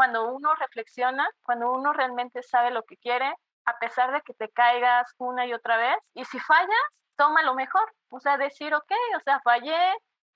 cuando 0.00 0.32
uno 0.32 0.54
reflexiona, 0.54 1.28
cuando 1.42 1.70
uno 1.70 1.92
realmente 1.92 2.42
sabe 2.42 2.70
lo 2.70 2.84
que 2.84 2.96
quiere, 2.96 3.34
a 3.66 3.78
pesar 3.78 4.12
de 4.12 4.22
que 4.22 4.32
te 4.32 4.48
caigas 4.48 5.14
una 5.18 5.44
y 5.44 5.52
otra 5.52 5.76
vez, 5.76 5.94
y 6.14 6.24
si 6.24 6.40
fallas, 6.40 6.84
toma 7.16 7.42
lo 7.42 7.54
mejor, 7.54 7.86
o 8.08 8.18
sea, 8.18 8.38
decir, 8.38 8.72
ok, 8.72 8.90
o 9.18 9.20
sea, 9.20 9.40
fallé, 9.44 9.76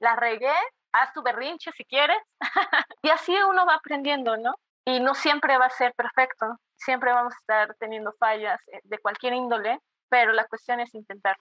la 0.01 0.17
regué, 0.17 0.53
haz 0.93 1.15
tu 1.15 1.23
berrinche 1.23 1.73
si 1.73 1.87
quieres, 1.87 2.19
y 3.03 3.09
así 3.09 3.35
uno 3.49 3.65
va 3.65 3.77
aprendiendo, 3.77 4.37
¿no? 4.37 4.55
Y 4.85 5.01
no 5.01 5.15
siempre 5.15 5.57
va 5.57 5.65
a 5.65 5.71
ser 5.71 5.95
perfecto, 5.95 6.59
siempre 6.77 7.15
vamos 7.15 7.33
a 7.33 7.39
estar 7.39 7.75
teniendo 7.77 8.13
fallas 8.19 8.61
eh, 8.67 8.81
de 8.85 8.99
cualquier 8.99 9.33
índole, 9.33 9.79
pero 10.11 10.35
la 10.35 10.47
cuestión 10.47 10.81
es 10.81 10.95
intentar. 10.95 11.39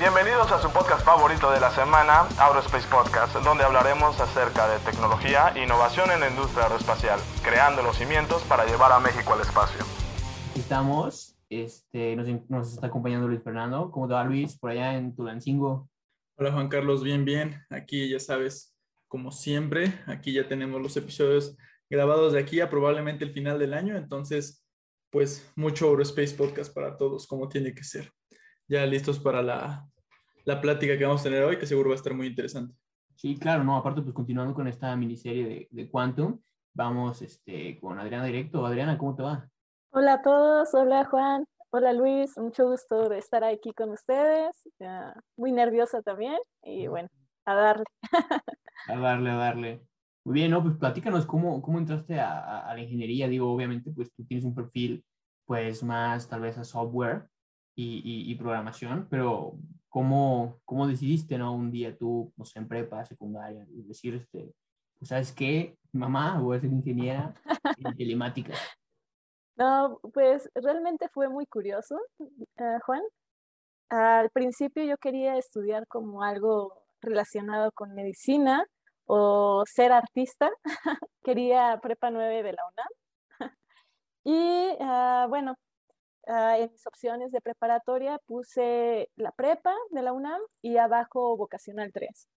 Bienvenidos 0.00 0.50
a 0.50 0.62
su 0.62 0.72
podcast 0.72 1.04
favorito 1.04 1.50
de 1.50 1.60
la 1.60 1.70
semana, 1.72 2.22
Aerospace 2.38 2.88
Podcast, 2.88 3.36
donde 3.44 3.64
hablaremos 3.64 4.18
acerca 4.18 4.66
de 4.66 4.78
tecnología 4.78 5.52
e 5.54 5.64
innovación 5.64 6.10
en 6.10 6.20
la 6.20 6.30
industria 6.30 6.62
aeroespacial, 6.62 7.20
creando 7.44 7.82
los 7.82 7.98
cimientos 7.98 8.42
para 8.44 8.64
llevar 8.64 8.92
a 8.92 8.98
México 8.98 9.34
al 9.34 9.42
espacio. 9.42 9.84
Aquí 10.52 10.60
estamos, 10.60 11.36
este, 11.50 12.16
nos, 12.16 12.26
nos 12.48 12.72
está 12.72 12.86
acompañando 12.86 13.28
Luis 13.28 13.42
Fernando. 13.42 13.90
¿Cómo 13.90 14.08
te 14.08 14.14
va 14.14 14.24
Luis 14.24 14.58
por 14.58 14.70
allá 14.70 14.96
en 14.96 15.14
Tulancingo? 15.14 15.90
Hola 16.38 16.50
Juan 16.50 16.70
Carlos, 16.70 17.02
bien, 17.02 17.26
bien. 17.26 17.62
Aquí 17.68 18.08
ya 18.08 18.20
sabes, 18.20 18.74
como 19.06 19.30
siempre, 19.30 20.00
aquí 20.06 20.32
ya 20.32 20.48
tenemos 20.48 20.80
los 20.80 20.96
episodios 20.96 21.58
grabados 21.90 22.32
de 22.32 22.40
aquí 22.40 22.62
a 22.62 22.70
probablemente 22.70 23.26
el 23.26 23.34
final 23.34 23.58
del 23.58 23.74
año, 23.74 23.98
entonces, 23.98 24.64
pues 25.10 25.52
mucho 25.56 25.90
Aerospace 25.90 26.34
Podcast 26.36 26.72
para 26.74 26.96
todos, 26.96 27.26
como 27.26 27.50
tiene 27.50 27.74
que 27.74 27.84
ser 27.84 28.10
ya 28.70 28.86
listos 28.86 29.18
para 29.18 29.42
la, 29.42 29.89
la 30.50 30.60
plática 30.60 30.98
que 30.98 31.04
vamos 31.04 31.20
a 31.20 31.24
tener 31.24 31.44
hoy, 31.44 31.58
que 31.58 31.66
seguro 31.66 31.90
va 31.90 31.94
a 31.94 31.96
estar 31.96 32.12
muy 32.12 32.26
interesante. 32.26 32.74
Sí, 33.14 33.38
claro, 33.38 33.62
no, 33.62 33.76
aparte 33.76 34.02
pues 34.02 34.12
continuando 34.12 34.52
con 34.52 34.66
esta 34.66 34.96
miniserie 34.96 35.44
de, 35.44 35.68
de 35.70 35.88
Quantum, 35.88 36.40
vamos 36.74 37.22
este, 37.22 37.78
con 37.78 38.00
Adriana 38.00 38.24
Directo. 38.24 38.66
Adriana, 38.66 38.98
¿cómo 38.98 39.14
te 39.14 39.22
va? 39.22 39.48
Hola 39.92 40.14
a 40.14 40.22
todos, 40.22 40.74
hola 40.74 41.04
Juan, 41.04 41.44
hola 41.70 41.92
Luis, 41.92 42.36
mucho 42.36 42.68
gusto 42.68 43.08
de 43.08 43.18
estar 43.18 43.44
aquí 43.44 43.72
con 43.72 43.90
ustedes, 43.90 44.68
muy 45.36 45.52
nerviosa 45.52 46.02
también 46.02 46.38
y 46.64 46.88
bueno, 46.88 47.08
a 47.44 47.54
darle. 47.54 47.84
a 48.88 48.98
darle, 48.98 49.30
a 49.30 49.36
darle. 49.36 49.82
Muy 50.24 50.34
bien, 50.34 50.50
¿no? 50.50 50.62
Pues 50.64 50.76
platícanos 50.78 51.26
cómo, 51.26 51.62
cómo 51.62 51.78
entraste 51.78 52.18
a, 52.18 52.60
a, 52.68 52.74
la 52.74 52.80
ingeniería, 52.80 53.28
digo, 53.28 53.52
obviamente 53.52 53.92
pues 53.92 54.12
tú 54.12 54.24
tienes 54.24 54.44
un 54.44 54.54
perfil 54.54 55.04
pues 55.44 55.84
más 55.84 56.28
tal 56.28 56.40
vez 56.40 56.58
a 56.58 56.64
software, 56.64 57.28
y, 57.80 58.34
programación, 58.34 59.06
pero 59.10 59.54
¿cómo, 59.90 60.60
¿cómo 60.64 60.86
decidiste, 60.86 61.36
no? 61.36 61.52
Un 61.52 61.70
día 61.70 61.96
tú, 61.98 62.32
no 62.36 62.44
sé, 62.44 62.60
en 62.60 62.68
prepa, 62.68 63.04
secundaria, 63.04 63.66
decir, 63.68 64.14
este, 64.14 64.54
pues, 64.98 65.08
¿sabes 65.08 65.32
qué? 65.32 65.76
Mamá, 65.92 66.40
voy 66.40 66.56
a 66.56 66.60
ser 66.60 66.72
ingeniera 66.72 67.34
en 67.76 67.96
telemática. 67.96 68.54
No, 69.56 70.00
pues 70.14 70.48
realmente 70.54 71.10
fue 71.12 71.28
muy 71.28 71.44
curioso, 71.44 72.00
uh, 72.18 72.78
Juan. 72.86 73.02
Al 73.90 74.30
principio 74.30 74.84
yo 74.84 74.96
quería 74.96 75.36
estudiar 75.36 75.86
como 75.86 76.22
algo 76.22 76.82
relacionado 77.02 77.70
con 77.72 77.92
medicina 77.94 78.64
o 79.04 79.62
ser 79.66 79.92
artista. 79.92 80.50
quería 81.22 81.78
prepa 81.82 82.10
9 82.10 82.42
de 82.42 82.52
la 82.54 82.62
UNAM. 82.72 82.88
y 84.24 84.82
uh, 84.82 85.28
bueno, 85.28 85.56
Ah, 86.26 86.58
en 86.58 86.70
mis 86.72 86.86
opciones 86.86 87.32
de 87.32 87.40
preparatoria 87.40 88.18
puse 88.26 89.10
la 89.16 89.32
prepa 89.32 89.74
de 89.90 90.02
la 90.02 90.12
UNAM 90.12 90.40
y 90.62 90.76
abajo 90.76 91.36
vocacional 91.36 91.92
3, 91.92 92.28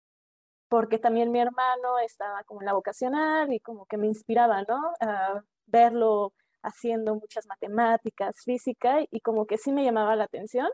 porque 0.69 0.99
también 0.99 1.31
mi 1.31 1.39
hermano 1.39 1.99
estaba 1.99 2.43
como 2.45 2.61
en 2.61 2.67
la 2.67 2.73
vocacional 2.73 3.53
y 3.53 3.59
como 3.59 3.85
que 3.85 3.97
me 3.97 4.07
inspiraba, 4.07 4.63
¿no? 4.63 4.93
A 5.01 5.43
verlo 5.67 6.33
haciendo 6.63 7.15
muchas 7.15 7.45
matemáticas, 7.47 8.37
física 8.43 9.01
y 9.11 9.21
como 9.21 9.45
que 9.47 9.57
sí 9.57 9.71
me 9.71 9.83
llamaba 9.85 10.15
la 10.15 10.25
atención, 10.25 10.69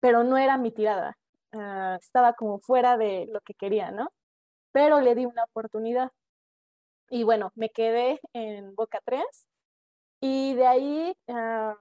pero 0.00 0.24
no 0.24 0.38
era 0.38 0.58
mi 0.58 0.72
tirada, 0.72 1.18
ah, 1.52 1.98
estaba 2.00 2.34
como 2.34 2.60
fuera 2.60 2.96
de 2.98 3.28
lo 3.32 3.40
que 3.42 3.54
quería, 3.54 3.90
¿no? 3.92 4.10
Pero 4.72 5.00
le 5.00 5.14
di 5.14 5.26
una 5.26 5.44
oportunidad. 5.44 6.10
Y 7.10 7.24
bueno, 7.24 7.52
me 7.56 7.70
quedé 7.70 8.20
en 8.32 8.74
Boca 8.74 9.00
3 9.04 9.24
y 10.20 10.54
de 10.54 10.66
ahí 10.66 11.14
uh, 11.28 11.74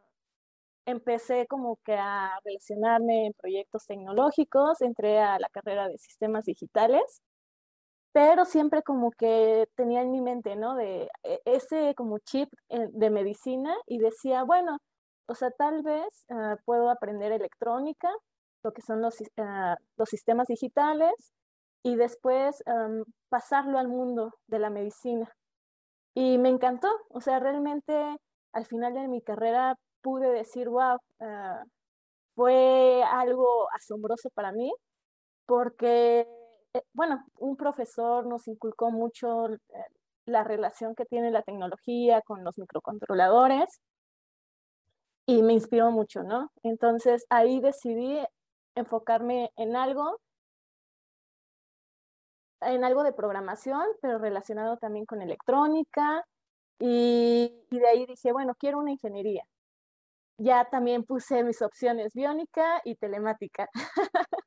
empecé 0.85 1.47
como 1.47 1.77
que 1.85 1.95
a 1.95 2.31
relacionarme 2.43 3.27
en 3.27 3.33
proyectos 3.33 3.85
tecnológicos, 3.87 4.81
entré 4.81 5.19
a 5.19 5.39
la 5.39 5.49
carrera 5.49 5.87
de 5.87 5.97
sistemas 5.97 6.45
digitales, 6.45 7.21
pero 8.13 8.45
siempre 8.45 8.83
como 8.83 9.11
que 9.11 9.67
tenía 9.75 10.01
en 10.01 10.11
mi 10.11 10.21
mente, 10.21 10.55
¿no? 10.55 10.75
De 10.75 11.09
e, 11.23 11.41
ese 11.45 11.95
como 11.95 12.19
chip 12.19 12.49
eh, 12.69 12.87
de 12.91 13.09
medicina 13.09 13.75
y 13.87 13.99
decía, 13.99 14.43
bueno, 14.43 14.79
o 15.27 15.35
sea, 15.35 15.51
tal 15.51 15.83
vez 15.83 16.25
ah, 16.29 16.57
puedo 16.65 16.89
aprender 16.89 17.31
electrónica, 17.31 18.09
lo 18.63 18.73
que 18.73 18.81
son 18.81 19.01
los, 19.01 19.15
ah, 19.37 19.77
los 19.97 20.09
sistemas 20.09 20.47
digitales, 20.47 21.13
y 21.83 21.95
después 21.95 22.63
pasarlo 23.29 23.79
al 23.79 23.87
mundo 23.87 24.33
de 24.47 24.59
la 24.59 24.69
medicina. 24.69 25.31
Y 26.13 26.37
me 26.37 26.49
encantó, 26.49 26.89
o 27.09 27.21
sea, 27.21 27.39
realmente 27.39 28.17
al 28.53 28.65
final 28.65 28.93
de 28.93 29.07
mi 29.07 29.21
carrera 29.21 29.75
pude 30.01 30.31
decir, 30.31 30.69
wow, 30.69 30.97
ah, 31.21 31.63
fue 32.35 33.03
algo 33.03 33.67
asombroso 33.73 34.29
para 34.33 34.51
mí, 34.51 34.71
porque, 35.45 36.27
eh, 36.73 36.83
bueno, 36.93 37.25
un 37.39 37.57
profesor 37.57 38.25
nos 38.27 38.47
inculcó 38.47 38.91
mucho 38.91 39.47
eh, 39.49 39.59
la 40.25 40.43
relación 40.43 40.95
que 40.95 41.05
tiene 41.05 41.31
la 41.31 41.43
tecnología 41.43 42.21
con 42.21 42.43
los 42.43 42.57
microcontroladores 42.57 43.81
y 45.25 45.43
me 45.43 45.53
inspiró 45.53 45.91
mucho, 45.91 46.23
¿no? 46.23 46.51
Entonces 46.63 47.25
ahí 47.29 47.59
decidí 47.61 48.19
enfocarme 48.75 49.51
en 49.57 49.75
algo, 49.75 50.19
en 52.61 52.83
algo 52.83 53.03
de 53.03 53.13
programación, 53.13 53.83
pero 54.01 54.19
relacionado 54.19 54.77
también 54.77 55.05
con 55.05 55.21
electrónica. 55.21 56.25
Y, 56.79 57.53
y 57.69 57.79
de 57.79 57.87
ahí 57.87 58.05
dije, 58.07 58.31
bueno, 58.31 58.55
quiero 58.59 58.79
una 58.79 58.91
ingeniería 58.91 59.43
ya 60.41 60.65
también 60.65 61.03
puse 61.03 61.43
mis 61.43 61.61
opciones 61.61 62.13
biónica 62.13 62.81
y 62.83 62.95
telemática. 62.95 63.69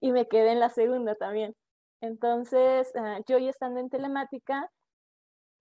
y 0.00 0.12
me 0.12 0.26
quedé 0.28 0.52
en 0.52 0.60
la 0.60 0.70
segunda 0.70 1.14
también. 1.14 1.54
Entonces, 2.00 2.90
ah, 2.96 3.20
yo 3.28 3.38
ya 3.38 3.50
estando 3.50 3.80
en 3.80 3.90
telemática, 3.90 4.70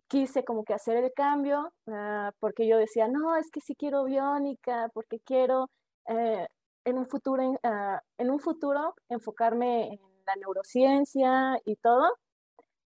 quise 0.08 0.44
como 0.46 0.64
que 0.64 0.74
hacer 0.74 0.98
el 0.98 1.12
cambio, 1.14 1.74
ah, 1.88 2.32
porque 2.40 2.68
yo 2.68 2.78
decía, 2.78 3.08
no, 3.08 3.36
es 3.36 3.50
que 3.52 3.62
sí 3.62 3.76
quiero 3.76 4.06
biónica, 4.06 4.90
porque 4.94 5.20
quiero 5.26 5.70
eh, 6.08 6.48
en, 6.86 6.98
un 6.98 7.08
futuro, 7.08 7.60
ah, 7.64 8.02
en 8.18 8.32
un 8.32 8.40
futuro 8.40 8.96
enfocarme 9.10 9.88
en 9.94 10.00
la 10.26 10.36
neurociencia 10.38 11.58
y 11.66 11.76
todo. 11.78 12.14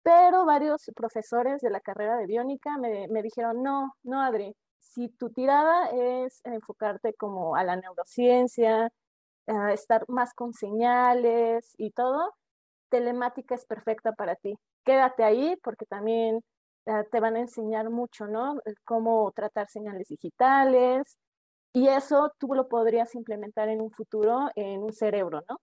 Pero 0.03 0.47
varios 0.47 0.91
profesores 0.97 1.61
de 1.61 1.71
la 1.71 1.81
carrera 1.81 2.17
de 2.17 2.27
biónica 2.27 2.79
me, 2.79 3.07
me 3.09 3.23
dijeron, 3.23 3.63
no, 3.63 3.95
no, 4.03 4.23
Adri, 4.23 4.55
si 4.81 5.09
tu 5.09 5.31
tirada 5.31 5.91
es 5.91 6.41
enfocarte 6.45 7.15
como 7.15 7.57
a 7.57 7.65
la 7.65 7.77
neurociencia, 7.77 8.91
estar 9.73 10.05
más 10.09 10.35
con 10.35 10.53
señales 10.53 11.75
y 11.79 11.91
todo, 11.93 12.35
telemática 12.91 13.55
es 13.55 13.65
perfecta 13.67 14.13
para 14.13 14.37
ti. 14.37 14.55
Quédate 14.85 15.25
ahí 15.25 15.57
porque 15.63 15.87
también 15.87 16.43
ah, 16.87 17.05
te 17.11 17.21
van 17.21 17.37
a 17.37 17.41
enseñar 17.41 17.91
mucho, 17.91 18.27
¿no? 18.27 18.61
Cómo 18.85 19.33
tratar 19.33 19.69
señales 19.69 20.09
digitales 20.09 21.19
y 21.73 21.89
eso 21.89 22.33
tú 22.39 22.55
lo 22.55 22.69
podrías 22.69 23.15
implementar 23.15 23.69
en 23.69 23.81
un 23.81 23.91
futuro 23.93 24.51
en 24.57 24.83
un 24.83 24.93
cerebro, 24.93 25.43
¿no? 25.49 25.61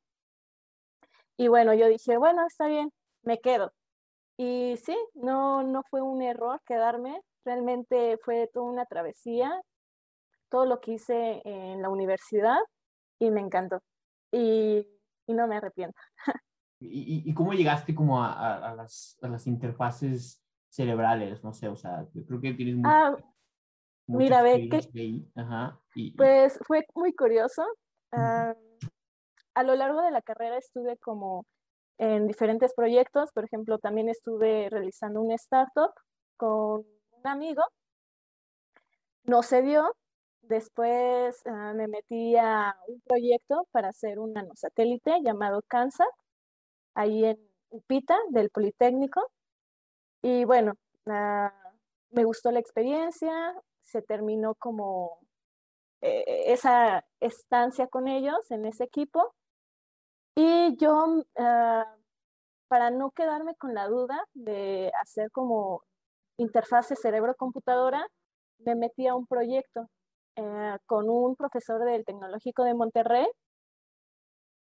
Y 1.38 1.48
bueno, 1.50 1.74
yo 1.74 1.88
dije, 1.88 2.18
bueno, 2.18 2.46
está 2.48 2.68
bien, 2.68 2.92
me 3.24 3.40
quedo. 3.40 3.72
Y 4.38 4.78
sí, 4.86 4.98
no, 5.16 5.64
no 5.64 5.84
fue 5.90 6.02
un 6.02 6.22
error 6.22 6.62
quedarme, 6.66 7.22
Realmente 7.48 8.18
fue 8.26 8.50
toda 8.54 8.66
una 8.66 8.86
travesía, 8.86 9.50
todo 10.50 10.66
lo 10.66 10.82
que 10.82 10.92
hice 10.96 11.42
en 11.46 11.82
la 11.82 11.88
universidad 11.88 12.60
y 13.20 13.32
me 13.32 13.40
encantó. 13.40 13.80
Y, 14.34 14.86
y 15.26 15.34
no 15.34 15.48
me 15.48 15.56
arrepiento. 15.56 15.98
¿Y, 16.82 17.24
¿Y, 17.26 17.34
cómo 17.34 17.54
llegaste 17.54 17.96
como 17.96 18.22
a, 18.22 18.72
a, 18.72 18.76
las, 18.76 19.18
a, 19.22 19.30
las, 19.30 19.48
interfaces 19.48 20.44
cerebrales? 20.70 21.42
No 21.42 21.54
sé, 21.54 21.70
o 21.70 21.78
sea, 21.78 22.06
creo 22.28 22.42
que 22.42 22.54
tienes 22.54 22.76
mucho, 22.76 22.90
ah, 22.90 23.16
Mira, 24.08 24.42
ve 24.42 24.68
que... 24.68 25.24
Ajá, 25.36 25.80
pues 26.18 26.60
fue 26.68 26.86
muy 26.96 27.14
curioso. 27.16 27.64
Uh, 28.12 28.54
a 29.56 29.64
lo 29.64 29.74
largo 29.76 30.02
de 30.02 30.12
la 30.12 30.22
carrera 30.22 30.58
estuve 30.58 30.98
como 30.98 31.46
en 31.98 32.28
diferentes 32.28 32.74
proyectos, 32.76 33.32
por 33.32 33.46
ejemplo, 33.46 33.80
también 33.80 34.10
estuve 34.10 34.70
realizando 34.70 35.22
un 35.22 35.32
startup 35.32 35.94
con 36.36 36.86
un 37.24 37.28
amigo, 37.28 37.64
no 39.24 39.44
se 39.44 39.62
dio. 39.62 39.96
Después 40.42 41.42
ah, 41.46 41.74
me 41.76 41.88
metí 41.88 42.36
a 42.38 42.76
un 42.88 43.02
proyecto 43.02 43.68
para 43.72 43.90
hacer 43.90 44.20
un 44.20 44.34
nanosatélite 44.34 45.22
llamado 45.22 45.62
CANSAT, 45.68 46.08
ahí 46.96 47.26
en 47.26 47.40
Upita, 47.70 48.18
del 48.30 48.50
Politécnico. 48.50 49.32
Y 50.22 50.46
bueno, 50.46 50.74
ah, 51.08 51.54
me 52.12 52.24
gustó 52.24 52.52
la 52.52 52.60
experiencia, 52.60 53.54
se 53.84 54.02
terminó 54.02 54.56
como 54.56 55.20
eh, 56.02 56.54
esa 56.54 57.06
estancia 57.20 57.88
con 57.88 58.08
ellos 58.08 58.50
en 58.52 58.66
ese 58.66 58.86
equipo. 58.86 59.36
Y 60.36 60.78
yo, 60.78 61.24
ah, 61.38 61.86
para 62.68 62.90
no 62.92 63.12
quedarme 63.12 63.56
con 63.56 63.74
la 63.74 63.88
duda 63.88 64.24
de 64.34 64.92
hacer 65.02 65.32
como 65.32 65.84
interfase 66.38 66.96
cerebro-computadora, 66.96 68.08
me 68.60 68.76
metí 68.76 69.08
a 69.08 69.16
un 69.16 69.28
proyecto 69.28 69.90
eh, 70.36 70.78
con 70.86 71.10
un 71.10 71.36
profesor 71.36 71.84
del 71.84 72.06
Tecnológico 72.06 72.64
de 72.64 72.74
Monterrey 72.74 73.28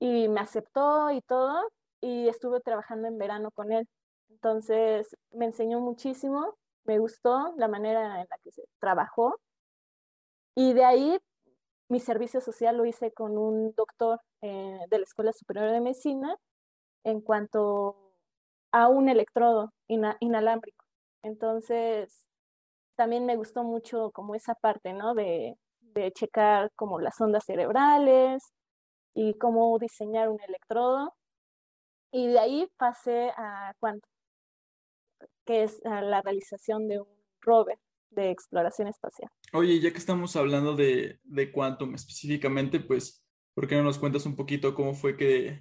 y 0.01 0.29
me 0.29 0.41
aceptó 0.41 1.11
y 1.11 1.21
todo 1.23 1.69
y 2.01 2.29
estuve 2.29 2.61
trabajando 2.61 3.09
en 3.09 3.19
verano 3.19 3.51
con 3.51 3.73
él. 3.73 3.89
Entonces 4.31 5.17
me 5.31 5.47
enseñó 5.47 5.81
muchísimo, 5.81 6.57
me 6.85 6.99
gustó 6.99 7.55
la 7.57 7.69
manera 7.69 8.21
en 8.21 8.27
la 8.31 8.39
que 8.43 8.51
se 8.53 8.63
trabajó 8.81 9.39
y 10.55 10.73
de 10.73 10.85
ahí 10.85 11.19
mi 11.89 12.01
servicio 12.01 12.41
social 12.41 12.77
lo 12.77 12.85
hice 12.87 13.13
con 13.13 13.39
un 13.39 13.73
doctor 13.75 14.21
eh, 14.43 14.81
de 14.91 14.99
la 14.99 15.05
Escuela 15.05 15.33
Superior 15.33 15.71
de 15.71 15.81
Medicina 15.81 16.37
en 17.05 17.21
cuanto 17.21 18.13
a 18.73 18.89
un 18.89 19.09
electrodo 19.09 19.73
inalámbrico. 19.87 20.76
Entonces, 21.27 22.25
también 22.95 23.27
me 23.27 23.37
gustó 23.37 23.65
mucho 23.65 24.13
como 24.13 24.37
esa 24.37 24.55
parte, 24.55 24.93
¿no? 24.93 25.13
De, 25.15 25.59
de 25.81 26.13
checar 26.13 26.71
como 26.77 27.01
las 27.01 27.21
ondas 27.21 27.45
cerebrales 27.45 28.45
y 29.13 29.35
cómo 29.35 29.77
diseñar 29.81 30.29
un 30.29 30.41
electrodo. 30.47 31.15
Y 32.13 32.29
de 32.29 32.39
ahí 32.39 32.69
pasé 32.77 33.31
a 33.37 33.75
cuánto, 33.81 34.09
que 35.45 35.65
es 35.65 35.81
la 35.83 36.23
realización 36.23 36.87
de 36.87 37.01
un 37.01 37.09
rover 37.41 37.79
de 38.11 38.31
exploración 38.31 38.87
espacial. 38.87 39.29
Oye, 39.53 39.81
ya 39.81 39.91
que 39.91 39.99
estamos 39.99 40.37
hablando 40.37 40.77
de, 40.77 41.19
de 41.25 41.51
Quantum 41.51 41.97
específicamente, 41.97 42.79
pues, 42.79 43.27
¿por 43.53 43.67
qué 43.67 43.75
no 43.75 43.83
nos 43.83 43.99
cuentas 43.99 44.27
un 44.27 44.37
poquito 44.37 44.77
cómo 44.77 44.95
fue 44.95 45.17
que, 45.17 45.61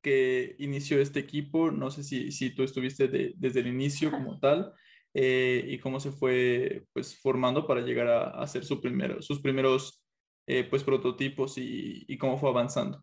que 0.00 0.56
inició 0.58 0.98
este 1.00 1.20
equipo? 1.20 1.70
No 1.70 1.90
sé 1.90 2.02
si, 2.02 2.32
si 2.32 2.54
tú 2.54 2.62
estuviste 2.62 3.08
desde 3.36 3.60
el 3.60 3.66
inicio 3.66 4.10
como 4.10 4.40
tal 4.40 4.72
eh, 5.18 5.64
y 5.66 5.78
cómo 5.78 5.98
se 5.98 6.12
fue 6.12 6.84
pues, 6.92 7.18
formando 7.18 7.66
para 7.66 7.80
llegar 7.80 8.06
a, 8.06 8.28
hacer 8.42 8.66
su 8.66 8.82
primero, 8.82 9.22
sus 9.22 9.40
primeros 9.40 10.04
eh, 10.46 10.62
pues, 10.68 10.84
prototipos 10.84 11.56
y, 11.56 12.04
y 12.06 12.18
cómo 12.18 12.36
fue 12.36 12.50
avanzando. 12.50 13.02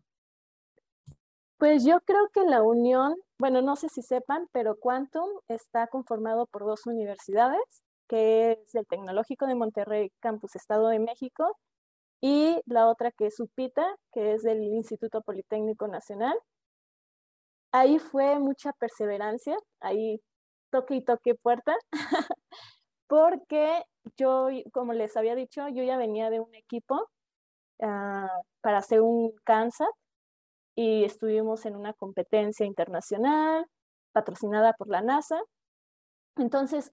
Pues 1.58 1.84
yo 1.84 2.00
creo 2.02 2.28
que 2.32 2.44
la 2.44 2.62
unión, 2.62 3.16
bueno, 3.36 3.62
no 3.62 3.74
sé 3.74 3.88
si 3.88 4.00
sepan, 4.00 4.46
pero 4.52 4.78
Quantum 4.78 5.28
está 5.48 5.88
conformado 5.88 6.46
por 6.46 6.64
dos 6.64 6.86
universidades, 6.86 7.82
que 8.08 8.52
es 8.62 8.74
el 8.76 8.86
Tecnológico 8.86 9.48
de 9.48 9.56
Monterrey, 9.56 10.12
Campus 10.20 10.54
Estado 10.54 10.90
de 10.90 11.00
México, 11.00 11.58
y 12.20 12.60
la 12.66 12.86
otra 12.86 13.10
que 13.10 13.26
es 13.26 13.40
UPITA, 13.40 13.96
que 14.12 14.34
es 14.34 14.44
del 14.44 14.62
Instituto 14.62 15.20
Politécnico 15.22 15.88
Nacional. 15.88 16.38
Ahí 17.72 17.98
fue 17.98 18.38
mucha 18.38 18.72
perseverancia, 18.72 19.58
ahí 19.80 20.20
toque 20.74 20.96
y 20.96 21.02
toque 21.02 21.36
puerta, 21.36 21.76
porque 23.06 23.84
yo, 24.16 24.48
como 24.72 24.92
les 24.92 25.16
había 25.16 25.36
dicho, 25.36 25.68
yo 25.68 25.84
ya 25.84 25.96
venía 25.96 26.30
de 26.30 26.40
un 26.40 26.52
equipo 26.54 27.08
ah, 27.80 28.28
para 28.60 28.78
hacer 28.78 29.00
un 29.02 29.32
CANSAT 29.44 29.88
y 30.74 31.04
estuvimos 31.04 31.64
en 31.66 31.76
una 31.76 31.92
competencia 31.92 32.66
internacional 32.66 33.66
patrocinada 34.12 34.72
por 34.72 34.88
la 34.88 35.00
NASA. 35.00 35.40
Entonces, 36.36 36.92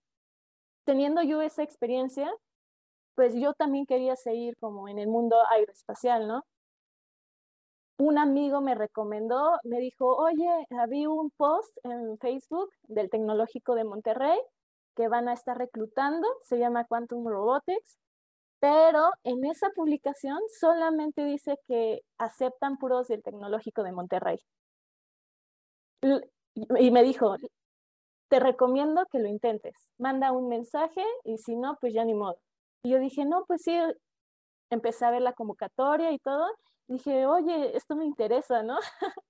teniendo 0.86 1.24
yo 1.24 1.42
esa 1.42 1.64
experiencia, 1.64 2.32
pues 3.16 3.34
yo 3.34 3.54
también 3.54 3.88
quería 3.88 4.16
seguir 4.16 4.56
como 4.60 4.90
en 4.90 5.00
el 5.00 5.08
mundo 5.08 5.38
aeroespacial, 5.50 6.28
¿no? 6.28 6.46
Un 8.02 8.18
amigo 8.18 8.62
me 8.62 8.74
recomendó, 8.74 9.60
me 9.64 9.80
dijo, 9.80 10.16
oye, 10.16 10.50
había 10.72 11.08
un 11.08 11.30
post 11.30 11.78
en 11.84 12.18
Facebook 12.18 12.72
del 12.88 13.12
Tecnológico 13.12 13.76
de 13.76 13.84
Monterrey 13.84 14.40
que 14.96 15.08
van 15.08 15.30
a 15.30 15.34
estar 15.34 15.56
reclutando, 15.56 16.28
se 16.42 16.58
llama 16.58 16.86
Quantum 16.86 17.28
Robotics, 17.28 18.00
pero 18.60 19.12
en 19.24 19.46
esa 19.46 19.70
publicación 19.70 20.40
solamente 20.60 21.24
dice 21.26 21.60
que 21.68 22.02
aceptan 22.18 22.78
puros 22.78 23.08
del 23.08 23.22
Tecnológico 23.22 23.84
de 23.84 23.92
Monterrey. 23.92 24.40
Y 26.56 26.90
me 26.90 27.04
dijo, 27.04 27.36
te 28.30 28.40
recomiendo 28.40 29.06
que 29.12 29.20
lo 29.20 29.28
intentes, 29.28 29.76
manda 30.00 30.32
un 30.32 30.48
mensaje 30.50 31.04
y 31.24 31.38
si 31.38 31.56
no, 31.56 31.78
pues 31.80 31.94
ya 31.94 32.04
ni 32.04 32.16
modo. 32.16 32.40
Y 32.82 32.90
yo 32.90 33.00
dije, 33.00 33.26
no, 33.26 33.46
pues 33.46 33.62
sí, 33.62 33.78
empecé 34.72 35.06
a 35.06 35.12
ver 35.12 35.22
la 35.22 35.34
convocatoria 35.34 36.12
y 36.12 36.18
todo, 36.18 36.48
dije, 36.92 37.26
oye, 37.26 37.76
esto 37.76 37.96
me 37.96 38.06
interesa, 38.06 38.64
¿no? 38.64 38.78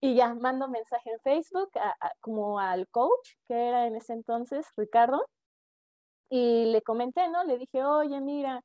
y 0.00 0.14
ya 0.14 0.34
mando 0.34 0.68
mensaje 0.68 1.10
en 1.10 1.20
Facebook 1.20 1.70
como 2.20 2.58
al 2.60 2.88
coach, 2.88 3.30
que 3.48 3.54
era 3.68 3.86
en 3.86 3.96
ese 3.96 4.12
entonces 4.12 4.66
Ricardo, 4.76 5.26
y 6.30 6.66
le 6.66 6.82
comenté, 6.82 7.28
¿no? 7.28 7.44
Le 7.44 7.58
dije, 7.58 7.84
oye, 7.84 8.20
mira, 8.20 8.62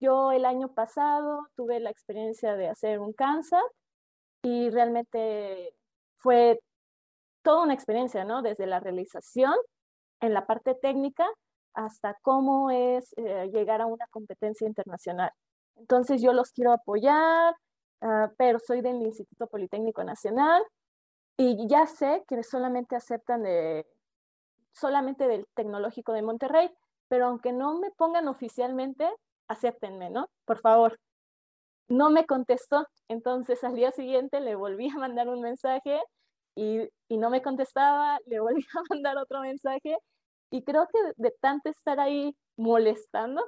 yo 0.00 0.32
el 0.32 0.44
año 0.44 0.74
pasado 0.74 1.46
tuve 1.56 1.80
la 1.80 1.90
experiencia 1.90 2.56
de 2.56 2.68
hacer 2.68 2.98
un 2.98 3.12
cáncer 3.12 3.62
y 4.42 4.70
realmente 4.70 5.74
fue 6.18 6.60
toda 7.42 7.62
una 7.64 7.74
experiencia, 7.74 8.24
¿no? 8.24 8.42
Desde 8.42 8.66
la 8.66 8.80
realización 8.80 9.54
en 10.20 10.34
la 10.34 10.46
parte 10.46 10.74
técnica 10.74 11.26
hasta 11.74 12.18
cómo 12.22 12.70
es 12.70 13.14
eh, 13.16 13.50
llegar 13.52 13.80
a 13.80 13.86
una 13.86 14.06
competencia 14.08 14.66
internacional. 14.66 15.32
Entonces 15.76 16.22
yo 16.22 16.32
los 16.32 16.52
quiero 16.52 16.72
apoyar, 16.72 17.54
ah, 18.02 18.30
pero 18.36 18.58
soy 18.58 18.80
del 18.80 19.02
Instituto 19.02 19.46
Politécnico 19.46 20.04
Nacional 20.04 20.62
y 21.36 21.66
ya 21.68 21.86
sé 21.86 22.24
que 22.28 22.42
solamente 22.42 22.96
aceptan 22.96 23.44
solamente 24.72 25.28
del 25.28 25.46
Tecnológico 25.54 26.12
de 26.12 26.22
Monterrey, 26.22 26.70
pero 27.08 27.26
aunque 27.26 27.52
no 27.52 27.78
me 27.78 27.90
pongan 27.90 28.28
oficialmente, 28.28 29.08
acéptenme, 29.48 30.10
¿no? 30.10 30.28
Por 30.44 30.58
favor. 30.60 30.98
No 31.88 32.10
me 32.10 32.26
contestó, 32.26 32.86
entonces 33.08 33.62
al 33.64 33.74
día 33.74 33.90
siguiente 33.92 34.40
le 34.40 34.54
volví 34.54 34.88
a 34.88 34.98
mandar 34.98 35.28
un 35.28 35.40
mensaje 35.40 36.00
y, 36.54 36.88
y 37.08 37.18
no 37.18 37.28
me 37.30 37.42
contestaba, 37.42 38.18
le 38.26 38.40
volví 38.40 38.64
a 38.74 38.80
mandar 38.90 39.18
otro 39.18 39.40
mensaje 39.40 39.96
y 40.50 40.62
creo 40.64 40.86
que 40.92 40.98
de 41.16 41.32
tanto 41.40 41.70
estar 41.70 42.00
ahí 42.00 42.34
molestando, 42.56 43.42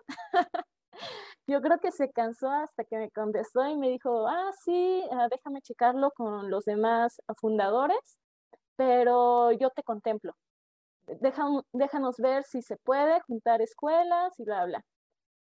yo 1.46 1.60
creo 1.60 1.78
que 1.78 1.92
se 1.92 2.10
cansó 2.10 2.50
hasta 2.50 2.84
que 2.84 2.96
me 2.98 3.10
contestó 3.10 3.66
y 3.66 3.76
me 3.76 3.90
dijo, 3.90 4.26
ah, 4.28 4.50
sí, 4.64 5.02
ah, 5.12 5.28
déjame 5.30 5.60
checarlo 5.62 6.10
con 6.12 6.50
los 6.50 6.64
demás 6.64 7.20
fundadores, 7.38 8.18
pero 8.76 9.52
yo 9.52 9.70
te 9.70 9.82
contemplo. 9.82 10.34
déjanos 11.72 12.16
ver 12.18 12.44
si 12.44 12.62
se 12.62 12.76
puede 12.78 13.20
juntar 13.22 13.62
escuelas 13.62 14.38
y 14.38 14.44
bla, 14.44 14.64
bla. 14.66 14.84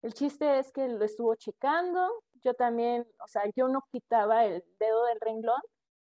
El 0.04 0.14
chiste 0.14 0.60
es 0.60 0.72
que 0.72 0.88
lo 0.88 1.04
estuvo 1.06 1.36
checando. 1.36 2.10
Yo 2.44 2.54
también, 2.54 3.08
o 3.24 3.28
sea, 3.28 3.44
yo 3.56 3.68
no 3.68 3.82
quitaba 3.92 4.46
el 4.46 4.64
dedo 4.80 5.06
del 5.06 5.20
renglón 5.22 5.62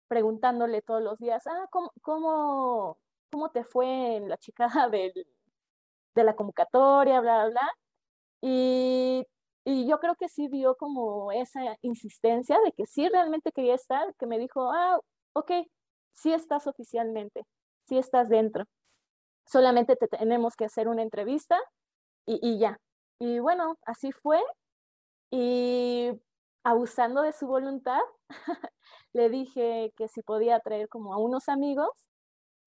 preguntándole 0.07 0.81
todos 0.81 1.01
los 1.01 1.17
días, 1.19 1.45
ah, 1.47 1.67
¿cómo, 1.71 1.91
cómo, 2.01 2.97
cómo 3.31 3.49
te 3.51 3.63
fue 3.63 4.17
en 4.17 4.29
la 4.29 4.37
chicada 4.37 4.89
del, 4.89 5.13
de 6.15 6.23
la 6.23 6.35
convocatoria, 6.35 7.21
bla, 7.21 7.47
bla? 7.49 7.69
Y 8.41 9.25
y 9.65 9.87
yo 9.87 9.99
creo 9.99 10.15
que 10.15 10.27
sí 10.29 10.47
vio 10.49 10.75
como 10.75 11.31
esa 11.31 11.77
insistencia 11.81 12.59
de 12.65 12.73
que 12.73 12.85
sí 12.85 13.07
realmente 13.09 13.51
quería 13.51 13.75
estar, 13.75 14.13
que 14.15 14.25
me 14.25 14.37
dijo, 14.39 14.71
ah, 14.73 14.99
ok, 15.33 15.51
sí 16.13 16.33
estás 16.33 16.67
oficialmente, 16.67 17.45
sí 17.87 17.97
estás 17.97 18.29
dentro. 18.29 18.65
Solamente 19.47 19.95
te 19.95 20.07
tenemos 20.07 20.55
que 20.55 20.65
hacer 20.65 20.87
una 20.87 21.01
entrevista 21.03 21.59
y, 22.25 22.39
y 22.41 22.59
ya. 22.59 22.79
Y 23.19 23.39
bueno, 23.39 23.77
así 23.85 24.11
fue. 24.11 24.41
Y 25.31 26.11
abusando 26.63 27.21
de 27.21 27.33
su 27.33 27.47
voluntad, 27.47 28.01
le 29.13 29.29
dije 29.29 29.93
que 29.97 30.07
si 30.09 30.21
podía 30.23 30.59
traer 30.59 30.89
como 30.89 31.13
a 31.13 31.17
unos 31.17 31.49
amigos 31.49 31.89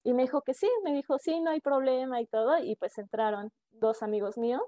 y 0.03 0.13
me 0.13 0.23
dijo 0.23 0.41
que 0.41 0.53
sí, 0.53 0.69
me 0.83 0.93
dijo 0.93 1.17
sí, 1.19 1.41
no 1.41 1.51
hay 1.51 1.61
problema 1.61 2.21
y 2.21 2.27
todo. 2.27 2.57
Y 2.59 2.75
pues 2.77 2.97
entraron 2.97 3.51
dos 3.71 4.03
amigos 4.03 4.37
míos 4.37 4.63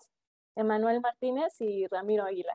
Emanuel 0.60 1.02
Martínez 1.02 1.54
y 1.60 1.88
Ramiro 1.88 2.26
Aguila. 2.26 2.54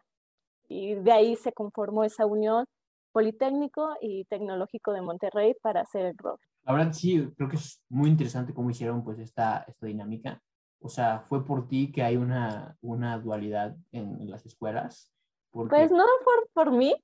Y 0.68 0.94
de 0.94 1.12
ahí 1.12 1.37
se 1.37 1.52
conformó 1.52 2.04
esa 2.04 2.26
unión 2.26 2.66
Politécnico 3.12 3.96
y 4.00 4.25
Tecnológico 4.25 4.92
de 4.92 5.02
Monterrey 5.02 5.54
para 5.62 5.82
hacer 5.82 6.06
el 6.06 6.18
rover. 6.18 6.40
La 6.64 6.73
verdad 6.73 6.92
sí, 6.92 7.32
creo 7.37 7.49
que 7.49 7.56
es 7.56 7.80
muy 7.88 8.11
interesante 8.11 8.54
cómo 8.54 8.70
hicieron 8.70 9.04
pues 9.04 9.18
esta, 9.18 9.64
esta 9.68 9.87
dinámica. 9.87 10.40
O 10.80 10.88
sea, 10.88 11.20
¿fue 11.28 11.44
por 11.44 11.68
ti 11.68 11.92
que 11.92 12.02
hay 12.02 12.16
una, 12.16 12.76
una 12.80 13.18
dualidad 13.18 13.76
en, 13.92 14.30
las 14.30 14.44
escuelas? 14.46 15.12
Pues 15.50 15.92
no 15.92 16.04
por, 16.25 16.49
por 16.52 16.73
mí. 16.73 16.94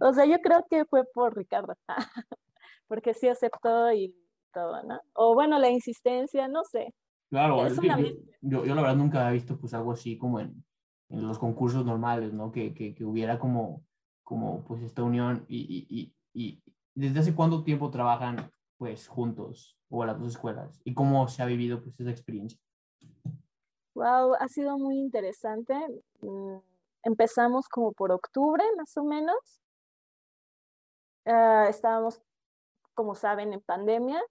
o 0.00 0.12
sea, 0.12 0.24
yo 0.24 0.38
creo 0.40 0.64
que 0.70 0.84
fue 0.84 1.04
por 1.12 1.36
Ricardo. 1.36 1.74
porque 2.88 3.14
sí 3.14 3.28
aceptó 3.28 3.92
y 3.92 4.14
todo, 4.52 4.82
¿no? 4.82 5.00
O 5.12 5.34
bueno, 5.34 5.58
la 5.58 5.70
insistencia, 5.70 6.48
no 6.48 6.64
sé. 6.64 6.94
Claro, 7.30 7.66
es 7.66 7.78
que 7.78 7.88
yo, 8.40 8.64
yo, 8.64 8.74
la 8.74 8.82
verdad 8.82 8.96
nunca 8.96 9.20
había 9.20 9.32
visto 9.32 9.58
pues 9.58 9.74
algo 9.74 9.92
así 9.92 10.16
como 10.16 10.40
en, 10.40 10.64
en 11.10 11.26
los 11.26 11.38
concursos 11.38 11.84
normales, 11.84 12.32
¿no? 12.32 12.50
Que, 12.50 12.72
que, 12.72 12.94
que, 12.94 13.04
hubiera 13.04 13.38
como, 13.38 13.84
como 14.22 14.64
pues 14.64 14.82
esta 14.82 15.02
unión 15.02 15.44
y, 15.48 15.86
y, 15.88 16.14
y, 16.32 16.62
desde 16.94 17.20
hace 17.20 17.34
cuánto 17.34 17.62
tiempo 17.62 17.90
trabajan 17.90 18.50
pues 18.76 19.08
juntos 19.08 19.76
o 19.88 20.04
las 20.04 20.18
dos 20.18 20.28
escuelas 20.28 20.80
y 20.84 20.94
cómo 20.94 21.28
se 21.28 21.42
ha 21.42 21.46
vivido 21.46 21.82
pues 21.82 21.98
esa 22.00 22.10
experiencia. 22.10 22.58
Wow, 23.94 24.34
ha 24.38 24.48
sido 24.48 24.78
muy 24.78 24.96
interesante. 24.98 25.74
Mm, 26.20 26.58
empezamos 27.02 27.68
como 27.68 27.92
por 27.92 28.12
octubre 28.12 28.64
más 28.76 28.96
o 28.96 29.04
menos. 29.04 29.62
Ah, 31.24 31.66
estábamos, 31.68 32.22
como 32.94 33.14
saben, 33.14 33.52
en 33.52 33.60
pandemia 33.60 34.22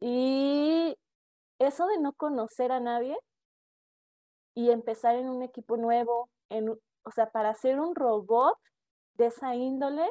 y 0.00 0.96
eso 1.58 1.86
de 1.86 1.98
no 1.98 2.12
conocer 2.12 2.72
a 2.72 2.80
nadie 2.80 3.16
y 4.54 4.70
empezar 4.70 5.16
en 5.16 5.28
un 5.28 5.42
equipo 5.42 5.76
nuevo, 5.76 6.28
o 7.04 7.10
sea, 7.12 7.30
para 7.30 7.50
hacer 7.50 7.80
un 7.80 7.94
robot 7.94 8.56
de 9.14 9.26
esa 9.26 9.54
índole, 9.54 10.06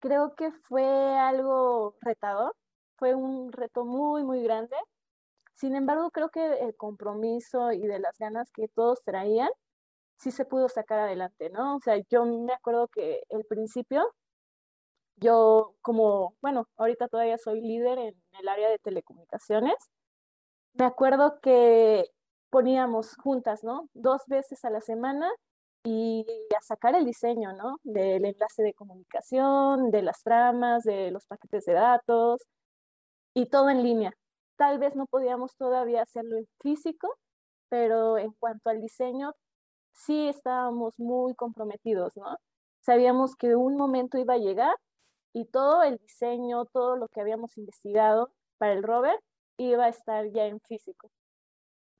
creo 0.00 0.34
que 0.36 0.52
fue 0.52 0.84
algo 0.84 1.96
retador, 2.00 2.54
fue 2.98 3.14
un 3.14 3.52
reto 3.52 3.84
muy, 3.84 4.24
muy 4.24 4.42
grande. 4.42 4.76
Sin 5.54 5.74
embargo, 5.76 6.10
creo 6.10 6.30
que 6.30 6.60
el 6.60 6.76
compromiso 6.76 7.72
y 7.72 7.86
de 7.86 7.98
las 8.00 8.18
ganas 8.18 8.50
que 8.52 8.68
todos 8.68 9.02
traían, 9.04 9.50
sí 10.18 10.30
se 10.32 10.44
pudo 10.46 10.68
sacar 10.68 11.00
adelante, 11.00 11.50
¿no? 11.50 11.76
O 11.76 11.80
sea, 11.80 11.98
yo 12.10 12.24
me 12.26 12.52
acuerdo 12.54 12.88
que 12.88 13.22
el 13.30 13.44
principio, 13.46 14.12
yo 15.16 15.74
como, 15.82 16.34
bueno, 16.42 16.68
ahorita 16.76 17.08
todavía 17.08 17.38
soy 17.38 17.60
líder 17.60 17.98
en 17.98 18.22
el 18.38 18.48
área 18.48 18.68
de 18.70 18.78
telecomunicaciones, 18.78 19.74
me 20.78 20.84
acuerdo 20.84 21.40
que 21.40 22.06
poníamos 22.50 23.16
juntas, 23.16 23.64
¿no? 23.64 23.88
Dos 23.94 24.22
veces 24.26 24.64
a 24.64 24.70
la 24.70 24.80
semana 24.80 25.30
y 25.84 26.26
a 26.56 26.60
sacar 26.62 26.94
el 26.94 27.04
diseño, 27.04 27.52
¿no? 27.54 27.78
Del 27.84 28.24
enlace 28.24 28.62
de 28.62 28.74
comunicación, 28.74 29.90
de 29.90 30.02
las 30.02 30.22
tramas, 30.22 30.84
de 30.84 31.10
los 31.10 31.26
paquetes 31.26 31.64
de 31.64 31.74
datos 31.74 32.42
y 33.34 33.46
todo 33.46 33.70
en 33.70 33.82
línea. 33.82 34.12
Tal 34.56 34.78
vez 34.78 34.96
no 34.96 35.06
podíamos 35.06 35.56
todavía 35.56 36.02
hacerlo 36.02 36.38
en 36.38 36.48
físico, 36.60 37.16
pero 37.68 38.18
en 38.18 38.32
cuanto 38.32 38.70
al 38.70 38.80
diseño, 38.80 39.34
sí 39.92 40.28
estábamos 40.28 40.98
muy 40.98 41.34
comprometidos, 41.34 42.16
¿no? 42.16 42.36
Sabíamos 42.80 43.36
que 43.36 43.56
un 43.56 43.76
momento 43.76 44.18
iba 44.18 44.34
a 44.34 44.38
llegar 44.38 44.76
y 45.32 45.46
todo 45.46 45.82
el 45.82 45.98
diseño, 45.98 46.66
todo 46.66 46.96
lo 46.96 47.08
que 47.08 47.20
habíamos 47.20 47.56
investigado 47.58 48.30
para 48.58 48.72
el 48.74 48.82
rover 48.82 49.18
iba 49.58 49.86
a 49.86 49.88
estar 49.88 50.26
ya 50.32 50.46
en 50.46 50.60
físico. 50.60 51.10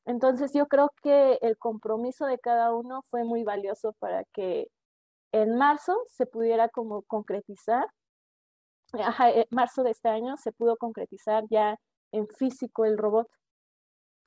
Entonces 0.06 0.52
yo 0.54 0.66
creo 0.68 0.90
que 1.02 1.38
el 1.42 1.58
compromiso 1.58 2.26
de 2.26 2.38
cada 2.38 2.72
uno 2.72 3.02
fue 3.10 3.24
muy 3.24 3.42
valioso 3.44 3.94
para 3.98 4.24
que 4.32 4.68
en 5.32 5.56
marzo 5.56 5.96
se 6.06 6.26
pudiera 6.26 6.68
como 6.68 7.02
concretizar, 7.02 7.86
ajá, 8.92 9.30
en 9.30 9.40
eh, 9.40 9.48
marzo 9.50 9.82
de 9.82 9.90
este 9.90 10.08
año 10.08 10.36
se 10.36 10.52
pudo 10.52 10.76
concretizar 10.76 11.44
ya 11.50 11.76
en 12.12 12.28
físico 12.28 12.84
el 12.84 12.96
robot. 12.96 13.28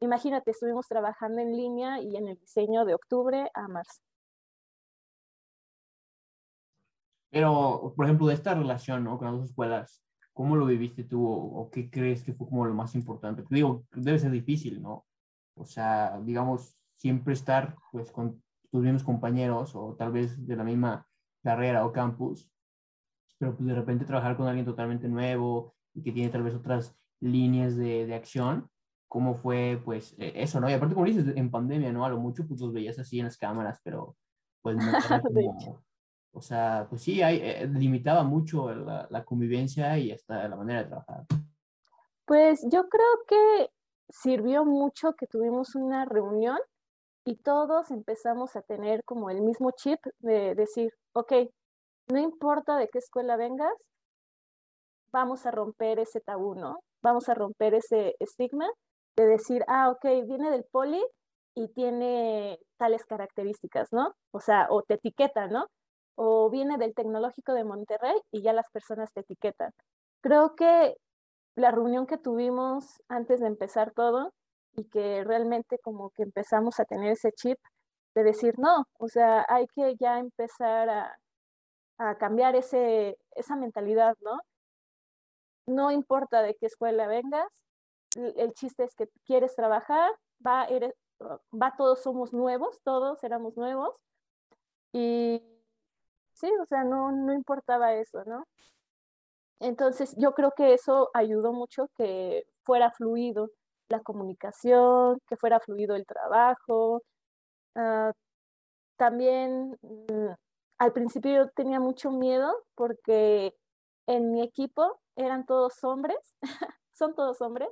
Imagínate, 0.02 0.52
estuvimos 0.52 0.88
trabajando 0.88 1.42
en 1.42 1.56
línea 1.56 2.02
y 2.02 2.16
en 2.16 2.28
el 2.28 2.38
diseño 2.38 2.86
de 2.86 2.96
octubre 2.96 3.50
a 3.54 3.68
marzo. 3.68 4.02
Pero, 7.32 7.94
por 7.96 8.06
ejemplo, 8.06 8.28
de 8.28 8.34
esta 8.34 8.56
relación 8.56 9.04
¿no? 9.04 9.18
con 9.18 9.38
las 9.40 9.50
escuelas, 9.50 10.02
¿Cómo 10.34 10.56
lo 10.56 10.66
viviste 10.66 11.04
tú 11.04 11.26
o, 11.28 11.70
qué 11.70 11.90
crees 11.90 12.24
que 12.24 12.34
fue 12.34 12.48
como 12.48 12.66
lo 12.66 12.74
más 12.74 12.96
importante? 12.96 13.44
Digo, 13.50 13.86
debe 13.94 14.20
ser 14.20 14.32
difícil, 14.32 14.82
¿no? 14.82 15.06
O 15.56 15.66
sea, 15.66 16.20
digamos, 16.22 16.78
siempre 16.96 17.34
estar 17.34 17.76
pues 17.92 18.12
con 18.12 18.42
tus 18.72 18.84
mismos 18.84 19.04
compañeros 19.04 19.76
o 19.76 19.96
tal 19.98 20.12
vez 20.12 20.46
de 20.46 20.56
la 20.56 20.64
misma 20.64 21.06
carrera 21.44 21.86
o 21.86 21.92
campus, 21.92 22.50
pero 23.38 23.56
pues 23.56 23.68
de 23.68 23.76
repente 23.76 24.06
trabajar 24.06 24.38
con 24.38 24.48
alguien 24.48 24.66
totalmente 24.66 25.08
nuevo 25.08 25.74
y 25.94 26.04
que 26.04 26.12
tiene 26.12 26.30
tal 26.30 26.44
vez 26.44 26.56
otras 26.56 26.96
líneas 27.20 27.76
de, 27.76 28.06
de 28.06 28.16
acción, 28.16 28.70
¿cómo 29.08 29.36
fue 29.36 29.82
pues 29.84 30.16
e, 30.18 30.32
eso, 30.36 30.62
no? 30.62 30.70
Y 30.70 30.74
aparte 30.74 30.94
como 30.94 31.08
dices, 31.08 31.36
en 31.36 31.52
pandemia, 31.52 31.92
¿no? 31.92 32.06
A 32.06 32.10
lo 32.10 32.20
mucho 32.20 32.48
pues 32.48 32.62
los 32.62 32.72
veías 32.72 33.00
así 33.00 33.20
en 33.20 33.26
las 33.26 33.38
cámaras, 33.38 33.82
pero 33.84 34.16
pues 34.62 34.78
no 34.78 34.84
como, 35.24 35.82
o 36.32 36.42
sea, 36.42 36.88
pues 36.90 37.04
sí, 37.04 37.22
hay, 37.22 37.40
eh, 37.42 37.68
limitaba 37.68 38.24
mucho 38.24 38.74
la, 38.74 39.08
la, 39.10 39.26
convivencia 39.26 39.98
y 39.98 40.12
hasta 40.12 40.48
la 40.48 40.56
manera 40.56 40.84
de 40.84 40.90
trabajar. 40.90 41.26
Pues 42.26 42.62
yo 42.70 42.88
creo 42.88 43.24
que 43.28 43.72
sirvió 44.10 44.66
mucho 44.66 45.14
que 45.14 45.28
tuvimos 45.28 45.76
una 45.76 46.06
reunión 46.06 46.60
y 47.26 47.36
todos 47.36 47.92
empezamos 47.92 48.56
a 48.56 48.62
tener 48.62 49.04
como 49.04 49.30
el 49.30 49.42
mismo 49.42 49.72
chip 49.72 50.00
de 50.20 50.56
decir, 50.56 50.94
ok, 51.14 51.34
no 52.08 52.20
importa 52.20 52.78
de 52.78 52.88
qué 52.88 53.00
escuela 53.00 53.38
vengas, 53.38 53.74
vamos 55.12 55.46
a 55.46 55.52
romper 55.52 56.00
ese 56.00 56.22
tabú, 56.22 56.56
¿no? 56.56 56.80
Vamos 57.02 57.30
a 57.30 57.34
romper 57.34 57.74
ese 57.76 58.16
estigma 58.20 58.68
de 59.16 59.26
decir, 59.26 59.64
ah, 59.68 59.90
ok, 59.90 60.04
viene 60.28 60.52
del 60.52 60.66
poli 60.66 61.04
y 61.56 61.68
tiene 61.70 62.60
tales 62.78 63.06
características, 63.06 63.92
¿no? 63.92 64.16
O 64.32 64.40
sea, 64.40 64.68
o 64.70 64.84
te 64.84 64.96
etiqueta, 64.96 65.48
¿no? 65.48 65.68
O 66.22 66.50
viene 66.50 66.78
del 66.78 66.94
Tecnológico 66.94 67.54
de 67.54 67.64
Monterrey 67.64 68.20
y 68.30 68.42
ya 68.42 68.52
las 68.52 68.70
personas 68.72 69.14
te 69.14 69.22
etiquetan. 69.22 69.72
Creo 70.20 70.54
que 70.54 70.98
la 71.56 71.72
reunión 71.72 72.08
que 72.08 72.18
tuvimos 72.18 73.02
antes 73.08 73.40
de 73.40 73.48
empezar 73.48 73.94
todo 73.94 74.34
y 74.76 74.84
que 74.90 75.24
realmente 75.24 75.80
como 75.80 76.10
que 76.10 76.24
empezamos 76.24 76.78
a 76.82 76.84
tener 76.84 77.14
ese 77.14 77.32
chip 77.32 77.58
de 78.16 78.24
decir, 78.24 78.56
no, 78.60 78.84
o 78.98 79.08
sea, 79.08 79.46
hay 79.48 79.66
que 79.68 79.96
ya 79.96 80.20
empezar 80.20 80.90
a, 80.90 81.16
a 82.00 82.18
cambiar 82.18 82.54
ese, 82.58 83.18
esa 83.36 83.56
mentalidad, 83.56 84.18
¿no? 84.20 84.40
No 85.68 85.90
importa 85.90 86.42
de 86.42 86.54
qué 86.56 86.66
escuela 86.66 87.08
vengas, 87.08 87.48
el 88.18 88.52
chiste 88.56 88.84
es 88.84 88.94
que 88.94 89.08
quieres 89.26 89.56
trabajar, 89.56 90.12
va, 90.46 90.66
eres, 90.66 90.94
va 91.22 91.76
todos 91.78 92.02
somos 92.04 92.34
nuevos, 92.34 92.82
todos 92.84 93.24
éramos 93.24 93.56
nuevos, 93.56 93.96
y 94.92 95.59
sí, 96.40 96.52
o 96.62 96.66
sea, 96.66 96.84
no, 96.84 97.12
no 97.12 97.34
importaba 97.34 97.94
eso, 97.96 98.24
¿no? 98.26 98.46
Entonces, 99.60 100.16
yo 100.18 100.34
creo 100.34 100.52
que 100.56 100.74
eso 100.74 101.10
ayudó 101.14 101.52
mucho 101.54 101.90
que 101.98 102.46
fuera 102.64 102.92
fluido 102.92 103.50
la 103.90 104.00
comunicación, 104.02 105.20
que 105.28 105.36
fuera 105.38 105.60
fluido 105.60 105.96
el 105.96 106.06
trabajo. 106.06 107.04
Ah, 107.76 108.14
también 108.98 109.78
mm, 109.82 110.30
al 110.80 110.94
principio 110.94 111.34
yo 111.34 111.50
tenía 111.52 111.80
mucho 111.80 112.12
miedo 112.12 112.54
porque 112.76 113.56
en 114.08 114.32
mi 114.34 114.42
equipo 114.44 115.00
eran 115.16 115.46
todos 115.46 115.84
hombres, 115.84 116.18
son 116.94 117.16
todos 117.16 117.42
hombres, 117.42 117.70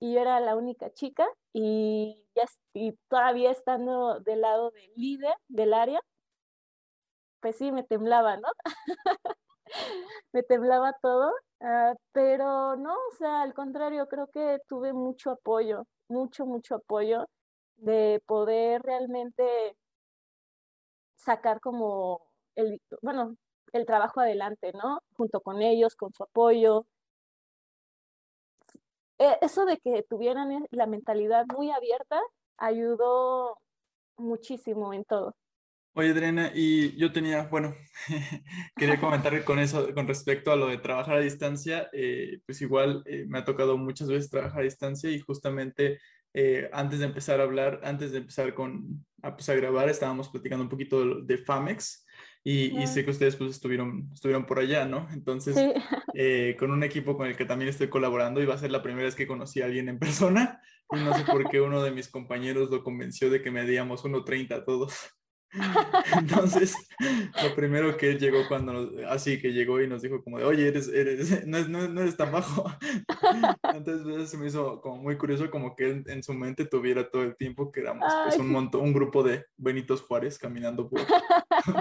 y 0.00 0.14
yo 0.14 0.20
era 0.20 0.40
la 0.40 0.56
única 0.56 0.92
chica 0.92 1.26
y, 1.52 2.24
ya, 2.34 2.44
y 2.74 2.92
todavía 3.08 3.50
estando 3.50 4.20
del 4.20 4.42
lado 4.42 4.70
del 4.72 4.90
líder 4.96 5.34
del 5.48 5.74
área, 5.74 6.00
pues 7.42 7.56
sí, 7.58 7.72
me 7.72 7.82
temblaba, 7.84 8.36
¿no? 8.38 8.48
me 10.32 10.42
temblaba 10.42 10.94
todo, 11.02 11.32
ah, 11.60 11.94
pero 12.12 12.76
no, 12.76 12.94
o 12.94 13.16
sea, 13.18 13.42
al 13.42 13.54
contrario, 13.54 14.06
creo 14.08 14.28
que 14.28 14.58
tuve 14.68 14.92
mucho 14.92 15.32
apoyo, 15.32 15.84
mucho, 16.08 16.46
mucho 16.46 16.76
apoyo 16.76 17.26
de 17.76 18.22
poder 18.26 18.82
realmente 18.82 19.76
sacar 21.16 21.60
como 21.60 22.20
el, 22.56 22.80
bueno, 23.02 23.36
el 23.72 23.86
trabajo 23.86 24.20
adelante, 24.20 24.72
¿no? 24.74 25.00
Junto 25.16 25.40
con 25.40 25.62
ellos, 25.62 25.96
con 25.96 26.12
su 26.12 26.24
apoyo. 26.24 26.86
E, 29.18 29.38
eso 29.40 29.64
de 29.64 29.78
que 29.78 30.02
tuvieran 30.02 30.66
la 30.70 30.86
mentalidad 30.86 31.46
muy 31.56 31.70
abierta 31.70 32.20
ayudó 32.58 33.56
muchísimo 34.16 34.92
en 34.94 35.04
todo. 35.04 35.34
Oye, 35.94 36.10
Adriana, 36.10 36.50
y 36.54 36.96
yo 36.96 37.12
tenía, 37.12 37.42
bueno, 37.50 37.74
quería 38.76 38.98
comentar 38.98 39.44
con 39.44 39.58
eso, 39.58 39.92
con 39.92 40.08
respecto 40.08 40.50
a 40.50 40.56
lo 40.56 40.68
de 40.68 40.78
trabajar 40.78 41.18
a 41.18 41.20
distancia, 41.20 41.90
eh, 41.92 42.40
pues 42.46 42.62
igual 42.62 43.02
eh, 43.04 43.26
me 43.28 43.38
ha 43.38 43.44
tocado 43.44 43.76
muchas 43.76 44.08
veces 44.08 44.30
trabajar 44.30 44.60
a 44.60 44.64
distancia 44.64 45.10
y 45.10 45.20
justamente 45.20 45.98
eh, 46.32 46.70
antes 46.72 47.00
de 47.00 47.04
empezar 47.04 47.40
a 47.40 47.42
hablar, 47.42 47.82
antes 47.84 48.12
de 48.12 48.18
empezar 48.18 48.54
con, 48.54 49.04
a, 49.20 49.36
pues, 49.36 49.50
a 49.50 49.54
grabar, 49.54 49.90
estábamos 49.90 50.30
platicando 50.30 50.64
un 50.64 50.70
poquito 50.70 51.20
de, 51.20 51.36
FAMEX 51.36 52.06
y, 52.42 52.80
y, 52.80 52.86
sé 52.86 53.04
que 53.04 53.10
ustedes 53.10 53.36
pues 53.36 53.50
estuvieron, 53.50 54.08
estuvieron 54.14 54.46
por 54.46 54.60
allá, 54.60 54.86
¿no? 54.86 55.06
Entonces, 55.12 55.54
con 56.58 56.70
un 56.70 56.84
equipo 56.84 57.18
con 57.18 57.26
el 57.26 57.36
que 57.36 57.44
también 57.44 57.68
estoy 57.68 57.88
colaborando, 57.88 58.42
iba 58.42 58.54
a 58.54 58.58
ser 58.58 58.70
la 58.70 58.82
primera 58.82 59.04
vez 59.04 59.14
que 59.14 59.26
conocí 59.26 59.60
a 59.60 59.66
alguien 59.66 59.90
en 59.90 59.98
persona 59.98 60.58
y 60.90 61.04
no 61.04 61.14
sé 61.14 61.24
por 61.24 61.48
qué 61.50 61.60
uno 61.60 61.82
de 61.82 61.90
mis 61.90 62.08
compañeros 62.08 62.70
lo 62.70 62.82
convenció 62.82 63.28
de 63.28 63.42
que 63.42 63.50
me 63.50 63.62
medíamos 63.62 64.04
1.30 64.04 64.64
todos. 64.64 64.94
Entonces, 66.18 66.74
lo 67.42 67.54
primero 67.54 67.96
que 67.96 68.10
él 68.10 68.18
llegó 68.18 68.46
cuando, 68.48 68.90
así 69.08 69.40
que 69.40 69.52
llegó 69.52 69.80
y 69.80 69.88
nos 69.88 70.02
dijo 70.02 70.22
como 70.22 70.38
de, 70.38 70.44
oye, 70.44 70.68
eres, 70.68 70.88
eres, 70.88 71.46
no, 71.46 71.58
no, 71.68 71.88
no 71.88 72.00
eres 72.00 72.16
tan 72.16 72.32
bajo. 72.32 72.64
Entonces, 73.74 74.30
se 74.30 74.38
me 74.38 74.46
hizo 74.46 74.80
como 74.80 75.02
muy 75.02 75.16
curioso 75.18 75.50
como 75.50 75.76
que 75.76 75.90
él 75.90 76.04
en 76.06 76.22
su 76.22 76.32
mente 76.32 76.64
tuviera 76.64 77.10
todo 77.10 77.22
el 77.22 77.36
tiempo 77.36 77.70
que 77.70 77.80
éramos 77.80 78.12
pues, 78.24 78.38
un, 78.38 78.50
montón, 78.50 78.82
un 78.82 78.92
grupo 78.92 79.22
de 79.22 79.44
Benitos 79.56 80.02
Juárez 80.02 80.38
caminando 80.38 80.88
por, 80.88 81.00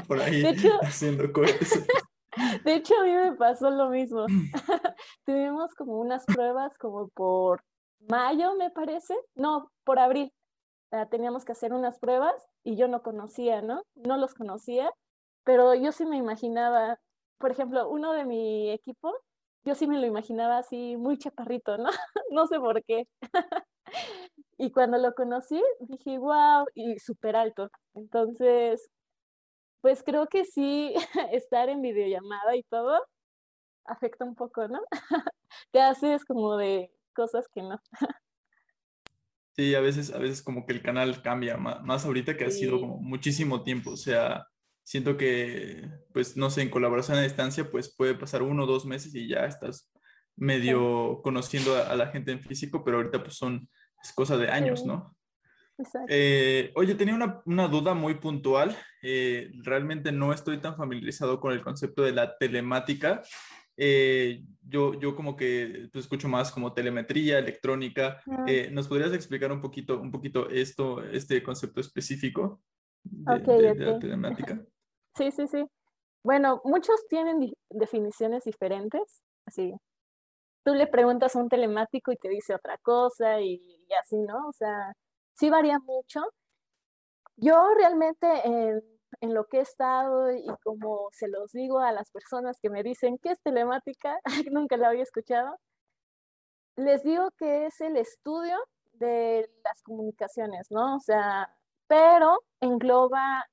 por 0.07 0.19
ahí 0.19 0.43
haciendo 0.81 1.31
cosas. 1.31 1.85
De 2.63 2.75
hecho, 2.75 2.93
a 2.99 3.03
mí 3.03 3.13
me 3.13 3.33
pasó 3.33 3.69
lo 3.69 3.89
mismo. 3.89 4.25
Tuvimos 5.25 5.73
como 5.75 5.99
unas 5.99 6.25
pruebas 6.25 6.77
como 6.77 7.09
por 7.09 7.63
mayo, 8.09 8.55
me 8.55 8.69
parece. 8.69 9.15
No, 9.35 9.71
por 9.83 9.99
abril. 9.99 10.31
Teníamos 11.09 11.45
que 11.45 11.53
hacer 11.53 11.73
unas 11.73 11.99
pruebas 11.99 12.33
y 12.63 12.75
yo 12.75 12.87
no 12.87 13.01
conocía, 13.03 13.61
¿no? 13.61 13.83
No 13.95 14.17
los 14.17 14.33
conocía, 14.33 14.91
pero 15.43 15.73
yo 15.75 15.91
sí 15.91 16.05
me 16.05 16.17
imaginaba, 16.17 16.99
por 17.39 17.51
ejemplo, 17.51 17.89
uno 17.89 18.13
de 18.13 18.25
mi 18.25 18.71
equipo, 18.71 19.13
yo 19.63 19.75
sí 19.75 19.87
me 19.87 19.99
lo 19.99 20.07
imaginaba 20.07 20.57
así 20.57 20.97
muy 20.97 21.17
chaparrito, 21.17 21.77
¿no? 21.77 21.89
no 22.31 22.47
sé 22.47 22.59
por 22.59 22.83
qué. 22.85 23.07
y 24.57 24.71
cuando 24.71 24.97
lo 24.97 25.13
conocí, 25.13 25.61
dije, 25.81 26.17
wow, 26.19 26.65
y 26.75 26.99
súper 26.99 27.35
alto. 27.35 27.69
Entonces, 27.95 28.89
pues 29.81 30.03
creo 30.03 30.27
que 30.27 30.45
sí, 30.45 30.93
estar 31.33 31.69
en 31.69 31.81
videollamada 31.81 32.55
y 32.55 32.63
todo 32.63 33.01
afecta 33.85 34.25
un 34.25 34.35
poco, 34.35 34.67
¿no? 34.67 34.79
Te 35.71 35.81
haces 35.81 36.25
como 36.25 36.57
de 36.57 36.91
cosas 37.15 37.47
que 37.49 37.63
no. 37.63 37.81
Sí, 39.53 39.75
a 39.75 39.81
veces, 39.81 40.13
a 40.13 40.17
veces 40.17 40.41
como 40.41 40.65
que 40.65 40.73
el 40.73 40.81
canal 40.81 41.21
cambia, 41.21 41.57
más, 41.57 42.05
ahorita 42.05 42.37
que 42.37 42.45
ha 42.45 42.51
sido 42.51 42.79
como 42.79 42.97
muchísimo 42.97 43.63
tiempo, 43.63 43.91
o 43.91 43.97
sea, 43.97 44.47
siento 44.83 45.17
que, 45.17 45.89
pues, 46.13 46.37
no 46.37 46.49
sé, 46.49 46.61
en 46.61 46.69
colaboración 46.69 47.17
a 47.17 47.23
distancia, 47.23 47.69
pues 47.69 47.93
puede 47.93 48.15
pasar 48.15 48.43
uno 48.43 48.63
o 48.63 48.67
dos 48.67 48.85
meses 48.85 49.13
y 49.13 49.27
ya 49.27 49.45
estás 49.45 49.91
medio 50.37 51.21
conociendo 51.23 51.75
a, 51.75 51.95
la 51.95 52.07
gente 52.07 52.31
en 52.31 52.41
físico, 52.41 52.83
pero 52.83 52.97
ahorita 52.97 53.21
pues 53.21 53.35
son, 53.35 53.69
es 54.01 54.13
cosa 54.13 54.37
de 54.37 54.49
años, 54.49 54.85
¿no? 54.85 55.15
Eh, 56.07 56.71
oye, 56.75 56.95
tenía 56.95 57.15
una, 57.15 57.41
una, 57.45 57.67
duda 57.67 57.93
muy 57.93 58.15
puntual. 58.15 58.77
Eh, 59.01 59.51
realmente 59.63 60.11
no 60.11 60.31
estoy 60.31 60.59
tan 60.59 60.77
familiarizado 60.77 61.39
con 61.39 61.53
el 61.53 61.63
concepto 61.63 62.03
de 62.03 62.11
la 62.11 62.37
telemática. 62.37 63.21
Eh, 63.83 64.43
yo, 64.61 64.93
yo 64.93 65.15
como 65.15 65.35
que 65.35 65.89
pues, 65.91 66.05
escucho 66.05 66.27
más 66.27 66.51
como 66.51 66.71
telemetría, 66.71 67.39
electrónica. 67.39 68.21
¿Nos 68.71 68.87
podrías 68.87 69.11
explicar 69.11 69.51
un 69.51 69.59
poquito, 69.59 69.99
un 69.99 70.11
poquito 70.11 70.47
esto, 70.49 71.03
este 71.03 71.41
concepto 71.41 71.81
específico 71.81 72.61
de, 73.03 73.75
la 73.75 73.99
telemática? 73.99 74.63
Sí, 75.17 75.29
sí, 75.31 75.45
sí. 75.47 75.65
Bueno, 76.23 76.61
muchos 76.63 77.05
tienen 77.09 77.51
definiciones 77.69 78.45
diferentes. 78.45 79.21
Así, 79.45 79.73
tú 80.63 80.73
le 80.73 80.87
preguntas 80.87 81.35
a 81.35 81.39
un 81.39 81.49
telemático 81.49 82.13
y 82.13 82.15
te 82.15 82.29
dice 82.29 82.55
otra 82.55 82.77
cosa 82.77 83.41
y, 83.41 83.55
y 83.55 83.93
así, 84.01 84.15
¿no? 84.21 84.47
O 84.47 84.53
sea, 84.53 84.93
sí 85.33 85.49
varía 85.49 85.79
mucho. 85.79 86.21
Yo 87.35 87.61
realmente 87.75 88.27
en, 88.45 88.81
lo 89.21 89.45
que 89.47 89.57
he 89.59 89.61
estado 89.61 90.31
y 90.31 90.47
como 90.63 91.09
se 91.11 91.27
los 91.27 91.51
digo 91.51 91.79
a 91.79 91.91
las 91.91 92.09
personas 92.11 92.59
que 92.61 92.69
me 92.69 92.83
dicen 92.83 93.17
que 93.17 93.31
es 93.31 93.41
telemática, 93.41 94.19
nunca 94.51 94.77
la 94.77 94.89
había 94.89 95.03
escuchado, 95.03 95.57
les 96.77 97.03
digo 97.03 97.31
que 97.37 97.65
es 97.65 97.81
el 97.81 97.97
estudio 97.97 98.57
de 98.93 99.49
las 99.63 99.81
comunicaciones, 99.83 100.67
¿no? 100.71 100.95
O 100.97 100.99
sea, 100.99 101.49
pero 101.87 102.43
engloba 102.61 103.45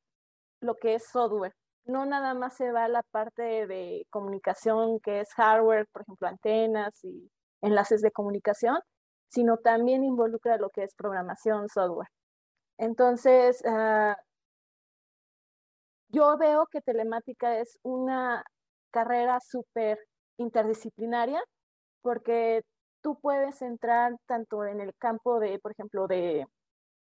lo 0.61 0.77
que 0.77 0.95
es 0.95 1.09
software. 1.09 1.55
No 1.85 2.07
nada 2.07 2.35
más 2.35 2.57
se 2.57 2.71
va 2.73 2.85
a 2.85 2.89
la 2.89 3.03
parte 3.03 3.67
de 3.67 4.07
comunicación 4.11 5.01
que 5.01 5.21
es 5.21 5.33
hardware, 5.35 5.87
por 5.93 6.03
ejemplo, 6.03 6.29
antenas 6.29 7.03
y 7.05 7.31
enlaces 7.63 8.03
de 8.03 8.13
comunicación, 8.13 8.79
sino 9.29 9.59
también 9.59 10.05
involucra 10.05 10.59
lo 10.59 10.71
que 10.71 10.85
es 10.85 10.95
programación 10.95 11.69
software. 11.69 12.09
Entonces, 12.79 13.63
ah, 13.67 14.17
yo 16.09 16.37
veo 16.39 16.67
que 16.67 16.81
telemática 16.81 17.59
es 17.59 17.79
una 17.83 18.45
carrera 18.91 19.41
súper 19.41 19.99
interdisciplinaria 20.39 21.43
porque 22.03 22.63
tú 23.03 23.19
puedes 23.21 23.61
entrar 23.63 24.17
tanto 24.27 24.65
en 24.65 24.81
el 24.81 24.95
campo 24.97 25.41
de, 25.41 25.59
por 25.59 25.73
ejemplo, 25.73 26.07
de 26.07 26.47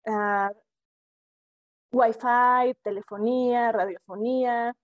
uh, 0.06 0.50
Wi-Fi, 1.92 2.74
telefonía, 2.82 3.72
radiofonía, 3.72 4.74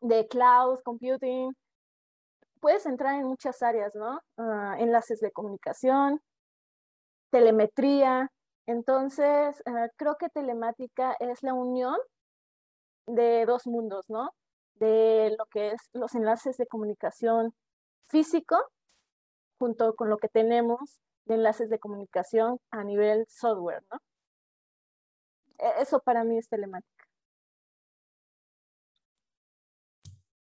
de 0.00 0.28
cloud 0.28 0.80
computing. 0.84 1.54
Puedes 2.60 2.86
entrar 2.86 3.16
en 3.16 3.26
muchas 3.26 3.62
áreas, 3.62 3.94
¿no? 3.94 4.20
Ah, 4.38 4.76
enlaces 4.78 5.20
de 5.20 5.32
comunicación, 5.32 6.20
telemetría. 7.30 8.30
Entonces, 8.66 9.62
eh, 9.66 9.90
creo 9.96 10.16
que 10.16 10.30
telemática 10.30 11.14
es 11.20 11.42
la 11.42 11.52
unión 11.52 11.96
de 13.06 13.44
dos 13.46 13.66
mundos, 13.66 14.08
¿no? 14.08 14.34
De 14.74 15.34
lo 15.38 15.46
que 15.46 15.72
es 15.72 15.90
los 15.92 16.14
enlaces 16.14 16.56
de 16.56 16.66
comunicación 16.66 17.54
físico 18.06 18.56
junto 19.58 19.94
con 19.94 20.10
lo 20.10 20.18
que 20.18 20.28
tenemos 20.28 21.00
de 21.26 21.34
enlaces 21.34 21.70
de 21.70 21.78
comunicación 21.78 22.58
a 22.70 22.84
nivel 22.84 23.24
software, 23.28 23.82
¿no? 23.90 23.98
E-, 25.58 25.82
eso 25.82 26.00
para 26.00 26.24
mí 26.24 26.38
es 26.38 26.48
telemática. 26.48 27.04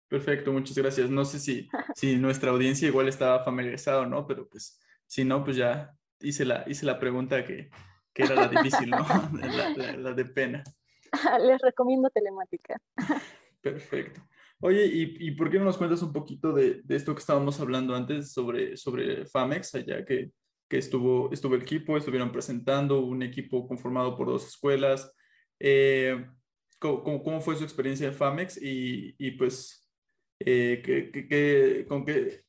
Perfecto, 0.08 0.52
muchas 0.52 0.78
gracias. 0.78 1.10
No 1.10 1.26
sé 1.26 1.40
si, 1.40 1.70
si 1.96 2.18
nuestra 2.18 2.52
audiencia 2.52 2.88
igual 2.88 3.08
estaba 3.08 3.44
familiarizada 3.44 4.02
o 4.02 4.06
no, 4.06 4.28
pero 4.28 4.48
pues 4.48 4.80
si 5.06 5.26
no, 5.26 5.44
pues 5.44 5.58
ya 5.58 5.96
hice 6.20 6.46
la, 6.46 6.64
hice 6.68 6.86
la 6.86 7.00
pregunta 7.00 7.46
que, 7.46 7.70
que 8.14 8.24
era 8.24 8.36
la 8.36 8.48
difícil, 8.48 8.90
¿no? 8.90 9.00
la, 9.76 9.98
la, 9.98 10.14
de 10.14 10.26
pena. 10.26 10.64
Les 11.42 11.62
recomiendo 11.62 12.10
telemática. 12.10 12.80
Perfecto. 13.62 14.22
Oye, 14.60 14.86
¿y, 14.86 15.28
¿y, 15.28 15.32
por 15.32 15.50
qué 15.50 15.60
no 15.60 15.66
nos 15.66 15.78
cuentas 15.78 16.02
un 16.02 16.14
poquito 16.14 16.54
de, 16.54 16.82
de, 16.84 16.96
esto 16.96 17.14
que 17.14 17.20
estábamos 17.20 17.60
hablando 17.60 17.96
antes 17.96 18.32
sobre, 18.32 18.78
sobre 18.78 19.26
FAMEX, 19.26 19.76
allá 19.76 20.06
que, 20.06 20.32
que 20.70 20.78
estuvo, 20.78 21.32
estuvo 21.34 21.56
el 21.56 21.64
equipo, 21.64 21.98
estuvieron 21.98 22.32
presentando 22.32 23.02
un 23.02 23.24
equipo 23.24 23.68
conformado 23.68 24.16
por 24.16 24.28
dos 24.28 24.48
escuelas? 24.48 25.14
Eh, 25.60 26.26
¿cómo, 26.80 27.24
¿cómo, 27.24 27.42
fue 27.42 27.58
su 27.58 27.64
experiencia 27.64 28.08
en 28.08 28.14
FAMEX? 28.14 28.62
Y, 28.62 29.16
y 29.18 29.32
pues, 29.32 29.90
eh, 30.40 30.82
¿qué, 30.84 31.12
qué, 31.12 31.86
con 31.88 32.06
qué, 32.06 32.44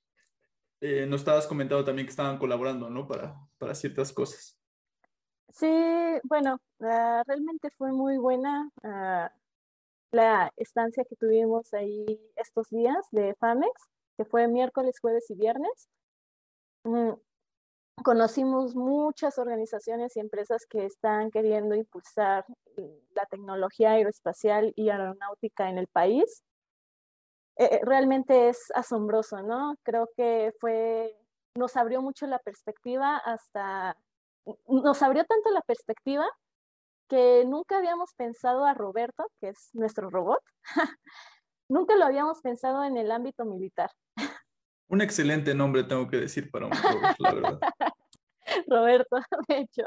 eh, 0.81 1.07
nos 1.07 1.23
estabas 1.23 1.47
comentando 1.47 1.85
también 1.85 2.07
que 2.07 2.11
estaban 2.11 2.39
colaborando, 2.39 2.91
¿no? 2.91 3.09
Para, 3.09 3.35
para 3.59 3.75
ciertas 3.75 4.13
cosas. 4.13 4.54
Sí, 5.55 5.69
bueno, 6.25 6.57
uh, 6.81 7.23
realmente 7.27 7.71
fue 7.79 7.93
muy 7.93 8.19
buena 8.19 8.69
uh, 8.83 9.29
la 10.11 10.53
estancia 10.57 11.05
que 11.05 11.14
tuvimos 11.14 11.73
ahí 11.75 12.21
estos 12.35 12.71
días 12.71 13.07
de 13.12 13.35
FAMEX, 13.37 13.73
que 14.17 14.25
fue 14.25 14.49
miércoles, 14.49 14.99
jueves 15.01 15.31
y 15.31 15.37
viernes. 15.37 15.88
Mm, 16.85 17.12
conocimos 18.03 18.75
muchas 18.75 19.38
organizaciones 19.38 20.17
y 20.17 20.21
empresas 20.21 20.67
que 20.67 20.87
están 20.87 21.31
queriendo 21.31 21.77
impulsar 21.77 22.45
la 23.14 23.27
tecnología 23.27 23.93
aeroespacial 23.93 24.73
y 24.77 24.90
aeronáutica 24.90 25.71
en 25.71 25.79
el 25.79 25.87
país. 25.87 26.43
Eh, 27.57 27.81
realmente 27.85 28.49
es 28.49 28.73
asombroso, 28.75 29.40
¿no? 29.43 29.77
Creo 29.85 30.11
que 30.17 30.53
fue, 30.61 31.17
nos 31.57 31.77
abrió 31.77 32.03
mucho 32.03 32.27
la 32.27 32.40
perspectiva 32.40 33.17
hasta, 33.19 33.97
nos 34.66 35.02
abrió 35.02 35.24
tanto 35.24 35.50
la 35.50 35.62
perspectiva 35.62 36.26
que 37.09 37.44
nunca 37.46 37.78
habíamos 37.78 38.14
pensado 38.14 38.64
a 38.64 38.74
Roberto, 38.74 39.24
que 39.40 39.48
es 39.48 39.70
nuestro 39.72 40.11
robot, 40.11 40.42
nunca 41.68 41.96
lo 41.96 42.04
habíamos 42.04 42.40
pensado 42.40 42.85
en 42.85 42.96
el 42.96 43.11
ámbito 43.11 43.44
militar. 43.44 43.90
Un 44.88 45.00
excelente 45.00 45.54
nombre, 45.54 45.85
tengo 45.85 46.09
que 46.09 46.18
decir, 46.18 46.50
para 46.50 46.66
un 46.66 46.72
robot, 46.72 47.16
la 47.18 47.35
verdad. 47.35 47.61
Roberto, 48.68 49.16
de 49.48 49.59
hecho. 49.59 49.83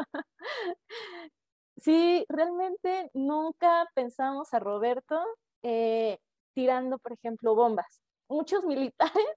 Sí, 1.78 2.26
realmente 2.28 3.12
nunca 3.14 3.88
pensamos 3.94 4.54
a 4.54 4.60
Roberto 4.60 5.24
eh, 5.62 6.18
tirando, 6.56 6.98
por 6.98 7.14
ejemplo, 7.14 7.54
bombas. 7.54 8.02
Muchos 8.28 8.66
militares 8.66 9.28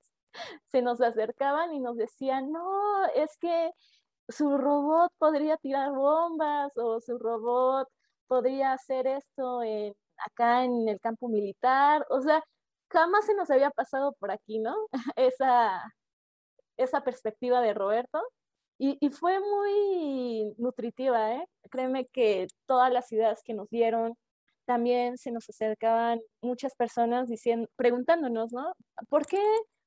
se 0.73 0.81
nos 0.81 1.01
acercaban 1.03 1.75
y 1.75 1.81
nos 1.81 1.97
decían, 1.97 2.51
no, 2.51 3.05
es 3.15 3.37
que 3.37 3.71
su 4.31 4.57
robot 4.59 5.13
podría 5.19 5.57
tirar 5.57 5.93
bombas 5.93 6.73
o 6.77 7.01
su 7.01 7.19
robot 7.19 7.89
podría 8.27 8.73
hacer 8.73 9.07
esto 9.07 9.63
en, 9.63 9.95
acá 10.19 10.65
en 10.65 10.89
el 10.89 11.01
campo 11.01 11.29
militar. 11.29 12.07
O 12.11 12.21
sea, 12.21 12.43
jamás 12.91 13.27
se 13.27 13.35
nos 13.35 13.51
había 13.51 13.71
pasado 13.71 14.13
por 14.15 14.31
aquí, 14.31 14.59
¿no? 14.61 14.75
esa, 15.17 15.83
esa 16.77 17.03
perspectiva 17.05 17.61
de 17.61 17.75
Roberto. 17.75 18.21
Y, 18.83 19.11
fue 19.11 19.39
muy 19.41 20.55
nutritiva, 20.59 21.35
¿eh? 21.35 21.47
Créeme 21.71 22.07
que 22.07 22.47
todas 22.67 22.91
las 22.91 23.13
ideas 23.13 23.43
que 23.45 23.53
nos 23.53 23.69
dieron, 23.69 24.17
también 24.65 25.19
se 25.19 25.33
nos 25.33 25.49
acercaban 25.51 26.21
muchas 26.43 26.75
personas 26.77 27.29
diciendo, 27.29 27.69
preguntándonos, 27.77 28.53
¿no? 28.53 28.75
¿Por 29.11 29.27
qué 29.27 29.43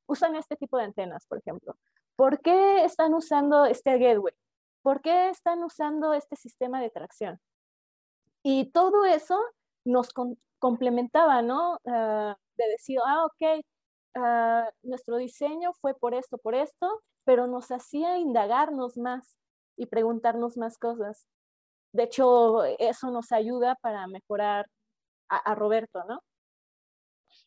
usan 0.08 0.36
este 0.36 0.56
tipo 0.58 0.78
de 0.78 0.84
antenas, 0.86 1.26
por 1.28 1.40
ejemplo? 1.40 1.76
¿Por 2.16 2.42
qué 2.42 2.86
están 2.86 3.14
usando 3.14 3.66
este 3.66 3.98
gateway? 3.98 4.34
¿Por 4.82 5.02
qué 5.02 5.30
están 5.30 5.64
usando 5.64 6.14
este 6.14 6.36
sistema 6.36 6.82
de 6.82 6.90
tracción? 6.90 7.40
Y 8.44 8.72
todo 8.72 9.06
eso 9.06 9.40
nos 9.86 10.10
complementaba, 10.60 11.42
¿no? 11.42 11.80
Ah, 11.88 12.38
de 12.58 12.68
decir, 12.70 13.00
ah, 13.06 13.26
ok, 13.26 13.66
ah, 14.16 14.70
nuestro 14.84 15.18
diseño 15.18 15.74
fue 15.74 15.96
por 15.96 16.14
esto, 16.14 16.38
por 16.38 16.56
esto, 16.56 17.02
pero 17.26 17.48
nos 17.48 17.72
hacía 17.72 18.18
indagarnos 18.18 18.98
más 18.98 19.38
y 19.78 19.88
preguntarnos 19.88 20.58
más 20.58 20.78
cosas. 20.78 21.26
De 21.94 22.04
hecho, 22.04 22.64
eso 22.80 23.12
nos 23.12 23.32
ayuda 23.32 23.76
para 23.82 24.08
mejorar 24.08 24.68
a, 25.30 25.56
Roberto, 25.56 26.04
¿no? 26.06 26.22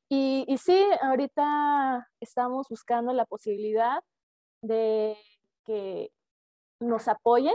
Y, 0.08 0.44
y, 0.48 0.58
sí, 0.58 0.84
ahorita 1.02 2.08
estamos 2.20 2.68
buscando 2.68 3.12
la 3.12 3.26
posibilidad 3.26 4.02
de 4.66 5.16
que 5.64 6.10
nos 6.80 7.08
apoyen 7.08 7.54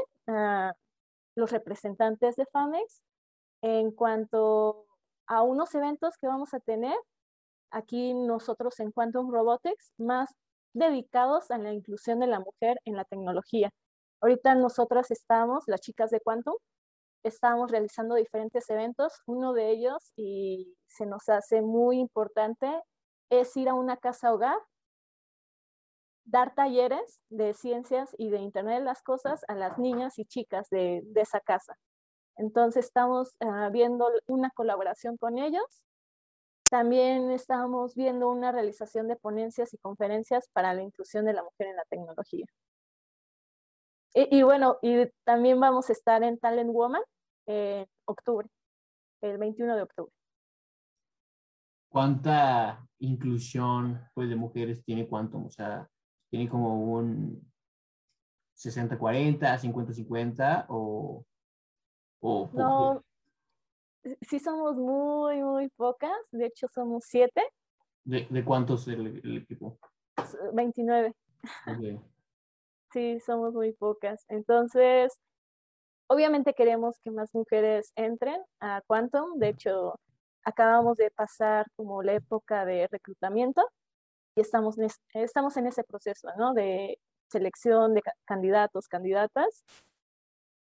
los 1.35 1.51
representantes 1.51 2.35
de 2.35 2.45
FAMEX 2.45 3.01
en 3.61 3.91
cuanto 3.91 4.85
a 5.27 5.43
unos 5.43 5.73
eventos 5.75 6.17
que 6.17 6.27
vamos 6.27 6.53
a 6.53 6.59
tener 6.59 6.97
aquí 7.71 8.13
nosotros 8.13 8.79
en 8.79 8.91
Quantum 8.91 9.31
Robotics, 9.31 9.93
más 9.97 10.29
dedicados 10.73 11.51
a 11.51 11.57
la 11.57 11.71
inclusión 11.71 12.19
de 12.19 12.27
la 12.27 12.39
mujer 12.39 12.79
en 12.85 12.95
la 12.95 13.05
tecnología. 13.05 13.71
Ahorita 14.21 14.55
nosotras 14.55 15.09
estamos, 15.11 15.63
las 15.67 15.81
chicas 15.81 16.09
de 16.11 16.19
Quantum, 16.19 16.55
estamos 17.23 17.71
realizando 17.71 18.15
diferentes 18.15 18.69
eventos. 18.69 19.21
Uno 19.25 19.53
de 19.53 19.69
ellos, 19.69 20.11
y 20.15 20.75
se 20.87 21.05
nos 21.05 21.29
hace 21.29 21.61
muy 21.61 21.99
importante, 21.99 22.67
es 23.29 23.55
ir 23.55 23.69
a 23.69 23.73
una 23.73 23.97
casa 23.97 24.33
hogar, 24.33 24.57
dar 26.25 26.53
talleres 26.53 27.19
de 27.29 27.53
ciencias 27.53 28.15
y 28.17 28.29
de 28.29 28.39
Internet 28.39 28.79
de 28.79 28.85
las 28.85 29.01
Cosas 29.01 29.43
a 29.47 29.55
las 29.55 29.77
niñas 29.77 30.19
y 30.19 30.25
chicas 30.25 30.69
de, 30.69 31.03
esa 31.15 31.39
casa. 31.39 31.77
Entonces 32.37 32.85
estamos 32.85 33.35
ah, 33.39 33.69
viendo 33.71 34.07
una 34.27 34.49
colaboración 34.51 35.17
con 35.17 35.37
ellos. 35.37 35.83
También 36.69 37.31
estamos 37.31 37.95
viendo 37.95 38.29
una 38.29 38.51
realización 38.51 39.07
de 39.07 39.17
ponencias 39.17 39.73
y 39.73 39.77
conferencias 39.77 40.47
para 40.53 40.73
la 40.73 40.83
inclusión 40.83 41.25
de 41.25 41.33
la 41.33 41.43
mujer 41.43 41.67
en 41.67 41.75
la 41.75 41.85
tecnología. 41.89 42.45
Y, 44.13 44.43
bueno, 44.43 44.77
y 44.81 45.07
también 45.23 45.59
vamos 45.59 45.89
a 45.89 45.93
estar 45.93 46.21
en 46.23 46.37
Talent 46.37 46.71
Woman 46.71 47.01
en 47.45 47.87
octubre, 48.05 48.47
el 49.21 49.37
21 49.37 49.75
de 49.77 49.81
octubre. 49.83 50.11
¿Cuánta 51.89 52.85
inclusión 52.99 54.01
pues, 54.13 54.29
de 54.29 54.35
mujeres 54.35 54.83
tiene 54.83 55.07
Quantum? 55.07 55.45
O 55.45 55.51
sea, 55.51 55.87
¿tiene 56.31 56.49
como 56.49 56.93
un 56.93 57.53
60-40, 58.57 59.39
50-50 59.39 60.65
o, 60.69 61.23
o 62.21 62.49
No, 62.53 63.03
sí 64.21 64.39
somos 64.39 64.75
muy, 64.75 65.43
muy 65.43 65.69
pocas. 65.69 66.17
De 66.31 66.47
hecho, 66.47 66.67
somos 66.73 67.03
siete. 67.05 67.43
¿De, 68.03 68.25
de 68.27 68.43
cuántos 68.43 68.87
el, 68.87 69.21
el 69.23 69.37
equipo? 69.37 69.77
29. 70.53 71.13
Okay 71.67 71.99
sí, 72.91 73.19
somos 73.25 73.53
muy 73.53 73.73
pocas. 73.73 74.25
Entonces, 74.29 75.19
obviamente 76.07 76.53
queremos 76.53 76.99
que 77.03 77.11
más 77.11 77.33
mujeres 77.33 77.91
entren 77.95 78.41
a 78.59 78.81
Quantum. 78.87 79.37
De 79.37 79.49
hecho, 79.49 79.99
acabamos 80.43 80.97
de 80.97 81.11
pasar 81.11 81.67
como 81.75 82.03
la 82.03 82.13
época 82.13 82.65
de 82.65 82.87
reclutamiento 82.87 83.67
y 84.35 84.41
estamos, 84.41 84.77
en 85.57 85.67
ese 85.67 85.83
proceso, 85.83 86.29
¿no? 86.37 86.53
De 86.53 86.97
selección 87.29 87.93
de 87.93 88.01
candidatos, 88.25 88.87
candidatas. 88.87 89.63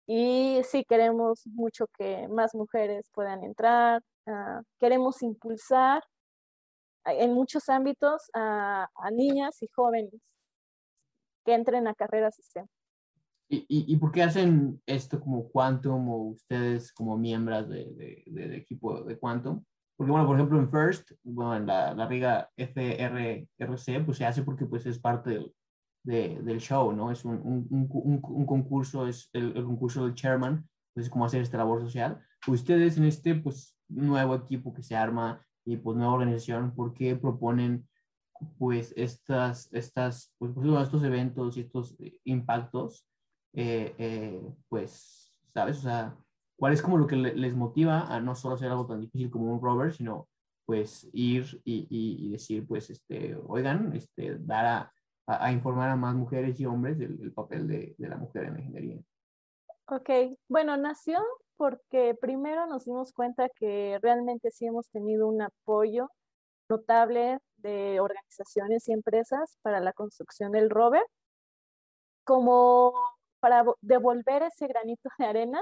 Y 0.07 0.61
sí, 0.63 0.83
queremos 0.85 1.45
mucho 1.47 1.85
que 1.97 2.27
más 2.29 2.55
mujeres 2.55 3.09
puedan 3.13 3.43
entrar. 3.43 4.01
Ah, 4.25 4.61
queremos 4.79 5.21
impulsar 5.21 6.03
en 7.05 7.33
muchos 7.33 7.69
ámbitos 7.69 8.29
a 8.33 8.87
niñas 9.11 9.61
y 9.61 9.67
jóvenes 9.67 10.21
que 11.45 11.53
entren 11.53 11.87
a 11.87 11.93
carreras 11.93 12.35
STEM. 12.41 12.67
¿Y, 13.51 13.65
y, 13.67 13.97
por 13.97 14.11
qué 14.11 14.21
hacen 14.21 14.79
esto 14.85 15.19
como 15.19 15.49
Quantum 15.49 16.07
o 16.09 16.17
ustedes 16.29 16.93
como 16.93 17.17
miembros 17.17 17.67
de, 17.67 18.23
de, 18.27 18.55
equipo 18.55 19.01
de 19.03 19.17
Quantum? 19.17 19.63
Porque, 19.99 20.13
bueno, 20.13 20.25
por 20.25 20.37
ejemplo, 20.37 20.57
en 20.57 20.71
First, 20.71 21.11
bueno, 21.25 21.57
en 21.57 21.67
la, 21.67 21.93
la 21.93 22.07
riga 22.07 22.49
FRRC, 22.55 24.05
pues 24.05 24.17
se 24.17 24.25
hace 24.25 24.43
porque 24.43 24.65
pues 24.65 24.85
es 24.85 24.97
parte 24.97 25.51
del, 26.03 26.45
del 26.45 26.61
show, 26.61 26.93
¿no? 26.93 27.11
Es 27.11 27.25
un, 27.25 27.35
un, 27.43 27.67
un, 27.69 28.21
un 28.23 28.45
concurso, 28.45 29.07
es 29.07 29.29
el, 29.33 29.57
el, 29.57 29.65
concurso 29.65 30.05
del 30.05 30.15
chairman, 30.15 30.65
pues 30.93 31.07
es 31.07 31.09
como 31.09 31.25
hacer 31.25 31.41
esta 31.41 31.57
labor 31.57 31.81
social. 31.81 32.17
Ustedes 32.47 32.97
en 32.97 33.03
este, 33.03 33.35
pues, 33.35 33.75
nuevo 33.89 34.35
equipo 34.35 34.73
que 34.73 34.83
se 34.83 34.95
arma 34.95 35.45
y 35.65 35.75
pues 35.75 35.97
nueva 35.97 36.13
organización, 36.13 36.73
¿por 36.73 36.93
qué 36.93 37.17
proponen 37.17 37.85
pues 38.57 38.93
estas, 38.95 39.67
estas, 39.73 40.33
pues, 40.37 40.53
pues 40.55 40.65
estos 40.81 41.03
eventos 41.03 41.57
y 41.57 41.59
estos 41.59 41.99
eh, 41.99 42.17
impactos, 42.23 43.05
eh, 43.51 43.93
eh, 43.97 44.41
pues, 44.69 45.37
¿sabes? 45.53 45.79
O 45.79 45.81
sea, 45.81 46.15
¿cuál 46.59 46.73
es 46.73 46.81
como 46.81 46.97
lo 46.97 47.07
que 47.07 47.15
les 47.15 47.55
motiva 47.55 48.13
a 48.13 48.19
no 48.19 48.35
solo 48.35 48.55
hacer 48.55 48.69
algo 48.69 48.85
tan 48.85 48.99
difícil 48.99 49.31
como 49.31 49.51
un 49.51 49.61
rover, 49.61 49.93
sino 49.93 50.27
pues 50.65 51.09
ir 51.13 51.61
y, 51.63 51.87
y, 51.89 52.29
decir, 52.29 52.67
pues, 52.67 52.91
este, 52.91 53.35
oigan, 53.47 53.91
este, 53.95 54.37
dar 54.37 54.65
a, 54.65 54.93
a, 55.25 55.51
informar 55.51 55.89
a 55.89 55.95
más 55.95 56.13
mujeres 56.13 56.59
y 56.59 56.65
hombres 56.67 56.99
del, 56.99 57.33
papel 57.33 57.67
de, 57.67 57.95
de, 57.97 58.07
la 58.07 58.17
mujer 58.17 58.43
en 58.43 58.53
la 58.53 58.59
ingeniería? 58.59 59.01
Ok, 59.87 60.37
bueno, 60.47 60.77
nació 60.77 61.19
porque 61.57 62.13
primero 62.21 62.67
nos 62.67 62.85
dimos 62.85 63.13
cuenta 63.13 63.49
que 63.49 63.97
realmente 64.03 64.51
sí 64.51 64.67
hemos 64.67 64.87
tenido 64.91 65.27
un 65.27 65.41
apoyo 65.41 66.11
notable 66.69 67.39
de 67.57 67.99
organizaciones 67.99 68.87
y 68.87 68.93
empresas 68.93 69.57
para 69.63 69.79
la 69.79 69.93
construcción 69.93 70.51
del 70.51 70.69
rover, 70.69 71.03
como 72.23 72.93
para 73.39 73.65
devolver 73.81 74.43
ese 74.43 74.67
granito 74.67 75.09
de 75.17 75.25
arena, 75.25 75.61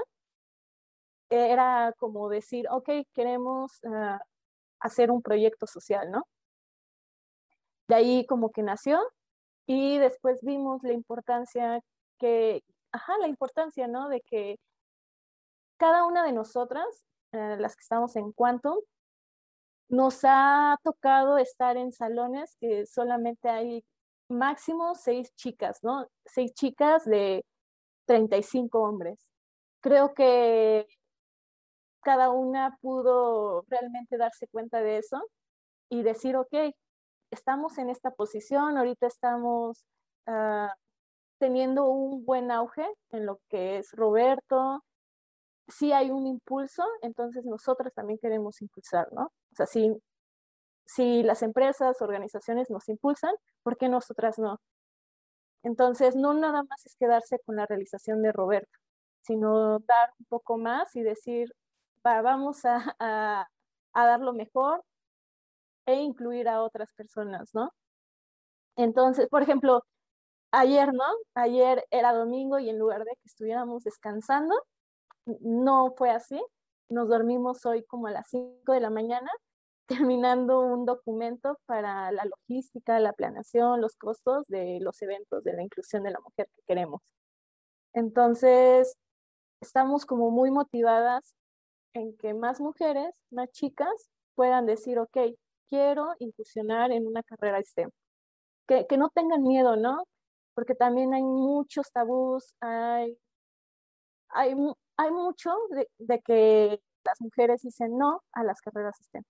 era 1.30 1.94
como 1.98 2.28
decir, 2.28 2.66
ok, 2.70 2.90
queremos 3.12 3.80
ah, 3.84 4.20
hacer 4.80 5.10
un 5.10 5.22
proyecto 5.22 5.66
social, 5.66 6.10
¿no? 6.10 6.26
De 7.88 7.94
ahí 7.94 8.26
como 8.26 8.50
que 8.50 8.62
nació 8.62 9.00
y 9.66 9.98
después 9.98 10.40
vimos 10.42 10.82
la 10.82 10.92
importancia 10.92 11.80
que, 12.18 12.62
ajá, 12.92 13.18
la 13.18 13.28
importancia, 13.28 13.88
¿no? 13.88 14.08
De 14.08 14.20
que 14.22 14.58
cada 15.78 16.04
una 16.04 16.24
de 16.24 16.32
nosotras, 16.32 16.86
eh, 17.32 17.56
las 17.58 17.76
que 17.76 17.82
estamos 17.82 18.16
en 18.16 18.32
Quantum, 18.32 18.78
nos 19.88 20.20
ha 20.24 20.76
tocado 20.82 21.38
estar 21.38 21.76
en 21.76 21.92
salones 21.92 22.56
que 22.60 22.86
solamente 22.86 23.48
hay 23.48 23.84
máximo 24.28 24.94
seis 24.94 25.34
chicas, 25.34 25.78
¿no? 25.82 26.06
Seis 26.26 26.52
chicas 26.54 27.04
de 27.04 27.44
35 28.06 28.80
hombres. 28.80 29.18
Creo 29.80 30.14
que 30.14 30.86
cada 32.02 32.30
una 32.30 32.76
pudo 32.80 33.64
realmente 33.68 34.16
darse 34.16 34.48
cuenta 34.48 34.80
de 34.80 34.98
eso 34.98 35.22
y 35.88 36.02
decir, 36.02 36.36
ok, 36.36 36.54
estamos 37.30 37.78
en 37.78 37.90
esta 37.90 38.10
posición, 38.10 38.78
ahorita 38.78 39.06
estamos 39.06 39.84
ah, 40.26 40.74
teniendo 41.38 41.86
un 41.86 42.24
buen 42.24 42.50
auge 42.50 42.86
en 43.10 43.26
lo 43.26 43.40
que 43.48 43.78
es 43.78 43.92
Roberto, 43.92 44.84
si 45.68 45.92
hay 45.92 46.10
un 46.10 46.26
impulso, 46.26 46.84
entonces 47.02 47.44
nosotras 47.44 47.92
también 47.94 48.18
queremos 48.18 48.60
impulsar, 48.62 49.12
¿no? 49.12 49.26
O 49.26 49.54
sea, 49.54 49.66
si, 49.66 49.94
si 50.86 51.22
las 51.22 51.42
empresas, 51.42 52.00
organizaciones 52.00 52.70
nos 52.70 52.88
impulsan, 52.88 53.34
¿por 53.62 53.76
qué 53.76 53.88
nosotras 53.88 54.38
no? 54.38 54.60
Entonces, 55.62 56.16
no 56.16 56.34
nada 56.34 56.62
más 56.62 56.86
es 56.86 56.96
quedarse 56.96 57.38
con 57.44 57.56
la 57.56 57.66
realización 57.66 58.22
de 58.22 58.32
Roberto, 58.32 58.78
sino 59.22 59.80
dar 59.80 60.12
un 60.18 60.26
poco 60.26 60.56
más 60.56 60.94
y 60.96 61.02
decir, 61.02 61.54
vamos 62.22 62.64
a, 62.64 63.48
dar 63.94 64.20
lo 64.20 64.32
mejor 64.32 64.82
e 65.86 65.94
incluir 65.94 66.48
a 66.48 66.62
otras 66.62 66.92
personas, 66.92 67.50
¿no? 67.54 67.72
Entonces, 68.76 69.28
por 69.28 69.42
ejemplo, 69.42 69.84
ayer, 70.52 70.92
¿no? 70.94 71.04
Ayer 71.34 71.86
era 71.90 72.12
domingo 72.12 72.58
y 72.58 72.70
en 72.70 72.78
lugar 72.78 73.00
de 73.04 73.12
que 73.16 73.26
estuviéramos 73.26 73.84
descansando, 73.84 74.54
no 75.40 75.94
fue 75.96 76.10
así. 76.10 76.40
Nos 76.90 77.08
dormimos 77.08 77.66
hoy 77.66 77.84
como 77.84 78.06
a 78.08 78.12
las 78.12 78.28
5 78.30 78.72
de 78.72 78.80
la 78.80 78.90
mañana, 78.90 79.30
terminando 79.88 80.60
un 80.60 80.86
documento 80.86 81.58
para 81.66 82.12
la 82.12 82.24
logística, 82.24 83.00
la 83.00 83.12
planeación, 83.14 83.80
los 83.80 83.96
costos 83.96 84.46
de 84.48 84.78
los 84.80 85.00
eventos 85.02 85.44
de 85.44 85.54
la 85.54 85.62
inclusión 85.62 86.02
de 86.04 86.12
la 86.12 86.20
mujer 86.20 86.48
que 86.56 86.62
queremos. 86.66 87.02
Entonces, 87.94 88.96
estamos 89.60 90.06
como 90.06 90.30
muy 90.30 90.50
motivadas 90.50 91.34
en 91.94 92.16
que 92.16 92.34
más 92.34 92.60
mujeres, 92.60 93.14
más 93.30 93.50
chicas 93.50 94.10
puedan 94.34 94.66
decir, 94.66 94.98
ok, 94.98 95.16
quiero 95.68 96.14
incursionar 96.18 96.92
en 96.92 97.06
una 97.06 97.22
carrera 97.22 97.62
STEM. 97.62 97.90
Que, 98.66 98.86
que 98.86 98.98
no 98.98 99.08
tengan 99.10 99.42
miedo, 99.42 99.76
¿no? 99.76 100.04
Porque 100.54 100.74
también 100.74 101.14
hay 101.14 101.22
muchos 101.22 101.90
tabús, 101.90 102.54
hay, 102.60 103.18
hay, 104.28 104.54
hay 104.96 105.10
mucho 105.10 105.54
de, 105.70 105.88
de 105.98 106.20
que 106.20 106.82
las 107.04 107.20
mujeres 107.20 107.62
dicen 107.62 107.96
no 107.96 108.22
a 108.32 108.44
las 108.44 108.60
carreras 108.60 108.96
STEM. 109.02 109.22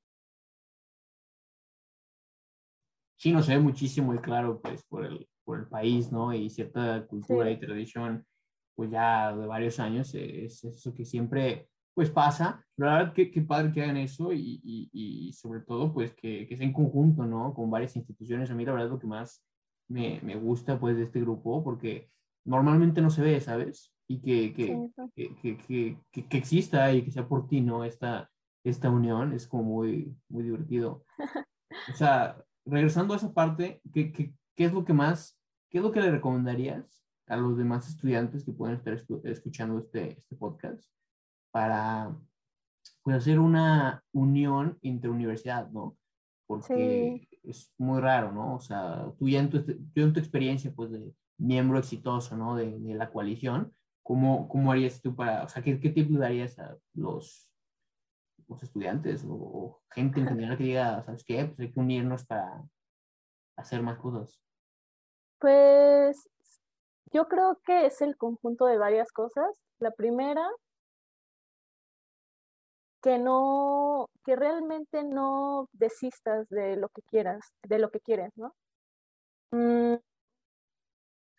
Sí, 3.16 3.33
no 3.33 3.42
se 3.42 3.55
ve 3.55 3.61
muchísimo 3.61 4.14
y 4.14 4.18
claro, 4.18 4.61
pues, 4.61 4.85
por 4.85 5.05
el, 5.05 5.29
por 5.44 5.59
el 5.59 5.66
país, 5.68 6.12
¿no? 6.12 6.33
Y 6.33 6.51
cierta 6.51 7.05
cultura 7.07 7.47
Sí. 7.47 7.53
y 7.53 7.59
tradición, 7.59 8.27
pues 8.77 8.90
ya 8.90 9.35
de 9.35 9.47
varios 9.47 9.81
años, 9.81 10.14
eh, 10.14 10.44
es 10.44 10.62
eso 10.64 10.94
que 10.94 11.05
siempre, 11.05 11.68
pues, 11.98 12.11
pasa. 12.11 12.64
La 12.76 12.94
verdad, 12.94 13.12
que 13.12 13.28
qué 13.28 13.42
padre 13.42 13.72
que 13.72 13.82
hagan 13.82 13.96
eso 13.96 14.32
y, 14.32 14.61
y, 14.62 14.88
y 14.92 15.32
sobre 15.32 15.62
todo, 15.62 15.92
pues, 15.92 16.14
que, 16.14 16.46
que 16.46 16.56
sea 16.56 16.64
en 16.64 16.72
conjunto, 16.72 17.26
¿no? 17.26 17.52
Con 17.52 17.72
varias 17.72 17.96
instituciones. 17.96 18.52
A 18.52 18.54
mí, 18.54 18.64
la 18.64 18.70
verdad, 18.70 18.87
es 18.87 18.92
lo 18.92 19.00
que 19.00 19.08
más 19.08 19.44
me, 19.88 20.20
me 20.22 20.37
gusta, 20.37 20.78
pues, 20.78 20.96
de 20.96 21.02
este 21.02 21.20
grupo, 21.20 21.64
porque 21.64 22.08
normalmente 22.44 23.02
no 23.02 23.11
se 23.11 23.22
ve, 23.22 23.40
¿sabes? 23.40 23.92
Y 24.06 24.20
que, 24.20 24.54
que, 24.54 24.78
Sí, 25.16 25.34
que, 25.42 25.98
que, 26.12 26.38
exista 26.38 26.92
y 26.92 27.02
que 27.02 27.11
sea 27.11 27.26
por 27.26 27.48
ti, 27.48 27.62
¿no? 27.62 27.82
Esta, 27.82 28.30
esta 28.62 28.90
unión 28.90 29.32
es 29.32 29.48
como 29.48 29.64
muy, 29.64 30.16
muy 30.28 30.44
divertido. 30.44 31.04
O 31.92 31.96
sea, 31.96 32.40
regresando 32.64 33.12
a 33.12 33.16
esa 33.16 33.34
parte, 33.34 33.82
¿qué, 33.92 34.12
qué, 34.12 34.32
qué 34.54 34.66
es 34.66 34.72
lo 34.72 34.84
que 34.84 34.92
más, 34.92 35.37
qué 35.68 35.78
es 35.78 35.82
lo 35.82 35.90
que 35.90 36.00
le 36.00 36.12
recomendarías 36.12 37.04
a 37.26 37.37
los 37.37 37.58
demás 37.58 37.88
estudiantes 37.88 38.44
que 38.44 38.52
pueden 38.52 38.76
estar 38.76 38.96
escuchando 39.24 39.80
este, 39.80 40.16
este 40.16 40.37
podcast 40.37 40.88
para 41.59 42.16
pues, 43.03 43.16
hacer 43.16 43.40
una 43.40 44.05
unión 44.12 44.79
interuniversidad, 44.81 45.68
¿no? 45.71 45.97
Porque 46.47 47.27
es 47.42 47.75
muy 47.79 48.01
raro, 48.01 48.31
¿no? 48.31 48.55
O 48.55 48.61
sea, 48.61 49.12
tú 49.18 49.29
ya 49.29 49.40
en 49.40 49.51
tu, 49.51 49.64
tú 49.64 50.01
en 50.01 50.12
tu 50.12 50.21
experiencia, 50.21 50.73
pues, 50.73 50.92
de 50.92 51.12
miembro 51.37 51.81
exitoso, 51.81 52.37
¿no? 52.37 52.55
De, 52.55 52.79
de 52.79 52.94
la 52.94 53.11
coalición, 53.11 53.75
¿cómo, 54.05 54.49
¿cómo 54.49 54.71
harías 54.71 55.03
tú 55.03 55.16
para, 55.16 55.42
o 55.42 55.49
sea, 55.49 55.61
qué, 55.61 55.81
qué 55.81 55.90
tip 55.90 56.09
le 56.12 56.21
darías 56.21 56.57
a 56.61 56.77
los, 56.94 57.51
los 58.47 58.62
estudiantes 58.62 59.25
o, 59.25 59.35
o 59.35 59.83
gente 59.90 60.21
en 60.21 60.29
general 60.29 60.57
que 60.57 60.62
diga, 60.62 61.03
¿sabes 61.03 61.25
qué? 61.25 61.44
Pues 61.44 61.59
hay 61.59 61.73
que 61.73 61.81
unirnos 61.81 62.25
para 62.25 62.62
hacer 63.57 63.83
más 63.83 63.99
cosas. 63.99 64.40
Pues 65.40 66.31
yo 67.12 67.27
creo 67.27 67.61
que 67.66 67.87
es 67.87 68.01
el 68.01 68.16
conjunto 68.16 68.66
de 68.66 68.79
varias 68.79 69.11
cosas. 69.11 69.59
La 69.81 69.90
primera, 69.90 70.49
que 73.02 73.18
no, 73.18 74.08
que 74.24 74.37
realmente 74.37 75.02
no 75.04 75.68
desistas 75.72 76.48
de 76.50 76.76
lo 76.76 76.88
que 76.90 77.02
quieras, 77.02 77.52
de 77.62 77.78
lo 77.78 77.90
que 77.90 78.00
quieres, 78.00 78.32
¿no? 78.37 78.54
Mm, 79.52 79.96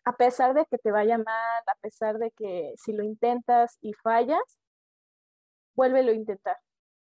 a 0.04 0.16
pesar 0.16 0.54
de 0.54 0.66
que 0.66 0.78
te 0.78 0.90
vaya 0.92 1.18
mal, 1.18 1.62
a 1.66 1.74
pesar 1.80 2.18
de 2.18 2.30
que 2.32 2.74
si 2.76 2.92
lo 2.92 3.02
intentas 3.02 3.78
y 3.80 3.92
fallas, 3.94 4.40
vuélvelo 5.74 6.12
a 6.12 6.14
intentar, 6.14 6.56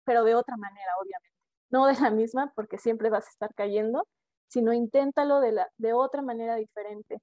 pero 0.05 0.25
de 0.25 0.35
otra 0.35 0.57
manera, 0.57 0.93
obviamente. 1.01 1.31
No 1.71 1.87
de 1.87 1.95
la 2.01 2.11
misma, 2.11 2.53
porque 2.57 2.79
siempre 2.79 3.11
vas 3.11 3.27
a 3.27 3.31
estar 3.31 3.55
cayendo, 3.55 4.07
sino 4.49 4.73
inténtalo 4.75 5.41
de, 5.41 5.53
la, 5.53 5.71
de 5.79 5.93
otra 5.95 6.23
manera 6.23 6.57
diferente. 6.57 7.19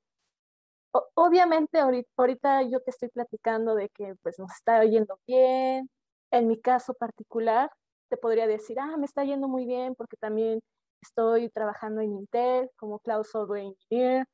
Obviamente, 1.16 1.80
ahorita, 1.80 2.10
ahorita 2.18 2.62
yo 2.64 2.80
te 2.82 2.92
estoy 2.92 3.10
platicando 3.10 3.76
de 3.76 3.90
que 3.90 4.16
pues 4.24 4.40
nos 4.40 4.52
está 4.52 4.84
yendo 4.86 5.20
bien. 5.28 5.90
En 6.32 6.48
mi 6.48 6.60
caso 6.62 6.94
particular, 6.94 7.72
te 8.10 8.18
podría 8.18 8.48
decir, 8.48 8.78
ah, 8.80 8.98
me 8.98 9.06
está 9.06 9.24
yendo 9.24 9.48
muy 9.48 9.66
bien 9.66 9.96
porque 9.96 10.18
también 10.18 10.60
estoy 11.02 11.50
trabajando 11.50 12.02
en 12.02 12.14
Intel 12.14 12.70
como 12.76 13.00
Cloud 13.00 13.24
Software 13.24 13.64
Engineer 13.64 14.26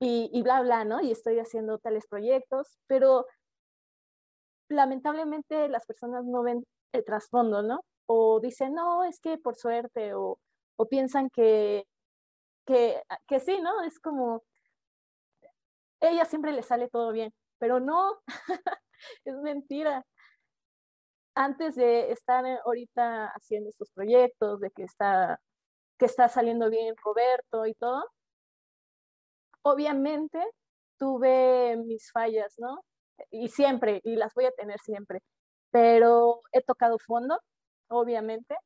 y, 0.00 0.30
y 0.32 0.42
bla, 0.42 0.62
bla, 0.62 0.84
¿no? 0.84 1.00
Y 1.00 1.10
estoy 1.12 1.38
haciendo 1.38 1.78
tales 1.78 2.06
proyectos, 2.08 2.78
pero 2.86 3.26
lamentablemente 4.68 5.68
las 5.68 5.86
personas 5.86 6.24
no 6.24 6.42
ven 6.42 6.64
el 6.92 7.04
trasfondo, 7.04 7.62
¿no? 7.62 7.80
O 8.06 8.40
dicen, 8.40 8.74
no, 8.74 9.04
es 9.04 9.20
que 9.20 9.38
por 9.38 9.56
suerte, 9.56 10.14
o, 10.14 10.38
o 10.76 10.86
piensan 10.88 11.30
que, 11.30 11.84
que, 12.66 13.02
que 13.28 13.40
sí, 13.40 13.60
¿no? 13.60 13.82
Es 13.82 14.00
como, 14.00 14.42
ella 16.00 16.24
siempre 16.24 16.52
le 16.52 16.62
sale 16.62 16.88
todo 16.88 17.12
bien, 17.12 17.32
pero 17.58 17.80
no, 17.80 18.18
es 19.24 19.36
mentira. 19.36 20.04
Antes 21.36 21.76
de 21.76 22.12
estar 22.12 22.46
eh, 22.46 22.58
ahorita 22.64 23.28
haciendo 23.28 23.68
estos 23.70 23.90
proyectos, 23.92 24.58
de 24.60 24.70
que 24.70 24.84
está, 24.84 25.38
que 25.98 26.06
está 26.06 26.28
saliendo 26.28 26.70
bien 26.70 26.94
Roberto 27.04 27.66
y 27.66 27.74
todo, 27.74 28.04
obviamente 29.62 30.38
tuve 30.98 31.76
mis 31.76 32.10
fallas, 32.12 32.54
¿no? 32.58 32.80
Y 33.30 33.48
siempre, 33.48 34.00
y 34.04 34.16
las 34.16 34.34
voy 34.34 34.46
a 34.46 34.52
tener 34.52 34.80
siempre, 34.80 35.20
pero 35.70 36.42
he 36.52 36.62
tocado 36.62 36.98
fondo, 36.98 37.38
obviamente. 37.88 38.56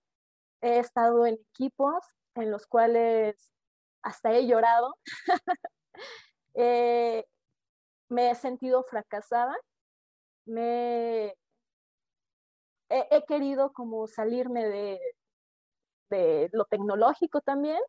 He 0.62 0.78
estado 0.80 1.26
en 1.26 1.34
equipos 1.54 2.04
en 2.36 2.50
los 2.52 2.66
cuales 2.66 3.52
hasta 4.02 4.32
he 4.32 4.46
llorado. 4.46 4.94
eh, 6.54 7.24
me 8.08 8.30
he 8.30 8.34
sentido 8.36 8.84
fracasada, 8.84 9.56
me 10.46 11.34
he, 12.90 13.24
querido 13.26 13.72
como 13.72 14.06
salirme 14.06 14.64
de, 14.68 15.00
de, 16.10 16.50
lo 16.52 16.64
tecnológico 16.66 17.40
también, 17.40 17.80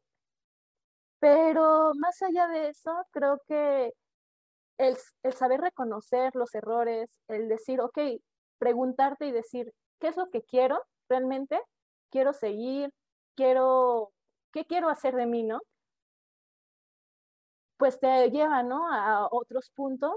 pero 1.19 1.93
más 1.95 2.21
allá 2.21 2.47
de 2.47 2.69
eso, 2.69 3.05
creo 3.11 3.41
que 3.47 3.93
el, 4.77 4.97
el, 5.23 5.33
saber 5.33 5.61
reconocer 5.61 6.35
los 6.35 6.55
errores, 6.55 7.19
el 7.27 7.49
decir, 7.49 7.81
ok, 7.81 7.99
preguntarte 8.57 9.27
y 9.27 9.31
decir, 9.31 9.73
¿qué 9.99 10.07
es 10.07 10.17
lo 10.17 10.29
que 10.29 10.43
quiero 10.43 10.81
realmente? 11.09 11.61
Quiero 12.11 12.33
seguir, 12.33 12.91
quiero, 13.35 14.11
¿qué 14.51 14.65
quiero 14.65 14.89
hacer 14.89 15.15
de 15.15 15.25
mí, 15.25 15.43
no? 15.43 15.61
pues 17.81 17.99
te 17.99 18.29
lleva, 18.29 18.61
¿no? 18.61 18.93
A 18.93 19.27
otros 19.31 19.71
puntos 19.71 20.13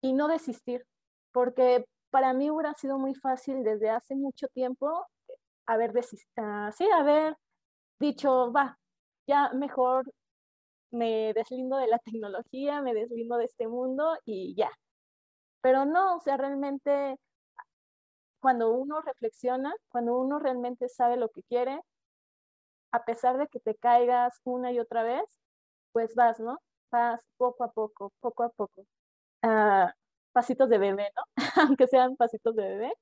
y 0.00 0.12
no 0.12 0.28
desistir, 0.28 0.86
porque 1.32 1.84
para 2.10 2.32
mí 2.34 2.50
hubiera 2.50 2.74
sido 2.74 2.98
muy 2.98 3.14
fácil 3.14 3.62
desde 3.64 3.90
hace 3.90 4.14
mucho 4.16 4.48
tiempo 4.48 5.06
haber 5.66 5.92
desistido, 5.92 6.46
uh, 6.68 6.72
sí, 6.72 6.88
haber 6.92 7.36
dicho, 8.00 8.52
va, 8.52 8.78
ya 9.26 9.50
mejor 9.54 10.12
me 10.92 11.32
deslindo 11.34 11.76
de 11.78 11.88
la 11.88 11.98
tecnología, 12.00 12.82
me 12.82 12.94
deslindo 12.94 13.36
de 13.38 13.46
este 13.46 13.68
mundo 13.68 14.16
y 14.24 14.54
ya. 14.56 14.70
Pero 15.62 15.84
no, 15.86 16.16
o 16.16 16.20
sea, 16.20 16.36
realmente 16.36 17.16
cuando 18.40 18.70
uno 18.72 19.00
reflexiona, 19.02 19.74
cuando 19.88 20.18
uno 20.18 20.38
realmente 20.38 20.88
sabe 20.88 21.16
lo 21.16 21.28
que 21.30 21.42
quiere, 21.44 21.80
a 22.92 23.04
pesar 23.04 23.38
de 23.38 23.46
que 23.48 23.60
te 23.60 23.74
caigas 23.76 24.40
una 24.44 24.72
y 24.72 24.78
otra 24.80 25.02
vez, 25.02 25.22
pues 25.92 26.14
vas, 26.14 26.40
¿no? 26.40 26.58
Vas 26.90 27.20
poco 27.36 27.64
a 27.64 27.72
poco, 27.72 28.12
poco 28.20 28.42
a 28.44 28.50
poco. 28.50 28.82
Uh, 29.44 29.88
pasitos 30.32 30.68
de 30.68 30.78
bebé, 30.78 31.10
¿no? 31.16 31.22
Aunque 31.76 31.86
sean 31.86 32.16
pasitos 32.16 32.54
de 32.56 32.62
bebé. 32.64 32.92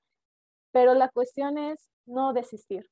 Pero 0.73 0.95
la 0.95 1.09
cuestión 1.11 1.59
es 1.59 1.89
no 2.07 2.33
desistir. 2.33 2.89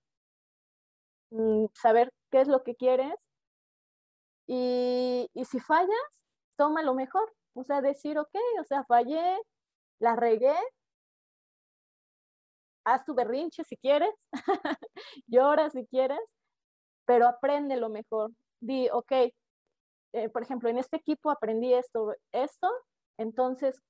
Mm, 1.30 1.66
saber 1.74 2.12
qué 2.30 2.40
es 2.40 2.48
lo 2.48 2.62
que 2.62 2.76
quieres. 2.76 3.14
Y, 4.46 5.28
si 5.44 5.60
fallas, 5.60 5.90
toma 6.56 6.82
lo 6.82 6.94
mejor. 6.94 7.32
O 7.54 7.64
sea, 7.64 7.80
decir, 7.80 8.18
ok, 8.18 8.34
o 8.60 8.64
sea, 8.64 8.84
fallé, 8.84 9.38
la 9.98 10.16
regué, 10.16 10.54
haz 12.84 13.04
tu 13.04 13.14
berrinche 13.14 13.64
si 13.64 13.76
quieres, 13.76 14.14
llora 15.26 15.70
si 15.70 15.86
quieres, 15.86 16.20
pero 17.06 17.26
aprende 17.26 17.76
lo 17.76 17.88
mejor. 17.90 18.32
Di, 18.60 18.88
ok, 18.92 19.12
eh, 20.12 20.28
por 20.30 20.42
ejemplo, 20.42 20.68
en 20.68 20.78
este 20.78 20.96
equipo 20.96 21.30
aprendí 21.30 21.74
esto, 21.74 22.14
esto, 22.32 22.70
entonces 23.18 23.80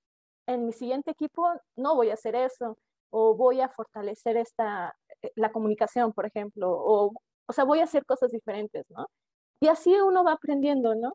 en 0.47 0.67
mi 0.67 0.73
siguiente 0.73 1.11
equipo 1.13 1.47
no 1.77 1.95
voy 1.97 2.11
a 2.11 2.15
hacer 2.15 2.35
eso, 2.37 2.79
o 3.11 3.35
voy 3.37 3.61
a 3.61 3.69
fortalecer 3.69 4.37
esta, 4.37 4.97
eh, 5.23 5.33
la 5.37 5.53
comunicación, 5.53 6.13
por 6.13 6.27
ejemplo, 6.27 6.71
o, 6.71 7.13
o 7.47 7.53
sea, 7.53 7.65
voy 7.65 7.81
a 7.81 7.85
hacer 7.85 8.05
cosas 8.07 8.31
diferentes, 8.31 8.85
¿no? 8.91 9.07
Y 9.61 9.69
así 9.69 9.95
uno 10.01 10.25
va 10.25 10.33
aprendiendo, 10.33 10.95
¿no? 10.95 11.15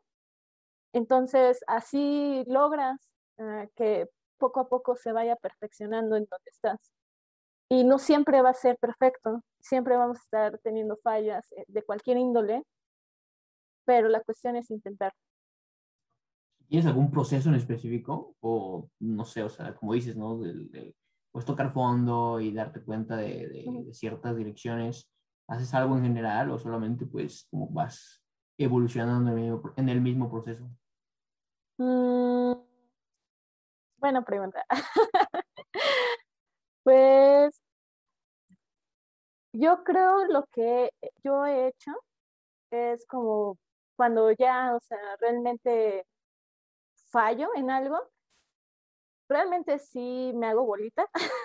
Entonces, 0.92 1.60
así 1.66 2.44
logras 2.46 2.98
uh, 3.38 3.66
que 3.76 4.08
poco 4.38 4.60
a 4.60 4.68
poco 4.68 4.96
se 4.96 5.12
vaya 5.12 5.36
perfeccionando 5.36 6.16
en 6.16 6.26
donde 6.30 6.50
estás. 6.50 6.92
Y 7.70 7.84
no 7.84 7.98
siempre 7.98 8.42
va 8.42 8.50
a 8.50 8.54
ser 8.54 8.78
perfecto, 8.78 9.42
siempre 9.60 9.96
vamos 9.96 10.18
a 10.18 10.22
estar 10.22 10.58
teniendo 10.60 10.98
fallas 10.98 11.50
eh, 11.52 11.64
de 11.68 11.82
cualquier 11.84 12.18
índole, 12.18 12.62
pero 13.84 14.08
la 14.08 14.20
cuestión 14.22 14.56
es 14.56 14.70
intentar. 14.70 15.12
¿Tienes 16.72 16.86
algún 16.86 17.10
proceso 17.10 17.50
en 17.50 17.56
específico? 17.56 18.34
O 18.40 18.88
no 19.00 19.26
sé, 19.26 19.42
o 19.42 19.50
sea, 19.50 19.74
como 19.74 19.92
dices, 19.92 20.16
¿no? 20.16 20.38
Del, 20.38 20.70
del, 20.70 20.96
pues 21.30 21.44
tocar 21.44 21.70
fondo 21.70 22.40
y 22.40 22.50
darte 22.50 22.82
cuenta 22.82 23.14
de, 23.14 23.46
de, 23.46 23.92
ciertas 23.92 24.34
direcciones? 24.34 25.06
¿Haces 25.48 25.74
algo 25.74 25.98
en 25.98 26.04
general 26.04 26.50
o 26.50 26.58
solamente 26.58 27.04
pues 27.04 27.46
como 27.50 27.68
vas 27.68 28.24
evolucionando 28.56 29.32
en 29.32 29.36
el 29.36 29.44
mismo, 29.44 29.72
en 29.76 29.88
el 29.90 30.00
mismo 30.00 30.30
proceso? 30.30 30.66
Mm, 31.76 32.54
buena 33.98 34.24
pregunta. 34.24 34.64
pues 36.84 37.60
yo 39.52 39.84
creo 39.84 40.24
lo 40.24 40.46
que 40.46 40.90
yo 41.22 41.44
he 41.44 41.68
hecho 41.68 41.92
es 42.70 43.04
como 43.04 43.58
cuando 43.94 44.32
ya, 44.32 44.74
o 44.74 44.80
sea, 44.80 44.98
realmente 45.20 46.06
fallo 47.12 47.48
en 47.54 47.70
algo, 47.70 47.98
realmente 49.28 49.78
sí 49.78 50.32
me 50.34 50.46
hago 50.48 50.64
bolita. 50.64 51.06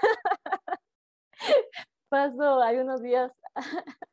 Paso 2.10 2.62
algunos 2.62 3.02
días 3.02 3.32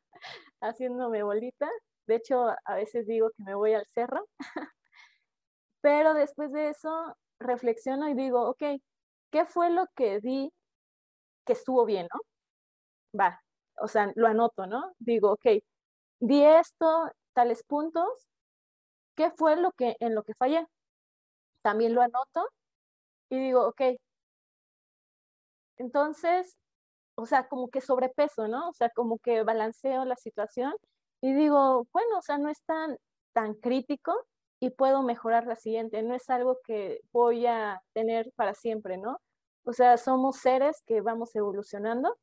haciéndome 0.61 1.23
bolita. 1.23 1.69
De 2.07 2.15
hecho, 2.15 2.49
a 2.65 2.75
veces 2.75 3.07
digo 3.07 3.29
que 3.37 3.43
me 3.43 3.55
voy 3.55 3.73
al 3.73 3.85
cerro. 3.87 4.27
Pero 5.81 6.13
después 6.13 6.51
de 6.51 6.69
eso, 6.69 7.15
reflexiono 7.39 8.09
y 8.09 8.13
digo, 8.13 8.49
ok, 8.49 8.63
¿qué 9.31 9.45
fue 9.45 9.69
lo 9.69 9.85
que 9.95 10.19
di 10.19 10.51
que 11.45 11.53
estuvo 11.53 11.85
bien, 11.85 12.07
no? 12.13 12.21
Va, 13.19 13.41
o 13.81 13.87
sea, 13.87 14.11
lo 14.15 14.27
anoto, 14.27 14.67
¿no? 14.67 14.93
Digo, 14.99 15.31
ok, 15.33 15.45
di 16.21 16.43
esto, 16.43 17.11
tales 17.33 17.63
puntos, 17.65 18.07
¿qué 19.15 19.31
fue 19.31 19.55
lo 19.57 19.71
que 19.73 19.95
en 19.99 20.15
lo 20.15 20.23
que 20.23 20.33
fallé? 20.35 20.65
También 21.65 21.95
lo 21.95 22.03
anoto 22.03 22.47
y 23.29 23.39
digo, 23.39 23.67
ok, 23.67 23.81
entonces, 25.77 26.55
o 27.15 27.25
sea, 27.25 27.47
como 27.47 27.69
que 27.69 27.81
sobrepeso, 27.81 28.47
¿no? 28.47 28.69
O 28.69 28.73
sea, 28.73 28.91
como 28.91 29.17
que 29.19 29.41
balanceo 29.43 30.05
la 30.05 30.15
situación 30.15 30.75
y 31.21 31.33
digo, 31.33 31.87
bueno, 31.91 32.19
o 32.19 32.21
sea, 32.21 32.37
no 32.37 32.49
es 32.49 32.61
tan, 32.65 32.97
tan 33.33 33.55
crítico 33.55 34.13
y 34.59 34.69
puedo 34.69 35.01
mejorar 35.01 35.47
la 35.47 35.55
siguiente, 35.55 36.03
no 36.03 36.13
es 36.13 36.29
algo 36.29 36.59
que 36.63 37.01
voy 37.11 37.47
a 37.47 37.81
tener 37.93 38.31
para 38.35 38.53
siempre, 38.53 38.97
¿no? 38.97 39.19
O 39.63 39.73
sea, 39.73 39.97
somos 39.97 40.37
seres 40.37 40.83
que 40.85 41.01
vamos 41.01 41.35
evolucionando 41.35 42.15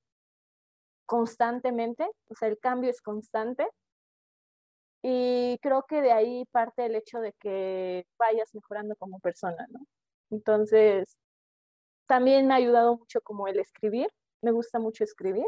constantemente, 1.05 2.09
o 2.29 2.37
sea, 2.37 2.47
el 2.47 2.61
cambio 2.61 2.91
es 2.91 3.03
constante. 3.03 3.69
Y 5.03 5.59
creo 5.63 5.85
que 5.89 6.01
de 6.01 6.13
ahí 6.13 6.45
parte 6.53 6.87
el 6.87 6.95
hecho 6.97 7.21
de 7.21 7.33
que 7.35 8.07
vayas 8.19 8.55
mejorando 8.55 8.95
como 8.97 9.19
persona, 9.21 9.67
¿no? 9.71 9.81
Entonces, 10.31 11.17
también 12.07 12.47
me 12.47 12.55
ha 12.55 12.59
ayudado 12.59 12.97
mucho 12.97 13.21
como 13.23 13.49
el 13.49 13.59
escribir, 13.59 14.09
me 14.43 14.53
gusta 14.53 14.79
mucho 14.79 15.05
escribir. 15.05 15.47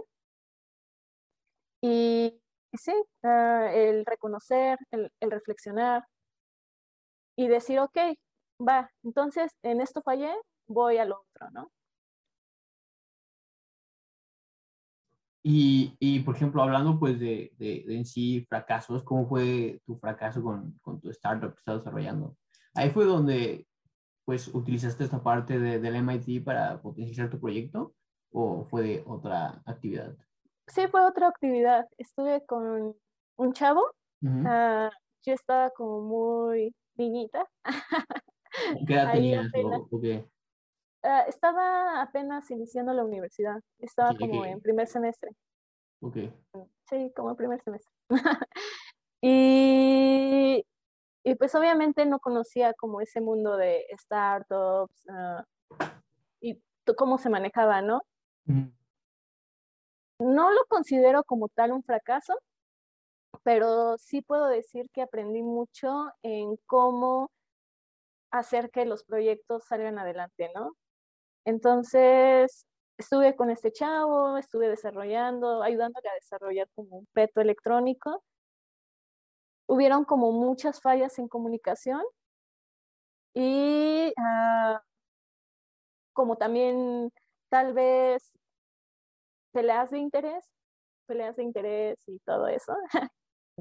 Y, 1.82 2.40
sí, 2.72 2.92
ah, 3.22 3.70
el 3.72 4.04
reconocer, 4.06 4.78
el, 4.90 5.12
el 5.20 5.30
reflexionar 5.30 6.04
y 7.36 7.48
decir, 7.48 7.78
ok, 7.80 7.98
va, 8.60 8.90
entonces 9.02 9.52
en 9.62 9.80
esto 9.80 10.02
fallé, 10.02 10.32
voy 10.66 10.98
al 10.98 11.12
otro, 11.12 11.50
¿no? 11.52 11.70
Y, 15.46 15.94
y, 16.00 16.20
por 16.20 16.36
ejemplo, 16.36 16.62
hablando 16.62 16.98
pues 16.98 17.20
de, 17.20 17.52
de, 17.58 17.84
en 17.88 18.06
sí 18.06 18.46
fracasos, 18.48 19.02
¿cómo 19.02 19.28
fue 19.28 19.78
tu 19.84 19.96
fracaso 19.98 20.42
con, 20.42 20.78
con, 20.80 21.00
tu 21.02 21.10
startup 21.10 21.52
que 21.52 21.58
estás 21.58 21.80
desarrollando? 21.80 22.34
Ahí 22.74 22.88
fue 22.88 23.04
donde 23.04 23.66
pues 24.24 24.48
utilizaste 24.48 25.04
esta 25.04 25.22
parte 25.22 25.58
de, 25.58 25.78
del 25.80 25.96
MIT 25.96 26.42
para 26.42 26.80
potenciar 26.80 27.28
tu 27.28 27.38
proyecto 27.38 27.92
o 28.32 28.64
fue 28.64 28.82
de 28.82 29.04
otra 29.06 29.62
actividad? 29.66 30.16
Sí, 30.66 30.88
fue 30.90 31.06
otra 31.06 31.28
actividad. 31.28 31.86
Estuve 31.98 32.44
con 32.46 32.96
un 33.36 33.52
chavo. 33.52 33.82
Ah, 34.46 34.90
yo 35.26 35.34
estaba 35.34 35.68
como 35.70 36.00
muy 36.00 36.74
niñita. 36.96 37.46
¿Qué 38.86 38.94
edad 38.94 39.12
tenías? 39.12 39.46
O, 39.62 40.00
qué? 40.00 40.26
Ah, 41.06 41.26
estaba 41.28 42.00
apenas 42.00 42.50
iniciando 42.50 42.94
la 42.94 43.04
universidad. 43.04 43.60
Estaba 43.78 44.16
como 44.16 44.46
en 44.46 44.60
primer 44.62 44.88
semestre. 44.88 45.32
Ok. 46.00 46.16
Sí, 46.88 47.12
como 47.14 47.30
en 47.30 47.36
primer 47.36 47.60
semestre. 47.62 47.92
y, 49.20 50.64
y 51.22 51.34
pues 51.34 51.54
obviamente 51.54 52.06
no 52.06 52.20
conocía 52.20 52.72
como 52.72 53.02
ese 53.02 53.20
mundo 53.20 53.58
de 53.58 53.84
startups 54.00 55.06
uh, 55.08 55.42
y 56.40 56.58
cómo 56.96 57.18
se 57.18 57.28
manejaba, 57.28 57.82
¿no? 57.82 58.00
No 60.18 60.52
lo 60.52 60.64
considero 60.68 61.22
como 61.24 61.50
tal 61.50 61.72
un 61.72 61.82
fracaso, 61.82 62.32
pero 63.42 63.98
sí 63.98 64.22
puedo 64.22 64.46
decir 64.46 64.88
que 64.90 65.02
aprendí 65.02 65.42
mucho 65.42 66.12
en 66.22 66.56
cómo 66.64 67.30
hacer 68.30 68.70
que 68.70 68.86
los 68.86 69.04
proyectos 69.04 69.66
salgan 69.66 69.98
adelante, 69.98 70.50
¿no? 70.54 70.72
Entonces, 71.44 72.66
estuve 72.98 73.36
con 73.36 73.50
este 73.50 73.72
chavo, 73.72 74.38
estuve 74.38 74.68
desarrollando, 74.68 75.62
ayudándole 75.62 76.08
a 76.08 76.14
desarrollar 76.14 76.68
como 76.74 76.98
un 76.98 77.06
peto 77.12 77.40
electrónico. 77.40 78.22
Hubieron 79.66 80.04
como 80.04 80.32
muchas 80.32 80.80
fallas 80.80 81.18
en 81.18 81.28
comunicación 81.28 82.02
y 83.34 84.12
ah, 84.18 84.82
como 86.12 86.36
también 86.36 87.10
tal 87.48 87.72
vez 87.74 88.32
peleas 89.52 89.90
de 89.90 89.98
interés, 89.98 90.44
peleas 91.06 91.36
de 91.36 91.42
interés 91.44 91.98
y 92.06 92.18
todo 92.20 92.48
eso. 92.48 92.74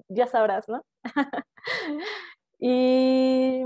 ya 0.07 0.27
sabrás, 0.27 0.67
¿no? 0.69 0.83
y, 2.59 3.63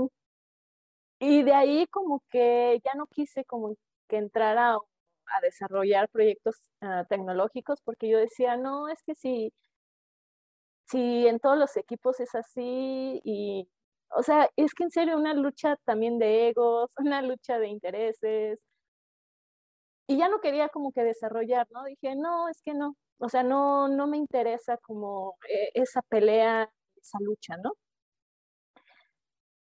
y 1.20 1.42
de 1.42 1.52
ahí 1.54 1.86
como 1.88 2.22
que 2.30 2.80
ya 2.84 2.94
no 2.94 3.06
quise 3.06 3.44
como 3.44 3.74
que 4.08 4.18
entrara 4.18 4.74
a, 4.74 4.78
desarrollar 5.42 6.08
proyectos 6.10 6.56
ah, 6.80 7.04
tecnológicos 7.08 7.80
porque 7.82 8.08
yo 8.08 8.18
decía, 8.18 8.56
no, 8.56 8.88
es 8.88 9.02
que 9.04 9.14
si, 9.14 9.52
si 10.86 11.26
en 11.28 11.38
todos 11.40 11.58
los 11.58 11.76
equipos 11.76 12.20
es 12.20 12.34
así 12.34 13.20
y, 13.24 13.68
o 14.10 14.22
sea, 14.22 14.50
es 14.56 14.74
que 14.74 14.84
en 14.84 14.90
serio 14.90 15.16
una 15.18 15.34
lucha 15.34 15.76
también 15.84 16.18
de 16.18 16.48
egos, 16.48 16.90
una 16.98 17.22
lucha 17.22 17.58
de 17.58 17.68
intereses. 17.68 18.58
Y 20.06 20.16
ya 20.16 20.28
no 20.28 20.40
quería 20.40 20.68
como 20.70 20.92
que 20.92 21.04
desarrollar, 21.04 21.66
¿no? 21.70 21.84
Dije, 21.84 22.16
no, 22.16 22.48
es 22.48 22.62
que 22.62 22.72
no, 22.74 22.96
o 23.18 23.28
sea, 23.28 23.42
no, 23.42 23.88
no 23.88 24.06
me 24.06 24.16
interesa 24.16 24.78
como 24.78 25.36
eh, 25.48 25.70
esa 25.74 26.02
pelea, 26.02 26.70
esa 26.96 27.18
lucha, 27.20 27.56
¿no? 27.58 27.72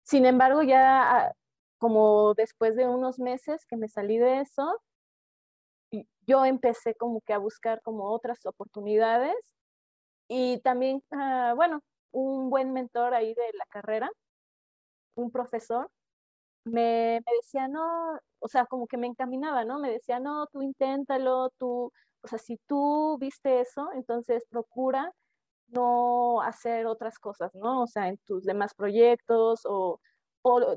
Sin 0.03 0.25
embargo, 0.25 0.63
ya 0.63 1.27
ah, 1.27 1.33
como 1.77 2.33
después 2.35 2.75
de 2.75 2.87
unos 2.87 3.19
meses 3.19 3.65
que 3.67 3.77
me 3.77 3.87
salí 3.87 4.17
de 4.17 4.41
eso, 4.41 4.81
yo 6.27 6.45
empecé 6.45 6.95
como 6.95 7.21
que 7.21 7.33
a 7.33 7.37
buscar 7.37 7.81
como 7.81 8.11
otras 8.11 8.45
oportunidades 8.45 9.35
y 10.27 10.59
también, 10.61 11.03
ah, 11.11 11.53
bueno, 11.55 11.81
un 12.11 12.49
buen 12.49 12.73
mentor 12.73 13.13
ahí 13.13 13.33
de 13.33 13.51
la 13.53 13.65
carrera, 13.69 14.09
un 15.15 15.31
profesor, 15.31 15.89
me, 16.65 17.21
me, 17.25 17.33
decía, 17.41 17.67
no, 17.67 18.19
o 18.39 18.47
sea, 18.49 18.65
como 18.65 18.87
que 18.87 18.97
me 18.97 19.07
encaminaba, 19.07 19.65
¿no? 19.65 19.79
Me 19.79 19.91
decía, 19.91 20.19
no, 20.19 20.47
tú 20.47 20.61
inténtalo, 20.61 21.49
tú, 21.57 21.91
o 22.21 22.27
sea, 22.27 22.39
si 22.39 22.57
tú 22.67 23.17
viste 23.19 23.61
eso, 23.61 23.89
entonces 23.93 24.45
procura 24.49 25.11
no 25.69 26.41
hacer 26.41 26.87
otras 26.87 27.19
cosas, 27.19 27.53
¿no? 27.55 27.83
O 27.83 27.87
sea, 27.87 28.09
en 28.09 28.17
tus 28.19 28.43
demás 28.43 28.73
proyectos 28.75 29.61
o 29.65 29.99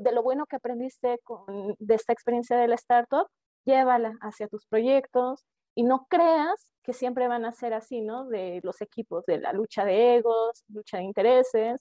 de 0.01 0.13
lo 0.13 0.23
bueno 0.23 0.47
que 0.47 0.57
aprendiste 0.57 1.19
con, 1.25 1.75
de 1.79 1.95
esta 1.95 2.13
experiencia 2.13 2.57
de 2.57 2.69
la 2.69 2.75
startup, 2.77 3.27
llévala 3.65 4.15
hacia 4.21 4.49
tus 4.49 4.67
proyectos 4.67 5.45
y 5.75 5.83
no 5.85 6.07
creas 6.09 6.71
que 6.83 6.93
siempre 6.93 7.29
van 7.29 7.45
a 7.45 7.53
ser 7.53 7.75
así, 7.75 8.01
¿no? 8.01 8.27
De 8.27 8.61
los 8.63 8.81
equipos, 8.81 9.25
de 9.27 9.39
la 9.39 9.53
lucha 9.53 9.85
de 9.85 10.17
egos, 10.17 10.65
lucha 10.69 10.99
de 10.99 11.05
intereses. 11.05 11.81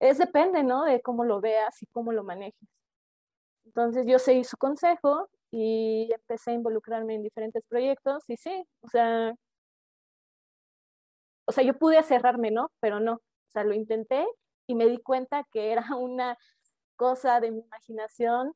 Es 0.00 0.18
depende, 0.18 0.62
¿no? 0.62 0.84
De 0.84 1.00
cómo 1.02 1.24
lo 1.24 1.40
veas 1.40 1.82
y 1.82 1.86
cómo 1.86 2.12
lo 2.12 2.24
manejes. 2.24 2.68
Entonces 3.64 4.06
yo 4.06 4.18
seguí 4.18 4.44
su 4.44 4.56
consejo 4.56 5.28
y 5.50 6.10
empecé 6.12 6.52
a 6.52 6.54
involucrarme 6.54 7.14
en 7.14 7.22
diferentes 7.22 7.62
proyectos 7.68 8.24
y 8.28 8.36
sí, 8.36 8.64
o 8.80 8.88
sea, 8.88 9.34
o 11.46 11.52
sea, 11.52 11.64
yo 11.64 11.78
pude 11.78 12.02
cerrarme, 12.02 12.50
¿no? 12.50 12.70
Pero 12.80 13.00
no, 13.00 13.14
o 13.14 13.50
sea, 13.50 13.64
lo 13.64 13.74
intenté 13.74 14.26
y 14.66 14.74
me 14.74 14.86
di 14.86 14.98
cuenta 14.98 15.44
que 15.50 15.72
era 15.72 15.84
una 15.96 16.36
cosa 16.98 17.40
de 17.40 17.50
mi 17.52 17.60
imaginación 17.60 18.54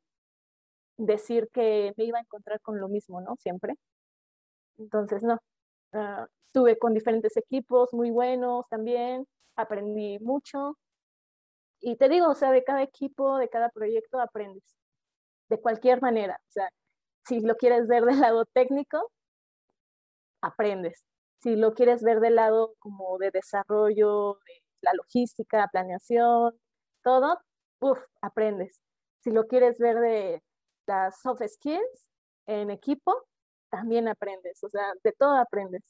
decir 0.99 1.49
que 1.53 1.95
me 1.97 2.05
iba 2.05 2.18
a 2.18 2.22
encontrar 2.22 2.61
con 2.61 2.80
lo 2.80 2.88
mismo, 2.88 3.20
¿no? 3.22 3.36
Siempre. 3.36 3.74
Entonces, 4.78 5.22
no. 5.22 5.38
Uh, 5.93 6.26
estuve 6.47 6.78
con 6.78 6.95
diferentes 6.95 7.36
equipos 7.36 7.95
muy 7.95 8.11
buenos 8.11 8.66
también, 8.68 9.26
aprendí 9.57 10.18
mucho. 10.20 10.76
Y 11.80 11.97
te 11.97 12.09
digo, 12.09 12.28
o 12.30 12.34
sea, 12.34 12.53
de 12.53 12.64
cada 12.64 12.82
equipo, 12.82 13.38
de 13.38 13.49
cada 13.49 13.70
proyecto 13.70 14.20
aprendes, 14.20 14.64
de 15.49 15.61
cualquier 15.61 16.03
manera. 16.03 16.40
O 16.49 16.53
sea, 16.53 16.68
si 17.26 17.40
lo 17.40 17.57
quieres 17.57 17.86
ver 17.88 18.05
del 18.05 18.20
lado 18.20 18.45
técnico, 18.47 19.11
aprendes. 20.43 21.05
Si 21.43 21.57
lo 21.57 21.74
quieres 21.74 22.03
ver 22.03 22.20
del 22.20 22.36
lado 22.36 22.74
como 22.78 23.18
de 23.18 23.30
desarrollo, 23.30 24.34
de 24.47 24.62
la 24.82 24.93
logística, 24.95 25.68
planeación, 25.72 26.55
todo, 27.03 27.38
uff, 27.83 27.99
aprendes. 28.20 28.80
Si 29.22 29.30
lo 29.30 29.47
quieres 29.47 29.78
ver 29.78 29.99
de 30.01 30.43
las 30.87 31.20
soft 31.20 31.43
skills 31.47 32.09
en 32.47 32.70
equipo, 32.70 33.14
también 33.70 34.09
aprendes. 34.09 34.62
O 34.64 34.68
sea, 34.68 34.93
de 35.03 35.12
todo 35.12 35.37
aprendes. 35.37 35.83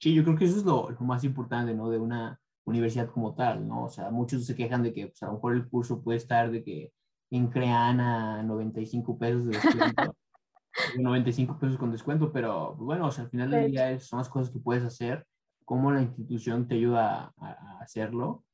Sí, 0.00 0.14
yo 0.14 0.22
creo 0.22 0.36
que 0.36 0.44
eso 0.44 0.58
es 0.58 0.64
lo, 0.64 0.90
lo 0.90 1.00
más 1.00 1.24
importante, 1.24 1.74
¿no? 1.74 1.90
De 1.90 1.98
una 1.98 2.40
universidad 2.64 3.10
como 3.10 3.34
tal, 3.34 3.66
¿no? 3.66 3.84
O 3.84 3.88
sea, 3.88 4.10
muchos 4.10 4.46
se 4.46 4.54
quejan 4.54 4.82
de 4.82 4.92
que 4.92 5.08
pues, 5.08 5.22
a 5.22 5.26
lo 5.26 5.34
mejor 5.34 5.54
el 5.54 5.68
curso 5.68 6.02
puede 6.02 6.18
estar 6.18 6.50
de 6.50 6.62
que 6.62 6.92
en 7.30 7.48
Creana 7.48 8.42
95 8.42 9.18
pesos 9.18 9.46
de 9.46 9.52
descuento, 9.52 10.16
95 10.98 11.58
pesos 11.58 11.78
con 11.78 11.90
descuento, 11.90 12.32
pero 12.32 12.74
pues, 12.76 12.86
bueno, 12.86 13.06
o 13.06 13.10
sea, 13.10 13.24
al 13.24 13.30
final 13.30 13.50
del 13.50 13.70
día 13.70 13.98
son 13.98 14.18
las 14.18 14.28
cosas 14.28 14.50
que 14.50 14.60
puedes 14.60 14.84
hacer, 14.84 15.26
cómo 15.64 15.90
la 15.90 16.02
institución 16.02 16.68
te 16.68 16.76
ayuda 16.76 17.32
a, 17.36 17.78
hacerlo 17.80 18.44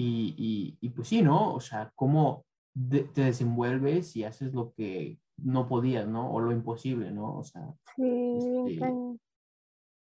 y, 0.00 0.34
y, 0.38 0.78
y, 0.80 0.90
pues 0.90 1.08
sí, 1.08 1.22
¿no? 1.22 1.54
O 1.54 1.60
sea, 1.60 1.90
cómo 1.96 2.46
te 2.88 3.20
desenvuelves 3.20 4.14
y 4.14 4.22
haces 4.22 4.54
lo 4.54 4.72
que 4.72 5.18
no 5.38 5.66
podías, 5.66 6.06
¿no? 6.06 6.30
O 6.30 6.40
lo 6.40 6.52
imposible, 6.52 7.10
¿no? 7.10 7.38
O 7.38 7.42
sea, 7.42 7.74
sí, 7.96 8.38
este, 8.68 8.92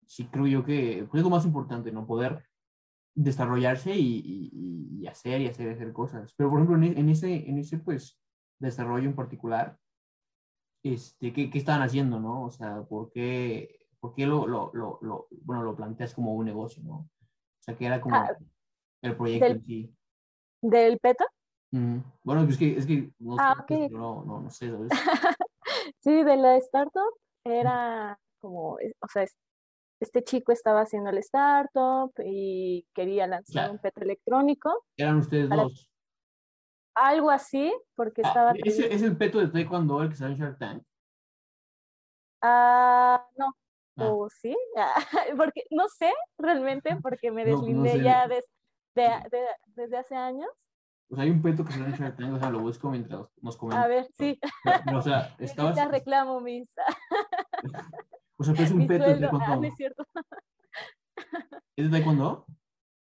sí 0.06 0.26
creo 0.26 0.48
yo 0.48 0.66
que 0.66 1.08
pues, 1.10 1.22
es 1.22 1.24
lo 1.24 1.30
más 1.30 1.46
importante, 1.46 1.94
¿no? 1.94 2.06
Poder 2.06 2.44
desarrollarse 3.16 3.96
y, 3.96 4.50
y, 4.52 5.08
hacer 5.08 5.40
y 5.40 5.48
hacer, 5.48 5.70
hacer 5.70 5.94
cosas. 5.94 6.34
Pero, 6.36 6.50
por 6.50 6.60
ejemplo, 6.60 6.86
en, 6.86 7.10
ese, 7.10 7.50
en 7.50 7.58
ese, 7.58 7.78
pues, 7.78 8.20
desarrollo 8.60 9.08
en 9.08 9.16
particular, 9.16 9.78
este, 10.84 11.32
¿qué, 11.32 11.50
qué 11.50 11.58
estaban 11.58 11.84
haciendo, 11.84 12.20
no? 12.20 12.44
O 12.44 12.52
sea, 12.52 12.84
¿por 12.84 13.14
qué, 13.14 13.88
por 14.02 14.14
qué 14.14 14.28
lo, 14.28 14.46
lo, 14.46 14.72
lo, 14.74 15.00
lo, 15.02 15.28
bueno, 15.44 15.64
lo 15.64 15.74
planteas 15.74 16.14
como 16.14 16.34
un 16.34 16.44
negocio, 16.44 16.84
no? 16.84 16.96
O 16.96 17.62
sea, 17.62 17.78
que 17.78 17.86
era 17.86 18.02
como 18.02 18.18
ah, 18.18 18.36
el 19.06 19.18
proyecto 19.18 19.46
del, 19.46 19.58
en 19.58 19.64
sí. 19.64 19.96
¿Del 20.62 21.00
PETA? 21.00 21.26
Bueno, 22.24 22.44
es 22.44 22.58
que, 22.58 22.78
es 22.78 22.86
que 22.86 23.12
no, 23.20 23.36
ah, 23.38 23.66
no, 23.92 24.24
no, 24.26 24.42
no, 24.42 24.50
sé, 24.50 24.72
¿sabes? 24.72 24.90
sí, 26.00 26.24
de 26.24 26.38
la 26.38 26.56
startup 26.58 27.14
era 27.44 28.18
como, 28.40 28.74
o 28.74 29.08
sea, 29.12 29.26
este 30.00 30.24
chico 30.24 30.52
estaba 30.52 30.82
haciendo 30.82 31.10
el 31.10 31.18
startup 31.18 32.14
y 32.24 32.86
quería 32.94 33.28
lanzar 33.28 33.72
un 33.72 33.80
PET 33.80 33.98
electrónico. 34.02 34.86
Eran 34.98 35.18
ustedes 35.18 35.50
dos. 35.50 35.90
Algo 36.96 37.30
así, 37.30 37.74
porque 37.96 38.22
ah, 38.24 38.28
estaba... 38.30 38.54
¿Es, 38.56 38.80
¿Es 38.80 39.02
el 39.02 39.18
peto 39.18 39.40
de 39.40 39.48
Taekwondo 39.48 40.02
el 40.02 40.10
que 40.10 40.16
sale 40.16 40.34
en 40.34 40.40
Shark 40.40 40.58
Tank? 40.58 40.84
Ah, 42.42 43.28
no. 43.38 43.54
Ah. 43.98 44.12
¿O 44.12 44.30
sí? 44.30 44.56
porque 45.38 45.64
no 45.72 45.88
sé 45.90 46.14
realmente, 46.38 46.98
porque 47.02 47.32
me 47.32 47.46
deslindé 47.46 48.02
ya 48.02 48.28
desde 48.96 49.98
hace 49.98 50.16
años. 50.16 50.50
Pues 51.08 51.22
hay 51.22 51.30
un 51.30 51.42
peto 51.42 51.64
que 51.64 51.72
sale 51.72 51.86
en 51.86 51.94
Shark 51.94 52.18
Tank, 52.18 52.34
o 52.34 52.40
sea, 52.40 52.50
lo 52.50 52.62
busco 52.62 52.90
mientras 52.90 53.28
nos 53.42 53.58
comentamos. 53.58 53.86
A 53.86 53.88
ver, 53.88 54.08
sí. 54.18 54.40
o 54.94 55.02
sea, 55.02 55.36
estabas... 55.40 55.76
Ya 55.76 55.88
reclamo 55.88 56.40
mis... 56.42 56.68
O 58.38 58.44
sea, 58.44 58.54
es 58.54 58.72
un 58.72 58.86
peto 58.86 59.06
de 59.06 59.16
taekwondo. 59.16 59.46
Ah, 59.48 59.56
no 59.56 59.64
es 59.64 59.76
cierto. 59.76 60.06
¿Es 61.78 61.86
de 61.86 61.90
taekwondo? 61.90 62.46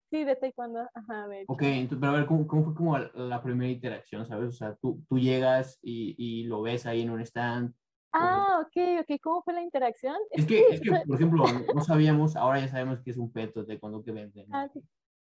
Sí, 0.08 0.22
de 0.22 0.36
taekwondo. 0.36 0.88
Ajá, 0.94 1.24
a 1.24 1.26
ver. 1.26 1.44
Ok, 1.48 1.62
entonces, 1.62 1.98
pero 2.00 2.12
a 2.12 2.16
ver, 2.18 2.26
¿cómo, 2.26 2.46
¿cómo, 2.46 2.64
fue 2.66 2.74
como 2.74 2.96
la 2.98 3.42
primera 3.42 3.68
interacción, 3.68 4.24
sabes? 4.26 4.50
O 4.50 4.52
sea, 4.52 4.76
tú, 4.76 5.02
tú 5.08 5.18
llegas 5.18 5.80
y, 5.82 6.14
y 6.16 6.44
lo 6.44 6.62
ves 6.62 6.86
ahí 6.86 7.02
en 7.02 7.10
un 7.10 7.20
stand. 7.20 7.74
Ah, 8.12 8.60
ok, 8.60 9.00
ok. 9.00 9.20
¿Cómo 9.20 9.42
fue 9.42 9.54
la 9.54 9.62
interacción? 9.62 10.16
Es, 10.30 10.46
que, 10.46 10.60
es 10.68 10.80
que, 10.80 10.92
por 11.04 11.16
ejemplo, 11.16 11.44
no 11.74 11.80
sabíamos, 11.80 12.36
ahora 12.36 12.60
ya 12.60 12.68
sabemos 12.68 13.00
que 13.00 13.10
es 13.10 13.16
un 13.16 13.32
peto 13.32 13.60
de 13.60 13.66
taekwondo 13.66 14.04
que 14.04 14.12
venden. 14.12 14.46
Ah, 14.52 14.68
sí. 14.72 14.80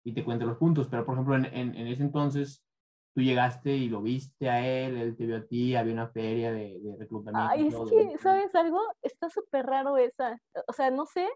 Y 0.06 0.12
te 0.12 0.24
cuento 0.24 0.46
los 0.46 0.56
puntos, 0.56 0.86
pero 0.88 1.04
por 1.04 1.14
ejemplo, 1.14 1.34
en, 1.34 1.46
en, 1.46 1.74
en 1.74 1.86
ese 1.88 2.04
entonces, 2.04 2.64
tú 3.12 3.22
llegaste 3.22 3.72
y 3.72 3.88
lo 3.88 4.02
viste 4.02 4.48
a 4.48 4.64
él, 4.64 4.96
él 4.96 5.16
te 5.16 5.26
vio 5.26 5.38
a 5.38 5.44
ti, 5.44 5.74
había 5.74 5.92
una 5.94 6.06
feria 6.06 6.52
de, 6.52 6.78
de 6.78 6.96
reclutamiento. 6.96 7.50
Ay, 7.50 7.66
es 7.66 7.74
que, 7.90 8.16
¿sabes 8.18 8.54
algo? 8.54 8.80
Está 9.02 9.28
súper 9.30 9.66
raro 9.66 9.96
esa. 9.96 10.40
O 10.68 10.72
sea, 10.72 10.92
no 10.92 11.06
sé, 11.06 11.28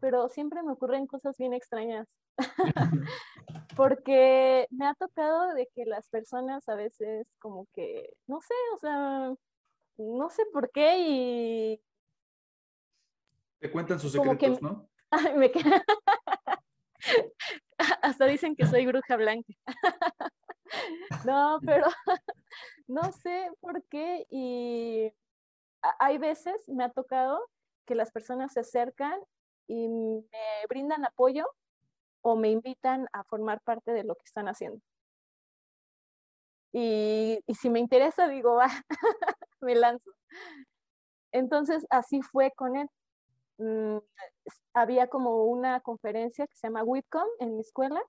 pero 0.00 0.30
siempre 0.30 0.62
me 0.62 0.72
ocurren 0.72 1.06
cosas 1.06 1.36
bien 1.36 1.52
extrañas. 1.52 2.08
Porque 3.76 4.66
me 4.70 4.86
ha 4.86 4.94
tocado 4.94 5.52
de 5.52 5.68
que 5.74 5.84
las 5.84 6.08
personas 6.08 6.66
a 6.66 6.76
veces 6.76 7.26
como 7.38 7.66
que, 7.74 8.14
no 8.26 8.40
sé, 8.40 8.54
o 8.74 8.78
sea, 8.78 9.34
no 9.98 10.30
sé 10.30 10.46
por 10.50 10.70
qué 10.70 10.96
y... 10.98 11.80
Te 13.58 13.70
cuentan 13.70 14.00
sus 14.00 14.12
secretos, 14.12 14.62
¿no? 14.62 14.88
me... 15.36 15.52
Hasta 18.02 18.26
dicen 18.26 18.56
que 18.56 18.66
soy 18.66 18.86
bruja 18.86 19.16
blanca. 19.16 19.52
no, 21.26 21.58
pero 21.64 21.86
no 22.86 23.12
sé 23.12 23.50
por 23.60 23.82
qué 23.84 24.26
y 24.30 25.12
hay 25.98 26.18
veces 26.18 26.54
me 26.68 26.84
ha 26.84 26.90
tocado 26.90 27.38
que 27.86 27.94
las 27.94 28.10
personas 28.10 28.52
se 28.52 28.60
acercan 28.60 29.20
y 29.66 29.88
me 29.88 30.66
brindan 30.68 31.04
apoyo 31.04 31.46
o 32.22 32.36
me 32.36 32.50
invitan 32.50 33.06
a 33.12 33.24
formar 33.24 33.60
parte 33.60 33.92
de 33.92 34.04
lo 34.04 34.14
que 34.14 34.24
están 34.24 34.48
haciendo. 34.48 34.80
Y, 36.72 37.38
si 37.54 37.70
me 37.70 37.78
interesa, 37.78 38.26
digo, 38.26 38.56
va, 38.56 38.68
me 39.60 39.76
lanzo. 39.76 40.10
Entonces, 41.32 41.86
así 41.90 42.20
fue 42.22 42.50
con 42.56 42.76
él. 42.76 42.88
Había 44.74 45.08
como 45.08 45.44
una 45.44 45.80
conferencia 45.80 46.46
que 46.46 46.54
se 46.56 46.66
llama 46.66 46.84
WIPCOM 46.84 47.28
en 47.40 47.54
mi 47.56 47.60
escuela, 47.60 48.00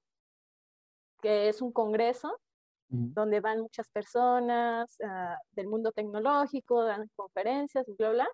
que 1.21 1.49
es 1.49 1.61
un 1.61 1.71
congreso 1.71 2.39
donde 2.87 3.39
van 3.39 3.61
muchas 3.61 3.89
personas 3.89 4.95
ah, 5.03 5.37
del 5.51 5.67
mundo 5.67 5.91
tecnológico, 5.91 6.83
dan 6.83 7.09
conferencias, 7.15 7.85
bla, 7.97 8.11
bla. 8.11 8.27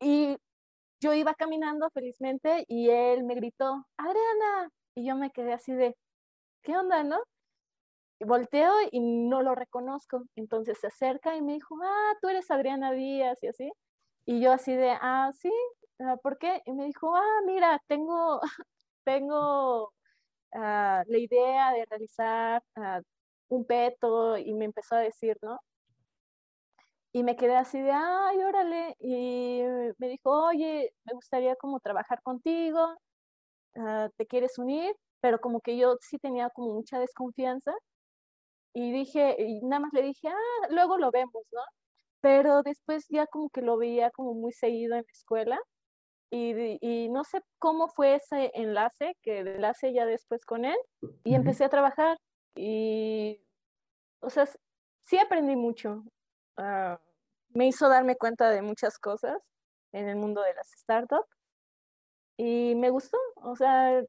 Y 0.00 0.36
yo 1.00 1.14
iba 1.14 1.34
caminando 1.34 1.90
felizmente 1.90 2.64
y 2.68 2.90
él 2.90 3.24
me 3.24 3.34
gritó, 3.34 3.86
Adriana, 3.96 4.70
y 4.94 5.06
yo 5.06 5.16
me 5.16 5.30
quedé 5.30 5.52
así 5.52 5.72
de, 5.72 5.96
¿qué 6.62 6.76
onda, 6.76 7.02
no? 7.02 7.18
Y 8.20 8.24
volteo 8.24 8.72
y 8.90 9.00
no 9.00 9.42
lo 9.42 9.54
reconozco. 9.54 10.24
Entonces 10.36 10.78
se 10.80 10.88
acerca 10.88 11.36
y 11.36 11.42
me 11.42 11.54
dijo, 11.54 11.76
ah, 11.82 12.14
tú 12.20 12.28
eres 12.28 12.50
Adriana 12.50 12.92
Díaz 12.92 13.42
y 13.42 13.48
así. 13.48 13.72
Y 14.26 14.40
yo 14.40 14.52
así 14.52 14.74
de, 14.74 14.90
ah, 15.00 15.30
sí, 15.34 15.52
¿por 16.22 16.38
qué? 16.38 16.62
Y 16.66 16.72
me 16.72 16.86
dijo, 16.86 17.14
ah, 17.16 17.40
mira, 17.46 17.80
tengo, 17.88 18.40
tengo 19.04 19.92
Ah, 20.52 21.04
la 21.08 21.18
idea 21.18 21.72
de 21.72 21.84
realizar 21.86 22.62
ah, 22.76 23.00
un 23.48 23.64
peto 23.66 24.36
y 24.38 24.54
me 24.54 24.64
empezó 24.66 24.96
a 24.96 25.00
decir, 25.00 25.36
¿no? 25.42 25.58
Y 27.12 27.22
me 27.24 27.36
quedé 27.36 27.56
así 27.56 27.80
de, 27.80 27.90
ay, 27.92 28.38
órale. 28.42 28.94
Y 29.00 29.62
me 29.98 30.08
dijo, 30.08 30.30
oye, 30.46 30.92
me 31.04 31.14
gustaría 31.14 31.56
como 31.56 31.80
trabajar 31.80 32.22
contigo, 32.22 32.94
ah, 33.76 34.10
¿te 34.16 34.26
quieres 34.26 34.58
unir? 34.58 34.94
Pero 35.20 35.40
como 35.40 35.60
que 35.60 35.76
yo 35.78 35.96
sí 36.00 36.18
tenía 36.18 36.50
como 36.50 36.74
mucha 36.74 36.98
desconfianza. 37.00 37.72
Y 38.74 38.92
dije, 38.92 39.36
y 39.38 39.60
nada 39.62 39.80
más 39.80 39.92
le 39.92 40.02
dije, 40.02 40.28
ah, 40.28 40.66
luego 40.70 40.98
lo 40.98 41.10
vemos, 41.10 41.44
¿no? 41.52 41.60
Pero 42.20 42.62
después 42.62 43.06
ya 43.10 43.26
como 43.26 43.50
que 43.50 43.62
lo 43.62 43.78
veía 43.78 44.10
como 44.10 44.34
muy 44.34 44.52
seguido 44.52 44.94
en 44.96 45.02
la 45.06 45.12
escuela 45.12 45.58
y, 46.30 47.08
no 47.08 47.24
sé 47.24 47.40
cómo 47.58 47.88
fue 47.88 48.16
ese 48.16 48.50
enlace, 48.54 49.16
que 49.22 49.40
enlace 49.40 49.92
ya 49.92 50.06
después 50.06 50.44
con 50.44 50.64
él, 50.64 50.76
y 51.24 51.34
empecé 51.34 51.64
a 51.64 51.68
trabajar. 51.70 52.18
Y, 52.54 53.40
o 54.20 54.30
sea, 54.30 54.46
sí 55.04 55.18
aprendí 55.18 55.56
mucho. 55.56 56.04
Ah, 56.56 57.00
me 57.50 57.66
hizo 57.68 57.88
darme 57.88 58.16
cuenta 58.16 58.50
de 58.50 58.62
muchas 58.62 58.98
cosas 58.98 59.38
en 59.92 60.08
el 60.08 60.16
mundo 60.16 60.42
de 60.42 60.54
las 60.54 60.70
startups. 60.70 61.28
Y 62.36 62.74
me 62.76 62.90
gustó. 62.90 63.18
O 63.36 63.56
sea, 63.56 64.02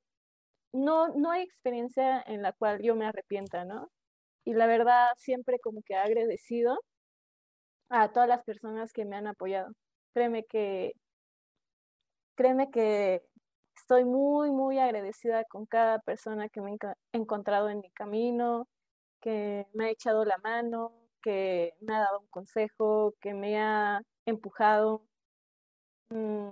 no, 0.73 1.09
no 1.09 1.31
hay 1.31 1.43
experiencia 1.43 2.21
en 2.27 2.41
la 2.41 2.53
cual 2.53 2.81
yo 2.81 2.95
me 2.95 3.05
arrepienta, 3.07 3.65
¿no? 3.65 3.89
Y 4.45 4.53
la 4.53 4.67
verdad, 4.67 5.09
siempre 5.17 5.59
como 5.59 5.81
que 5.83 5.95
agradecido 5.95 6.79
a 7.89 8.11
todas 8.11 8.29
las 8.29 8.43
personas 8.43 8.93
que 8.93 9.05
me 9.05 9.15
han 9.15 9.27
apoyado. 9.27 9.73
Créeme 10.13 10.45
que 10.45 10.93
créeme 12.39 12.71
que 12.71 13.21
estoy 13.75 14.05
muy, 14.05 14.49
muy 14.49 14.79
agradecida 14.79 15.43
con 15.43 15.65
cada 15.65 15.99
persona 15.99 16.47
que 16.47 16.61
me 16.61 16.71
he 16.71 17.17
encontrado 17.17 17.69
en 17.69 17.81
mi 17.81 17.91
camino, 17.91 18.69
que 19.19 19.67
me 19.73 19.87
ha 19.87 19.89
echado 19.89 20.23
la 20.23 20.37
mano, 20.37 20.93
que 21.21 21.73
me 21.81 21.93
ha 21.93 21.99
dado 21.99 22.21
un 22.21 22.27
consejo, 22.27 23.13
que 23.19 23.33
me 23.33 23.59
ha 23.59 24.01
empujado. 24.25 25.05
Mm, 26.11 26.51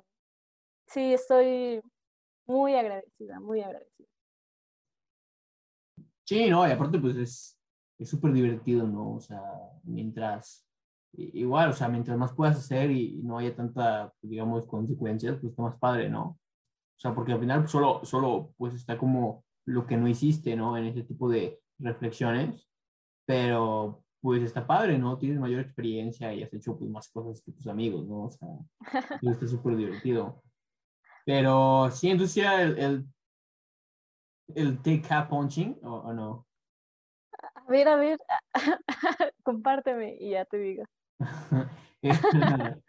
sí, 0.87 1.13
estoy 1.13 1.81
muy 2.45 2.75
agradecida, 2.75 3.39
muy 3.39 3.61
agradecida. 3.61 4.09
Sí, 6.25 6.49
no, 6.49 6.67
y 6.67 6.71
aparte 6.71 6.99
pues 6.99 7.15
es 7.15 8.09
súper 8.09 8.33
divertido, 8.33 8.85
¿no? 8.85 9.15
O 9.15 9.21
sea, 9.21 9.41
mientras 9.85 10.66
igual, 11.17 11.69
o 11.69 11.73
sea, 11.73 11.87
mientras 11.87 12.17
más 12.17 12.33
puedas 12.33 12.57
hacer 12.57 12.91
y, 12.91 13.21
no 13.23 13.39
haya 13.39 13.55
tanta, 13.55 14.13
pues, 14.21 14.29
digamos, 14.31 14.65
consecuencias, 14.65 15.37
pues 15.39 15.51
está 15.51 15.63
más 15.63 15.77
padre, 15.77 16.09
¿no? 16.09 16.23
O 16.23 16.99
sea, 16.99 17.13
porque 17.13 17.33
al 17.33 17.39
final 17.39 17.61
pues, 17.61 17.71
solo, 17.71 18.01
solo, 18.03 18.53
pues 18.57 18.73
está 18.73 18.97
como 18.97 19.43
lo 19.65 19.85
que 19.85 19.97
no 19.97 20.07
hiciste, 20.07 20.55
¿no? 20.55 20.77
En 20.77 20.85
ese 20.85 21.03
tipo 21.03 21.29
de 21.29 21.59
reflexiones, 21.79 22.67
pero 23.25 24.03
pues 24.21 24.41
está 24.41 24.65
padre, 24.65 24.97
¿no? 24.97 25.17
Tienes 25.17 25.39
mayor 25.39 25.61
experiencia 25.61 26.33
y 26.33 26.43
has 26.43 26.53
hecho 26.53 26.77
pues 26.77 26.89
más 26.89 27.09
cosas 27.09 27.41
que 27.41 27.51
tus 27.51 27.67
amigos, 27.67 28.07
¿no? 28.07 28.25
O 28.25 28.31
sea, 28.31 28.47
está 29.21 29.47
súper 29.47 29.75
divertido. 29.75 30.41
Pero 31.25 31.91
sí, 31.91 32.09
entonces 32.09 32.37
era 32.37 32.61
el, 32.61 32.77
el, 32.79 33.05
el 34.55 34.79
punching, 35.29 35.79
¿o, 35.83 36.13
no? 36.13 36.47
A 37.55 37.69
ver, 37.69 37.87
a 37.87 37.95
ver, 37.97 38.17
compárteme 39.43 40.15
y 40.19 40.31
ya 40.31 40.45
te 40.45 40.57
digo. 40.57 40.83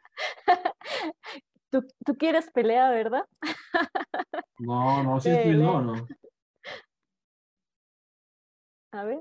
¿Tú, 1.70 1.86
tú 2.04 2.14
quieres 2.16 2.50
pelea, 2.50 2.90
¿verdad? 2.90 3.26
no, 4.58 5.02
no, 5.02 5.20
sí 5.20 5.30
estoy 5.30 5.56
no, 5.56 5.82
no. 5.82 6.06
A 8.92 9.04
ver. 9.04 9.20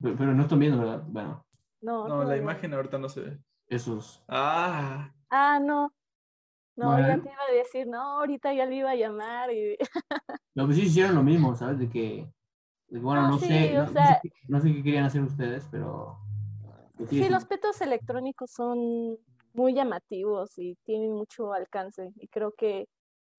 Pero, 0.00 0.34
no 0.34 0.42
están 0.42 0.58
viendo, 0.58 0.78
¿verdad? 0.78 1.04
Bueno. 1.06 1.46
No, 1.82 2.08
no 2.08 2.24
la 2.24 2.36
imagen 2.36 2.74
ahorita 2.74 2.98
no 2.98 3.08
se 3.08 3.20
ve. 3.20 3.38
Esos. 3.68 4.22
Ah. 4.28 5.12
Ah, 5.30 5.60
no. 5.60 5.94
No, 6.76 6.98
ya 6.98 7.20
te 7.20 7.28
iba 7.28 7.42
a 7.48 7.52
decir, 7.52 7.86
no, 7.86 8.00
ahorita 8.20 8.54
ya 8.54 8.64
le 8.64 8.76
iba 8.76 8.90
a 8.90 8.96
llamar 8.96 9.52
y... 9.52 9.76
No, 10.54 10.64
pues 10.64 10.78
sí 10.78 10.84
hicieron 10.84 11.14
lo 11.14 11.22
mismo, 11.22 11.54
¿sabes? 11.54 11.78
De 11.78 11.90
que, 11.90 12.26
bueno, 12.88 13.28
no, 13.28 13.38
sé, 13.38 13.74
no, 14.48 14.60
sé, 14.60 14.72
qué 14.72 14.82
querían 14.82 15.04
hacer 15.04 15.20
ustedes, 15.22 15.68
pero... 15.70 16.18
Sí, 17.08 17.28
los 17.28 17.44
petos 17.44 17.80
electrónicos 17.80 18.50
son 18.50 19.16
muy 19.54 19.74
llamativos 19.74 20.58
y 20.58 20.76
tienen 20.84 21.12
mucho 21.12 21.52
alcance. 21.52 22.12
Y 22.16 22.28
creo 22.28 22.52
que 22.52 22.86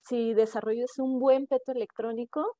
si 0.01 0.33
desarrollas 0.33 0.97
un 0.97 1.19
buen 1.19 1.47
peto 1.47 1.71
electrónico, 1.71 2.57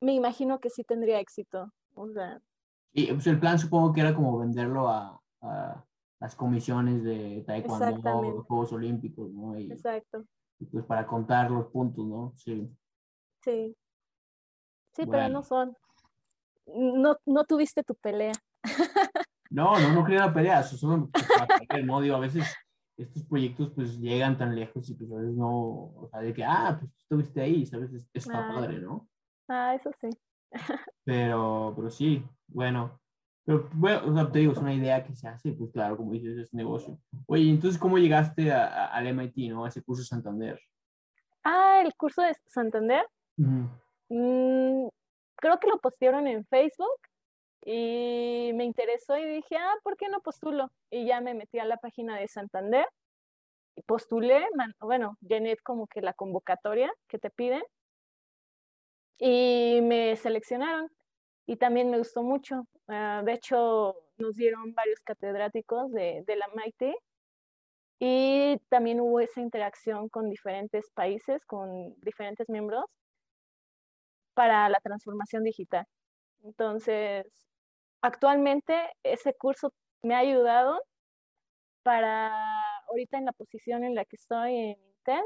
me 0.00 0.14
imagino 0.14 0.58
que 0.60 0.70
sí 0.70 0.82
tendría 0.84 1.20
éxito. 1.20 1.70
O 1.94 2.08
sea, 2.10 2.40
y 2.96 3.12
pues 3.12 3.26
el 3.26 3.40
plan 3.40 3.58
supongo 3.58 3.92
que 3.92 4.00
era 4.00 4.14
como 4.14 4.38
venderlo 4.38 4.88
a, 4.88 5.20
las 6.20 6.34
comisiones 6.36 7.02
de 7.02 7.44
taekwondo, 7.46 8.22
los 8.22 8.46
Juegos 8.46 8.72
Olímpicos, 8.72 9.30
¿no? 9.30 9.58
Y, 9.58 9.70
Exacto. 9.70 10.24
pues 10.72 10.86
para 10.86 11.06
contar 11.06 11.50
los 11.50 11.66
puntos, 11.66 12.06
¿no? 12.06 12.32
Sí. 12.34 12.70
Sí. 13.42 13.76
Sí, 14.92 15.04
pero 15.06 15.28
no 15.28 15.42
son. 15.42 15.76
No, 16.66 17.18
no 17.26 17.44
tuviste 17.44 17.82
tu 17.82 17.94
pelea. 17.96 18.32
No, 19.50 19.78
no, 19.78 19.92
no 19.92 20.04
quería 20.04 20.26
la 20.26 20.34
pelea, 20.34 20.60
eso 20.60 20.76
solo 20.76 21.10
¿no? 21.84 22.00
Digo, 22.00 22.16
a 22.16 22.20
veces 22.20 22.44
estos 22.96 23.24
proyectos 23.24 23.72
pues 23.74 23.98
llegan 23.98 24.38
tan 24.38 24.54
lejos 24.54 24.88
y 24.88 24.94
pues 24.94 25.10
a 25.12 25.16
veces 25.16 25.34
no, 25.34 25.50
o 25.50 26.08
sea, 26.10 26.20
de 26.20 26.32
que, 26.32 26.44
ah, 26.44 26.76
pues 26.78 26.90
tú 26.92 26.98
estuviste 27.00 27.40
ahí, 27.40 27.66
¿sabes? 27.66 27.90
Está 28.12 28.48
padre, 28.48 28.78
¿no? 28.78 29.08
Ah, 29.48 29.74
eso 29.74 29.90
sí. 30.00 30.08
pero, 31.04 31.72
pero 31.76 31.90
sí, 31.90 32.24
bueno. 32.46 33.00
Pero, 33.46 33.68
bueno, 33.74 34.00
o 34.06 34.14
sea, 34.14 34.32
te 34.32 34.38
digo, 34.38 34.52
es 34.52 34.58
una 34.58 34.72
idea 34.72 35.04
que 35.04 35.14
se 35.14 35.28
hace, 35.28 35.52
pues 35.52 35.70
claro, 35.70 35.98
como 35.98 36.12
dices, 36.12 36.38
es 36.38 36.54
negocio. 36.54 36.98
Oye, 37.26 37.50
entonces, 37.50 37.78
¿cómo 37.78 37.98
llegaste 37.98 38.50
al 38.50 39.06
MIT, 39.06 39.50
no? 39.50 39.64
A 39.64 39.68
ese 39.68 39.82
curso 39.82 40.00
de 40.00 40.06
Santander. 40.06 40.58
Ah, 41.42 41.82
el 41.84 41.94
curso 41.94 42.22
de 42.22 42.34
Santander. 42.46 43.06
Mm, 43.36 44.86
creo 45.36 45.58
que 45.60 45.68
lo 45.68 45.78
postearon 45.78 46.26
en 46.26 46.46
Facebook 46.46 46.98
y 47.64 48.52
me 48.54 48.64
interesó 48.64 49.16
y 49.16 49.24
dije, 49.26 49.56
ah, 49.56 49.74
¿por 49.82 49.96
qué 49.96 50.08
no 50.08 50.20
postulo? 50.20 50.70
Y 50.90 51.06
ya 51.06 51.20
me 51.20 51.34
metí 51.34 51.58
a 51.58 51.64
la 51.64 51.78
página 51.78 52.18
de 52.18 52.28
Santander 52.28 52.86
y 53.76 53.82
postulé, 53.82 54.46
bueno, 54.80 55.16
llené 55.20 55.56
como 55.58 55.86
que 55.86 56.02
la 56.02 56.12
convocatoria 56.12 56.92
que 57.08 57.18
te 57.18 57.30
piden 57.30 57.62
y 59.18 59.80
me 59.82 60.14
seleccionaron 60.16 60.90
y 61.46 61.56
también 61.56 61.90
me 61.90 61.98
gustó 61.98 62.22
mucho. 62.22 62.66
Ah, 62.88 63.22
de 63.24 63.32
hecho, 63.32 63.96
nos 64.18 64.34
dieron 64.36 64.74
varios 64.74 65.00
catedráticos 65.00 65.90
de, 65.92 66.22
de 66.26 66.36
la 66.36 66.46
MIT 66.54 66.94
y 67.98 68.58
también 68.68 69.00
hubo 69.00 69.20
esa 69.20 69.40
interacción 69.40 70.08
con 70.10 70.28
diferentes 70.28 70.90
países, 70.90 71.44
con 71.46 71.94
diferentes 72.02 72.48
miembros 72.50 72.84
para 74.34 74.68
la 74.68 74.80
transformación 74.80 75.44
digital. 75.44 75.86
Entonces, 76.42 77.26
actualmente 78.04 78.74
ese 79.02 79.34
curso 79.34 79.72
me 80.02 80.14
ha 80.14 80.18
ayudado 80.18 80.78
para 81.82 82.30
ahorita 82.88 83.16
en 83.16 83.24
la 83.24 83.32
posición 83.32 83.82
en 83.82 83.94
la 83.94 84.04
que 84.04 84.16
estoy 84.16 84.56
en 84.56 84.78
Intel, 84.98 85.24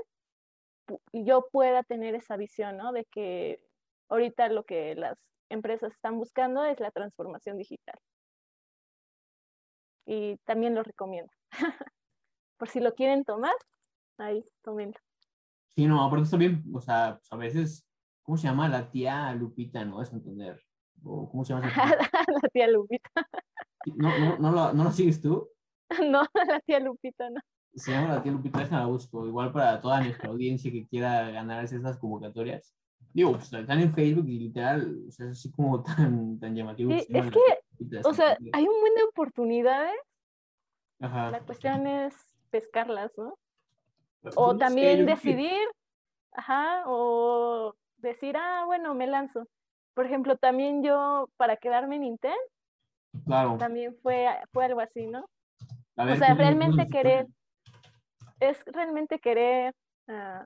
yo 1.12 1.48
pueda 1.50 1.82
tener 1.82 2.14
esa 2.14 2.36
visión, 2.36 2.76
¿no? 2.76 2.92
De 2.92 3.04
que 3.06 3.60
ahorita 4.08 4.48
lo 4.48 4.64
que 4.64 4.94
las 4.94 5.18
empresas 5.48 5.92
están 5.92 6.18
buscando 6.18 6.64
es 6.64 6.78
la 6.78 6.92
transformación 6.92 7.58
digital. 7.58 7.98
Y 10.06 10.36
también 10.44 10.76
lo 10.76 10.84
recomiendo. 10.84 11.32
Por 12.58 12.68
si 12.68 12.78
lo 12.78 12.94
quieren 12.94 13.24
tomar, 13.24 13.54
ahí, 14.18 14.44
tómenlo. 14.62 14.98
Sí, 15.76 15.86
no, 15.86 16.02
aparte 16.04 16.36
bien, 16.36 16.64
o 16.72 16.80
sea, 16.80 17.18
pues, 17.18 17.32
a 17.32 17.36
veces, 17.36 17.86
¿cómo 18.22 18.38
se 18.38 18.46
llama? 18.46 18.68
La 18.68 18.88
tía 18.88 19.32
Lupita, 19.34 19.84
¿no? 19.84 20.00
Es 20.00 20.12
entender. 20.12 20.67
¿Cómo 21.03 21.44
se 21.44 21.55
llama? 21.55 21.66
la 22.42 22.49
tía 22.53 22.68
Lupita. 22.68 23.11
¿No, 23.96 24.18
no, 24.18 24.38
no, 24.38 24.53
lo, 24.53 24.72
¿No 24.72 24.84
lo 24.84 24.92
sigues 24.92 25.20
tú? 25.20 25.49
No, 26.11 26.22
la 26.34 26.61
tía 26.61 26.80
Lupita 26.80 27.30
no. 27.30 27.40
Se 27.74 27.92
llama 27.92 28.14
la 28.14 28.22
tía 28.22 28.32
Lupita, 28.32 28.59
déjala 28.59 28.86
busco. 28.86 29.26
Igual 29.26 29.53
para 29.53 29.80
toda 29.80 30.03
nuestra 30.03 30.28
audiencia 30.28 30.70
que 30.70 30.86
quiera 30.86 31.30
ganarse 31.30 31.76
esas 31.76 31.96
convocatorias 31.99 32.74
digo, 33.12 33.32
pues 33.32 33.53
están 33.53 33.80
en 33.80 33.92
Facebook 33.92 34.28
y 34.28 34.38
literal, 34.38 35.05
o 35.09 35.11
sea, 35.11 35.26
es 35.26 35.32
así 35.32 35.51
como 35.51 35.82
tan, 36.12 36.38
tan 36.38 36.55
llamativo. 36.55 36.92
es 36.92 37.07
que, 37.07 38.01
o 38.05 38.14
sea, 38.14 38.36
hay 38.53 38.66
un 38.66 38.80
buen 38.80 38.94
de 38.94 39.03
oportunidades. 39.05 39.99
Ajá. 41.01 41.30
La 41.30 41.40
cuestión 41.40 41.86
es 41.86 42.14
pescarlas, 42.51 43.12
¿no? 43.16 43.38
O 44.34 44.57
también 44.57 45.07
decidir, 45.07 45.61
ajá, 46.32 46.82
o 46.86 47.74
decir, 47.99 48.36
ah, 48.36 48.64
bueno, 48.66 48.94
me 48.94 49.07
lanzo. 49.07 49.46
Por 49.99 50.07
ejemplo, 50.07 50.36
también 50.36 50.84
yo, 50.84 51.28
para 51.36 51.57
quedarme 51.57 51.96
en 51.96 52.05
Intel, 52.05 52.38
claro. 53.24 53.57
también 53.59 53.96
fue, 54.01 54.28
fue 54.53 54.66
algo 54.66 54.78
así, 54.78 55.09
¿no? 55.09 55.26
o 55.96 56.16
sea, 56.16 56.34
realmente 56.34 56.86
querer, 56.86 57.26
es 58.38 58.62
realmente 58.66 59.18
querer 59.18 59.74
uh, 60.07 60.44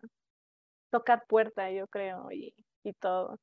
tocar 0.90 1.26
puerta, 1.28 1.70
yo 1.70 1.86
creo, 1.88 2.32
y, 2.32 2.54
y 2.82 2.94
todo. 2.94 3.36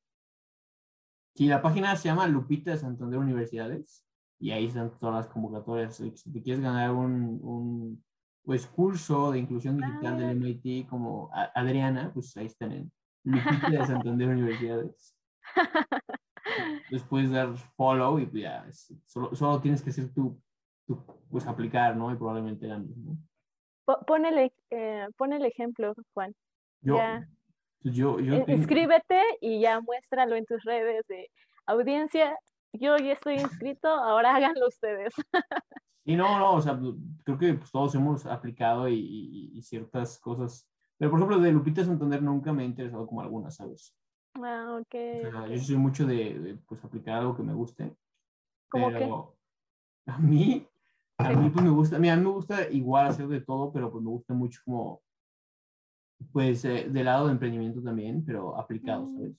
Sí, 1.36 1.46
la 1.46 1.62
página 1.62 1.94
se 1.94 2.08
llama 2.08 2.26
Lupita 2.26 2.72
de 2.72 2.78
Santander 2.78 3.20
Universidades 3.20 4.04
y 4.40 4.50
ahí 4.50 4.66
están 4.66 4.90
todas 4.98 5.14
las 5.14 5.28
convocatorias. 5.28 5.94
Si 5.94 6.32
te 6.32 6.42
quieres 6.42 6.60
ganar 6.60 6.90
un, 6.90 7.38
un 7.40 8.04
pues, 8.42 8.66
curso 8.66 9.30
de 9.30 9.38
inclusión 9.38 9.76
digital 9.76 10.18
del 10.18 10.30
MIT 10.30 10.88
como 10.88 11.30
Adriana, 11.54 12.10
pues 12.12 12.36
ahí 12.36 12.46
están 12.46 12.72
en 12.72 12.92
Lupita 13.22 13.70
de 13.70 13.86
Santander 13.86 14.28
Universidades. 14.30 15.14
Entonces 16.84 17.06
puedes 17.08 17.30
dar 17.30 17.56
follow 17.76 18.18
y 18.18 18.40
ya, 18.40 18.66
solo, 19.06 19.34
solo 19.34 19.60
tienes 19.60 19.82
que 19.82 19.90
hacer 19.90 20.12
tu, 20.12 20.40
pues 21.30 21.46
aplicar, 21.46 21.96
¿no? 21.96 22.12
Y 22.12 22.16
probablemente 22.16 22.66
ganes, 22.66 22.96
¿no? 22.96 23.16
Pon 24.06 24.24
el, 24.24 24.52
eh, 24.70 25.08
pon 25.16 25.32
el 25.32 25.44
ejemplo, 25.44 25.94
Juan. 26.14 26.34
Yo, 26.80 26.96
pues 27.82 27.94
yo, 27.94 28.20
yo 28.20 28.44
Inscríbete 28.46 29.20
y 29.40 29.60
ya 29.60 29.80
muéstralo 29.80 30.36
en 30.36 30.46
tus 30.46 30.62
redes 30.64 31.06
de 31.08 31.30
audiencia. 31.66 32.36
Yo 32.72 32.96
ya 32.96 33.12
estoy 33.12 33.34
inscrito, 33.34 33.88
ahora 33.88 34.34
háganlo 34.34 34.68
ustedes. 34.68 35.12
Y 36.02 36.16
no, 36.16 36.38
no, 36.38 36.54
o 36.54 36.60
sea, 36.62 36.80
creo 37.24 37.38
que 37.38 37.54
pues, 37.54 37.70
todos 37.70 37.94
hemos 37.94 38.24
aplicado 38.26 38.88
y, 38.88 39.50
y, 39.54 39.62
ciertas 39.62 40.18
cosas. 40.18 40.68
Pero, 40.96 41.10
por 41.10 41.20
ejemplo, 41.20 41.38
de 41.38 41.52
Lupita 41.52 41.84
Santander 41.84 42.22
nunca 42.22 42.52
me 42.52 42.62
ha 42.62 42.66
interesado 42.66 43.06
como 43.06 43.20
algunas, 43.20 43.54
¿sabes? 43.54 43.94
Ah, 44.34 44.78
ok. 44.80 45.50
yo 45.50 45.58
soy 45.58 45.76
mucho 45.76 46.06
de, 46.06 46.58
pues, 46.66 46.82
aplicar 46.84 47.18
algo 47.18 47.36
que 47.36 47.42
me 47.42 47.54
guste. 47.54 47.96
¿Cómo 48.68 48.88
pero 48.90 49.36
a 50.06 50.18
mí, 50.18 50.66
a 51.18 51.30
mí 51.30 51.50
pues 51.50 51.64
me 51.64 51.70
gusta, 51.70 51.96
a 51.96 51.98
mí, 51.98 52.08
a 52.08 52.16
mí 52.16 52.22
me 52.22 52.30
gusta 52.30 52.68
igual 52.70 53.08
hacer 53.08 53.26
de 53.26 53.40
todo, 53.40 53.72
pero 53.72 53.90
pues 53.90 54.02
me 54.02 54.10
gusta 54.10 54.32
mucho 54.32 54.60
como 54.64 55.02
pues 56.32 56.64
eh, 56.64 56.86
del 56.88 57.06
lado 57.06 57.26
de 57.26 57.32
emprendimiento 57.32 57.82
también, 57.82 58.24
pero 58.24 58.56
aplicado, 58.56 59.06
mm. 59.06 59.16
¿sabes? 59.16 59.32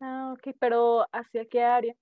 Ah, 0.00 0.34
ok, 0.34 0.54
pero 0.58 1.06
¿hacia 1.12 1.44
qué 1.46 1.62
área? 1.62 1.94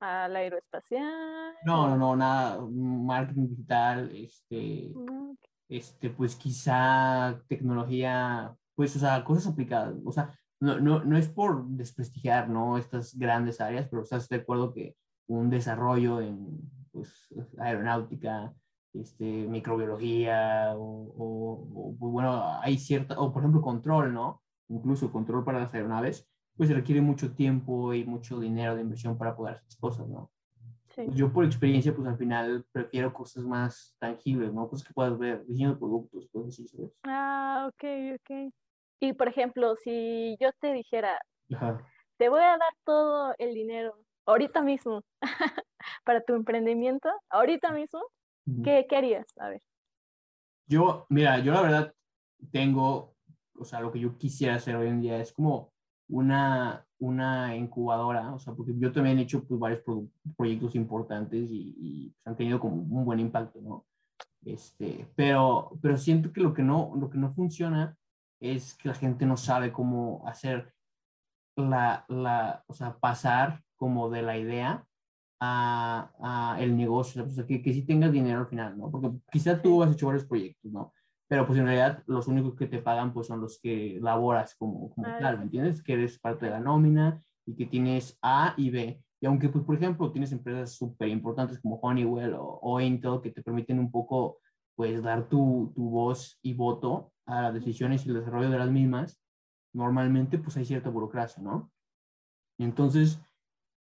¿Al 0.00 0.34
aeroespacial? 0.36 1.54
No, 1.64 1.88
no, 1.88 1.96
no, 1.96 2.16
nada, 2.16 2.60
marketing 2.70 3.48
digital, 3.48 4.10
este, 4.14 4.92
ah, 4.96 5.32
este, 5.68 6.10
pues 6.10 6.36
quizá 6.36 7.42
tecnología, 7.48 8.56
pues, 8.74 8.96
o 8.96 8.98
sea, 8.98 9.22
cosas 9.24 9.52
aplicadas, 9.52 9.94
o 10.04 10.12
sea, 10.12 10.32
no, 10.60 10.78
no, 10.78 11.04
no 11.04 11.16
es 11.16 11.28
por 11.28 11.66
desprestigiar, 11.66 12.48
¿no? 12.48 12.78
Estas 12.78 13.16
grandes 13.18 13.60
áreas, 13.60 13.88
pero 13.88 14.02
estás 14.02 14.28
de 14.28 14.36
acuerdo 14.36 14.72
que 14.72 14.96
un 15.26 15.48
desarrollo 15.48 16.20
en, 16.20 16.60
pues, 16.92 17.28
aeronáutica, 17.58 18.54
este, 18.92 19.24
microbiología, 19.24 20.74
o, 20.76 21.14
o, 21.16 21.94
bueno, 21.98 22.60
hay 22.60 22.78
cierta, 22.78 23.18
o 23.18 23.32
por 23.32 23.42
ejemplo, 23.42 23.62
control, 23.62 24.12
¿no? 24.12 24.42
Incluso 24.68 25.10
control 25.12 25.44
para 25.44 25.60
las 25.60 25.72
aeronaves, 25.72 26.28
pues 26.56 26.70
requiere 26.70 27.00
mucho 27.00 27.32
tiempo 27.32 27.94
y 27.94 28.04
mucho 28.04 28.38
dinero 28.38 28.74
de 28.74 28.82
inversión 28.82 29.16
para 29.16 29.34
poder 29.34 29.54
hacer 29.54 29.66
esas 29.68 29.80
cosas, 29.80 30.08
¿no? 30.08 30.30
Pues, 30.94 31.14
yo 31.14 31.32
por 31.32 31.44
experiencia, 31.44 31.94
pues 31.94 32.06
al 32.08 32.18
final 32.18 32.66
prefiero 32.72 33.12
cosas 33.12 33.44
más 33.44 33.96
tangibles, 33.98 34.52
¿no? 34.52 34.68
Cosas 34.68 34.86
que 34.86 34.92
puedas 34.92 35.16
ver, 35.18 35.46
diseño 35.46 35.70
de 35.70 35.76
productos, 35.76 36.28
cosas 36.32 36.48
así, 36.48 36.68
¿sabes? 36.68 36.92
Ah, 37.04 37.68
ok, 37.68 37.84
ok. 38.16 38.52
Y 39.00 39.14
por 39.14 39.28
ejemplo, 39.28 39.76
si 39.76 40.36
yo 40.38 40.50
te 40.60 40.74
dijera, 40.74 41.18
te 42.18 42.28
voy 42.28 42.42
a 42.42 42.58
dar 42.58 42.74
todo 42.84 43.34
el 43.38 43.54
dinero 43.54 43.96
ahorita 44.26 44.62
mismo 44.62 45.02
para 46.04 46.20
tu 46.22 46.34
emprendimiento, 46.34 47.08
ahorita 47.30 47.72
mismo, 47.72 48.00
¿qué, 48.62 48.86
¿qué 48.88 48.96
harías? 48.96 49.26
A 49.38 49.48
ver. 49.48 49.62
Yo, 50.66 51.06
mira, 51.08 51.38
yo 51.38 51.52
la 51.52 51.62
verdad 51.62 51.94
tengo, 52.52 53.16
o 53.58 53.64
sea, 53.64 53.80
lo 53.80 53.90
que 53.90 54.00
yo 54.00 54.16
quisiera 54.18 54.56
hacer 54.56 54.76
hoy 54.76 54.88
en 54.88 55.00
día 55.00 55.18
es 55.18 55.32
como 55.32 55.72
una, 56.08 56.86
una 56.98 57.56
incubadora, 57.56 58.34
o 58.34 58.38
sea, 58.38 58.52
porque 58.52 58.74
yo 58.76 58.92
también 58.92 59.18
he 59.18 59.22
hecho 59.22 59.42
pues, 59.44 59.58
varios 59.58 59.82
proyectos 60.36 60.74
importantes 60.74 61.48
y, 61.50 62.12
pues, 62.12 62.26
han 62.26 62.36
tenido 62.36 62.60
como 62.60 62.76
un 62.76 63.04
buen 63.04 63.18
impacto, 63.18 63.60
¿no? 63.62 63.86
Este, 64.44 65.06
pero, 65.16 65.70
pero 65.80 65.96
siento 65.96 66.32
que 66.32 66.40
lo 66.40 66.52
que, 66.52 66.62
no, 66.62 66.92
lo 66.96 67.10
que 67.10 67.18
no 67.18 67.32
funciona 67.32 67.96
es 68.40 68.74
que 68.74 68.88
la 68.88 68.94
gente 68.94 69.26
no 69.26 69.36
sabe 69.36 69.72
cómo 69.72 70.26
hacer 70.26 70.72
la, 71.56 72.04
la 72.08 72.64
o 72.66 72.74
sea, 72.74 72.98
pasar 72.98 73.62
como 73.76 74.10
de 74.10 74.22
la 74.22 74.38
idea 74.38 74.84
a, 75.40 76.10
a 76.20 76.60
el 76.60 76.76
negocio, 76.76 77.24
o 77.24 77.28
sea, 77.28 77.46
que, 77.46 77.62
que 77.62 77.72
sí 77.72 77.82
tengas 77.84 78.12
dinero 78.12 78.40
al 78.40 78.48
final, 78.48 78.76
¿no? 78.78 78.90
Porque 78.90 79.10
quizá 79.30 79.60
tú 79.60 79.82
has 79.82 79.92
hecho 79.92 80.06
varios 80.06 80.26
proyectos, 80.26 80.72
¿no? 80.72 80.92
pero 81.30 81.46
pues 81.46 81.60
en 81.60 81.66
realidad 81.66 82.02
los 82.08 82.26
únicos 82.26 82.56
que 82.56 82.66
te 82.66 82.82
pagan 82.82 83.12
pues 83.12 83.28
son 83.28 83.40
los 83.40 83.60
que 83.60 84.00
laboras 84.02 84.56
como, 84.56 84.90
como 84.90 85.06
tal, 85.20 85.38
¿me 85.38 85.44
entiendes? 85.44 85.80
Que 85.80 85.92
eres 85.92 86.18
parte 86.18 86.46
de 86.46 86.50
la 86.50 86.58
nómina 86.58 87.22
y 87.46 87.54
que 87.54 87.66
tienes 87.66 88.18
A 88.20 88.52
y 88.56 88.70
B. 88.70 89.00
Y 89.20 89.26
aunque 89.26 89.48
pues 89.48 89.64
por 89.64 89.76
ejemplo 89.76 90.10
tienes 90.10 90.32
empresas 90.32 90.72
súper 90.72 91.06
importantes 91.06 91.60
como 91.60 91.76
Honeywell 91.76 92.34
o, 92.34 92.58
o, 92.60 92.80
Intel 92.80 93.20
que 93.22 93.30
te 93.30 93.44
permiten 93.44 93.78
un 93.78 93.92
poco 93.92 94.38
pues 94.74 95.02
dar 95.02 95.28
tu, 95.28 95.72
tu 95.74 95.90
voz 95.90 96.38
y 96.42 96.54
voto 96.54 97.12
a 97.26 97.42
las 97.42 97.54
decisiones 97.54 98.04
y 98.04 98.08
el 98.08 98.16
desarrollo 98.16 98.50
de 98.50 98.58
las 98.58 98.70
mismas, 98.70 99.20
normalmente 99.72 100.38
pues 100.38 100.56
hay 100.56 100.64
cierta 100.64 100.90
burocracia, 100.90 101.42
¿no? 101.42 101.70
Y 102.58 102.64
entonces 102.64 103.20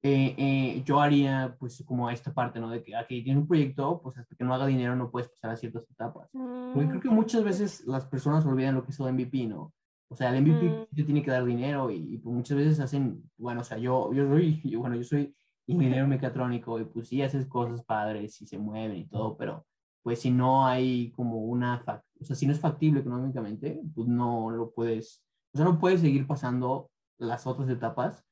eh, 0.03 0.33
eh, 0.37 0.83
yo 0.83 0.99
haría 0.99 1.55
pues 1.59 1.83
como 1.85 2.09
esta 2.09 2.33
parte, 2.33 2.59
¿no? 2.59 2.69
De 2.69 2.83
que 2.83 2.95
aquí 2.95 3.23
tienes 3.23 3.41
un 3.41 3.47
proyecto, 3.47 4.01
pues 4.01 4.17
hasta 4.17 4.35
que 4.35 4.43
no 4.43 4.53
haga 4.53 4.65
dinero 4.65 4.95
no 4.95 5.11
puedes 5.11 5.29
pasar 5.29 5.51
a 5.51 5.55
ciertas 5.55 5.89
etapas. 5.91 6.29
Porque 6.31 6.89
creo 6.89 7.01
que 7.01 7.09
mm, 7.09 7.13
muchas 7.13 7.43
veces 7.43 7.85
las 7.85 8.05
personas 8.07 8.45
olvidan 8.45 8.75
lo 8.75 8.83
que 8.83 8.91
es 8.91 8.99
el 8.99 9.13
MVP, 9.13 9.45
¿no? 9.45 9.73
O 10.09 10.15
sea, 10.15 10.35
el 10.35 10.41
MVP 10.41 10.65
mm. 10.65 10.95
te 10.95 11.03
tiene 11.03 11.21
que 11.21 11.29
dar 11.29 11.45
dinero 11.45 11.91
y, 11.91 12.17
pues 12.17 12.35
muchas 12.35 12.57
veces 12.57 12.79
hacen, 12.79 13.29
bueno, 13.37 13.61
o 13.61 13.63
sea, 13.63 13.77
yo, 13.77 14.11
yo 14.11 14.27
soy, 14.27 14.61
bueno, 14.77 14.95
yo 14.95 15.03
soy 15.03 15.35
ingeniero 15.67 16.07
mecatrónico 16.07 16.79
y 16.79 16.85
pues 16.85 17.07
sí 17.07 17.21
haces 17.21 17.45
cosas 17.45 17.83
padres 17.83 18.41
y 18.41 18.47
se 18.47 18.57
mueven 18.57 18.97
y 18.97 19.05
todo, 19.07 19.37
pero 19.37 19.67
pues 20.03 20.21
si 20.21 20.31
no 20.31 20.65
hay 20.65 21.11
como 21.11 21.37
una, 21.37 21.83
o 22.19 22.25
sea, 22.25 22.35
si 22.35 22.45
no 22.45 22.53
es 22.53 22.59
factible 22.59 23.01
económicamente, 23.01 23.81
pues 23.93 24.07
no 24.07 24.49
lo 24.49 24.71
puedes, 24.71 25.23
o 25.53 25.57
sea, 25.57 25.65
no 25.65 25.79
puedes 25.79 26.01
seguir 26.01 26.27
pasando 26.27 26.89
las 27.17 27.45
otras 27.45 27.69
etapas 27.69 28.25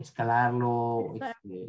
escalarlo, 0.00 1.14
este, 1.14 1.68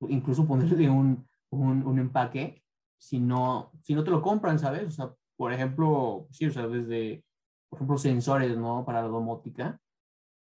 incluso 0.00 0.46
ponerle 0.46 0.90
un, 0.90 1.26
un, 1.50 1.86
un, 1.86 1.98
empaque 1.98 2.62
si 2.98 3.18
no, 3.18 3.72
si 3.80 3.94
no 3.94 4.04
te 4.04 4.10
lo 4.10 4.22
compran, 4.22 4.58
¿sabes? 4.58 4.86
O 4.86 4.90
sea, 4.90 5.14
por 5.36 5.52
ejemplo, 5.52 6.26
sí, 6.30 6.46
o 6.46 6.52
sea, 6.52 6.66
desde, 6.66 7.24
por 7.68 7.78
ejemplo, 7.78 7.98
sensores, 7.98 8.56
¿no? 8.56 8.84
Para 8.84 9.02
la 9.02 9.08
domótica. 9.08 9.78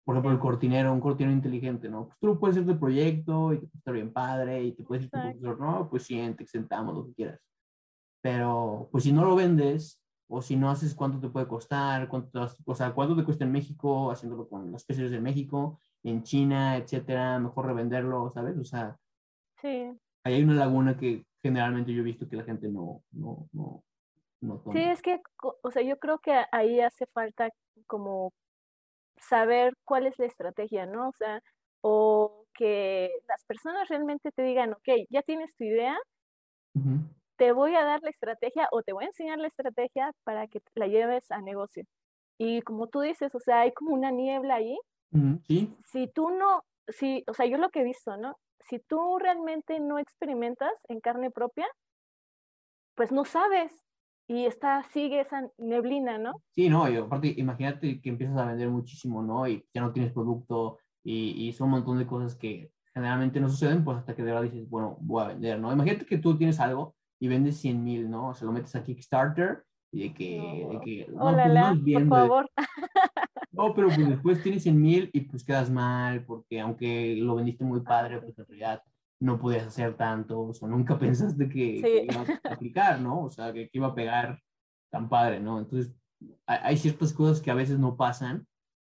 Por 0.03 0.15
ejemplo, 0.15 0.31
el 0.31 0.39
cortinero, 0.39 0.93
un 0.93 1.01
cortinero 1.01 1.35
inteligente, 1.35 1.89
¿no? 1.89 2.05
Pues 2.05 2.19
tú 2.19 2.27
lo 2.27 2.39
puedes 2.39 2.57
hacer 2.57 2.67
de 2.67 2.79
proyecto 2.79 3.53
y 3.53 3.57
te 3.59 3.65
puede 3.65 3.77
estar 3.77 3.93
bien 3.93 4.13
padre 4.13 4.63
y 4.63 4.71
te 4.73 4.83
puedes 4.83 5.09
decir, 5.09 5.41
no, 5.41 5.87
pues 5.89 6.03
sí, 6.03 6.15
te 6.37 6.43
exentamos 6.43 6.93
lo 6.93 7.07
que 7.07 7.13
quieras. 7.13 7.39
Pero, 8.25 8.89
pues 8.91 9.03
si 9.03 9.13
no 9.13 9.23
lo 9.23 9.35
vendes, 9.35 10.01
o 10.27 10.41
si 10.41 10.55
no 10.55 10.71
haces 10.71 10.95
cuánto 10.95 11.19
te 11.19 11.29
puede 11.29 11.47
costar, 11.47 12.09
cuánto, 12.09 12.47
o 12.65 12.73
sea, 12.73 12.91
cuánto 12.91 13.15
te 13.15 13.23
cuesta 13.23 13.43
en 13.43 13.51
México, 13.51 14.09
haciéndolo 14.09 14.49
con 14.49 14.71
las 14.71 14.83
pesos 14.83 15.11
de 15.11 15.21
México, 15.21 15.79
en 16.01 16.23
China, 16.23 16.75
etcétera, 16.75 17.37
mejor 17.37 17.67
revenderlo, 17.67 18.31
¿sabes? 18.33 18.57
O 18.57 18.63
sea, 18.63 18.97
sí. 19.61 19.95
ahí 20.23 20.33
hay 20.33 20.43
una 20.43 20.55
laguna 20.55 20.97
que 20.97 21.23
generalmente 21.43 21.93
yo 21.93 22.01
he 22.01 22.03
visto 22.03 22.27
que 22.27 22.37
la 22.37 22.43
gente 22.43 22.67
no, 22.67 23.03
no, 23.11 23.47
no, 23.51 23.83
no 24.41 24.57
toma. 24.57 24.73
Sí, 24.73 24.81
es 24.81 25.03
que, 25.03 25.21
o 25.61 25.69
sea, 25.69 25.83
yo 25.83 25.99
creo 25.99 26.17
que 26.17 26.33
ahí 26.51 26.79
hace 26.79 27.05
falta 27.13 27.51
como 27.85 28.33
saber 29.17 29.75
cuál 29.83 30.07
es 30.07 30.17
la 30.17 30.25
estrategia, 30.25 30.87
¿no? 30.87 31.09
O 31.09 31.13
sea, 31.13 31.43
o 31.81 32.47
que 32.55 33.11
las 33.27 33.45
personas 33.45 33.87
realmente 33.87 34.31
te 34.31 34.41
digan, 34.41 34.73
ok, 34.73 35.05
ya 35.11 35.21
tienes 35.21 35.55
tu 35.55 35.65
idea, 35.65 35.95
te 37.37 37.51
voy 37.51 37.75
a 37.75 37.83
dar 37.83 38.01
la 38.03 38.09
estrategia 38.09 38.67
o 38.71 38.81
te 38.81 38.93
voy 38.93 39.05
a 39.05 39.07
enseñar 39.07 39.39
la 39.39 39.47
estrategia 39.47 40.11
para 40.23 40.47
que 40.47 40.61
la 40.75 40.87
lleves 40.87 41.29
a 41.31 41.41
negocio. 41.41 41.83
Y 42.37 42.61
como 42.61 42.87
tú 42.87 43.01
dices, 43.01 43.33
o 43.35 43.39
sea, 43.39 43.61
hay 43.61 43.71
como 43.73 43.93
una 43.93 44.11
niebla 44.11 44.55
ahí 44.55 44.77
si 45.85 46.07
tú 46.07 46.29
no, 46.29 46.63
si, 46.87 47.23
o 47.27 47.33
sea, 47.33 47.45
yo 47.45 47.57
lo 47.57 47.69
que 47.69 47.81
he 47.81 47.83
visto, 47.83 48.17
¿no? 48.17 48.37
Si 48.59 48.79
tú 48.79 49.17
realmente 49.19 49.79
no 49.79 49.99
experimentas 49.99 50.71
en 50.87 50.99
carne 50.99 51.31
propia, 51.31 51.67
pues 52.95 53.11
no 53.11 53.25
sabes 53.25 53.71
y 54.27 54.45
está, 54.45 54.83
sigue 54.91 55.21
esa 55.21 55.49
neblina, 55.57 56.17
¿no? 56.17 56.33
Sí, 56.51 56.67
no, 56.67 56.89
y 56.89 56.97
aparte, 56.97 57.33
imagínate 57.37 58.01
que 58.01 58.09
empiezas 58.09 58.37
a 58.37 58.45
vender 58.45 58.69
muchísimo, 58.69 59.21
¿no? 59.21 59.47
Y 59.47 59.65
ya 59.73 59.81
no 59.81 59.93
tienes 59.93 60.11
producto 60.11 60.79
y, 61.03 61.47
y 61.47 61.53
son 61.53 61.65
un 61.65 61.71
montón 61.71 61.99
de 61.99 62.07
cosas 62.07 62.35
que 62.35 62.71
generalmente 62.93 63.39
no 63.39 63.49
suceden, 63.49 63.83
pues 63.83 63.97
hasta 63.97 64.15
que 64.15 64.23
de 64.23 64.31
verdad 64.31 64.49
dices, 64.49 64.67
bueno, 64.69 64.97
voy 65.01 65.23
a 65.23 65.27
vender, 65.27 65.59
¿no? 65.59 65.71
Imagínate 65.71 66.05
que 66.05 66.17
tú 66.17 66.37
tienes 66.37 66.59
algo 66.59 66.95
y 67.25 67.27
vendes 67.27 67.57
100 67.57 67.83
mil, 67.83 68.09
¿no? 68.09 68.29
O 68.29 68.33
sea, 68.35 68.45
lo 68.45 68.51
metes 68.51 68.75
a 68.75 68.83
Kickstarter 68.83 69.63
y 69.91 70.03
de 70.03 70.13
que... 70.13 70.67
De 70.71 70.79
que 70.79 71.07
no, 71.11 71.33
pues 71.83 71.93
por 71.93 72.07
favor. 72.07 72.49
No, 73.51 73.73
pero 73.73 73.87
pues 73.87 74.07
después 74.07 74.43
tienes 74.43 74.61
100 74.63 74.79
mil 74.79 75.09
y 75.11 75.21
pues 75.21 75.43
quedas 75.43 75.71
mal, 75.71 76.23
porque 76.23 76.59
aunque 76.59 77.15
lo 77.15 77.35
vendiste 77.35 77.63
muy 77.63 77.81
padre, 77.81 78.21
pues 78.21 78.37
en 78.37 78.45
realidad 78.45 78.83
no 79.19 79.39
podías 79.39 79.65
hacer 79.65 79.97
tanto, 79.97 80.39
o 80.39 80.53
sea, 80.53 80.67
nunca 80.67 80.99
pensaste 80.99 81.49
que, 81.49 82.05
iba 82.07 82.21
a 82.21 82.53
aplicar, 82.53 83.01
¿no? 83.01 83.23
O 83.23 83.31
sea, 83.31 83.51
que, 83.51 83.69
iba 83.73 83.87
a 83.87 83.95
pegar 83.95 84.39
tan 84.91 85.09
padre, 85.09 85.39
¿no? 85.39 85.57
Entonces, 85.57 85.95
hay, 86.45 86.77
ciertas 86.77 87.11
cosas 87.11 87.41
que 87.41 87.49
a 87.49 87.55
veces 87.55 87.79
no 87.79 87.97
pasan 87.97 88.45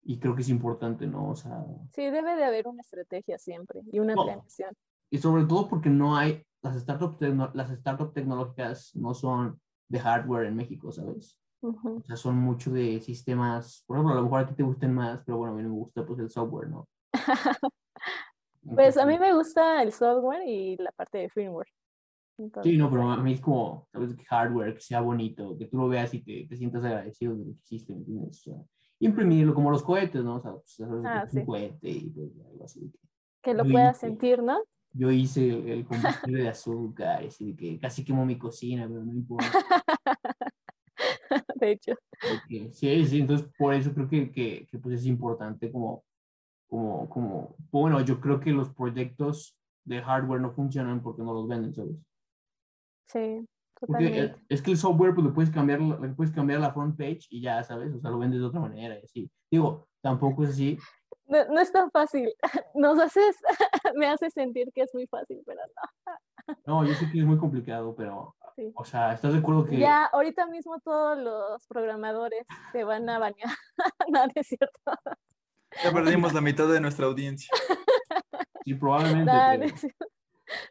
y 0.03 0.19
creo 0.19 0.35
que 0.35 0.43
es 0.43 0.49
importante, 0.49 1.07
¿no? 1.07 1.29
O 1.29 1.35
sea... 1.35 1.65
Sí, 1.93 2.03
debe 2.03 2.35
de 2.35 2.43
haber 2.43 2.67
una 2.67 2.81
estrategia 2.81 3.39
siempre 3.39 3.81
y 3.91 3.99
una 3.99 4.13
planeación. 4.13 4.75
Y 5.09 5.17
sobre 5.17 5.45
todo 5.45 5.67
porque 5.67 5.89
no 5.89 6.15
hay, 6.15 6.43
las 6.61 6.79
startups, 6.79 7.21
las 7.53 7.69
startups 7.69 8.13
tecnológicas 8.13 8.95
no 8.95 9.13
son 9.13 9.59
de 9.87 9.99
hardware 9.99 10.47
en 10.47 10.55
México, 10.55 10.91
¿sabes? 10.91 11.39
O 11.61 12.01
sea, 12.05 12.15
son 12.15 12.37
mucho 12.37 12.71
de 12.71 13.01
sistemas, 13.01 13.83
por 13.85 13.97
ejemplo, 13.97 14.13
a 14.13 14.17
lo 14.17 14.23
mejor 14.23 14.41
a 14.41 14.47
ti 14.47 14.53
te 14.55 14.63
gusten 14.63 14.93
más, 14.93 15.21
pero 15.25 15.39
bueno, 15.39 15.53
a 15.53 15.57
mí 15.57 15.63
no 15.63 15.69
me 15.69 15.75
gusta 15.75 16.05
pues 16.05 16.19
el 16.19 16.29
software, 16.29 16.69
¿no? 16.69 16.87
pues 18.75 18.97
a 18.97 19.05
mí 19.05 19.19
me 19.19 19.33
gusta 19.33 19.81
el 19.83 19.91
software 19.91 20.47
y 20.47 20.77
la 20.77 20.91
parte 20.93 21.17
de 21.17 21.29
firmware. 21.29 21.67
sí, 22.63 22.77
no, 22.77 22.89
pero 22.89 23.11
a 23.11 23.17
mí 23.17 23.33
es 23.33 23.41
como, 23.41 23.87
¿sabes? 23.91 24.15
Que 24.15 24.23
hardware, 24.23 24.75
que 24.75 24.81
sea 24.81 25.01
bonito, 25.01 25.57
que 25.57 25.65
tú 25.65 25.77
lo 25.77 25.89
veas 25.89 26.13
y 26.13 26.23
te, 26.23 26.47
te 26.47 26.55
sientas 26.55 26.83
agradecido 26.85 27.35
de 27.35 27.45
lo 27.45 27.51
que 27.51 27.59
hiciste, 27.63 27.91
¿me 27.91 27.99
entiendes? 27.99 28.39
O 28.47 28.51
sea, 28.51 28.63
imprimirlo 28.99 29.53
como 29.53 29.71
los 29.71 29.83
cohetes, 29.83 30.23
¿no? 30.23 30.35
O 30.35 30.41
sea, 30.41 30.51
pues, 30.53 30.81
ah, 31.05 31.27
un 31.29 31.45
cohete 31.45 31.89
y 31.89 32.09
pues, 32.09 32.31
algo 32.49 32.63
así. 32.63 32.91
Que 33.41 33.53
lo 33.53 33.65
puedas 33.65 33.97
sentir, 33.97 34.41
¿no? 34.41 34.59
Yo 34.91 35.11
hice 35.11 35.47
el, 35.47 35.85
combustible 35.85 36.43
de 36.43 36.49
azúcar, 36.49 37.23
así 37.23 37.55
que 37.55 37.79
casi 37.79 38.03
quemó 38.03 38.25
mi 38.25 38.37
cocina, 38.37 38.87
pero 38.87 39.03
no 39.03 39.13
importa. 39.13 39.51
de 41.55 41.71
hecho. 41.71 41.93
Sí, 42.71 43.05
sí, 43.05 43.19
entonces 43.19 43.47
por 43.57 43.73
eso 43.73 43.93
creo 43.93 44.09
que, 44.09 44.31
que, 44.31 44.67
que, 44.69 44.77
pues 44.79 45.01
es 45.01 45.05
importante 45.05 45.71
como, 45.71 46.03
como, 46.67 47.09
como, 47.09 47.55
bueno, 47.71 48.01
yo 48.01 48.19
creo 48.19 48.39
que 48.39 48.51
los 48.51 48.69
proyectos 48.73 49.55
de 49.85 50.01
hardware 50.01 50.41
no 50.41 50.51
funcionan 50.51 51.01
porque 51.01 51.23
no 51.23 51.33
los 51.33 51.47
venden, 51.47 51.73
¿sabes? 51.73 51.95
Sí, 53.05 53.45
totalmente. 53.79 54.29
Porque 54.29 54.45
es 54.49 54.61
que 54.61 54.71
el 54.71 54.77
software 54.77 55.15
pues 55.15 55.27
le 55.27 55.33
puedes 55.33 55.49
cambiar, 55.49 55.81
le 55.81 56.09
puedes 56.09 56.33
cambiar 56.33 56.59
la 56.59 56.71
front 56.71 56.97
page 56.97 57.21
y 57.29 57.41
ya, 57.41 57.63
¿sabes? 57.63 57.93
O 57.93 57.99
sea, 57.99 58.11
lo 58.11 58.19
vendes 58.19 58.39
de 58.39 58.45
otra 58.45 58.59
manera 58.59 58.99
y 58.99 59.03
así. 59.03 59.31
Digo, 59.49 59.87
tampoco 60.01 60.43
es 60.43 60.51
así. 60.51 60.77
No, 61.25 61.45
no 61.45 61.59
es 61.59 61.71
tan 61.71 61.91
fácil. 61.91 62.33
Nos 62.75 62.99
haces, 62.99 63.35
me 63.95 64.07
hace 64.07 64.29
sentir 64.31 64.71
que 64.73 64.81
es 64.81 64.93
muy 64.93 65.07
fácil, 65.07 65.41
pero 65.45 65.61
no. 65.75 66.15
No, 66.65 66.83
yo 66.83 66.95
sé 66.95 67.07
que 67.11 67.19
es 67.19 67.25
muy 67.25 67.37
complicado, 67.37 67.93
pero 67.95 68.35
o 68.73 68.83
sea, 68.83 69.13
¿estás 69.13 69.33
de 69.33 69.39
acuerdo 69.39 69.65
que...? 69.65 69.77
Ya, 69.77 70.05
ahorita 70.05 70.47
mismo 70.47 70.79
todos 70.79 71.15
los 71.17 71.65
programadores 71.67 72.45
se 72.71 72.83
van 72.83 73.07
a 73.07 73.19
bañar. 73.19 73.49
no, 74.09 74.25
es 74.33 74.47
cierto. 74.47 74.91
Ya 75.83 75.91
perdimos 75.91 76.33
la 76.33 76.41
mitad 76.41 76.67
de 76.67 76.81
nuestra 76.81 77.05
audiencia. 77.05 77.55
Sí, 78.65 78.73
probablemente. 78.73 79.91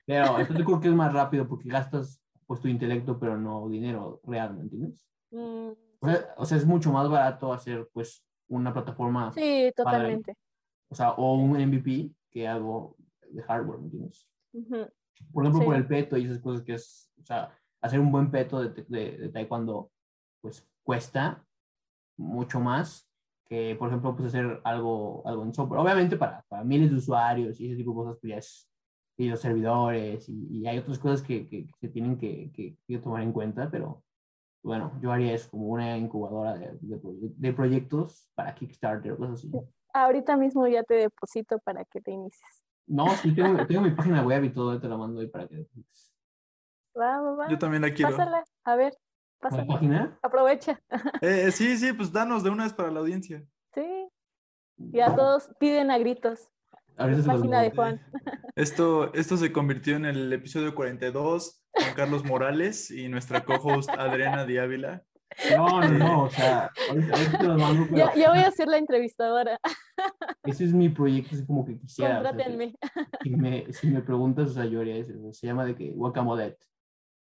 Pero 0.05 0.39
esto 0.39 0.55
yo 0.55 0.65
creo 0.65 0.81
que 0.81 0.89
es 0.89 0.95
más 0.95 1.13
rápido 1.13 1.49
porque 1.49 1.69
gastas 1.69 2.21
pues 2.47 2.61
tu 2.61 2.69
intelecto, 2.69 3.19
pero 3.19 3.37
no 3.37 3.69
dinero 3.69 4.21
real, 4.25 4.55
¿me 4.57 4.63
entiendes? 4.63 5.07
Mm, 5.31 5.71
O 6.01 6.09
sea, 6.09 6.35
o 6.39 6.45
sea, 6.47 6.57
es 6.57 6.67
mucho 6.67 6.91
más 6.91 7.09
barato 7.09 7.53
hacer 7.53 7.89
pues 7.93 8.25
una 8.49 8.73
plataforma, 8.73 9.33
sí, 9.33 9.71
totalmente. 9.77 10.35
o 10.91 10.95
sea, 10.95 11.13
o 11.13 11.35
un 11.35 11.57
MVP 11.61 12.11
que 12.31 12.47
algo 12.49 12.97
de 13.31 13.43
hardware, 13.43 13.79
¿me 13.79 13.85
entiendes? 13.87 14.29
Ujú. 14.53 14.89
Por 15.33 15.45
ejemplo, 15.45 15.61
Sí. 15.61 15.67
por 15.67 15.75
el 15.77 15.87
peto 15.87 16.17
y 16.17 16.25
esas 16.25 16.39
cosas 16.41 16.63
que 16.63 16.75
es, 16.75 17.11
o 17.21 17.25
sea, 17.25 17.51
hacer 17.81 18.01
un 18.01 18.11
buen 18.13 18.31
peto 18.31 18.61
de, 18.61 18.85
de, 18.89 19.19
de 19.19 19.29
taekwondo, 19.31 19.91
pues 20.41 20.67
cuesta 20.83 21.45
mucho 22.17 22.61
más 22.61 23.09
que, 23.47 23.75
por 23.77 23.89
ejemplo, 23.89 24.15
pues 24.15 24.29
hacer 24.29 24.61
algo, 24.65 25.23
algo 25.27 25.43
en 25.43 25.55
software. 25.55 25.81
Obviamente 25.81 26.17
para, 26.17 26.43
para 26.49 26.65
miles 26.65 26.91
de 26.91 26.97
usuarios 26.97 27.61
y 27.61 27.67
ese 27.67 27.77
tipo 27.77 27.91
de 27.93 27.97
cosas, 27.97 28.19
pues 28.21 28.31
ya 28.31 28.37
es, 28.37 28.71
y 29.17 29.29
los 29.29 29.41
servidores 29.41 30.29
y, 30.29 30.47
y 30.51 30.67
hay 30.67 30.79
otras 30.79 30.99
cosas 30.99 31.23
que, 31.23 31.49
que, 31.49 31.67
que 31.67 31.73
se 31.81 31.89
tienen 31.89 32.17
que, 32.19 32.53
que 32.87 32.99
tomar 32.99 33.23
en 33.23 33.33
cuenta, 33.33 33.69
pero 33.71 34.05
bueno, 34.63 34.99
yo 35.01 35.13
haría 35.13 35.35
eso 35.35 35.51
como 35.51 35.67
una 35.69 35.97
incubadora 35.97 36.55
de, 36.55 36.79
de, 36.81 37.01
proye- 37.01 37.35
de 37.37 37.53
proyectos 37.53 38.29
para 38.35 38.55
Kickstarter 38.55 39.13
o 39.13 39.17
cosas 39.17 39.35
así. 39.39 39.51
Ahorita 39.93 40.37
mismo 40.37 40.67
ya 40.67 40.83
te 40.83 40.95
deposito 40.95 41.59
para 41.61 41.85
que 41.85 42.01
te 42.01 42.11
inicies. 42.11 42.65
No, 42.87 43.09
sí, 43.17 43.35
tengo, 43.35 43.67
tengo 43.67 43.83
mi 43.83 43.91
página 43.91 44.23
web 44.23 44.45
y 44.45 44.51
todo, 44.51 44.79
te 44.81 44.89
la 44.89 44.97
mando 44.97 45.21
ahí 45.21 45.27
para 45.29 45.47
que... 45.49 45.67
Va, 46.99 47.21
va, 47.21 47.35
va. 47.35 47.49
Yo 47.49 47.59
también 47.59 47.83
la 47.83 47.93
quiero. 47.95 48.11
Pásala, 48.11 48.45
a 48.65 48.77
ver, 48.77 48.93
¿La 49.41 49.49
pásala. 49.51 49.67
página? 49.67 50.19
Aprovecha. 50.23 50.81
Eh, 51.23 51.45
eh, 51.47 51.53
sí, 51.53 51.77
sí, 51.77 51.93
pues 51.93 52.13
danos 52.13 52.43
de 52.43 52.51
una 52.51 52.65
vez 52.65 52.73
para 52.73 52.91
la 52.91 53.01
audiencia. 53.01 53.45
Sí. 53.75 54.09
Ya 54.77 55.15
todos 55.15 55.51
piden 55.59 55.91
a 55.91 55.99
gritos. 55.99 56.49
Ahorita 56.97 57.23
se 57.23 57.29
los 57.29 57.37
Página 57.39 57.63
de. 57.63 57.71
Juan. 57.71 58.01
Esto, 58.57 59.13
esto 59.15 59.37
se 59.37 59.53
convirtió 59.53 59.97
en 59.97 60.05
el 60.05 60.33
episodio 60.33 60.75
42 60.75 61.58
con 61.85 61.95
Carlos 61.95 62.25
Morales 62.25 62.91
y 62.91 63.09
nuestra 63.09 63.45
co-host 63.45 63.91
Adriana 63.91 64.45
Diávila. 64.47 65.03
No, 65.57 65.81
no, 65.83 65.89
no, 65.91 66.23
o 66.25 66.31
sea, 66.31 66.71
ahorita, 66.89 67.15
ahorita 67.17 67.39
te 67.39 67.47
los 67.47 67.61
mando, 67.61 67.85
pero 67.91 67.97
Ya, 67.99 68.15
ya 68.15 68.31
voy 68.31 68.39
a 68.39 68.51
ser 68.51 68.67
la 68.69 68.79
entrevistadora. 68.79 69.59
ese 70.45 70.65
es 70.65 70.73
mi 70.73 70.89
proyecto, 70.89 71.35
así 71.37 71.47
como 71.47 71.65
que 71.67 71.79
quisiera. 71.79 72.19
o 72.21 72.23
sea, 72.23 72.31
Contrátenme. 72.31 72.75
si, 73.23 73.31
me, 73.31 73.73
si 73.73 73.87
me 73.89 74.01
preguntas, 74.01 74.51
o 74.51 74.53
sea, 74.55 74.65
yo 74.65 74.81
haría 74.81 74.97
eso, 74.97 75.13
o 75.19 75.23
sea, 75.25 75.33
se 75.33 75.47
llama 75.47 75.65
de 75.67 75.75
que 75.77 75.91
guacamole. 75.93 76.57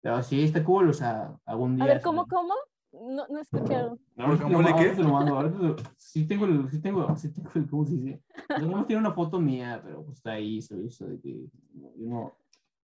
Pero 0.02 0.22
sí, 0.22 0.42
está 0.44 0.62
cool, 0.62 0.90
o 0.90 0.92
sea, 0.92 1.34
algún 1.46 1.76
día. 1.76 1.84
A 1.84 1.88
ver. 1.88 2.02
¿cómo, 2.02 2.26
cómo? 2.26 2.52
No, 2.92 3.26
no 3.28 3.38
he 3.38 3.40
escuchado. 3.42 3.98
No, 4.14 4.26
lo 4.28 4.36
¿Guacamole 4.36 4.64
mando, 4.64 4.68
qué? 4.78 4.84
ahorita 4.84 4.96
te 4.96 5.02
lo 5.02 5.08
mando, 5.08 5.34
ahorita 5.36 5.90
sí 5.96 6.26
tengo, 6.28 6.44
el, 6.44 6.70
sí 6.70 6.80
tengo, 6.82 7.16
sí 7.16 7.32
tengo 7.32 7.50
el, 7.54 7.66
¿cómo 7.68 7.86
se 7.86 7.94
dice? 7.94 8.22
No 8.60 8.68
más 8.68 8.86
tiene 8.86 9.00
una 9.00 9.12
foto 9.14 9.40
mía, 9.40 9.80
pero 9.82 10.04
pues 10.04 10.18
está 10.18 10.32
ahí, 10.32 10.60
¿sabes? 10.60 10.86
O 10.86 10.90
sea, 10.90 11.06
de 11.08 11.20
que 11.20 11.32
yo 11.72 12.06
no, 12.06 12.36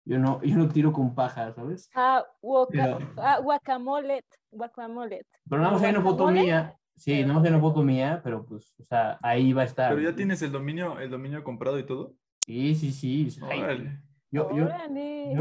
yo 0.07 0.19
no, 0.19 0.41
yo 0.43 0.57
no 0.57 0.69
tiro 0.69 0.93
con 0.93 1.15
paja, 1.15 1.53
¿sabes? 1.53 1.91
Ah, 1.95 2.25
guaca- 2.41 2.71
Pero- 2.71 2.99
ah, 3.19 3.39
guacamole. 3.43 4.23
Guacamole. 4.51 5.27
Pero 5.49 5.61
nada 5.61 5.75
más 5.75 5.83
hay 5.83 5.91
una 5.91 6.01
foto 6.03 6.29
mía, 6.31 6.75
sí, 6.97 7.21
nada 7.23 7.35
más 7.35 7.45
hay 7.45 7.51
una 7.51 7.61
foto 7.61 7.83
mía, 7.83 8.21
pero 8.25 8.47
pues, 8.47 8.75
o 8.79 8.85
sea, 8.85 9.19
ahí 9.23 9.53
va 9.53 9.63
a 9.63 9.67
estar. 9.67 9.91
Pero 9.95 10.09
ya 10.09 10.17
tienes 10.17 10.41
el 10.43 10.53
dominio, 10.53 10.99
el 10.99 11.11
dominio 11.11 11.45
comprado 11.45 11.79
y 11.79 11.85
todo. 11.85 12.15
Sí, 12.47 12.75
sí, 12.75 12.93
sí. 12.93 13.41
Órale. 13.43 14.01
yo, 14.31 14.49
yo, 14.57 14.65
Órale, 14.65 15.35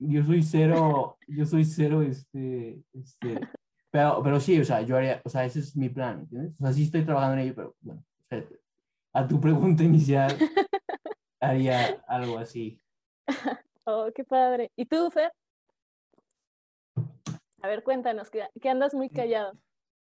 yo 0.00 0.24
soy 0.24 0.42
cero, 0.42 1.18
yo 1.26 1.44
soy 1.44 1.64
cero, 1.64 2.02
este, 2.02 2.82
este, 2.94 3.40
pero, 3.90 4.22
pero 4.22 4.40
sí, 4.40 4.58
o 4.60 4.64
sea, 4.64 4.80
yo 4.82 4.96
haría, 4.96 5.20
o 5.24 5.28
sea, 5.28 5.44
ese 5.44 5.60
es 5.60 5.76
mi 5.76 5.88
plan, 5.88 6.20
¿entiendes? 6.20 6.54
O 6.60 6.64
sea, 6.64 6.72
sí 6.72 6.84
estoy 6.84 7.04
trabajando 7.04 7.34
en 7.34 7.40
ello, 7.40 7.54
pero 7.54 7.74
bueno, 7.80 8.02
o 8.02 8.26
sea, 8.28 8.44
a 9.12 9.26
tu 9.28 9.40
pregunta 9.40 9.82
inicial, 9.82 10.30
haría 11.40 12.02
algo 12.08 12.38
así. 12.38 12.80
Oh, 13.90 14.10
qué 14.14 14.22
padre. 14.22 14.70
¿Y 14.76 14.84
tú, 14.84 15.10
Fer? 15.10 15.32
A 17.62 17.68
ver, 17.68 17.82
cuéntanos, 17.82 18.28
que, 18.28 18.46
que 18.60 18.68
andas 18.68 18.92
muy 18.92 19.08
callado. 19.08 19.58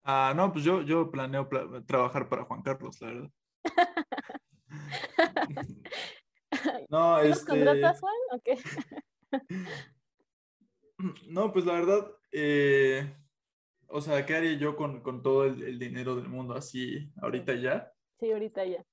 Ah, 0.04 0.34
no, 0.36 0.52
pues 0.52 0.66
yo, 0.66 0.82
yo 0.82 1.10
planeo 1.10 1.48
pla- 1.48 1.82
trabajar 1.86 2.28
para 2.28 2.44
Juan 2.44 2.62
Carlos, 2.62 3.00
la 3.02 3.08
verdad. 3.08 3.30
No, 6.90 7.22
¿Sí 7.22 7.30
los 7.30 7.38
este, 7.38 7.52
contratas, 7.52 8.02
Juan? 8.02 8.14
¿O 8.32 8.40
qué? 8.42 8.58
no, 11.30 11.54
pues 11.54 11.66
la 11.66 11.74
verdad, 11.74 12.08
eh, 12.32 13.16
o 13.88 14.02
sea, 14.02 14.26
¿qué 14.26 14.36
haría 14.36 14.58
yo 14.58 14.76
con, 14.76 15.02
con 15.02 15.22
todo 15.22 15.46
el, 15.46 15.62
el 15.64 15.80
dinero 15.80 16.16
del 16.16 16.28
mundo 16.28 16.56
así 16.56 17.12
ahorita 17.22 17.56
ya? 17.56 17.94
Sí, 18.20 18.32
ahorita 18.32 18.66
ya. 18.66 18.84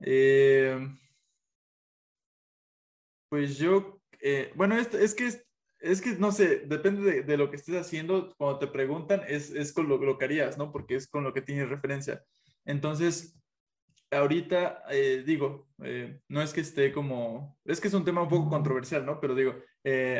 Eh, 0.00 0.78
pues 3.28 3.58
yo, 3.58 4.00
eh, 4.20 4.52
bueno, 4.54 4.76
es, 4.76 4.92
es 4.94 5.14
que 5.14 5.26
es, 5.26 5.46
es 5.80 6.00
que 6.00 6.12
no 6.16 6.32
sé, 6.32 6.60
depende 6.66 7.02
de, 7.02 7.22
de 7.22 7.36
lo 7.36 7.50
que 7.50 7.56
estés 7.56 7.76
haciendo, 7.76 8.34
cuando 8.36 8.58
te 8.58 8.66
preguntan, 8.66 9.22
es, 9.28 9.50
es 9.50 9.72
con 9.72 9.88
lo, 9.88 9.98
lo 9.98 10.18
que 10.18 10.24
harías, 10.24 10.58
¿no? 10.58 10.72
Porque 10.72 10.96
es 10.96 11.06
con 11.08 11.24
lo 11.24 11.32
que 11.32 11.42
tienes 11.42 11.68
referencia. 11.68 12.24
Entonces, 12.64 13.40
ahorita, 14.10 14.82
eh, 14.90 15.22
digo, 15.24 15.68
eh, 15.82 16.20
no 16.28 16.42
es 16.42 16.52
que 16.52 16.62
esté 16.62 16.92
como, 16.92 17.58
es 17.64 17.80
que 17.80 17.88
es 17.88 17.94
un 17.94 18.04
tema 18.04 18.22
un 18.22 18.28
poco 18.28 18.50
controversial, 18.50 19.06
¿no? 19.06 19.20
Pero 19.20 19.34
digo, 19.34 19.54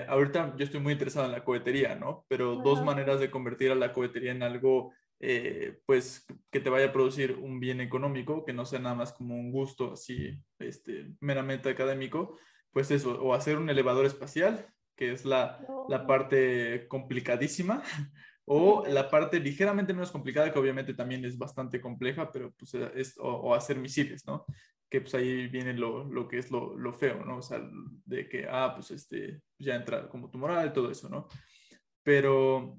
ahorita 0.09 0.55
yo 0.57 0.65
estoy 0.65 0.81
muy 0.81 0.95
interesado 0.95 1.27
en 1.27 1.33
la 1.33 1.45
cohetería, 1.45 1.95
¿no? 1.95 2.25
Pero 2.29 2.57
dos 2.57 2.83
maneras 2.83 3.21
de 3.21 3.31
convertir 3.31 3.71
a 3.71 3.75
la 3.75 3.93
cohetería 3.93 4.33
en 4.33 4.43
algo 4.43 4.93
eh, 5.21 5.81
pues 5.85 6.25
que 6.53 6.61
te 6.61 6.71
vaya 6.71 6.87
a 6.87 6.93
producir 6.93 7.33
un 7.33 7.59
bien 7.59 7.81
económico, 7.81 8.45
que 8.45 8.53
no 8.53 8.65
sea 8.65 8.79
nada 8.79 8.95
más 8.95 9.13
como 9.13 9.35
un 9.35 9.51
gusto 9.51 9.95
así, 9.95 10.41
este, 10.61 11.09
meramente 11.21 11.69
académico, 11.69 12.39
pues 12.79 12.93
eso, 12.93 13.21
o 13.21 13.35
hacer 13.35 13.59
un 13.59 13.69
elevador 13.69 14.07
espacial, 14.07 14.65
que 14.97 15.11
es 15.11 15.25
la, 15.25 15.59
la 15.89 15.99
No. 15.99 16.07
parte 16.07 16.87
complicadísima, 16.87 17.83
o 18.45 18.85
la 18.87 19.11
parte 19.11 19.41
ligeramente 19.41 19.93
menos 19.93 20.13
complicada, 20.13 20.53
que 20.53 20.61
obviamente 20.61 20.95
también 20.95 21.25
es 21.25 21.37
bastante 21.37 21.81
compleja, 21.81 22.31
pero 22.31 22.53
pues 22.57 22.75
es, 22.75 23.19
o, 23.19 23.25
o 23.29 23.53
hacer 23.53 23.79
misiles, 23.79 24.25
¿no? 24.29 24.45
Que 24.89 25.01
pues 25.01 25.13
ahí 25.17 25.49
viene 25.49 25.73
lo, 25.75 26.05
lo 26.05 26.29
que 26.29 26.39
es 26.39 26.53
lo, 26.53 26.77
lo 26.79 26.93
feo, 26.93 27.25
¿no? 27.25 27.39
O 27.39 27.43
sea, 27.43 27.61
de 28.05 28.29
que, 28.29 28.47
ah, 28.49 28.71
pues 28.77 28.93
este, 28.93 29.41
ya 29.59 29.75
entra 29.75 30.09
como 30.09 30.31
tu 30.31 30.39
moral 30.39 30.69
y 30.69 30.73
todo 30.73 30.89
eso, 30.93 31.09
¿no? 31.09 31.27
Pero, 32.05 32.79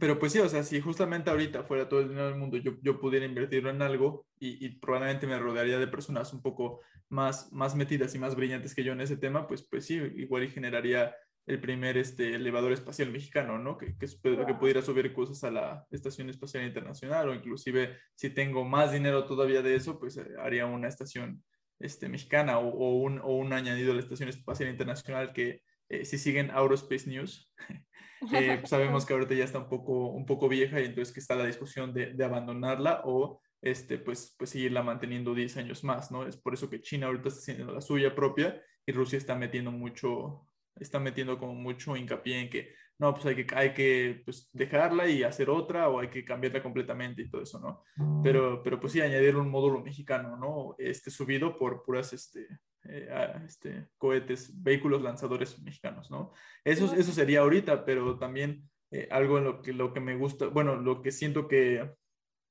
pero 0.00 0.18
pues 0.18 0.32
sí, 0.32 0.38
o 0.40 0.48
sea, 0.48 0.62
si 0.62 0.80
justamente 0.80 1.30
ahorita 1.30 1.64
fuera 1.64 1.88
todo 1.88 2.00
el 2.00 2.08
dinero 2.08 2.26
del 2.26 2.36
mundo, 2.36 2.56
yo, 2.58 2.72
yo 2.82 3.00
pudiera 3.00 3.26
invertirlo 3.26 3.70
en 3.70 3.82
algo 3.82 4.26
y, 4.38 4.64
y 4.64 4.70
probablemente 4.78 5.26
me 5.26 5.38
rodearía 5.38 5.78
de 5.78 5.86
personas 5.86 6.32
un 6.32 6.42
poco 6.42 6.80
más, 7.08 7.52
más 7.52 7.74
metidas 7.76 8.14
y 8.14 8.18
más 8.18 8.34
brillantes 8.34 8.74
que 8.74 8.84
yo 8.84 8.92
en 8.92 9.00
ese 9.00 9.16
tema, 9.16 9.46
pues, 9.46 9.66
pues 9.68 9.86
sí, 9.86 9.94
igual 10.16 10.44
y 10.44 10.48
generaría 10.50 11.14
el 11.46 11.60
primer 11.60 11.98
este, 11.98 12.34
elevador 12.34 12.72
espacial 12.72 13.10
mexicano, 13.10 13.58
¿no? 13.58 13.76
Que, 13.76 13.96
que, 13.98 14.06
que 14.22 14.30
Wow. 14.30 14.58
pudiera 14.58 14.80
subir 14.82 15.12
cosas 15.12 15.44
a 15.44 15.50
la 15.50 15.86
Estación 15.90 16.30
Espacial 16.30 16.64
Internacional 16.64 17.28
o 17.28 17.34
inclusive 17.34 17.98
si 18.14 18.30
tengo 18.30 18.64
más 18.64 18.92
dinero 18.92 19.26
todavía 19.26 19.60
de 19.60 19.76
eso, 19.76 19.98
pues 19.98 20.16
eh, 20.16 20.26
haría 20.42 20.64
una 20.66 20.88
estación 20.88 21.44
este, 21.78 22.08
mexicana 22.08 22.58
o, 22.58 22.68
o, 22.70 22.94
un, 23.02 23.20
o 23.20 23.36
un 23.36 23.52
añadido 23.52 23.92
a 23.92 23.94
la 23.94 24.00
Estación 24.00 24.30
Espacial 24.30 24.70
Internacional 24.70 25.32
que 25.34 25.60
eh, 25.88 26.04
si 26.04 26.18
siguen 26.18 26.50
Aerospace 26.50 27.08
News, 27.08 27.52
eh, 28.32 28.58
pues 28.60 28.70
sabemos 28.70 29.04
que 29.04 29.12
ahorita 29.12 29.34
ya 29.34 29.44
está 29.44 29.58
un 29.58 29.68
poco, 29.68 30.08
un 30.08 30.26
poco 30.26 30.48
vieja 30.48 30.80
y 30.80 30.84
entonces 30.84 31.12
que 31.12 31.20
está 31.20 31.34
la 31.34 31.46
discusión 31.46 31.92
de, 31.92 32.14
de 32.14 32.24
abandonarla 32.24 33.02
o 33.04 33.40
este, 33.64 33.98
pues, 33.98 34.34
pues 34.38 34.50
seguirla 34.50 34.82
manteniendo 34.82 35.34
10 35.34 35.56
años 35.56 35.84
más, 35.84 36.10
¿no? 36.10 36.26
Es 36.26 36.36
por 36.36 36.52
eso 36.52 36.68
que 36.68 36.82
China 36.82 37.06
ahorita 37.06 37.28
está 37.28 37.40
haciendo 37.40 37.72
la 37.72 37.80
suya 37.80 38.14
propia 38.14 38.60
y 38.84 38.92
Rusia 38.92 39.16
está 39.16 39.34
metiendo 39.34 39.72
mucho, 39.72 40.46
está 40.76 41.00
metiendo 41.00 41.38
como 41.38 41.54
mucho 41.54 41.96
hincapié 41.96 42.40
en 42.40 42.50
que 42.50 42.74
no, 42.98 43.12
pues 43.14 43.26
hay 43.26 43.44
que, 43.44 43.54
hay 43.56 43.74
que 43.74 44.22
pues, 44.24 44.50
dejarla 44.52 45.08
y 45.08 45.22
hacer 45.22 45.50
otra 45.50 45.88
o 45.88 45.98
hay 45.98 46.08
que 46.08 46.24
cambiarla 46.24 46.62
completamente 46.62 47.22
y 47.22 47.28
todo 47.30 47.42
eso, 47.42 47.58
¿no? 47.58 47.82
Pero, 48.22 48.62
pero 48.62 48.78
pues 48.78 48.92
sí, 48.92 49.00
añadir 49.00 49.36
un 49.36 49.50
módulo 49.50 49.80
mexicano, 49.80 50.36
¿no? 50.36 50.76
Este 50.78 51.10
subido 51.10 51.58
por 51.58 51.82
puras, 51.82 52.12
este, 52.12 52.46
eh, 52.88 53.08
ah, 53.10 53.42
este, 53.44 53.88
cohetes, 53.98 54.50
vehículos 54.62 55.02
lanzadores 55.02 55.60
mexicanos, 55.62 56.10
¿no? 56.10 56.32
Eso, 56.64 56.94
eso 56.94 57.12
sería 57.12 57.40
ahorita, 57.40 57.84
pero 57.84 58.18
también 58.18 58.68
eh, 58.90 59.08
algo 59.10 59.38
en 59.38 59.44
lo 59.44 59.62
que, 59.62 59.72
lo 59.72 59.92
que 59.92 60.00
me 60.00 60.16
gusta, 60.16 60.46
bueno, 60.46 60.76
lo 60.76 61.02
que 61.02 61.10
siento 61.10 61.48
que, 61.48 61.92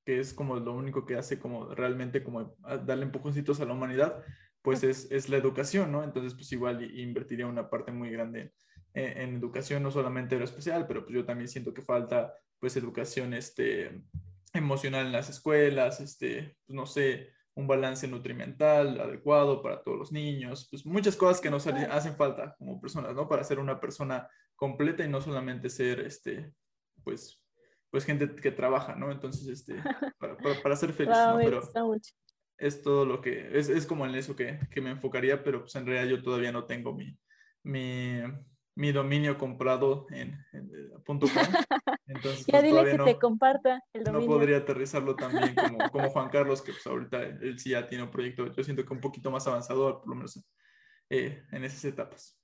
que 0.05 0.19
es 0.19 0.34
como 0.34 0.57
lo 0.57 0.73
único 0.73 1.05
que 1.05 1.15
hace 1.15 1.39
como 1.39 1.73
realmente 1.73 2.23
como 2.23 2.55
darle 2.86 3.03
empujoncitos 3.03 3.59
a 3.61 3.65
la 3.65 3.73
humanidad, 3.73 4.23
pues 4.61 4.84
es, 4.84 5.11
es 5.11 5.29
la 5.29 5.38
educación, 5.38 5.91
¿no? 5.91 6.03
Entonces, 6.03 6.34
pues 6.34 6.51
igual 6.51 6.84
invertiría 6.97 7.47
una 7.47 7.69
parte 7.69 7.91
muy 7.91 8.09
grande 8.09 8.53
en, 8.93 9.17
en 9.17 9.36
educación, 9.36 9.84
no 9.84 9.91
solamente 9.91 10.36
aeroespacial, 10.36 10.88
pero 10.88 11.03
pues 11.03 11.15
yo 11.15 11.25
también 11.25 11.47
siento 11.47 11.73
que 11.73 11.81
falta 11.81 12.34
pues 12.59 12.77
educación 12.77 13.34
este, 13.34 14.03
emocional 14.53 15.07
en 15.07 15.11
las 15.11 15.29
escuelas, 15.29 15.99
este, 15.99 16.55
pues 16.65 16.75
no 16.75 16.86
sé, 16.86 17.29
un 17.56 17.68
balance 17.68 18.08
nutrimental 18.08 18.99
adecuado 18.99 19.62
para 19.62 19.82
todos 19.84 19.97
los 19.97 20.12
niños, 20.12 20.68
pues 20.70 20.86
muchas 20.86 21.16
cosas 21.16 21.39
que 21.39 21.51
nos 21.51 21.68
hacen 21.68 22.16
falta 22.16 22.56
como 22.58 22.82
personas, 22.82 23.14
¿no? 23.14 23.28
Para 23.28 23.43
ser 23.43 23.60
una 23.60 23.80
persona 23.80 24.28
completa 24.56 25.04
y 25.04 25.10
no 25.10 25.22
solamente 25.22 25.70
ser, 25.70 25.99
este, 25.99 26.51
pues, 27.04 27.43
pues 27.91 28.06
gente 28.06 28.36
que 28.36 28.51
trabaja, 28.51 28.95
¿no? 28.95 29.12
Entonces, 29.12 29.47
este, 29.47 29.76
para, 30.20 30.38
para, 30.38 30.62
para 30.62 30.76
ser 30.76 30.93
feliz, 30.93 31.16
Wow, 31.16 31.38
¿no? 31.38 31.38
Pero, 31.38 31.62
es 32.58 32.82
todo 32.82 33.06
lo 33.06 33.22
que, 33.22 33.58
es, 33.58 33.70
es 33.70 33.86
como 33.86 34.06
en 34.06 34.16
eso 34.16 34.36
que, 34.36 34.60
que, 34.72 34.82
me 34.82 34.91
enfocaría, 34.91 35.43
pero 35.43 35.62
pues 35.62 35.76
en 35.76 35.86
realidad 35.86 36.18
yo 36.18 36.24
todavía 36.24 36.51
no 36.51 36.66
tengo 36.66 36.93
mi, 36.93 37.18
mi, 37.64 38.22
mi 38.76 38.91
dominio 38.91 39.38
comprado 39.38 40.08
en, 40.12 40.38
en, 40.54 40.72
.com. 41.06 41.20
Entonces, 42.16 42.45
ya 42.45 42.59
pues, 42.59 42.64
dile 42.64 42.86
que 42.86 42.97
no, 42.97 43.05
te 43.05 43.18
comparta 43.18 43.84
el 43.93 44.03
dominio. 44.03 44.28
No 44.28 44.34
podría 44.34 44.57
aterrizarlo 44.57 45.16
también 45.16 45.55
como, 45.55 45.89
como 45.89 46.09
Juan 46.09 46.30
Carlos, 46.30 46.61
que 46.61 46.72
pues 46.72 46.86
ahorita 46.86 47.24
él 47.24 47.57
sí 47.59 47.72
ya 47.72 47.88
tiene 47.88 48.03
un 48.03 48.11
proyecto, 48.11 48.51
yo 48.51 48.64
siento 48.64 48.86
que 48.86 48.93
un 48.93 49.01
poquito 49.01 49.32
más 49.32 49.47
avanzado, 49.47 49.99
por 49.99 50.09
lo 50.09 50.16
menos 50.16 50.43
eh, 51.09 51.43
en 51.51 51.64
esas 51.64 51.84
etapas. 51.86 52.39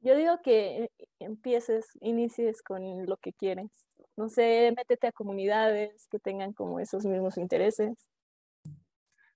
Yo 0.00 0.16
digo 0.16 0.40
que 0.42 0.84
eh, 0.84 0.90
empieces, 1.18 1.86
inicies 2.00 2.62
con 2.62 3.06
lo 3.06 3.16
que 3.16 3.32
quieres. 3.32 3.70
No 4.16 4.28
sé, 4.28 4.72
métete 4.76 5.08
a 5.08 5.12
comunidades 5.12 6.06
que 6.08 6.18
tengan 6.18 6.52
como 6.52 6.80
esos 6.80 7.04
mismos 7.04 7.36
intereses. 7.36 8.08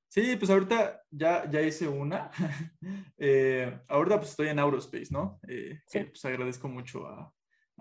Sí, 0.08 0.36
pues 0.36 0.50
ahorita 0.50 1.02
ya, 1.10 1.48
ya 1.50 1.62
hice 1.62 1.88
una. 1.88 2.30
eh, 3.16 3.80
ahorita 3.88 4.18
pues 4.18 4.30
estoy 4.30 4.48
en 4.48 4.58
Aurospace, 4.58 5.08
¿no? 5.10 5.40
Eh, 5.48 5.80
sí. 5.86 6.00
que 6.00 6.04
pues 6.06 6.24
agradezco 6.24 6.68
mucho 6.68 7.06
a, 7.06 7.32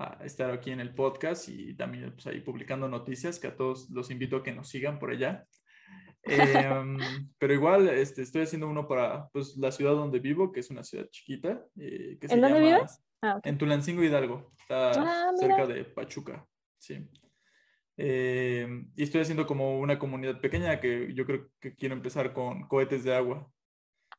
a, 0.03 0.25
estar 0.25 0.51
aquí 0.51 0.71
en 0.71 0.79
el 0.79 0.93
podcast 0.93 1.49
y 1.49 1.75
también 1.75 2.11
pues 2.13 2.27
ahí 2.27 2.41
publicando 2.41 2.87
noticias, 2.87 3.39
que 3.39 3.47
a 3.47 3.55
todos 3.55 3.89
los 3.89 4.11
invito 4.11 4.37
a 4.37 4.43
que 4.43 4.51
nos 4.51 4.69
sigan 4.69 4.99
por 4.99 5.11
allá. 5.11 5.45
Eh, 6.23 6.69
pero 7.39 7.51
igual 7.51 7.89
este, 7.89 8.21
estoy 8.21 8.43
haciendo 8.43 8.69
uno 8.69 8.87
para 8.87 9.27
pues, 9.29 9.57
la 9.57 9.71
ciudad 9.71 9.93
donde 9.93 10.19
vivo, 10.19 10.51
que 10.51 10.59
es 10.59 10.69
una 10.69 10.83
ciudad 10.83 11.07
chiquita. 11.09 11.65
Eh, 11.79 12.19
que 12.21 12.27
¿En 12.27 12.41
dónde 12.41 12.59
llama, 12.59 12.77
vives? 12.77 13.03
Ah, 13.23 13.37
okay. 13.37 13.49
En 13.49 13.57
Tulancingo 13.57 14.03
Hidalgo. 14.03 14.53
Está 14.59 14.91
ah, 14.91 15.31
cerca 15.35 15.65
de 15.65 15.83
Pachuca. 15.83 16.45
Sí. 16.77 17.09
Eh, 17.97 18.67
y 18.95 19.03
estoy 19.03 19.21
haciendo 19.21 19.45
como 19.45 19.79
una 19.79 19.99
comunidad 19.99 20.39
pequeña 20.39 20.79
que 20.79 21.13
yo 21.13 21.25
creo 21.25 21.49
que 21.59 21.75
quiero 21.75 21.95
empezar 21.95 22.33
con 22.33 22.67
cohetes 22.67 23.03
de 23.03 23.15
agua. 23.15 23.51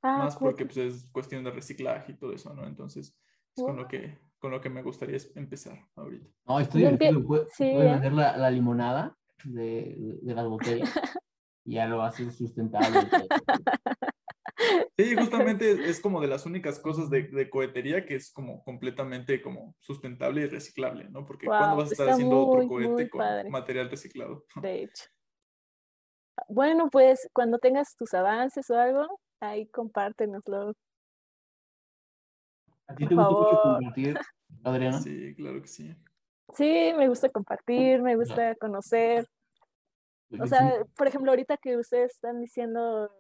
Ah, 0.03 0.19
más 0.19 0.37
porque 0.37 0.65
pues, 0.67 0.77
es 0.77 1.11
cuestión 1.13 1.45
de 1.45 1.53
reciclaje 1.53 2.13
y 2.13 2.17
todo 2.17 2.33
eso, 2.33 2.53
¿no? 2.55 2.67
Entonces, 2.67 3.17
es 3.57 3.65
con 3.65 3.77
lo 3.77 3.87
que, 3.87 4.19
con 4.43 4.51
lo 4.51 4.61
que 4.61 4.69
me 4.69 4.83
gustaría 4.83 5.19
empezar 5.37 5.79
ahorita. 5.95 6.27
No, 6.47 6.59
estoy 6.59 6.81
divertido. 6.81 7.25
Puedes 7.25 7.55
sí, 7.55 7.63
¿eh? 7.63 7.91
hacer 7.91 8.13
la, 8.13 8.37
la, 8.37 8.51
limonada 8.51 9.17
de, 9.45 10.19
de 10.21 10.35
las 10.35 10.49
botellas. 10.49 10.91
y 11.65 11.75
ya 11.75 11.87
lo 11.87 12.03
hace 12.03 12.29
sustentable. 12.33 13.09
Sí, 14.97 15.17
justamente 15.17 15.89
es 15.89 16.01
como 16.01 16.21
de 16.21 16.29
las 16.29 16.45
únicas 16.45 16.79
cosas 16.79 17.09
de, 17.09 17.23
de, 17.23 17.49
cohetería 17.51 18.05
que 18.05 18.17
es 18.17 18.33
como 18.33 18.63
completamente 18.63 19.41
como 19.41 19.75
sustentable 19.81 20.43
y 20.43 20.47
reciclable, 20.47 21.09
¿no? 21.09 21.25
Porque 21.25 21.47
wow, 21.47 21.59
¿cuándo 21.59 21.77
vas 21.77 21.89
a 21.89 21.93
estar 21.93 22.09
haciendo 22.11 22.47
muy, 22.47 22.57
otro 22.57 22.69
cohete 22.69 23.11
con 23.11 23.19
padre. 23.19 23.51
material 23.51 23.91
reciclado? 23.91 24.45
De 24.61 24.83
hecho. 24.83 25.05
Bueno, 26.49 26.89
pues 26.91 27.29
cuando 27.33 27.59
tengas 27.59 27.97
tus 27.97 28.13
avances 28.15 28.69
o 28.71 28.77
algo, 28.77 29.21
ahí 29.41 29.67
compártenoslo. 29.69 30.75
¿A 32.87 32.95
ti 32.95 33.07
te 33.07 33.15
gusta 33.15 33.31
mucho 33.31 33.61
compartir, 33.63 34.19
Adriana? 34.65 35.01
Sí, 35.01 35.35
claro 35.35 35.63
que 35.63 35.69
sí. 35.69 35.97
Sí, 36.55 36.93
me 36.97 37.09
gusta 37.09 37.29
compartir, 37.31 38.03
me 38.03 38.17
gusta 38.17 38.55
conocer. 38.57 39.27
O 40.41 40.47
sea, 40.47 40.85
por 40.97 41.07
ejemplo, 41.07 41.31
ahorita 41.31 41.57
que 41.57 41.77
ustedes 41.77 42.15
están 42.15 42.41
diciendo 42.41 43.11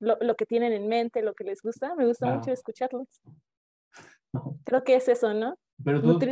lo, 0.00 0.16
lo, 0.20 0.34
que 0.34 0.46
tienen 0.46 0.72
en 0.72 0.88
mente, 0.88 1.22
lo 1.22 1.34
que 1.34 1.44
les 1.44 1.62
gusta, 1.62 1.94
me 1.94 2.06
gusta 2.06 2.26
claro. 2.26 2.38
mucho 2.38 2.52
escucharlos. 2.52 3.08
Creo 4.64 4.84
que 4.84 4.96
es 4.96 5.08
eso, 5.08 5.32
¿no? 5.32 5.56
Pero 5.84 6.00
tú, 6.00 6.18
tú, 6.18 6.26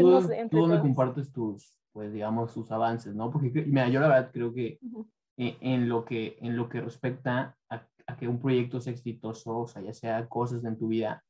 tú 0.51 0.59
dónde 0.59 0.81
compartes 0.81 1.33
tus, 1.33 1.79
pues 1.93 2.13
digamos, 2.13 2.55
tus 2.55 2.71
avances, 2.71 3.15
¿no? 3.15 3.31
Porque, 3.31 3.51
mira, 3.67 3.89
yo 3.89 4.01
la 4.01 4.09
verdad 4.09 4.31
creo 4.33 4.55
que 4.55 4.79
uh 4.81 5.01
-huh. 5.01 5.11
en, 5.37 5.57
en, 5.61 5.89
lo 5.89 6.05
que 6.05 6.39
en 6.41 6.57
lo 6.57 6.69
que 6.69 6.81
respecta 6.81 7.57
a, 7.69 7.87
a, 8.07 8.17
que 8.17 8.27
un 8.27 8.41
proyecto 8.41 8.81
sea 8.81 8.93
exitoso, 8.93 9.59
o 9.59 9.67
sea, 9.67 9.83
ya 9.83 9.93
sea 9.93 10.27
cosas 10.29 10.65
en 10.65 10.79
tu 10.79 10.89
vida 10.89 11.23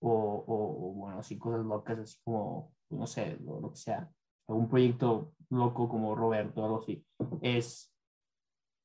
o, 0.00 0.10
o, 0.10 0.90
o 0.90 0.92
bueno, 0.94 1.18
así 1.18 1.38
cosas 1.38 1.64
locas, 1.64 1.98
así 1.98 2.18
como, 2.24 2.72
no 2.90 3.06
sé, 3.06 3.36
lo, 3.44 3.60
lo 3.60 3.70
que 3.70 3.76
sea, 3.76 4.10
un 4.46 4.68
proyecto 4.68 5.32
loco 5.50 5.88
como 5.88 6.14
Roberto, 6.14 6.64
algo 6.64 6.78
así, 6.78 7.04
es 7.42 7.92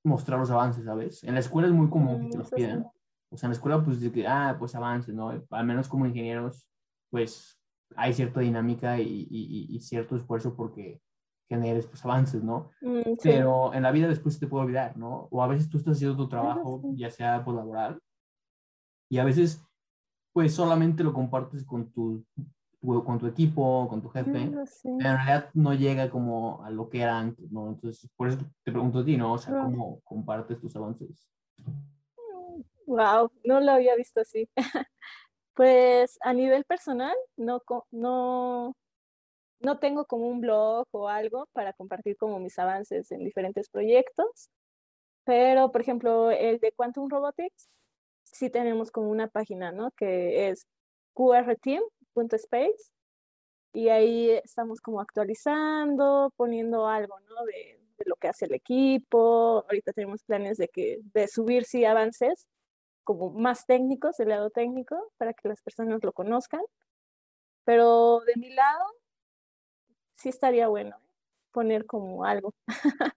mostrar 0.04 0.40
los 0.40 0.52
avances, 0.52 0.86
¿sabes? 0.86 1.24
En 1.24 1.34
la 1.34 1.40
escuela 1.40 1.68
es 1.68 1.74
muy 1.74 1.90
común 1.90 2.26
que 2.26 2.30
te 2.30 2.38
los 2.38 2.52
pidan. 2.52 2.86
O 3.32 3.38
sea, 3.38 3.48
en 3.48 3.52
la 3.52 3.56
escuela, 3.56 3.84
pues, 3.84 4.00
de 4.00 4.12
que, 4.12 4.28
ah, 4.28 4.56
pues 4.58 4.76
avances, 4.76 5.14
¿no? 5.16 5.32
Al 5.50 5.66
menos 5.66 5.88
como 5.88 6.06
ingenieros, 6.06 6.70
pues, 7.10 7.60
hay 7.96 8.14
cierta 8.14 8.42
dinámica 8.42 9.00
y, 9.00 9.28
y, 9.30 9.76
y 9.76 9.80
cierto 9.80 10.16
esfuerzo 10.16 10.56
porque 10.56 11.02
generes, 11.50 11.88
pues, 11.88 12.06
avances, 12.06 12.44
¿no? 12.44 12.70
Mm, 12.82 13.02
sí. 13.02 13.16
Pero 13.24 13.74
en 13.74 13.84
la 13.84 13.92
vida 13.92 14.08
después 14.08 14.40
te 14.40 14.48
puede 14.48 14.66
olvidar, 14.66 14.96
¿no? 14.96 15.28
O 15.32 15.42
a 15.42 15.48
veces 15.48 15.70
tú 15.70 15.78
estás 15.78 15.96
haciendo 15.98 16.16
tu 16.16 16.30
trabajo, 16.30 16.82
sí. 16.84 16.98
ya 16.98 17.10
sea, 17.10 17.44
pues, 17.44 17.58
laboral, 17.58 18.00
y 19.10 19.18
a 19.18 19.24
veces, 19.24 19.65
pues, 20.36 20.54
solamente 20.54 21.02
lo 21.02 21.14
compartes 21.14 21.64
con 21.64 21.90
tu 21.94 22.26
con 23.04 23.18
tu 23.18 23.26
equipo, 23.26 23.88
con 23.90 24.02
tu 24.02 24.10
jefe, 24.10 24.46
no, 24.46 24.64
pero 24.84 24.94
en 25.00 25.00
realidad 25.00 25.50
no 25.54 25.74
llega 25.74 26.10
como 26.10 26.64
a 26.64 26.70
lo 26.70 26.88
que 26.90 27.02
era 27.02 27.18
antes, 27.18 27.52
¿no? 27.52 27.70
Entonces, 27.70 28.08
por 28.16 28.28
eso 28.28 28.38
te 28.64 28.72
pregunto 28.72 29.00
a 29.00 29.06
ti, 29.06 29.18
¿no? 29.18 29.34
O 29.34 29.38
sea, 29.40 29.54
¿cómo 29.60 30.02
compartes 30.04 30.60
tus 30.60 30.76
avances? 30.76 31.28
Wow, 32.86 33.32
no 33.44 33.60
lo 33.62 33.72
había 33.72 33.96
visto 33.96 34.20
así. 34.20 34.48
pues 35.56 36.20
a 36.22 36.34
nivel 36.34 36.66
personal, 36.66 37.16
no, 37.38 37.64
no, 37.90 38.76
no 39.62 39.80
tengo 39.80 40.06
como 40.06 40.28
un 40.28 40.42
blog 40.42 40.86
o 40.92 41.08
algo 41.08 41.48
para 41.54 41.74
compartir 41.74 42.18
como 42.18 42.40
mis 42.40 42.60
avances 42.60 43.12
en 43.12 43.24
diferentes 43.24 43.70
proyectos, 43.70 44.52
pero 45.24 45.72
por 45.72 45.82
ejemplo, 45.82 46.30
el 46.30 46.60
de 46.60 46.72
Quantum 46.74 47.10
Robotics, 47.10 47.70
sí 48.26 48.50
tenemos 48.50 48.92
como 48.92 49.10
una 49.10 49.28
página, 49.28 49.72
¿no? 49.72 49.92
Que 49.92 50.50
es 50.50 50.68
QR 51.14 51.56
Team 51.62 51.84
.space 52.16 52.92
y 53.74 53.90
ahí 53.90 54.32
estamos 54.32 54.80
como 54.82 55.02
actualizando, 55.02 56.32
poniendo 56.38 56.88
algo, 56.88 57.20
¿no? 57.22 57.46
De, 57.46 57.80
de, 57.98 58.06
lo 58.06 58.16
que 58.16 58.30
hace 58.30 58.46
el 58.46 58.54
equipo. 58.54 59.66
Ahorita 59.68 59.92
tenemos 59.94 60.24
planes 60.24 60.58
de 60.58 60.70
que 60.70 61.00
de 61.14 61.28
subir 61.28 61.66
sí 61.66 61.84
avances 61.86 62.48
como 63.04 63.32
más 63.32 63.66
técnicos, 63.66 64.18
del 64.18 64.30
lado 64.30 64.50
técnico, 64.50 65.12
para 65.18 65.34
que 65.34 65.48
las 65.50 65.62
personas 65.62 66.04
lo 66.04 66.14
conozcan. 66.14 66.62
Pero 67.66 68.22
de 68.22 68.34
mi 68.38 68.50
lado, 68.54 68.86
sí 70.16 70.30
estaría 70.30 70.68
bueno 70.68 70.98
¿eh? 70.98 71.10
poner 71.52 71.86
como 71.86 72.26
algo 72.26 72.54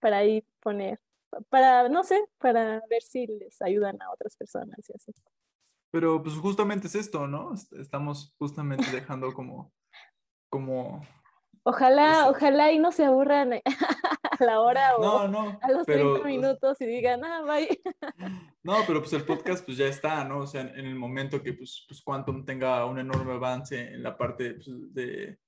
para 0.00 0.18
ahí 0.18 0.44
poner, 0.60 1.00
para, 1.48 1.88
no 1.88 2.04
sé, 2.04 2.22
para 2.38 2.82
ver 2.88 3.02
si 3.02 3.26
les 3.26 3.60
ayudan 3.62 4.00
a 4.02 4.12
otras 4.12 4.36
personas 4.36 4.78
y 4.88 4.92
así. 4.94 5.12
Pero 5.90 6.22
pues 6.22 6.36
justamente 6.36 6.86
es 6.86 6.94
esto, 6.94 7.26
¿no? 7.26 7.52
Estamos 7.78 8.34
justamente 8.38 8.90
dejando 8.92 9.32
como, 9.32 9.72
como... 10.48 11.06
Ojalá, 11.62 12.20
eso. 12.22 12.30
ojalá 12.30 12.72
y 12.72 12.78
no 12.78 12.90
se 12.90 13.04
aburran 13.04 13.52
a 14.40 14.44
la 14.44 14.60
hora 14.60 14.96
o 14.96 15.02
no, 15.02 15.28
no, 15.28 15.58
a 15.60 15.70
los 15.70 15.84
pero, 15.84 16.20
30 16.20 16.28
minutos 16.28 16.80
y 16.80 16.86
digan, 16.86 17.24
ah, 17.24 17.42
bye. 17.42 17.68
No, 18.62 18.76
pero 18.86 19.00
pues 19.00 19.12
el 19.14 19.24
podcast 19.24 19.64
pues 19.64 19.78
ya 19.78 19.86
está, 19.86 20.22
¿no? 20.24 20.40
O 20.40 20.46
sea, 20.46 20.60
en, 20.60 20.86
el 20.86 20.94
momento 20.94 21.42
que 21.42 21.54
pues, 21.54 21.84
pues 21.88 22.02
Quantum 22.02 22.44
tenga 22.44 22.84
un 22.84 22.98
enorme 22.98 23.32
avance 23.32 23.94
en 23.94 24.02
la 24.02 24.16
parte 24.16 24.54
pues, 24.54 24.66
de, 24.94 25.38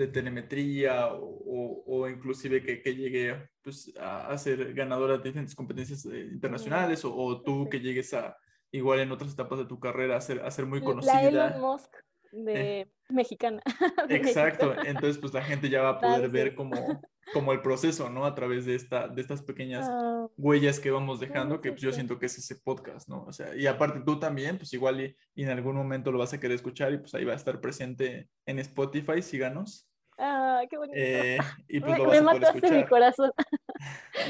de, 0.00 0.08
telemetría 0.08 1.08
o, 1.12 1.24
o, 1.24 1.84
o 1.86 2.08
inclusive 2.08 2.62
que, 2.62 2.82
que, 2.82 2.94
llegue 2.94 3.48
pues, 3.62 3.92
a, 3.98 4.28
a, 4.28 4.38
ser 4.38 4.72
ganadora 4.74 5.18
de 5.18 5.24
diferentes 5.24 5.54
competencias 5.54 6.06
eh, 6.06 6.28
internacionales 6.32 7.04
o, 7.04 7.14
o 7.14 7.42
tú 7.42 7.68
que 7.68 7.80
llegues 7.80 8.14
a 8.14 8.36
igual 8.72 9.00
en 9.00 9.12
otras 9.12 9.32
etapas 9.32 9.58
de 9.58 9.66
tu 9.66 9.78
carrera 9.80 10.16
a 10.16 10.20
ser, 10.20 10.40
a 10.40 10.50
ser 10.50 10.66
muy 10.66 10.80
conocida. 10.80 11.22
La 11.22 11.28
Elon 11.28 11.60
Musk 11.60 11.92
de 12.32 12.80
eh. 12.80 12.92
mexicana. 13.08 13.62
De 14.08 14.16
Exacto, 14.16 14.70
México. 14.70 14.86
entonces 14.86 15.18
pues 15.18 15.32
la 15.34 15.42
gente 15.42 15.68
ya 15.68 15.82
va 15.82 15.90
a 15.90 16.00
poder 16.00 16.30
ver 16.30 16.54
como, 16.54 17.02
como 17.32 17.52
el 17.52 17.60
proceso, 17.60 18.08
¿no? 18.08 18.24
A 18.24 18.34
través 18.34 18.66
de, 18.66 18.74
esta, 18.74 19.08
de 19.08 19.20
estas 19.20 19.42
pequeñas 19.42 19.88
uh, 19.88 20.30
huellas 20.36 20.80
que 20.80 20.90
vamos 20.90 21.20
dejando, 21.20 21.60
que 21.60 21.70
pues, 21.70 21.82
yo 21.82 21.92
siento 21.92 22.18
que 22.18 22.26
es 22.26 22.38
ese 22.38 22.56
podcast, 22.56 23.08
¿no? 23.08 23.24
O 23.24 23.32
sea, 23.32 23.54
y 23.56 23.66
aparte 23.66 24.00
tú 24.04 24.18
también, 24.18 24.58
pues 24.58 24.72
igual 24.72 25.00
y, 25.00 25.16
y, 25.34 25.42
en 25.42 25.50
algún 25.50 25.76
momento 25.76 26.12
lo 26.12 26.18
vas 26.18 26.32
a 26.32 26.40
querer 26.40 26.54
escuchar 26.54 26.92
y 26.92 26.98
pues 26.98 27.14
ahí 27.14 27.24
va 27.24 27.32
a 27.32 27.36
estar 27.36 27.60
presente 27.60 28.28
en 28.46 28.58
Spotify, 28.60 29.22
síganos. 29.22 29.89
Ah, 30.22 30.62
qué 30.68 30.76
bonito. 30.76 30.98
Eh, 30.98 31.38
y 31.66 31.80
pues 31.80 31.92
me, 31.92 31.98
lo 31.98 32.04
vas 32.04 32.22
me 32.22 32.30
a 32.30 32.32
poder 32.32 32.56
escuchar. 32.56 32.76
mi 32.76 32.86
corazón. 32.86 33.32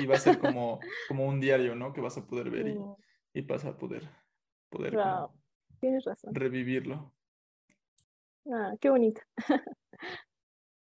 Y 0.01 0.07
va 0.07 0.15
a 0.15 0.19
ser 0.19 0.39
como, 0.39 0.79
como 1.09 1.27
un 1.27 1.41
diario, 1.41 1.75
¿no? 1.75 1.93
Que 1.93 2.01
vas 2.01 2.17
a 2.17 2.25
poder 2.25 2.49
ver 2.49 2.69
y, 2.69 2.79
y 3.35 3.43
vas 3.43 3.65
a 3.65 3.77
poder 3.77 4.09
poder 4.71 4.95
wow. 4.95 5.31
Tienes 5.81 6.05
razón. 6.05 6.33
revivirlo. 6.33 7.13
Ah, 8.53 8.75
qué 8.81 8.89
bonito. 8.89 9.21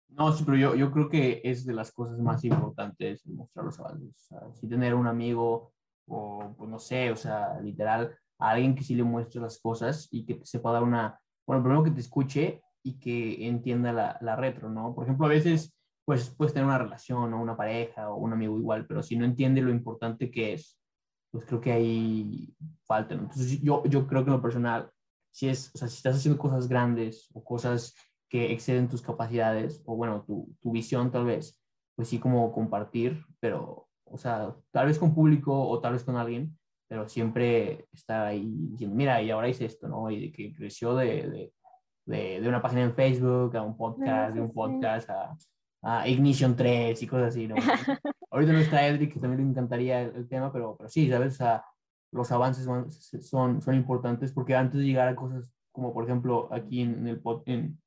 no, 0.10 0.32
sí, 0.34 0.43
pero 0.45 0.58
yo, 0.58 0.76
yo 0.76 0.91
creo 0.91 1.08
que 1.10 1.41
es 1.43 1.66
de 1.66 1.74
las 1.74 1.91
cosas 1.93 2.20
más 2.20 2.43
importantes 2.43 3.26
mostrar 3.28 3.66
los 3.66 3.80
avances. 3.80 4.10
O 4.10 4.20
sea, 4.20 4.53
si 4.55 4.68
tener 4.68 4.93
un 4.93 5.08
amigo 5.08 5.72
o, 6.08 6.53
pues, 6.58 6.70
no 6.70 6.80
sé, 6.80 7.12
o 7.12 7.16
sea, 7.16 7.60
literal, 7.62 8.18
a 8.39 8.49
alguien 8.49 8.76
que 8.76 8.84
sí 8.84 8.93
le 8.95 9.03
muestre 9.03 9.41
las 9.41 9.58
cosas 9.60 10.08
y 10.12 10.26
que 10.26 10.36
te 10.36 10.45
sepa 10.45 10.74
dar 10.74 10.84
una, 10.84 11.20
bueno, 11.45 11.64
primero 11.64 11.84
que 11.84 11.91
te 11.91 12.01
escuche 12.01 12.62
y 12.88 13.00
que 13.00 13.48
entienda 13.48 13.92
la, 13.92 14.18
la 14.22 14.38
retro, 14.38 14.70
¿no? 14.70 14.96
Por 14.96 15.04
ejemplo, 15.04 15.26
a 15.26 15.30
veces, 15.30 15.76
pues 16.06 16.30
puedes 16.30 16.54
tener 16.54 16.66
una 16.66 16.78
relación 16.78 17.34
o 17.34 17.42
una 17.42 17.58
pareja 17.58 18.10
o 18.10 18.16
un 18.16 18.32
amigo 18.32 18.58
igual, 18.58 18.86
pero 18.88 19.04
si 19.04 19.18
no 19.18 19.26
entiende 19.26 19.62
lo 19.62 19.72
importante 19.72 20.32
que 20.32 20.54
es, 20.54 20.80
pues 21.30 21.46
creo 21.46 21.60
que 21.60 21.74
ahí 21.74 22.56
falta. 22.86 23.14
Entonces 23.14 23.62
yo, 23.62 23.84
yo 23.86 24.08
creo 24.08 24.24
que 24.24 24.30
en 24.30 24.38
lo 24.38 24.42
personal, 24.42 24.90
si, 25.32 25.50
es, 25.50 25.70
o 25.76 25.78
sea, 25.78 25.90
si 25.90 25.98
estás 25.98 26.16
haciendo 26.16 26.40
cosas 26.40 26.70
grandes 26.70 27.30
o 27.34 27.44
cosas 27.44 27.94
que 28.30 28.54
exceden 28.54 28.88
tus 28.88 29.02
capacidades, 29.02 29.84
o 29.86 29.98
bueno, 29.98 30.24
tu, 30.26 30.56
tu 30.62 30.72
visión 30.72 31.12
tal 31.12 31.26
vez, 31.26 31.62
pues 31.96 32.08
sí 32.08 32.20
como 32.20 32.54
compartir, 32.54 33.22
pero, 33.42 33.90
o 34.06 34.18
sea, 34.18 34.56
tal 34.72 34.88
vez 34.88 34.98
con 34.98 35.14
público 35.14 35.68
o 35.68 35.82
tal 35.82 35.94
vez 35.94 36.06
con 36.06 36.16
alguien, 36.16 36.58
pero 36.88 37.10
siempre 37.10 37.86
estar 37.92 38.26
ahí 38.28 38.50
diciendo, 38.72 38.96
mira, 38.96 39.22
y 39.22 39.30
ahora 39.30 39.50
hice 39.50 39.66
esto, 39.66 39.90
¿no? 39.90 40.10
Y 40.10 40.22
de 40.22 40.32
que 40.32 40.54
creció 40.54 40.96
de, 40.96 41.30
de, 41.30 41.54
de, 42.08 42.41
una 42.47 42.62
página 42.62 42.84
en 42.84 42.95
Facebook 42.95 43.55
a 43.55 43.62
un 43.62 43.76
podcast, 43.76 44.34
de 44.34 44.41
un 44.41 44.53
podcast 44.53 45.10
a, 45.10 45.38
a, 45.84 46.08
Ignition 46.08 46.55
3 46.55 47.01
y 47.01 47.08
cosas 47.08 47.28
así, 47.30 47.47
¿no? 47.47 47.55
Ahorita 48.32 48.53
no 48.53 48.60
está 48.60 48.88
Edric, 48.88 49.14
que 49.14 49.20
también 49.20 49.43
le 49.43 49.51
encantaría 49.51 50.01
el, 50.01 50.28
tema, 50.28 50.51
pero, 50.51 50.76
pero 50.78 50.89
sí, 50.89 51.10
¿sabes? 51.10 51.34
O 51.34 51.38
sea, 51.38 51.64
los 52.12 52.32
avances 52.32 52.66
son, 53.22 53.62
son, 53.62 53.76
importantes 53.76 54.32
porque 54.32 54.55
antes 54.55 54.80
de 54.80 54.86
llegar 54.86 55.10
a 55.10 55.16
cosas 55.16 55.53
como, 55.72 55.93
por 55.93 56.05
ejemplo, 56.05 56.49
aquí 56.51 56.82
en, 56.82 57.08
el 57.08 57.22
en, 57.45 57.80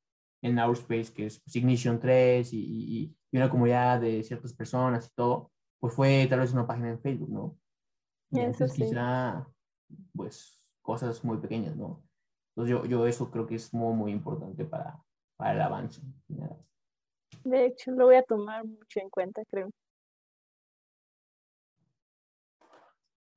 en 0.43 0.59
Ourspace, 0.59 1.11
que 1.13 1.25
es 1.25 1.41
pues, 1.41 1.55
Ignition 1.55 1.99
3 1.99 2.53
y, 2.53 2.57
y, 2.57 3.15
y 3.31 3.37
una 3.37 3.49
comunidad 3.49 3.99
de 3.99 4.23
ciertas 4.23 4.53
personas 4.53 5.07
y 5.07 5.15
todo, 5.15 5.51
pues 5.79 5.93
fue 5.93 6.27
tal 6.29 6.39
vez 6.39 6.53
una 6.53 6.67
página 6.67 6.89
en 6.89 7.01
Facebook, 7.01 7.29
¿no? 7.29 7.57
Eso 8.31 8.67
sí. 8.67 8.83
quizá, 8.83 9.45
pues, 10.13 10.63
cosas 10.81 11.23
muy 11.25 11.37
pequeñas, 11.39 11.75
¿no? 11.75 12.03
Entonces 12.55 12.71
yo, 12.71 12.85
yo 12.85 13.07
eso 13.07 13.31
creo 13.31 13.47
que 13.47 13.55
es 13.55 13.73
muy, 13.73 13.93
muy 13.95 14.11
importante 14.11 14.65
para, 14.65 15.01
para 15.37 15.53
el 15.53 15.61
avance. 15.61 16.01
De 17.43 17.65
hecho, 17.65 17.91
lo 17.91 18.05
voy 18.05 18.15
a 18.15 18.23
tomar 18.23 18.65
mucho 18.65 18.99
en 18.99 19.09
cuenta, 19.09 19.43
creo. 19.49 19.69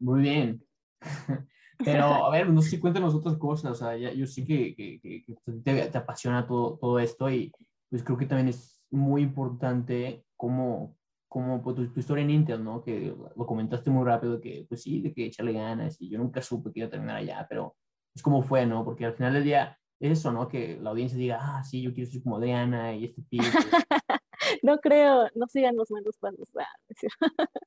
Muy 0.01 0.21
bien. 0.21 0.62
Pero, 1.79 2.05
a 2.05 2.31
ver, 2.31 2.49
no 2.49 2.62
sé 2.62 2.71
si 2.71 2.81
cuéntanos 2.81 3.15
otras 3.15 3.37
cosas. 3.37 3.73
O 3.73 3.75
sea, 3.75 3.97
ya, 3.97 4.12
yo 4.12 4.27
sí 4.27 4.45
que, 4.45 4.75
que, 4.75 5.01
que, 5.01 5.25
te, 5.62 5.89
te, 5.89 5.99
apasiona 5.99 6.47
todo, 6.47 6.79
todo 6.79 6.99
esto 6.99 7.31
y 7.31 7.53
pues 7.91 8.03
creo 8.03 8.17
que 8.19 8.27
también 8.27 8.49
es 8.49 8.83
muy 8.91 9.23
importante 9.23 10.25
cómo, 10.37 10.97
como 11.29 11.62
pues, 11.62 11.77
tu, 11.77 12.01
historia 12.01 12.23
en 12.23 12.31
Intel, 12.31 12.62
¿no? 12.62 12.83
Que 12.83 13.15
lo 13.37 13.47
comentaste 13.47 13.91
muy 13.91 14.05
rápido, 14.05 14.41
que 14.41 14.67
pues 14.69 14.83
sí, 14.83 15.01
de 15.01 15.12
que 15.12 15.27
echarle 15.27 15.53
ganas 15.53 16.01
y 16.01 16.09
yo 16.09 16.19
nunca 16.19 16.43
supe 16.43 16.73
que 16.73 16.81
iba 16.81 16.89
a 16.89 16.91
terminar 16.91 17.17
allá, 17.17 17.47
pero 17.49 17.77
es 18.15 18.23
como 18.23 18.43
fue, 18.43 18.67
¿no? 18.67 18.85
Porque 18.85 19.05
al 19.05 19.15
final 19.15 19.35
del 19.35 19.45
día 19.45 19.79
es 20.01 20.19
eso, 20.19 20.33
¿no? 20.33 20.49
Que 20.49 20.79
la 20.81 20.91
audiencia 20.91 21.19
diga, 21.19 21.39
ah, 21.41 21.65
sí, 21.65 21.83
yo 21.83 21.93
quiero 21.93 22.11
ser 22.11 22.23
como 22.23 22.37
Adriana 22.37 22.95
y 22.95 23.05
este 23.05 23.23
tipo. 23.23 23.45
no 24.62 24.79
creo, 24.79 25.29
no 25.35 25.47
sigan 25.49 25.77
los 25.77 25.91
malos 25.91 26.17
pasos. 26.19 26.49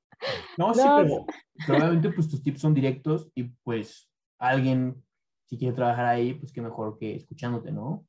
no, 0.58 0.74
sí, 0.74 0.82
pero 0.82 1.26
probablemente 1.66 2.10
pues 2.12 2.30
tus 2.30 2.42
tips 2.42 2.62
son 2.62 2.74
directos 2.74 3.30
y 3.36 3.44
pues 3.64 4.10
alguien, 4.40 5.04
si 5.46 5.58
quiere 5.58 5.76
trabajar 5.76 6.06
ahí, 6.06 6.34
pues 6.34 6.52
qué 6.52 6.62
mejor 6.62 6.98
que 6.98 7.16
escuchándote, 7.16 7.72
¿no? 7.72 8.06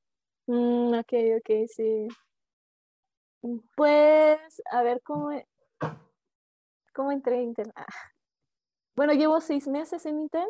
Mm, 0.46 0.94
ok, 0.94 1.12
ok, 1.38 1.66
sí. 1.68 2.08
Pues, 3.76 4.62
a 4.70 4.82
ver, 4.82 5.00
¿cómo, 5.02 5.30
cómo 6.92 7.12
entré 7.12 7.36
en 7.36 7.42
Intel? 7.44 7.72
Ah. 7.76 7.86
Bueno, 8.96 9.12
llevo 9.12 9.40
seis 9.40 9.68
meses 9.68 10.04
en 10.06 10.18
Intel. 10.18 10.48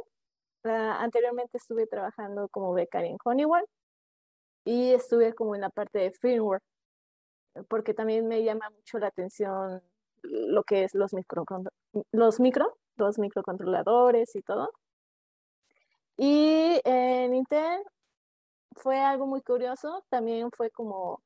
Ah, 0.64 0.98
anteriormente 1.00 1.59
estuve 1.59 1.86
trabajando 1.86 2.48
como 2.48 2.72
becaria 2.74 3.11
en 3.11 3.18
Honeywell 3.24 3.64
y 4.64 4.92
estuve 4.92 5.34
como 5.34 5.54
en 5.54 5.62
la 5.62 5.70
parte 5.70 5.98
de 6.00 6.11
firmware, 6.12 6.62
porque 7.68 7.94
también 7.94 8.28
me 8.28 8.44
llama 8.44 8.70
mucho 8.70 8.98
la 8.98 9.09
atención 9.09 9.82
lo 10.22 10.64
que 10.64 10.84
es 10.84 10.94
los 10.94 11.14
micro, 11.14 11.44
los 12.12 12.40
micro, 12.40 12.76
los 12.96 13.18
microcontroladores 13.18 14.34
y 14.36 14.42
todo. 14.42 14.70
Y 16.16 16.80
en 16.84 17.34
Intel 17.34 17.82
fue 18.76 19.00
algo 19.00 19.26
muy 19.26 19.42
curioso, 19.42 20.04
también 20.11 20.50
fue 20.52 20.70
como 20.70 21.22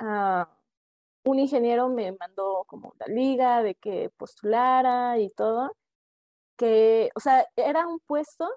uh, 0.00 0.44
un 1.24 1.38
ingeniero 1.38 1.88
me 1.88 2.12
mandó 2.12 2.64
como 2.66 2.94
la 2.98 3.06
liga 3.06 3.62
de 3.62 3.74
que 3.74 4.10
postulara 4.16 5.18
y 5.18 5.30
todo, 5.30 5.76
que, 6.56 7.10
o 7.14 7.20
sea, 7.20 7.46
era 7.56 7.86
un 7.86 8.00
puesto 8.00 8.48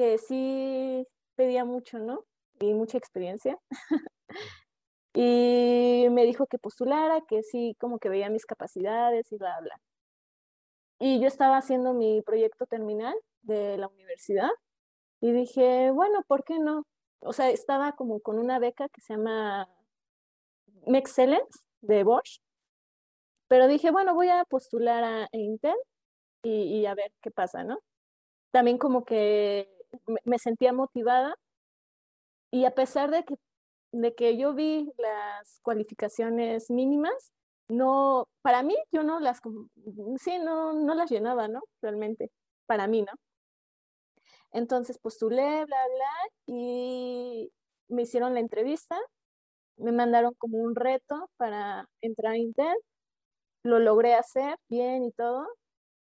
que 0.00 0.16
sí 0.16 1.06
pedía 1.36 1.66
mucho, 1.66 1.98
¿no? 1.98 2.24
Y 2.58 2.72
mucha 2.72 2.96
experiencia. 2.96 3.58
y 5.14 6.06
me 6.10 6.24
dijo 6.24 6.46
que 6.46 6.58
postulara, 6.58 7.20
que 7.28 7.42
sí, 7.42 7.76
como 7.78 7.98
que 7.98 8.08
veía 8.08 8.30
mis 8.30 8.46
capacidades 8.46 9.30
y 9.30 9.36
bla, 9.36 9.60
bla. 9.60 9.78
Y 10.98 11.20
yo 11.20 11.26
estaba 11.28 11.58
haciendo 11.58 11.92
mi 11.92 12.22
proyecto 12.22 12.64
terminal 12.64 13.14
de 13.42 13.76
la 13.76 13.88
universidad 13.88 14.48
y 15.20 15.32
dije, 15.32 15.90
bueno, 15.90 16.22
¿por 16.26 16.44
qué 16.44 16.58
no? 16.58 16.84
O 17.20 17.34
sea, 17.34 17.50
estaba 17.50 17.92
como 17.92 18.20
con 18.20 18.38
una 18.38 18.58
beca 18.58 18.88
que 18.88 19.02
se 19.02 19.12
llama 19.14 19.68
Excellence 20.86 21.60
de 21.82 22.04
Bosch. 22.04 22.40
Pero 23.48 23.68
dije, 23.68 23.90
bueno, 23.90 24.14
voy 24.14 24.30
a 24.30 24.46
postular 24.46 25.04
a 25.04 25.28
Intel 25.32 25.76
y, 26.42 26.86
a 26.86 26.94
ver 26.94 27.12
qué 27.20 27.30
pasa, 27.30 27.64
¿no? 27.64 27.80
También 28.50 28.78
como 28.78 29.04
que 29.04 29.79
me, 30.24 30.38
sentía 30.38 30.72
motivada 30.72 31.34
y 32.50 32.64
a 32.64 32.74
pesar 32.74 33.10
de 33.10 33.24
que, 33.24 33.36
de 33.92 34.14
que 34.14 34.36
yo 34.36 34.54
vi 34.54 34.92
las 34.98 35.60
cualificaciones 35.62 36.70
mínimas, 36.70 37.32
no, 37.68 38.28
para 38.42 38.62
mí 38.62 38.76
yo 38.92 39.02
no 39.02 39.20
las, 39.20 39.40
sí, 40.18 40.38
no, 40.38 40.72
no 40.72 40.94
las 40.94 41.10
llenaba, 41.10 41.48
¿no? 41.48 41.62
Realmente, 41.82 42.30
para 42.66 42.86
mí, 42.88 43.02
¿no? 43.02 43.12
Entonces 44.52 44.98
postulé, 44.98 45.64
bla, 45.64 45.86
bla, 45.86 46.10
y 46.46 47.50
me 47.88 48.02
hicieron 48.02 48.34
la 48.34 48.40
entrevista 48.40 48.98
me 49.80 49.92
mandaron 49.92 50.34
como 50.34 50.58
un 50.58 50.74
reto 50.76 51.30
para 51.36 51.88
entrar 52.02 52.34
a 52.34 52.38
Intel. 52.38 52.76
Lo 53.64 53.78
logré 53.78 54.14
hacer 54.14 54.56
bien 54.68 55.04
y 55.04 55.12
todo. 55.12 55.46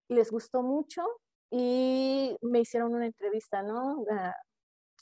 Les 0.09 0.31
gustó 0.31 0.63
mucho 0.63 1.03
y 1.53 2.37
me 2.41 2.61
hicieron 2.61 2.95
una 2.95 3.07
entrevista, 3.07 3.63
¿no? 3.63 4.05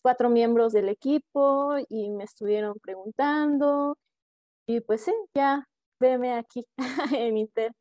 cuatro 0.02 0.30
miembros 0.30 0.72
del 0.72 0.88
equipo 0.88 1.76
y 1.88 2.10
me 2.10 2.24
estuvieron 2.24 2.74
preguntando 2.80 3.96
y 4.66 4.80
pues 4.80 5.02
sí, 5.04 5.12
ya 5.34 5.68
veme 6.00 6.34
aquí 6.34 6.66
en 7.18 7.36
Intel. 7.36 7.72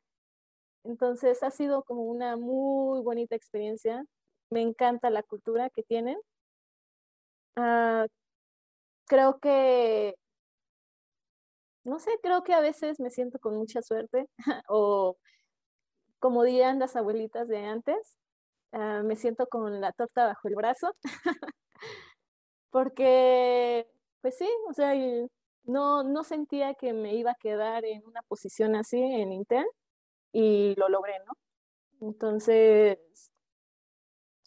Entonces 0.84 1.43
ha 1.43 1.51
sido 1.51 1.84
como 1.84 2.03
una 2.03 2.38
muy 2.38 3.01
bonita 3.03 3.36
experiencia. 3.36 4.05
Me 4.51 4.61
encanta 4.61 5.09
la 5.09 5.24
cultura 5.24 5.70
que 5.70 5.84
tienen. 5.84 6.17
Ah, 7.55 8.07
creo 9.07 9.39
que 9.39 10.15
no 11.84 11.99
sé, 11.99 12.11
creo 12.22 12.43
que 12.43 12.53
a 12.53 12.59
veces 12.59 12.99
me 12.99 13.09
siento 13.09 13.39
con 13.39 13.55
mucha 13.57 13.82
suerte 13.82 14.28
o 14.70 15.17
como 16.20 16.43
dirían 16.43 16.80
las 16.80 16.95
abuelitas 16.95 17.47
de 17.47 17.65
antes, 17.65 18.17
ah, 18.74 19.01
me 19.03 19.15
siento 19.15 19.47
con 19.47 19.82
la 19.82 19.91
torta 19.93 20.26
bajo 20.28 20.47
el 20.47 20.55
brazo, 20.55 20.95
porque, 22.72 23.88
pues 24.22 24.38
sí, 24.38 24.47
o 24.70 24.74
sea, 24.74 24.93
no, 25.63 26.03
no 26.03 26.24
sentía 26.24 26.74
que 26.76 26.93
me 26.93 27.15
iba 27.15 27.32
a 27.32 27.36
quedar 27.36 27.86
en 27.86 28.05
una 28.05 28.22
posición 28.24 28.76
así 28.76 28.97
en 29.01 29.32
Intel 29.34 29.65
y 30.34 30.76
lo 30.78 30.89
logré, 30.89 31.15
¿no? 31.26 31.34
Entonces, 32.09 32.99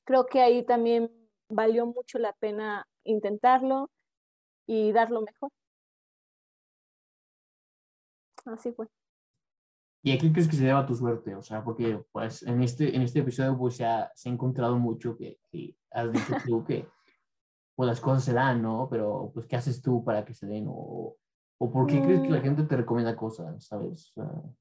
creo 0.04 0.26
que 0.26 0.40
ahí 0.40 0.64
también 0.64 1.10
valió 1.48 1.86
mucho 1.86 2.18
la 2.18 2.32
pena 2.34 2.86
intentarlo 3.04 3.90
y 4.66 4.92
dar 4.92 5.10
lo 5.10 5.22
mejor. 5.22 5.50
Así 8.46 8.72
fue. 8.72 8.88
¿Y 10.04 10.12
a 10.12 10.18
qué 10.18 10.32
crees 10.32 10.48
que 10.48 10.56
se 10.56 10.64
deba 10.64 10.84
tu 10.84 10.96
suerte? 10.96 11.34
O 11.36 11.42
sea, 11.42 11.62
porque 11.62 12.04
pues 12.10 12.42
en 12.42 12.62
este, 12.62 12.94
en 12.94 13.02
este 13.02 13.20
episodio 13.20 13.56
pues 13.56 13.76
se 13.76 13.84
ha, 13.84 14.10
se 14.16 14.28
ha 14.28 14.32
encontrado 14.32 14.76
mucho 14.76 15.16
que, 15.16 15.38
has 15.92 16.10
dicho 16.10 16.34
tú 16.44 16.64
que 16.64 16.88
pues 17.76 17.86
las 17.86 18.00
cosas 18.00 18.24
se 18.24 18.32
dan, 18.32 18.62
¿no? 18.62 18.88
Pero 18.90 19.30
pues 19.32 19.46
¿qué 19.46 19.56
haces 19.56 19.80
tú 19.80 20.02
para 20.02 20.24
que 20.24 20.34
se 20.34 20.46
den? 20.46 20.66
¿O, 20.68 21.16
o 21.58 21.70
por 21.70 21.86
qué 21.86 22.02
crees 22.02 22.20
que 22.20 22.28
la 22.30 22.40
mm. 22.40 22.42
gente 22.42 22.62
te 22.64 22.76
recomienda 22.76 23.14
cosas, 23.14 23.64
sabes? 23.64 24.12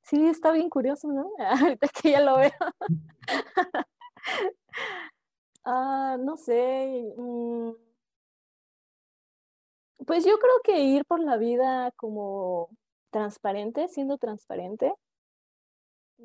Sí, 0.03 0.23
está 0.27 0.51
bien 0.51 0.69
curioso, 0.69 1.07
¿no? 1.07 1.31
Ahorita 1.39 1.87
que 1.87 2.11
ya 2.11 2.21
lo 2.21 2.37
veo. 2.37 2.51
ah, 5.65 6.17
no 6.19 6.37
sé. 6.37 7.11
Mm. 7.17 7.71
Pues 10.05 10.23
yo 10.23 10.37
creo 10.37 10.61
que 10.63 10.83
ir 10.83 11.05
por 11.05 11.19
la 11.19 11.37
vida 11.37 11.91
como 11.95 12.69
transparente, 13.09 13.87
siendo 13.87 14.19
transparente, 14.19 14.93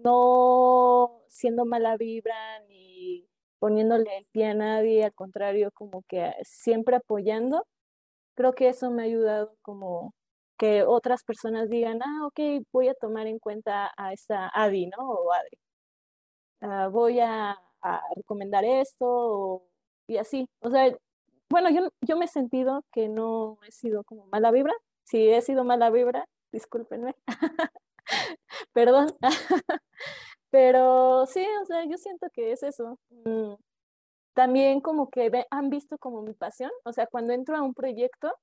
no 0.05 1.23
siendo 1.29 1.65
mala 1.67 1.97
vibra 1.97 2.35
ni 2.69 3.27
poniéndole 3.59 4.19
el 4.19 4.27
pie 4.27 4.47
a 4.47 4.55
nadie, 4.55 5.05
al 5.05 5.15
contrario, 5.15 5.71
como 5.73 6.03
que 6.09 6.33
siempre 6.45 6.97
apoyando. 6.97 7.67
Creo 8.35 8.55
que 8.55 8.69
eso 8.69 8.91
me 8.91 9.03
ha 9.03 9.07
ayudado 9.07 9.57
como 9.63 10.15
que 10.59 10.85
otras 10.85 11.25
personas 11.25 11.69
digan, 11.71 12.01
ah, 12.03 12.27
ok, 12.27 12.41
voy 12.73 12.89
a 12.89 12.95
tomar 12.95 13.27
en 13.27 13.39
cuenta 13.39 13.93
a 13.97 14.13
esta 14.13 14.51
Adi, 14.55 14.87
¿no? 14.89 15.11
O 15.11 15.33
Adri. 15.33 15.59
Ah, 16.61 16.89
voy 16.89 17.21
a, 17.21 17.59
recomendar 18.17 18.65
esto 18.65 19.63
y 20.09 20.17
así. 20.17 20.49
O 20.61 20.71
sea, 20.71 20.97
bueno, 21.49 21.71
yo, 21.71 21.89
yo 22.01 22.17
me 22.17 22.25
he 22.27 22.29
sentido 22.29 22.85
que 22.93 23.09
no 23.09 23.59
he 23.67 23.71
sido 23.73 24.03
como 24.05 24.27
mala 24.27 24.51
vibra. 24.51 24.73
Si 25.05 25.31
he 25.31 25.41
sido 25.43 25.65
mala 25.65 25.91
vibra, 25.91 26.27
discúlpenme. 26.53 27.15
Perdón. 28.73 29.09
Pero 30.51 31.27
sí, 31.27 31.47
o 31.63 31.67
sea, 31.67 31.85
yo 31.87 31.99
siento 31.99 32.29
que 32.33 32.53
es 32.53 32.63
eso. 32.63 32.99
Mm, 33.11 33.55
también 34.35 34.81
como 34.81 35.11
que 35.11 35.31
han 35.51 35.71
visto 35.71 35.99
como 35.99 36.23
mi 36.23 36.35
pasión. 36.35 36.71
O 36.85 36.93
sea, 36.93 37.07
cuando 37.09 37.33
entro 37.35 37.57
a 37.57 37.63
un 37.63 37.75
proyecto, 37.75 38.35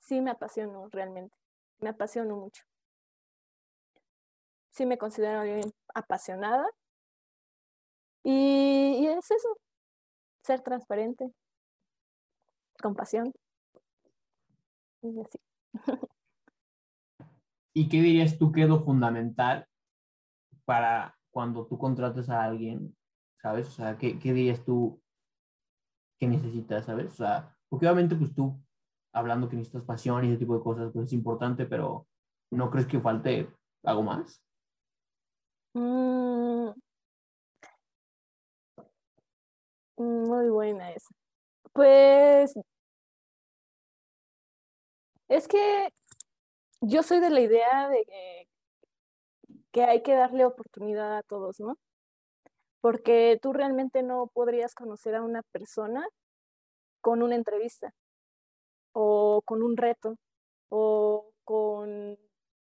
sí 0.00 0.20
me 0.20 0.30
apasiono 0.32 0.88
realmente. 0.90 1.36
Me 1.80 1.90
apasiono 1.90 2.36
mucho. 2.36 2.62
Sí 4.72 4.84
me 4.84 4.98
considero 4.98 5.40
apasionada. 5.94 6.66
Y, 8.24 8.98
y 9.00 9.06
es 9.08 9.30
eso, 9.30 9.48
ser 10.42 10.62
transparente, 10.62 11.32
compasión. 12.82 13.32
Y 15.02 15.20
así. 15.20 15.38
¿Y 17.76 17.88
qué 17.88 18.00
dirías 18.00 18.38
tú 18.38 18.52
que 18.52 18.62
es 18.62 18.68
fundamental 18.84 19.66
para 20.64 21.18
cuando 21.30 21.66
tú 21.66 21.76
contrates 21.76 22.28
a 22.30 22.44
alguien? 22.44 22.96
¿Sabes? 23.42 23.68
O 23.68 23.72
sea, 23.72 23.98
¿qué, 23.98 24.18
qué 24.18 24.32
dirías 24.32 24.64
tú 24.64 25.02
que 26.18 26.28
necesitas, 26.28 26.86
¿sabes? 26.86 27.12
O 27.12 27.16
sea, 27.16 27.54
porque 27.68 27.86
obviamente 27.86 28.14
pues 28.14 28.32
tú, 28.32 28.56
hablando 29.12 29.48
que 29.48 29.56
necesitas 29.56 29.82
pasión 29.82 30.24
y 30.24 30.28
ese 30.28 30.38
tipo 30.38 30.56
de 30.56 30.62
cosas, 30.62 30.92
pues 30.92 31.06
es 31.06 31.12
importante, 31.12 31.66
pero 31.66 32.06
¿no 32.52 32.70
crees 32.70 32.86
que 32.86 33.00
falte 33.00 33.52
algo 33.82 34.04
más? 34.04 34.40
Mm. 35.74 36.70
muy 39.96 40.48
buena 40.48 40.92
esa. 40.92 41.12
Pues 41.72 42.54
es 45.28 45.48
que 45.48 45.88
yo 46.86 47.02
soy 47.02 47.20
de 47.20 47.30
la 47.30 47.40
idea 47.40 47.88
de 47.88 48.48
que, 49.72 49.84
hay 49.84 50.02
que 50.02 50.14
darle 50.14 50.44
oportunidad 50.44 51.16
a 51.16 51.22
todos, 51.22 51.60
¿no? 51.60 51.76
Porque 52.80 53.38
tú 53.42 53.52
realmente 53.52 54.02
no 54.02 54.28
podrías 54.32 54.74
conocer 54.74 55.14
a 55.14 55.22
una 55.22 55.42
persona 55.52 56.06
con 57.00 57.22
una 57.22 57.34
entrevista 57.36 57.92
o 58.92 59.42
con 59.44 59.62
un 59.62 59.76
reto 59.76 60.16
o 60.70 61.32
con 61.44 62.18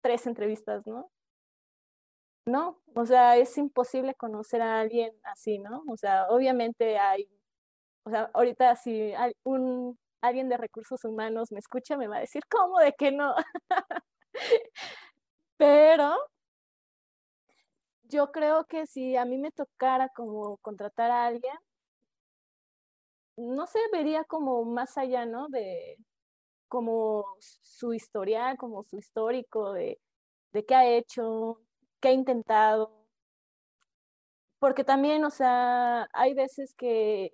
tres 0.01 0.27
entrevistas, 0.27 0.85
¿no? 0.87 1.09
No, 2.45 2.81
o 2.95 3.05
sea, 3.05 3.37
es 3.37 3.57
imposible 3.57 4.15
conocer 4.15 4.61
a 4.61 4.81
alguien 4.81 5.13
así, 5.23 5.59
¿no? 5.59 5.83
O 5.87 5.95
sea, 5.97 6.27
obviamente 6.29 6.97
hay, 6.97 7.29
o 8.05 8.09
sea, 8.09 8.29
ahorita 8.33 8.75
si 8.75 9.13
un, 9.43 9.97
alguien 10.21 10.49
de 10.49 10.57
recursos 10.57 11.03
humanos 11.05 11.51
me 11.51 11.59
escucha, 11.59 11.97
me 11.97 12.07
va 12.07 12.17
a 12.17 12.21
decir, 12.21 12.43
¿cómo 12.49 12.79
de 12.79 12.93
que 12.93 13.11
no? 13.11 13.35
Pero 15.57 16.15
yo 18.03 18.31
creo 18.31 18.65
que 18.65 18.85
si 18.87 19.15
a 19.17 19.25
mí 19.25 19.37
me 19.37 19.51
tocara 19.51 20.09
como 20.09 20.57
contratar 20.57 21.11
a 21.11 21.25
alguien, 21.25 21.53
no 23.37 23.65
sé, 23.67 23.79
vería 23.91 24.23
como 24.25 24.63
más 24.65 24.97
allá, 24.97 25.25
¿no? 25.25 25.47
De 25.49 25.97
como 26.69 27.25
su 27.41 27.93
historial, 27.93 28.57
como 28.57 28.83
su 28.83 28.97
histórico, 28.97 29.73
de, 29.73 29.99
de 30.53 30.65
qué 30.65 30.75
ha 30.75 30.87
hecho, 30.87 31.61
qué 32.01 32.09
ha 32.09 32.13
intentado. 32.13 33.07
Porque 34.59 34.83
también, 34.83 35.23
o 35.25 35.29
sea, 35.29 36.07
hay 36.13 36.33
veces 36.33 36.73
que 36.75 37.33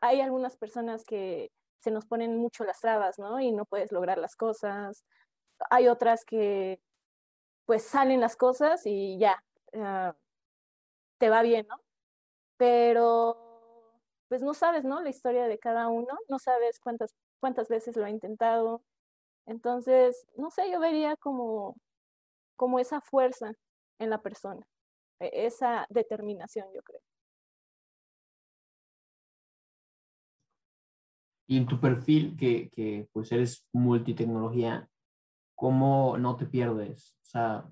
hay 0.00 0.20
algunas 0.20 0.56
personas 0.56 1.04
que 1.04 1.50
se 1.84 1.90
nos 1.90 2.06
ponen 2.06 2.38
mucho 2.38 2.64
las 2.64 2.80
trabas, 2.80 3.18
¿no? 3.18 3.40
Y 3.40 3.52
no 3.52 3.66
puedes 3.66 3.92
lograr 3.92 4.18
las 4.18 4.36
cosas. 4.36 5.04
Hay 5.70 5.88
otras 5.88 6.24
que 6.24 6.80
pues 7.66 7.84
salen 7.84 8.20
las 8.20 8.36
cosas 8.36 8.82
y 8.86 9.18
ya, 9.18 9.42
ah, 9.74 10.14
te 11.18 11.30
va 11.30 11.42
bien, 11.42 11.66
¿no? 11.68 11.76
Pero 12.58 13.38
pues 14.28 14.42
no 14.42 14.54
sabes, 14.54 14.84
¿no? 14.84 15.00
La 15.02 15.10
historia 15.10 15.46
de 15.46 15.58
cada 15.58 15.88
uno, 15.88 16.18
no 16.28 16.38
sabes 16.38 16.80
cuántas, 16.80 17.14
cuántas 17.40 17.68
veces 17.68 17.96
lo 17.96 18.04
ha 18.04 18.10
intentado. 18.10 18.82
Entonces, 19.46 20.26
no 20.36 20.50
sé, 20.50 20.70
yo 20.70 20.80
vería 20.80 21.16
como, 21.16 21.76
como 22.56 22.78
esa 22.80 23.00
fuerza 23.00 23.52
en 23.98 24.10
la 24.10 24.22
persona, 24.22 24.66
e, 25.20 25.46
esa 25.46 25.86
determinación, 25.90 26.68
yo 26.74 26.82
creo. 26.82 27.02
Y 31.46 31.58
en 31.58 31.66
tu 31.66 31.80
perfil, 31.80 32.36
que, 32.36 32.70
que 32.70 33.08
pues 33.12 33.30
eres 33.32 33.66
multitecnología, 33.72 34.88
¿cómo 35.54 36.16
no 36.18 36.36
te 36.36 36.46
pierdes? 36.46 37.16
O 37.22 37.26
sea, 37.26 37.70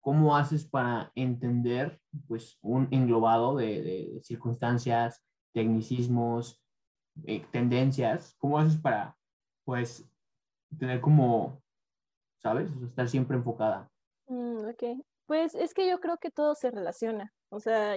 ¿cómo 0.00 0.36
haces 0.36 0.66
para 0.66 1.12
entender 1.14 2.00
pues 2.28 2.58
un 2.60 2.88
englobado 2.90 3.56
de, 3.56 3.82
de 3.82 4.20
circunstancias, 4.22 5.24
tecnicismos, 5.52 6.62
eh, 7.24 7.44
tendencias? 7.50 8.34
¿Cómo 8.38 8.58
haces 8.58 8.76
para 8.76 9.16
pues 9.64 10.10
tener 10.78 11.00
como, 11.00 11.62
¿sabes? 12.38 12.70
estar 12.82 13.08
siempre 13.08 13.36
enfocada. 13.36 13.90
Mm, 14.26 14.68
ok, 14.68 15.04
pues 15.26 15.54
es 15.54 15.74
que 15.74 15.88
yo 15.88 16.00
creo 16.00 16.18
que 16.18 16.30
todo 16.30 16.54
se 16.54 16.70
relaciona. 16.70 17.32
O 17.50 17.60
sea, 17.60 17.96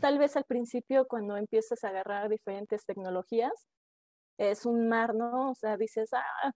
tal 0.00 0.18
vez 0.18 0.36
al 0.36 0.44
principio 0.44 1.06
cuando 1.06 1.36
empiezas 1.36 1.82
a 1.84 1.88
agarrar 1.88 2.28
diferentes 2.28 2.84
tecnologías, 2.84 3.52
es 4.38 4.66
un 4.66 4.88
mar, 4.88 5.14
¿no? 5.14 5.50
O 5.52 5.54
sea, 5.54 5.76
dices, 5.76 6.10
ah, 6.14 6.52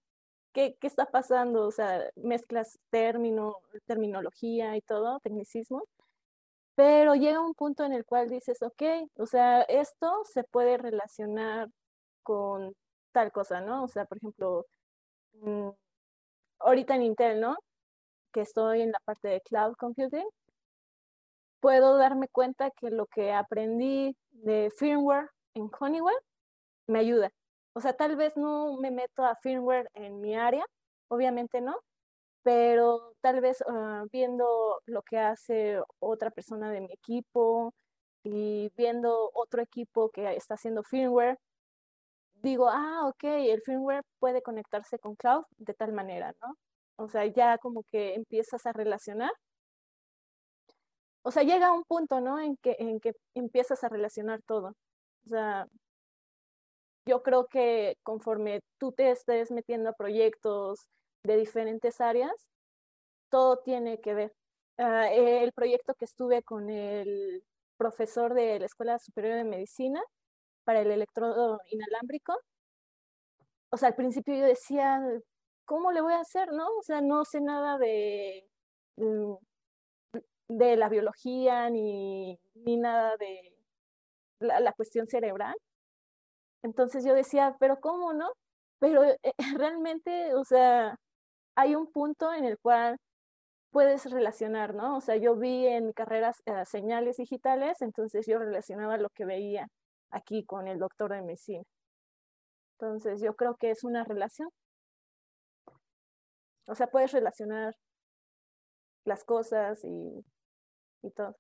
¿qué, 0.52 0.76
qué 0.80 0.86
está 0.86 1.06
pasando? 1.06 1.66
O 1.66 1.70
sea, 1.72 2.10
mezclas 2.16 2.78
término, 2.90 3.58
terminología 3.86 4.76
y 4.76 4.82
todo, 4.82 5.20
tecnicismo. 5.20 5.84
Pero 6.76 7.14
llega 7.14 7.40
un 7.40 7.54
punto 7.54 7.84
en 7.84 7.92
el 7.92 8.04
cual 8.04 8.28
dices, 8.28 8.62
ok, 8.62 8.82
o 9.16 9.26
sea, 9.26 9.62
esto 9.62 10.22
se 10.24 10.44
puede 10.44 10.78
relacionar 10.78 11.68
con 12.22 12.74
tal 13.12 13.32
cosa, 13.32 13.60
¿no? 13.62 13.84
O 13.84 13.88
sea, 13.88 14.04
por 14.06 14.18
ejemplo, 14.18 14.66
mm, 15.34 15.70
ahorita 16.60 16.96
en 16.96 17.02
Intel, 17.04 17.40
¿no? 17.40 17.56
Que 18.32 18.42
estoy 18.42 18.82
en 18.82 18.92
la 18.92 19.00
parte 19.04 19.28
de 19.28 19.40
cloud 19.42 19.74
computing, 19.78 20.26
puedo 21.60 21.96
darme 21.98 22.28
cuenta 22.28 22.70
que 22.70 22.90
lo 22.90 23.06
que 23.06 23.32
aprendí 23.32 24.16
de 24.30 24.70
firmware 24.76 25.30
en 25.54 25.70
Honeywell 25.80 26.16
me 26.86 27.00
ayuda. 27.00 27.32
O 27.76 27.80
sea, 27.82 27.92
tal 27.92 28.16
vez 28.16 28.34
no 28.38 28.78
me 28.78 28.90
meto 28.90 29.22
a 29.22 29.36
firmware 29.36 29.90
en 29.92 30.18
mi 30.22 30.34
área, 30.34 30.64
obviamente 31.08 31.60
no, 31.60 31.78
pero 32.42 33.14
tal 33.20 33.42
vez 33.42 33.62
ah, 33.68 34.04
viendo 34.10 34.80
lo 34.86 35.03
que 35.03 35.18
hace 35.18 35.78
otra 36.00 36.30
persona 36.30 36.70
de 36.70 36.80
mi 36.80 36.92
equipo 36.92 37.74
y 38.24 38.70
viendo 38.76 39.30
otro 39.34 39.62
equipo 39.62 40.11
que 40.11 40.34
está 40.36 40.54
haciendo 40.54 40.82
firmware, 40.84 41.38
digo, 42.42 42.68
ah, 42.70 43.08
ok, 43.08 43.24
el 43.24 43.61
firmware 43.62 44.04
puede 44.20 44.42
conectarse 44.42 44.98
con 44.98 45.14
cloud 45.16 45.44
de 45.58 45.74
tal 45.74 45.92
manera, 45.92 46.32
¿no? 46.42 46.54
O 46.96 47.08
sea, 47.11 47.26
ya 47.26 47.58
como 47.58 47.82
que 47.84 48.14
empiezas 48.14 48.64
a 48.66 48.72
relacionar. 48.72 49.32
O 51.22 51.30
sea, 51.30 51.42
llega 51.42 51.72
un 51.72 51.84
punto, 51.84 52.20
¿no? 52.22 52.38
En 52.40 52.57
que, 52.57 52.76
en 52.78 53.00
que 53.00 53.12
empiezas 53.34 53.84
a 53.84 53.88
relacionar 53.90 54.40
todo. 54.46 54.68
O 55.26 55.28
sea, 55.28 55.66
yo 57.07 57.22
creo 57.22 57.46
que 57.46 57.96
conforme 58.03 58.61
tú 58.78 58.92
te 58.92 59.11
estés 59.11 59.50
metiendo 59.50 59.91
a 59.91 59.92
proyectos 59.95 60.88
de 61.24 61.37
diferentes 61.37 62.00
áreas, 62.00 62.33
todo 63.30 63.58
tiene 63.58 64.00
que 64.00 64.14
ver. 64.14 64.33
Ah, 64.78 65.11
el 65.12 65.53
proyecto 65.53 65.95
que 65.95 66.04
estuve 66.07 66.42
con 66.42 66.70
el 66.70 67.42
profesor 67.78 68.34
de 68.34 68.58
la 68.61 68.66
Escuela 68.66 68.99
Superior 68.99 69.37
de 69.37 69.45
Medicina 69.45 70.03
para 70.64 70.80
el 70.83 70.91
electrodo 70.92 71.61
inalámbrico, 71.70 72.34
o 73.70 73.76
sea, 73.76 73.88
al 73.88 73.95
principio 73.96 74.34
yo 74.37 74.45
decía, 74.45 75.00
¿cómo 75.64 75.92
le 75.92 76.00
voy 76.00 76.14
a 76.14 76.20
hacer? 76.20 76.53
No, 76.53 76.68
o 76.78 76.83
sea, 76.83 77.00
no 77.00 77.24
sé 77.24 77.41
nada 77.41 77.78
de, 77.78 78.45
mm, 78.96 79.34
de 80.49 80.76
la 80.76 80.88
biología 80.88 81.68
ni, 81.70 82.38
ni 82.54 82.76
nada 82.76 83.16
de 83.16 83.53
la 84.41 84.72
cuestión 84.72 85.07
cerebral. 85.08 85.57
Entonces 86.67 87.05
yo 87.05 87.14
decía, 87.14 87.57
pero 87.61 87.79
¿cómo 87.80 88.13
no? 88.13 88.29
Pero 88.80 89.05
eh, 89.05 89.18
realmente, 89.57 90.34
o 90.34 90.45
sea, 90.45 90.97
hay 91.57 91.76
un 91.76 91.91
punto 91.93 92.33
en 92.34 92.45
el 92.45 92.59
cual 92.59 92.99
puedes 93.71 94.11
relacionar, 94.11 94.75
¿no? 94.75 94.97
O 94.97 95.01
sea, 95.01 95.17
yo 95.17 95.37
vi 95.37 95.67
en 95.67 95.93
carreras 95.93 96.43
eh, 96.47 96.64
señales 96.67 97.18
digitales, 97.18 97.83
entonces 97.83 98.26
yo 98.26 98.38
relacionaba 98.38 98.99
lo 98.99 99.11
que 99.11 99.25
veía 99.26 99.68
aquí 100.11 100.45
con 100.45 100.67
el 100.68 100.79
doctor 100.79 101.13
de 101.13 101.22
medicina. 101.22 101.63
Entonces 102.79 103.22
yo 103.22 103.34
creo 103.37 103.57
que 103.57 103.71
es 103.71 103.84
una 103.84 104.05
relación. 104.05 104.49
O 106.68 106.75
sea, 106.75 106.88
puedes 106.88 107.13
relacionar 107.13 107.75
las 109.05 109.25
cosas 109.25 109.84
y, 109.84 110.25
y 111.03 111.11
todo. 111.13 111.37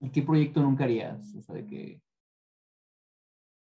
¿Y 0.00 0.10
qué 0.12 0.22
proyecto 0.22 0.60
nunca 0.60 0.84
harías? 0.84 1.34
O 1.36 1.42
sea, 1.42 1.56
de 1.56 1.66
que, 1.66 2.00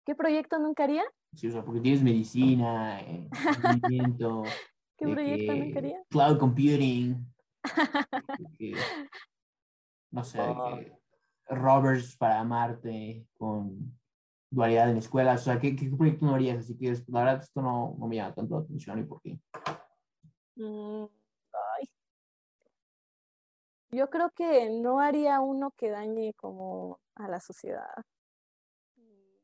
¿Qué 0.08 0.14
proyecto 0.14 0.58
nunca 0.58 0.84
haría? 0.84 1.04
sí, 1.34 1.48
o 1.48 1.52
sea, 1.52 1.62
porque 1.62 1.82
tienes 1.82 2.02
medicina, 2.02 2.98
eh, 3.02 3.28
entretenimiento, 3.30 4.42
¿Qué 4.96 5.06
proyecto 5.06 5.52
que 5.52 5.60
nunca 5.60 5.78
haría? 5.80 6.02
Cloud 6.08 6.38
computing, 6.38 7.34
no 10.10 10.24
sé, 10.24 10.38
Oh. 10.40 10.80
para 12.18 12.42
Marte 12.42 13.26
con 13.36 14.00
dualidad 14.50 14.88
en 14.88 14.96
escuelas, 14.96 15.42
o 15.42 15.44
sea, 15.44 15.60
¿qué, 15.60 15.76
qué 15.76 15.90
proyecto 15.90 16.24
no 16.24 16.36
harías? 16.36 16.60
Así 16.60 16.78
que 16.78 16.90
la 17.08 17.24
verdad 17.24 17.42
esto 17.42 17.60
no, 17.60 17.94
no 17.98 18.06
me 18.06 18.16
llama 18.16 18.34
tanto 18.34 18.54
la 18.54 18.62
atención 18.62 19.00
y 19.00 19.04
por 19.04 19.20
qué. 19.20 19.38
Mm, 20.56 21.04
ay. 21.52 21.86
Yo 23.90 24.08
creo 24.08 24.30
que 24.30 24.70
no 24.70 25.00
haría 25.00 25.40
uno 25.40 25.70
que 25.72 25.90
dañe 25.90 26.32
como 26.32 26.98
a 27.14 27.28
la 27.28 27.40
sociedad 27.40 28.06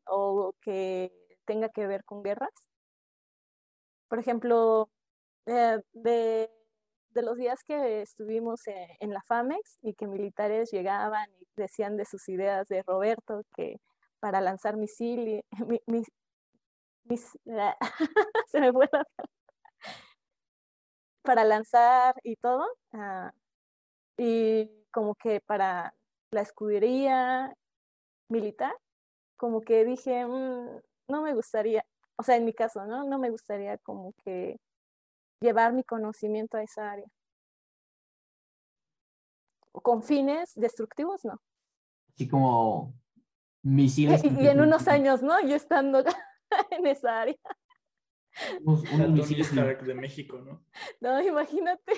o 0.09 0.55
que 0.63 1.13
tenga 1.47 1.69
que 1.71 1.87
ver 1.87 2.05
con 2.05 2.23
guerras. 2.23 2.51
Por 4.09 4.19
ejemplo, 4.19 4.91
eh, 5.47 5.81
de, 5.93 6.51
de 7.11 7.23
los 7.23 7.37
días 7.37 7.65
que 7.65 8.03
estuvimos 8.03 8.67
en, 8.69 8.89
en 9.01 9.13
la 9.13 9.23
FAMEX 9.23 9.79
y 9.83 9.95
que 9.95 10.07
militares 10.07 10.71
llegaban 10.73 11.29
y 11.41 11.47
decían 11.57 11.97
de 11.97 12.05
sus 12.07 12.29
ideas 12.29 12.69
de 12.69 12.83
Roberto 12.85 13.43
que 13.57 13.79
para 14.21 14.41
lanzar 14.41 14.77
misiles, 14.77 15.45
mi- 15.69 15.83
mis- 15.87 16.13
mis- 17.05 17.39
se 18.49 18.61
me 18.61 18.73
fue 18.73 18.89
la 18.93 19.05
para 21.23 21.45
lanzar 21.45 22.15
y 22.23 22.37
todo, 22.37 22.67
ah, 22.93 23.33
y 24.19 24.71
como 24.93 25.15
que 25.17 25.41
para 25.43 25.95
la 26.31 26.43
escudería 26.43 27.55
militar, 28.29 28.75
como 29.37 29.61
que 29.61 29.85
dije, 29.85 30.27
"Mm, 30.27 30.81
no 31.09 31.23
me 31.23 31.35
gustaría, 31.35 31.85
o 32.17 32.23
sea, 32.23 32.37
en 32.37 32.45
mi 32.45 32.53
caso, 32.53 32.87
¿no? 32.87 33.05
No 33.05 33.19
me 33.19 33.31
gustaría 33.31 33.79
como 33.79 34.13
que 34.25 34.59
llevar 35.41 35.73
mi 35.73 35.85
conocimiento 35.85 36.57
a 36.57 36.63
esa 36.63 36.91
área. 36.93 37.07
Con 39.73 40.03
fines 40.03 40.53
destructivos, 40.55 41.25
no. 41.25 41.41
Así 42.15 42.29
como 42.29 42.95
misiles. 43.63 44.23
Y, 44.25 44.29
y 44.43 44.49
en 44.49 44.61
unos 44.61 44.87
años, 44.89 45.23
¿no? 45.23 45.41
Yo 45.47 45.57
estando 45.57 46.05
en 46.71 46.87
esa 46.87 47.23
área. 47.23 47.37
Unos, 48.63 48.83
unos 48.93 49.11
misiles, 49.11 49.55
de 49.55 49.95
México, 49.95 50.39
¿no? 50.39 50.65
No, 51.01 51.21
imagínate. 51.23 51.93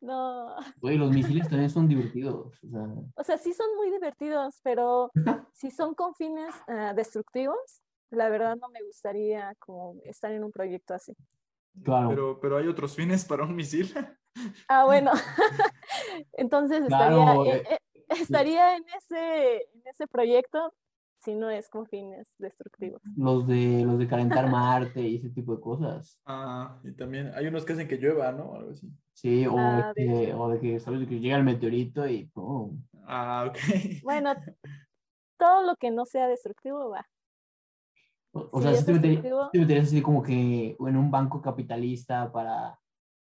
No. 0.00 0.56
Oye, 0.80 0.96
los 0.96 1.10
misiles 1.10 1.48
también 1.48 1.68
son 1.70 1.86
divertidos. 1.86 2.58
O 2.64 2.68
sea, 2.68 2.86
O 3.16 3.24
sea, 3.24 3.38
sí 3.38 3.52
son 3.52 3.66
muy 3.76 3.90
divertidos, 3.90 4.60
pero 4.62 5.10
si 5.52 5.70
son 5.70 5.94
con 5.94 6.14
fines 6.14 6.54
ah, 6.68 6.94
destructivos, 6.94 7.82
la 8.10 8.28
verdad 8.28 8.56
no 8.56 8.68
me 8.70 8.82
gustaría 8.82 9.54
como 9.58 10.00
estar 10.04 10.32
en 10.32 10.42
un 10.44 10.52
proyecto 10.52 10.94
así. 10.94 11.14
claro. 11.84 12.08
Pero, 12.08 12.40
pero 12.40 12.56
hay 12.56 12.66
otros 12.66 12.94
fines 12.94 13.24
para 13.24 13.44
un 13.44 13.54
misil. 13.54 13.92
Ah, 14.68 14.84
bueno. 14.84 15.10
Entonces 16.34 16.86
Claro, 16.86 17.44
estaría, 17.44 17.56
eh, 17.56 17.64
eh, 17.68 17.78
estaría 18.10 18.76
en 18.76 18.84
ese, 18.96 19.56
en 19.74 19.82
ese 19.86 20.06
proyecto 20.06 20.72
si 21.20 21.34
no 21.34 21.50
es 21.50 21.68
con 21.68 21.86
fines 21.86 22.34
destructivos. 22.38 23.02
los 23.16 23.46
de 23.46 23.84
los 23.84 23.98
de 23.98 24.08
calentar 24.08 24.48
Marte 24.48 25.00
y 25.02 25.16
ese 25.16 25.30
tipo 25.30 25.54
de 25.54 25.60
cosas. 25.60 26.20
Ah, 26.24 26.80
y 26.84 26.92
también 26.92 27.32
hay 27.34 27.46
unos 27.46 27.64
que 27.64 27.72
hacen 27.74 27.88
que 27.88 27.96
llueva, 27.96 28.32
¿no? 28.32 28.54
Algo 28.54 28.70
así. 28.72 28.88
Sí, 29.14 29.46
o, 29.46 29.56
Ah, 29.56 29.92
de 29.96 30.04
hecho. 30.04 30.40
o 30.42 30.48
de 30.50 30.60
que, 30.60 30.80
¿sabes? 30.80 31.00
De 31.00 31.06
que 31.08 31.20
llega 31.20 31.36
el 31.36 31.44
meteorito 31.44 32.06
y 32.06 32.26
¡pum! 32.26 32.82
Ah, 33.06 33.46
ok. 33.48 33.58
Bueno, 34.02 34.34
todo 35.38 35.62
lo 35.66 35.76
que 35.76 35.90
no 35.90 36.06
sea 36.06 36.28
destructivo 36.28 36.90
va. 36.90 37.08
O, 38.32 38.48
o 38.52 38.62
Sí, 38.62 38.62
sea, 38.62 38.84
te, 38.84 38.92
meterías, 38.92 39.22
sí 39.24 39.30
te 39.50 39.58
meterías 39.58 39.86
así 39.86 40.02
como 40.02 40.22
que 40.22 40.76
en 40.78 40.96
un 40.96 41.10
banco 41.10 41.42
capitalista 41.42 42.30
para, 42.32 42.78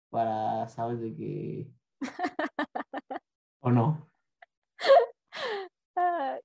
para 0.09 0.67
¿sabes? 0.69 1.01
De 1.01 1.15
que... 1.15 1.71
¿O 3.61 3.71
no? 3.71 4.08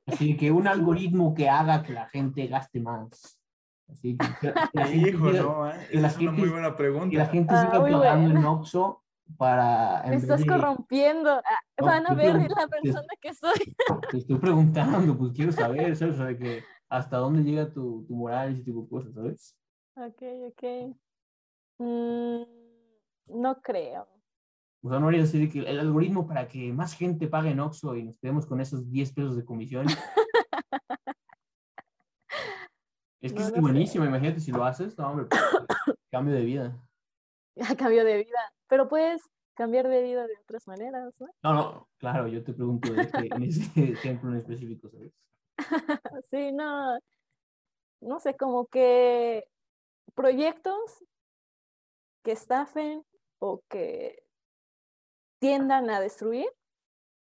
Así 0.06 0.36
que 0.36 0.50
un 0.52 0.66
algoritmo 0.68 1.34
que 1.34 1.48
haga 1.48 1.82
que 1.82 1.92
la 1.92 2.06
gente 2.08 2.46
gaste 2.46 2.80
más. 2.80 3.40
Así 3.88 4.16
que, 4.16 4.52
la 4.72 4.86
gente 4.86 5.08
Hijo, 5.10 5.30
no, 5.30 5.70
¿eh? 5.70 5.74
la 5.74 5.82
Esa 5.82 6.06
es 6.08 6.16
una 6.16 6.30
gente- 6.32 6.32
muy 6.32 6.48
buena 6.48 6.66
que 6.66 6.70
la 6.72 6.76
pregunta. 6.76 7.26
gente 7.26 7.54
Ah, 7.54 7.62
siga 7.66 7.80
muy 7.80 7.92
pagando 7.92 8.30
en. 8.38 8.44
Oxxo 8.44 9.02
para... 9.38 10.02
en 10.04 10.10
me 10.10 10.16
estás 10.16 10.40
de- 10.40 10.46
corrompiendo. 10.46 11.30
Ah, 11.30 11.58
No, 11.80 11.86
Van 11.86 12.06
a 12.06 12.14
ver 12.14 12.34
la 12.50 12.66
persona 12.68 13.08
que 13.20 13.32
soy. 13.34 13.74
Te 14.10 14.18
estoy 14.18 14.38
preguntando, 14.38 15.16
pues 15.16 15.32
quiero 15.32 15.52
saber, 15.52 15.96
¿sabes? 15.96 16.14
O 16.20 16.26
sea, 16.26 16.36
que 16.38 16.62
hasta 16.90 17.16
dónde 17.16 17.42
llega 17.42 17.72
tu, 17.72 18.04
tu 18.06 18.14
moral 18.14 18.50
y 18.50 18.54
ese 18.54 18.64
tipo 18.64 18.82
de 18.82 18.88
cosas, 18.88 19.14
¿sabes? 19.14 19.56
Ok, 19.96 20.22
ok. 20.48 20.96
Mm, 21.78 22.42
no 23.40 23.60
creo. 23.62 24.06
O 24.86 24.90
sea, 24.90 25.00
no 25.00 25.08
haría 25.08 25.22
así 25.22 25.38
de 25.38 25.48
que 25.48 25.60
el 25.60 25.80
algoritmo 25.80 26.26
para 26.26 26.46
que 26.46 26.70
más 26.70 26.92
gente 26.94 27.26
pague 27.26 27.50
en 27.50 27.60
Oxxo 27.60 27.96
y 27.96 28.04
nos 28.04 28.18
quedemos 28.18 28.44
con 28.44 28.60
esos 28.60 28.90
10 28.90 29.12
pesos 29.14 29.34
de 29.34 29.42
comisión. 29.44 29.86
Es 33.22 33.32
que 33.32 33.38
No 33.38 33.46
es 33.46 33.52
sé. 33.54 33.60
buenísimo, 33.60 34.04
imagínate 34.04 34.40
si 34.40 34.52
lo 34.52 34.62
haces, 34.64 34.98
no, 34.98 35.10
hombre, 35.10 35.26
pues, 35.26 35.40
cambio 36.12 36.34
de 36.34 36.42
vida. 36.44 36.76
A 37.70 37.74
cambio 37.76 38.04
de 38.04 38.18
vida. 38.18 38.52
Pero 38.68 38.86
puedes 38.88 39.22
cambiar 39.54 39.88
de 39.88 40.02
vida 40.02 40.26
de 40.26 40.34
otras 40.42 40.66
maneras, 40.68 41.14
¿no? 41.20 41.28
No, 41.42 41.54
no, 41.54 41.88
claro, 41.96 42.26
yo 42.28 42.42
te 42.44 42.52
pregunto 42.52 42.92
de 42.92 43.02
este- 43.02 43.34
en 43.34 43.42
ese 43.42 43.62
ejemplo 43.92 44.30
en 44.30 44.36
específico, 44.36 44.90
¿sabes? 44.90 45.12
Sí, 46.30 46.52
no. 46.52 46.98
No 48.02 48.20
sé, 48.20 48.36
como 48.36 48.66
que 48.66 49.48
proyectos 50.14 51.02
que 52.22 52.32
estafen 52.32 53.02
o 53.38 53.62
que 53.70 54.23
tiendan 55.44 55.90
a 55.90 56.00
destruir 56.00 56.46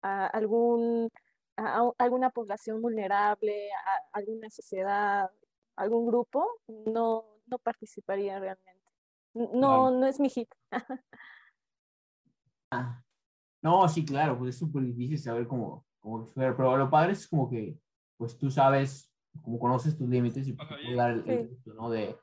a 0.03 0.27
algún 0.27 1.09
a 1.57 1.79
a 1.79 1.93
alguna 1.97 2.29
población 2.29 2.79
vulnerable, 2.79 3.71
a 3.73 4.19
alguna 4.19 4.51
sociedad, 4.51 5.31
algún 5.75 6.05
grupo, 6.05 6.47
no, 6.67 7.25
no 7.47 7.57
participaría 7.57 8.39
realmente. 8.39 8.91
No, 9.33 9.89
no 9.89 10.05
es 10.05 10.19
mi 10.19 10.29
hit. 10.29 10.49
No, 13.63 13.87
sí, 13.87 14.03
claro, 14.03 14.37
pues 14.37 14.49
es 14.55 14.59
súper 14.59 14.83
difícil 14.83 15.17
saber 15.17 15.47
cómo, 15.47 15.85
cómo 15.99 16.27
pero 16.35 16.75
lo 16.75 16.89
padre 16.89 17.13
es 17.13 17.27
como 17.27 17.49
que, 17.49 17.79
pues 18.17 18.37
tú 18.37 18.51
sabes, 18.51 19.09
como 19.41 19.57
conoces 19.57 19.97
tus 19.97 20.09
límites 20.09 20.47
y 20.47 20.53
pues, 20.53 20.67
puedes 20.67 20.97
dar 20.97 21.11
el, 21.11 21.29
el 21.29 21.39
Sí. 21.39 21.47
gusto, 21.47 21.73
¿no? 21.75 21.89
De, 21.89 22.17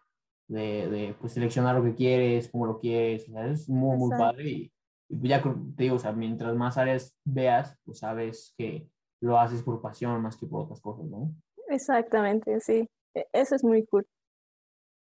de, 0.49 0.91
de, 0.91 1.15
pues 1.19 1.33
seleccionar 1.33 1.77
lo 1.77 1.85
que 1.85 1.95
quieres, 1.95 2.51
cómo 2.51 2.67
lo 2.67 2.79
quieres, 2.79 3.27
o 3.29 3.33
sea, 3.33 3.47
es 3.47 3.69
muy, 3.71 3.97
muy 3.97 4.11
padre 4.11 4.51
y, 4.51 4.73
ya 5.11 5.43
te 5.43 5.82
digo, 5.82 5.97
o 5.97 5.99
sea, 5.99 6.12
mientras 6.12 6.55
más 6.57 6.78
áreas 6.78 7.16
veas, 7.24 7.77
pues 7.85 7.99
sabes 7.99 8.55
que 8.57 8.89
lo 9.20 9.39
haces 9.39 9.62
por 9.62 9.82
pasión 9.82 10.20
más 10.23 10.37
que 10.37 10.47
por 10.47 10.62
otras 10.62 10.81
cosas, 10.81 11.07
¿no? 11.07 11.35
Exactamente, 11.69 12.61
sí. 12.61 12.89
E- 13.15 13.27
Eso 13.32 13.55
es 13.55 13.65
muy 13.65 13.85
cool. 13.87 14.07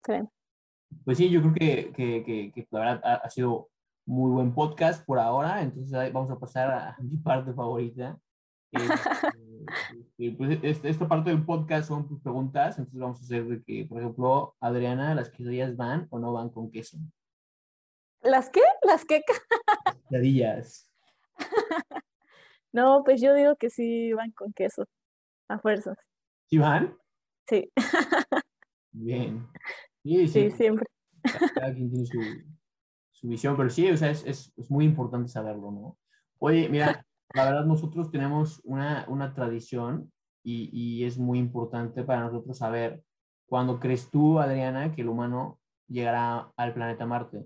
Créeme. 0.02 0.28
Pues 1.04 1.18
sí, 1.18 1.30
yo 1.30 1.40
creo 1.40 1.54
que, 1.54 1.92
que, 1.92 2.24
que, 2.24 2.52
que 2.52 2.66
la 2.70 2.80
verdad 2.80 3.00
ha, 3.04 3.14
ha 3.16 3.30
sido 3.30 3.68
muy 4.06 4.30
buen 4.32 4.52
podcast 4.52 5.04
por 5.06 5.18
ahora, 5.18 5.62
entonces 5.62 6.12
vamos 6.12 6.30
a 6.30 6.38
pasar 6.38 6.70
a 6.70 6.96
mi 7.00 7.16
parte 7.18 7.52
favorita. 7.52 8.18
Eh, 10.18 10.34
pues 10.36 10.58
es- 10.62 10.84
esta 10.84 11.06
parte 11.06 11.30
del 11.30 11.44
podcast 11.44 11.88
son 11.88 12.08
pues, 12.08 12.20
preguntas, 12.22 12.78
entonces 12.78 13.00
vamos 13.00 13.20
a 13.20 13.24
hacer 13.24 13.46
de 13.46 13.62
que, 13.62 13.84
por 13.84 14.00
ejemplo, 14.00 14.54
Adriana, 14.60 15.14
¿las 15.14 15.28
quesadillas 15.30 15.76
van 15.76 16.06
o 16.10 16.18
no 16.18 16.32
van 16.32 16.48
con 16.48 16.70
queso? 16.70 16.98
¿Las 18.22 18.50
qué? 18.50 18.60
¿Las 18.82 19.04
qué? 19.04 19.22
Quesadillas. 20.08 20.90
No, 22.72 23.02
pues 23.04 23.20
yo 23.20 23.34
digo 23.34 23.56
que 23.56 23.68
sí 23.68 24.12
van 24.12 24.30
con 24.30 24.52
queso, 24.52 24.84
a 25.48 25.58
fuerzas. 25.58 25.98
¿Sí 26.48 26.56
van? 26.58 26.96
Sí, 27.48 27.68
Bien. 28.92 29.48
Sí, 30.04 30.28
sí, 30.28 30.50
sí, 30.50 30.56
siempre. 30.56 30.86
cada- 31.52 31.74
quien 31.74 31.90
tiene 31.90 32.06
su, 32.06 32.20
su 33.10 33.26
visión, 33.26 33.56
pero 33.56 33.70
sí, 33.70 33.90
o 33.90 33.96
sea, 33.96 34.10
es, 34.10 34.24
es, 34.24 34.52
es 34.56 34.70
muy 34.70 34.84
importante 34.84 35.28
saberlo, 35.28 35.72
¿no? 35.72 35.98
Oye, 36.38 36.68
mira, 36.68 37.04
la 37.34 37.44
verdad 37.44 37.64
nosotros 37.64 38.12
tenemos 38.12 38.60
una, 38.62 39.04
una 39.08 39.34
tradición 39.34 40.12
y, 40.44 40.70
y 40.72 41.04
es 41.04 41.18
muy 41.18 41.40
importante 41.40 42.04
para 42.04 42.20
nosotros 42.20 42.56
saber 42.58 43.02
cuándo 43.46 43.80
crees 43.80 44.08
tú, 44.10 44.38
Adriana, 44.38 44.94
que 44.94 45.00
el 45.02 45.08
humano 45.08 45.58
llegará 45.88 46.52
al 46.56 46.72
planeta 46.72 47.04
Marte. 47.04 47.44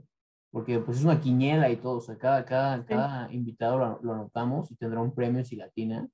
Porque 0.55 0.78
pues 0.78 0.98
es 0.98 1.05
una 1.05 1.20
quiniela 1.20 1.68
y 1.68 1.76
todo, 1.78 1.97
o 1.98 2.01
sea, 2.01 2.16
cada, 2.16 2.44
cada, 2.44 2.76
Sí. 2.78 2.85
cada 2.86 3.32
invitado 3.32 3.76
lo, 3.76 3.98
lo 4.02 4.12
anotamos 4.14 4.70
y 4.70 4.76
tendrá 4.76 5.01
un 5.01 5.12
premio 5.12 5.44
si 5.44 5.56
latina. 5.56 6.06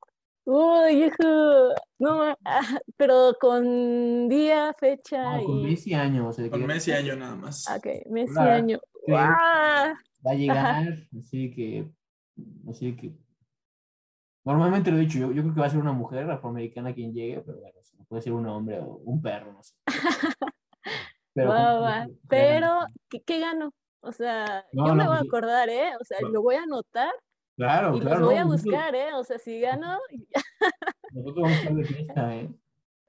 Uy, 0.47 1.05
hijo. 1.05 1.75
No, 1.99 2.23
ah, 2.47 2.81
pero 2.97 3.35
con 3.39 4.31
día, 4.31 4.73
fecha 4.81 5.37
No, 5.37 5.45
con 5.45 5.59
y. 5.59 5.65
mes 5.65 5.87
y 5.87 5.93
año, 5.93 6.29
o 6.29 6.33
sea, 6.33 6.49
Con 6.49 6.61
que 6.63 6.67
mes 6.67 6.89
y 6.89 6.93
año 6.93 7.17
nada 7.17 7.37
más. 7.37 7.69
Ok, 7.69 7.87
mes 8.09 8.31
y 8.35 8.39
año. 8.39 8.81
creo- 9.05 9.17
¡Guau! 9.19 9.95
va 10.27 10.31
a 10.31 10.35
llegar, 10.35 10.95
así 11.21 11.51
que, 11.55 11.91
así 12.69 12.97
que 12.97 13.13
Normalmente 14.43 14.91
lo 14.91 14.97
he 14.97 15.01
dicho, 15.01 15.19
yo, 15.19 15.33
yo 15.33 15.43
creo 15.43 15.55
que 15.55 15.61
va 15.61 15.67
a 15.67 15.71
ser 15.71 15.81
una 15.81 15.93
mujer 15.93 16.31
afroamericana 16.31 16.95
quien 16.95 17.13
llegue, 17.13 17.43
pero 17.43 17.59
bueno, 17.61 17.79
puede 18.09 18.23
ser 18.23 18.33
un 18.33 18.47
hombre 18.47 18.81
o 18.81 18.87
un 19.05 19.21
perro, 19.21 19.53
no 19.53 19.63
sé. 19.63 19.75
Pero, 21.33 21.53
pero 22.29 22.81
¿qué, 23.09 23.23
¿qué, 23.23 23.39
gano? 23.39 23.73
O 24.01 24.13
sea, 24.13 24.65
yo 24.73 24.95
me 24.95 25.07
voy 25.07 25.17
a 25.17 25.19
pues 25.19 25.29
acordar, 25.29 25.69
¿eh? 25.69 25.93
O 26.01 26.05
sea, 26.05 26.19
lo 26.29 26.43
voy 26.43 26.57
a 26.57 26.63
anotar. 26.63 27.13
Claro, 27.57 27.97
y 27.97 28.01
claro. 28.01 28.21
Lo 28.21 28.27
voy 28.27 28.37
a 28.37 28.45
buscar, 28.45 28.95
¿eh? 28.95 29.13
O 29.15 29.25
sea, 29.25 29.39
si 29.39 29.61
gano. 29.61 29.99
Nosotros 31.13 31.43
vamos 31.43 31.51
a 31.51 31.61
estar 31.61 31.75
de 31.75 31.85
fiesta, 31.85 32.37
¿eh? 32.37 32.51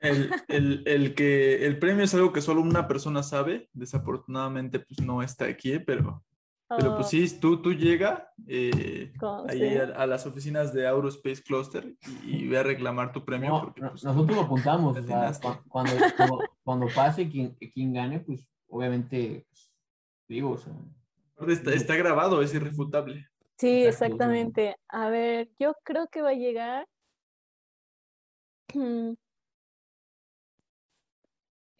El, 0.02 0.32
el, 0.48 0.84
el, 0.88 1.16
que 1.16 1.66
el 1.66 1.78
premio 1.78 2.04
es 2.04 2.14
algo 2.16 2.34
que 2.34 2.42
solo 2.42 2.62
una 2.62 2.88
persona 2.88 3.22
sabe, 3.22 3.70
desafortunadamente 3.72 4.80
pues 4.80 5.00
no 5.00 5.22
está 5.22 5.46
aquí, 5.46 5.78
pero, 5.78 6.24
pero 6.68 6.96
pues 6.96 7.06
oh. 7.06 7.10
sí, 7.10 7.40
tú, 7.40 7.62
tú 7.62 7.72
llega 7.72 8.34
eh, 8.48 9.14
ahí 9.48 9.78
a, 9.78 9.84
a, 9.96 10.08
las 10.08 10.26
oficinas 10.26 10.74
de 10.74 10.88
Aurospace 10.88 11.44
Cluster 11.44 11.94
y, 12.26 12.38
y 12.38 12.48
ve 12.48 12.58
a 12.58 12.64
reclamar 12.64 13.12
tu 13.12 13.24
premio. 13.24 13.52
No, 13.52 13.62
porque, 13.62 13.82
pues, 13.82 14.04
nosotros 14.04 14.36
lo 14.36 14.44
apuntamos, 14.44 14.98
o 14.98 15.04
sea, 15.04 15.32
cuando, 15.70 15.94
cuando, 16.18 16.40
cuando, 16.64 16.88
pase 16.88 17.30
quien, 17.30 17.56
quien 17.72 17.94
gane, 17.94 18.22
pues 18.22 18.50
obviamente, 18.70 19.46
pues, 19.48 19.71
digo, 20.32 20.52
o 20.52 20.58
sea. 20.58 20.74
Está, 21.48 21.74
está 21.74 21.96
grabado, 21.96 22.42
es 22.42 22.54
irrefutable. 22.54 23.28
Sí, 23.58 23.86
exactamente. 23.86 24.76
A 24.88 25.10
ver, 25.10 25.50
yo 25.60 25.76
creo 25.84 26.08
que 26.08 26.22
va 26.22 26.30
a 26.30 26.34
llegar 26.34 26.88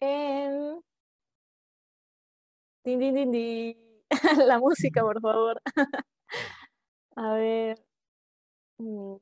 en... 0.00 0.80
Din, 2.84 2.98
din, 2.98 3.14
din, 3.14 3.30
din. 3.32 3.76
La 4.46 4.58
música, 4.58 5.00
por 5.02 5.20
favor. 5.20 5.60
A 7.16 7.34
ver. 7.34 7.78
Mm. 8.78 9.16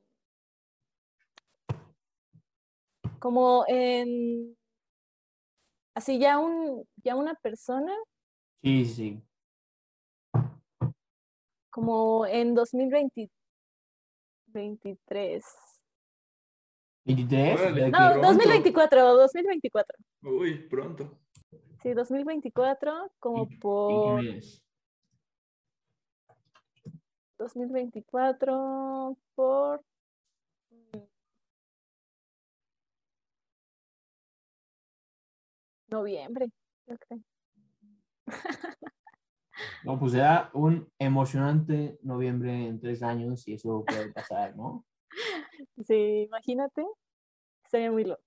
Como 3.19 3.63
en... 3.67 4.57
Así 5.93 6.19
ya 6.19 6.39
un 6.39 6.87
ya 7.03 7.15
una 7.15 7.35
persona. 7.35 7.93
Sí, 8.61 8.85
sí. 8.85 9.23
Como 11.71 12.27
en 12.27 12.53
2020, 12.53 13.31
23. 14.47 15.43
¿23? 17.05 17.89
No, 17.89 18.21
2024, 18.21 19.15
2024. 19.15 19.97
Uy, 20.21 20.67
pronto. 20.67 21.17
Sí, 21.81 21.93
2024, 21.93 23.11
como 23.19 23.47
por... 23.59 24.21
2024 27.39 29.17
por... 29.33 29.81
Noviembre, 35.87 36.51
yo 36.85 36.95
creo. 36.99 37.30
No, 39.83 39.99
pues 39.99 40.13
era 40.13 40.49
un 40.53 40.87
emocionante 40.99 41.97
noviembre 42.03 42.67
en 42.67 42.79
tres 42.79 43.01
años 43.03 43.47
y 43.47 43.53
eso 43.53 43.83
puede 43.85 44.11
pasar, 44.11 44.55
¿no? 44.55 44.85
Sí, 45.85 46.23
imagínate. 46.27 46.85
Sería 47.69 47.91
muy 47.91 48.05
loco. 48.05 48.21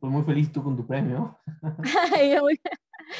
Pues 0.00 0.12
muy 0.12 0.22
feliz 0.22 0.50
tú 0.52 0.62
con 0.62 0.76
tu 0.76 0.86
premio. 0.86 1.38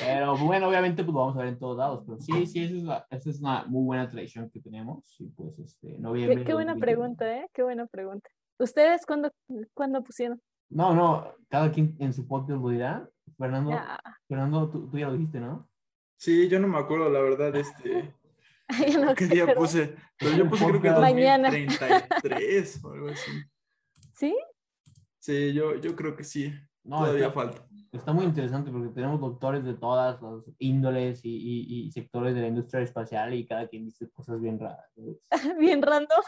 Pero 0.01 0.37
bueno, 0.39 0.69
obviamente 0.69 1.03
pues 1.05 1.13
lo 1.13 1.21
vamos 1.21 1.37
a 1.37 1.41
ver 1.41 1.49
en 1.49 1.59
todos 1.59 1.77
lados. 1.77 2.03
Pero 2.07 2.21
sí, 2.21 2.47
sí, 2.47 2.65
esa 2.65 2.77
es, 2.77 2.83
la, 2.83 3.07
esa 3.11 3.31
es 3.31 3.41
una 3.41 3.65
muy 3.67 3.85
buena 3.85 4.09
tradición 4.09 4.51
que 4.51 4.61
tenemos. 4.61 5.17
Y 5.21 5.29
pues 5.29 5.59
este, 5.59 5.99
noviembre. 5.99 6.39
Qué, 6.39 6.45
qué 6.45 6.55
buena 6.55 6.77
pregunta, 6.77 7.31
¿eh? 7.37 7.49
Qué 7.53 7.63
buena 7.63 7.87
pregunta. 7.87 8.29
¿Ustedes 8.59 9.07
cuándo, 9.07 9.33
cuándo 9.75 10.03
pusieron? 10.03 10.41
No, 10.71 10.95
no, 10.95 11.35
cada 11.49 11.71
quien 11.71 11.97
en 11.99 12.13
su 12.13 12.27
podcast 12.27 12.61
lo 12.61 12.69
dirá. 12.69 13.09
Fernando, 13.37 13.71
Ya. 13.71 14.01
Fernando 14.29 14.71
tú, 14.71 14.89
tú 14.89 14.99
ya 14.99 15.09
lo 15.09 15.15
dijiste, 15.15 15.41
¿no? 15.41 15.69
Sí, 16.23 16.47
yo 16.49 16.61
no 16.61 16.69
me 16.69 16.79
acuerdo, 16.79 17.11
la 17.11 17.19
verdad, 17.19 17.57
este... 17.57 18.15
Yo 18.93 19.05
no 19.05 19.13
¿Qué 19.17 19.27
sé, 19.27 19.35
día 19.35 19.45
pero- 19.45 19.61
puse? 19.61 19.97
Pero 20.17 20.37
yo 20.37 20.49
puse 20.49 20.65
creo 20.67 20.81
que 20.81 20.91
Mañana. 20.93 21.51
2033 21.51 22.85
o 22.85 22.93
algo 22.93 23.09
así. 23.09 23.31
¿Sí? 24.15 24.37
Sí, 25.19 25.53
yo, 25.53 25.81
yo 25.81 25.97
creo 25.97 26.15
que 26.15 26.23
sí. 26.23 26.55
No, 26.85 27.01
Todavía 27.01 27.27
está, 27.27 27.35
falta. 27.41 27.67
está 27.91 28.13
muy 28.13 28.25
interesante 28.25 28.71
porque 28.71 28.91
tenemos 28.95 29.21
doctores 29.21 29.65
de 29.65 29.75
todas 29.75 30.23
las 30.23 30.45
índoles 30.61 31.25
y, 31.25 31.31
y- 31.37 31.87
y 31.87 31.91
sectores 31.91 32.37
de 32.37 32.41
la 32.43 32.47
industria 32.47 32.83
espacial 32.85 33.35
y 33.35 33.45
cada 33.45 33.67
quien 33.67 33.85
dice 33.85 34.09
cosas 34.11 34.41
bien 34.41 34.61
raras. 34.61 34.89
Bien 35.59 35.83
random. 35.83 36.23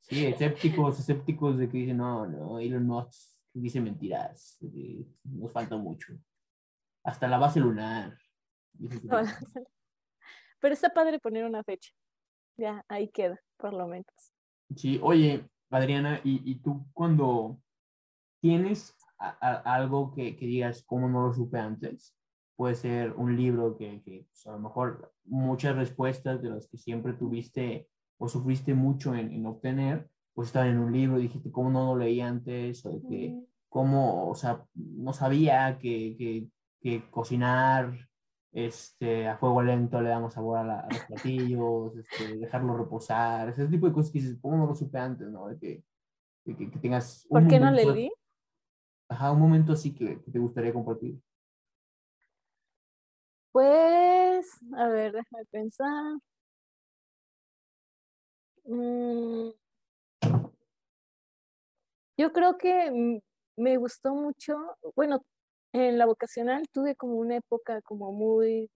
Sí, 0.00 0.26
escépticos, 0.26 1.00
escépticos 1.00 1.56
de 1.56 1.66
que 1.70 1.78
dicen, 1.78 1.96
no, 1.96 2.26
no, 2.26 2.58
Elon 2.60 2.86
Musk 2.86 3.40
dice 3.54 3.80
mentiras, 3.80 4.58
eh, 4.62 5.02
nos 5.24 5.50
falta 5.50 5.76
mucho. 5.78 6.12
Hasta 7.04 7.26
la 7.26 7.38
base 7.38 7.58
lunar. 7.58 8.16
Pero 10.60 10.74
está 10.74 10.90
padre 10.90 11.18
poner 11.18 11.44
una 11.44 11.62
fecha. 11.62 11.90
Ya, 12.56 12.84
ahí 12.88 13.08
queda, 13.08 13.40
por 13.56 13.72
lo 13.72 13.86
menos. 13.86 14.06
Sí, 14.76 14.98
oye, 15.02 15.48
Adriana, 15.70 16.20
¿y, 16.24 16.42
y 16.50 16.56
tú 16.56 16.86
cuando 16.92 17.60
tienes 18.40 18.96
a- 19.18 19.36
a- 19.40 19.74
algo 19.74 20.12
que, 20.12 20.36
que 20.36 20.46
digas, 20.46 20.82
¿cómo 20.84 21.08
no 21.08 21.26
lo 21.26 21.32
supe 21.32 21.58
antes? 21.58 22.16
Puede 22.56 22.74
ser 22.74 23.12
un 23.12 23.36
libro 23.36 23.76
que, 23.76 24.02
que, 24.02 24.26
pues, 24.28 24.46
a 24.46 24.52
lo 24.52 24.58
mejor 24.58 25.12
muchas 25.24 25.76
respuestas 25.76 26.42
de 26.42 26.50
las 26.50 26.66
que 26.68 26.76
siempre 26.78 27.12
tuviste 27.12 27.88
o 28.18 28.28
sufriste 28.28 28.74
mucho 28.74 29.14
en, 29.14 29.32
en 29.32 29.46
obtener, 29.46 30.10
pues 30.34 30.48
estaban 30.48 30.70
en 30.70 30.78
un 30.78 30.92
libro 30.92 31.18
dijiste, 31.18 31.52
¿cómo 31.52 31.70
no 31.70 31.94
lo 31.94 32.00
leí 32.00 32.20
antes? 32.20 32.84
O 32.84 32.90
de 32.90 33.00
que, 33.08 33.36
cómo, 33.68 34.28
o 34.28 34.34
sea, 34.34 34.64
no 34.74 35.12
sabía 35.12 35.78
que, 35.78 36.16
que, 36.18 36.48
que 36.80 37.08
cocinar 37.10 38.07
este, 38.66 39.28
a 39.28 39.36
fuego 39.38 39.62
lento 39.62 40.00
le 40.00 40.08
damos 40.08 40.34
sabor 40.34 40.58
a, 40.58 40.64
la- 40.64 40.80
a 40.80 40.90
los 40.90 41.04
platillos, 41.06 41.96
este, 41.96 42.36
dejarlo 42.38 42.76
reposar, 42.76 43.48
ese 43.50 43.66
tipo 43.68 43.86
de 43.86 43.92
cosas 43.92 44.10
que 44.12 44.20
¿cómo 44.40 44.56
no 44.56 44.66
lo 44.66 44.74
supe 44.74 44.98
antes, 44.98 45.28
no? 45.28 45.46
De 45.48 45.58
que, 45.58 45.84
de 46.44 46.56
que, 46.56 46.70
que 46.70 46.78
tengas 46.78 47.26
un 47.28 47.40
¿Por 47.42 47.48
qué 47.48 47.60
no 47.60 47.70
le 47.70 47.92
di? 47.92 48.12
Ajá, 49.10 49.32
un 49.32 49.40
momento 49.40 49.72
así 49.72 49.94
que, 49.94 50.20
que 50.22 50.30
te 50.30 50.38
gustaría 50.38 50.72
compartir. 50.72 51.20
Pues, 53.52 54.50
a 54.76 54.88
ver, 54.88 55.12
déjame 55.12 55.44
pensar. 55.50 56.18
Mm, 58.64 59.50
yo 62.18 62.32
creo 62.32 62.58
que 62.58 62.90
mm, 62.90 63.62
me 63.62 63.76
gustó 63.78 64.14
mucho, 64.14 64.56
bueno, 64.94 65.24
en 65.78 65.98
la 65.98 66.06
vocacional 66.06 66.68
tuve 66.72 66.94
como 66.96 67.14
una 67.14 67.36
época 67.36 67.80
como 67.82 68.12
muy 68.12 68.70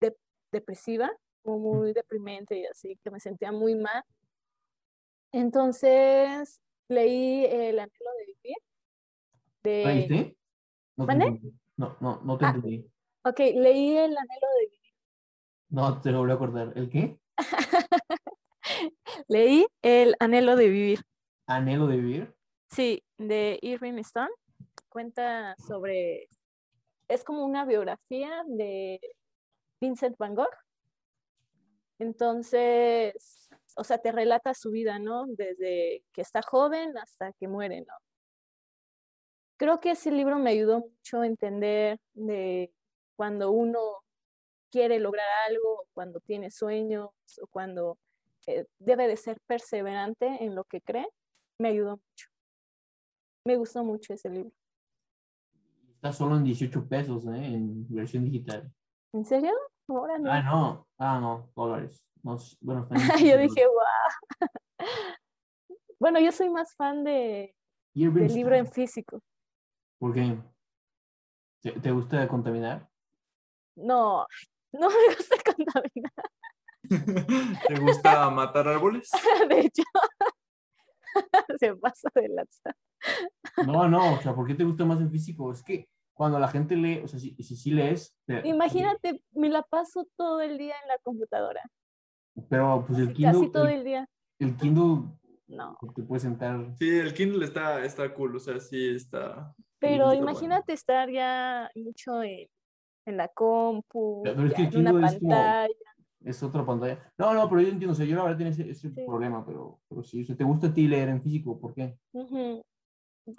de- 0.00 0.16
depresiva, 0.52 1.10
como 1.42 1.58
muy 1.58 1.92
deprimente 1.92 2.58
y 2.58 2.66
así, 2.66 2.98
que 3.02 3.10
me 3.10 3.20
sentía 3.20 3.52
muy 3.52 3.74
mal. 3.74 4.02
Entonces, 5.32 6.60
leí 6.88 7.44
El 7.44 7.78
anhelo 7.78 8.10
de 8.18 8.26
vivir. 8.26 8.56
¿Lo 9.62 9.70
De, 9.70 9.84
leíste? 9.94 10.36
No 10.96 11.10
entendí. 11.10 11.52
No, 11.76 11.96
no, 12.00 12.20
no 12.22 12.38
te 12.38 12.44
Ah. 12.46 12.52
entendí. 12.54 12.90
ok, 13.24 13.38
leí 13.38 13.90
El 13.96 14.16
anhelo 14.16 14.46
de 14.58 14.66
vivir. 14.66 14.78
No, 15.70 16.00
te 16.00 16.10
lo 16.10 16.20
voy 16.20 16.30
a 16.30 16.34
acordar. 16.34 16.72
¿El 16.76 16.88
qué? 16.88 17.18
Leí 19.28 19.66
El 19.82 20.14
anhelo 20.20 20.56
de 20.56 20.68
vivir. 20.68 21.00
Anhelo 21.46 21.86
de 21.86 21.96
vivir. 21.96 22.34
Sí, 22.70 23.02
de 23.18 23.58
Irving 23.62 23.98
Stone. 23.98 24.30
Cuenta 24.88 25.54
sobre, 25.66 26.28
es 27.08 27.24
como 27.24 27.44
una 27.44 27.64
biografía 27.64 28.44
de 28.46 29.00
Vincent 29.80 30.16
Van 30.18 30.34
Gogh. 30.34 30.54
Entonces, 31.98 33.48
o 33.76 33.84
sea, 33.84 33.98
te 33.98 34.12
relata 34.12 34.54
su 34.54 34.70
vida, 34.70 34.98
¿no? 34.98 35.26
Desde 35.26 36.04
que 36.12 36.20
está 36.20 36.42
joven 36.42 36.96
hasta 36.98 37.32
que 37.32 37.48
muere, 37.48 37.80
¿no? 37.80 37.94
Creo 39.56 39.80
que 39.80 39.92
ese 39.92 40.12
libro 40.12 40.38
me 40.38 40.50
ayudó 40.50 40.80
mucho 40.80 41.20
a 41.20 41.26
entender 41.26 41.98
de 42.14 42.72
cuando 43.16 43.50
uno 43.50 43.80
quiere 44.70 45.00
lograr 45.00 45.26
algo, 45.48 45.86
cuando 45.94 46.20
tiene 46.20 46.50
sueños 46.50 47.10
o 47.42 47.46
cuando 47.48 47.98
eh, 48.46 48.66
debe 48.78 49.08
de 49.08 49.16
ser 49.16 49.38
perseverante 49.46 50.26
en 50.44 50.54
lo 50.54 50.64
que 50.64 50.80
cree, 50.80 51.08
me 51.58 51.70
ayudó 51.70 51.96
mucho. 51.96 52.28
Me 53.44 53.56
gustó 53.56 53.82
mucho 53.82 54.14
ese 54.14 54.28
libro. 54.30 54.52
Está 55.98 56.12
solo 56.12 56.36
en 56.36 56.44
18 56.44 56.86
pesos, 56.86 57.26
¿eh? 57.26 57.44
En 57.44 57.84
versión 57.88 58.24
digital. 58.24 58.72
¿En 59.12 59.24
serio? 59.24 59.50
Ahora 59.88 60.16
no. 60.16 60.30
Ah, 60.30 60.42
no. 60.42 60.86
Ah, 60.96 61.18
no. 61.18 61.50
Dólares. 61.56 62.00
No, 62.22 62.36
bueno, 62.60 62.86
Yo 63.18 63.36
18 63.36 63.38
dije, 63.38 63.66
wow. 63.66 64.48
Bueno, 65.98 66.20
yo 66.20 66.30
soy 66.30 66.50
más 66.50 66.72
fan 66.76 67.02
de, 67.02 67.52
del 67.92 68.32
libro 68.32 68.54
en 68.54 68.68
físico. 68.68 69.20
¿Por 69.98 70.14
qué? 70.14 70.38
¿Te, 71.60 71.72
te 71.72 71.90
gusta 71.90 72.28
contaminar? 72.28 72.88
No, 73.74 74.24
no 74.70 74.88
me 74.88 75.14
gusta 75.16 75.36
contaminar, 75.56 77.58
¿Te 77.66 77.80
gusta 77.80 78.30
matar 78.30 78.68
árboles? 78.68 79.10
de 79.48 79.58
hecho. 79.58 79.82
se 81.60 81.74
pasa 81.76 82.08
de 82.14 82.28
lanza. 82.28 82.74
No, 83.66 83.88
no, 83.88 84.14
o 84.14 84.20
sea, 84.20 84.34
¿por 84.34 84.46
qué 84.46 84.54
te 84.54 84.64
gusta 84.64 84.84
más 84.84 85.00
el 85.00 85.10
físico? 85.10 85.52
Es 85.52 85.62
que 85.62 85.88
cuando 86.12 86.38
la 86.38 86.48
gente 86.48 86.74
lee, 86.76 87.00
o 87.04 87.08
sea, 87.08 87.18
si, 87.20 87.34
si, 87.36 87.56
si 87.56 87.70
lees... 87.70 88.16
te- 88.26 88.46
Imagínate, 88.48 89.22
me 89.32 89.48
la 89.48 89.62
paso 89.62 90.06
todo 90.16 90.40
el 90.40 90.58
día 90.58 90.74
en 90.82 90.88
la 90.88 90.98
computadora. 91.02 91.62
Pero 92.48 92.84
pues 92.86 92.98
el 92.98 93.06
Así, 93.08 93.14
Kindle, 93.14 93.32
Casi 93.40 93.52
todo 93.52 93.66
el, 93.68 93.74
el 93.78 93.84
día. 93.84 94.08
el 94.40 94.56
Kindle 94.56 95.10
No. 95.48 95.76
te 95.94 96.02
puedes 96.02 96.22
sentar... 96.22 96.74
Sí, 96.76 96.88
el 96.98 97.14
Kindle 97.14 97.44
está, 97.44 97.84
está 97.84 98.12
cool, 98.14 98.34
o 98.36 98.40
sea, 98.40 98.58
sí 98.60 98.90
está. 98.96 99.54
Pero 99.78 100.06
está 100.12 100.16
imagínate 100.16 100.72
estar 100.72 101.08
ya 101.10 101.70
mucho 101.76 102.22
en, 102.22 102.48
en 103.06 103.16
la 103.16 103.28
compu, 103.28 104.22
Pero 104.24 104.44
es 104.44 104.50
ya 104.50 104.56
que 104.56 104.62
el 104.62 104.74
en 104.74 104.80
una 104.80 104.90
Kindle 104.90 105.06
es 105.06 105.18
como- 105.20 105.30
pantalla. 105.30 105.74
Es 106.28 106.42
otra 106.42 106.64
pantalla. 106.66 107.10
No, 107.16 107.32
no, 107.32 107.48
pero 107.48 107.62
yo 107.62 107.68
entiendo, 107.68 107.92
o 107.92 107.94
sea, 107.94 108.04
yo 108.04 108.14
la 108.14 108.24
verdad 108.24 108.36
tenía 108.36 108.52
ese, 108.52 108.68
ese 108.68 108.90
Sí. 108.90 109.02
problema, 109.06 109.46
pero, 109.46 109.80
pero 109.88 110.02
sí, 110.02 110.20
o 110.22 110.26
sea, 110.26 110.36
¿te 110.36 110.44
gusta 110.44 110.66
a 110.66 110.74
ti 110.74 110.86
leer 110.86 111.08
en 111.08 111.22
físico? 111.22 111.58
¿Por 111.58 111.72
qué? 111.72 111.98
Ujú. 112.12 112.60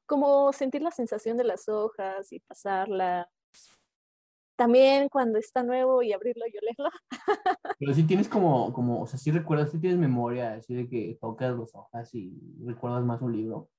Como 0.08 0.52
sentir 0.54 0.82
la 0.82 0.90
sensación 0.90 1.38
de 1.38 1.44
las 1.44 1.70
hojas 1.70 2.32
y 2.34 2.40
pasarla. 2.40 3.30
También 4.56 5.08
cuando 5.08 5.38
está 5.38 5.62
nuevo 5.62 6.02
y 6.02 6.14
abrirlo 6.14 6.46
y 6.48 6.58
olerlo. 6.58 6.90
Pero 7.80 7.94
sí 7.94 8.04
tienes 8.08 8.28
como, 8.28 8.74
como, 8.74 9.04
o 9.04 9.08
sea, 9.08 9.20
sí 9.20 9.30
recuerdas, 9.30 9.70
sí 9.72 9.80
tienes 9.80 10.00
memoria, 10.00 10.56
así 10.56 10.74
de 10.74 10.90
que 10.90 11.18
tocas 11.22 11.56
las 11.56 11.76
hojas 11.76 12.14
y 12.16 12.34
recuerdas 12.66 13.04
más 13.06 13.22
un 13.22 13.38
libro. 13.38 13.70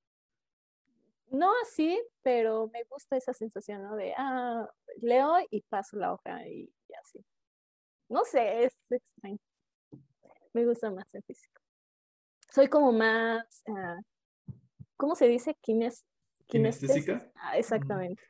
No 1.32 1.51
así, 1.62 2.01
pero 2.23 2.70
me 2.73 2.85
gusta 2.85 3.16
esa 3.16 3.32
sensación, 3.32 3.82
¿no? 3.82 3.97
De, 3.97 4.15
ah, 4.16 4.69
leo 5.03 5.35
y 5.51 5.62
paso 5.62 5.97
la 5.97 6.12
hoja 6.12 6.47
y, 6.47 6.73
y 6.89 6.95
así. 6.95 7.24
No 8.11 8.24
sé, 8.24 8.65
es 8.65 8.77
extraño. 8.91 9.39
Me 10.53 10.66
gusta 10.66 10.91
más 10.91 11.07
el 11.15 11.23
físico. 11.23 11.61
Soy 12.53 12.66
como 12.66 12.91
más, 12.93 13.62
ah, 13.69 14.01
¿cómo 14.97 15.15
se 15.15 15.28
dice? 15.28 15.55
Kines, 15.61 16.05
¿Kinestésica? 16.49 17.31
Ah, 17.37 17.57
exactamente. 17.57 18.20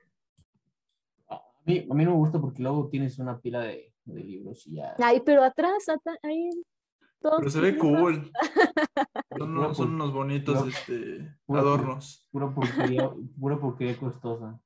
A 1.30 1.40
mí, 1.64 1.86
a 1.90 1.94
mí 1.94 2.04
no 2.04 2.10
me 2.10 2.16
gusta 2.18 2.38
porque 2.38 2.62
luego 2.62 2.90
tienes 2.90 3.18
una 3.18 3.40
pila 3.40 3.60
de, 3.60 3.94
de 4.04 4.20
libros 4.22 4.66
y 4.66 4.74
ya. 4.76 4.94
Ay, 4.98 5.22
pero 5.24 5.42
atrás, 5.42 5.88
ata- 5.88 6.18
ahí, 6.22 6.50
todos 7.20 7.38
Pero 7.38 7.50
se 7.50 7.60
ve 7.60 7.78
cool. 7.78 8.30
Son, 9.38 9.56
unos- 9.56 9.76
son 9.78 9.94
unos 9.94 10.12
bonitos 10.12 10.58
pura- 10.58 10.68
este, 10.70 11.36
pura- 11.46 11.60
adornos. 11.60 12.28
Pura 12.30 12.52
porquería, 12.54 13.10
pura 13.38 13.58
porquería 13.58 13.96
costosa. 13.96 14.60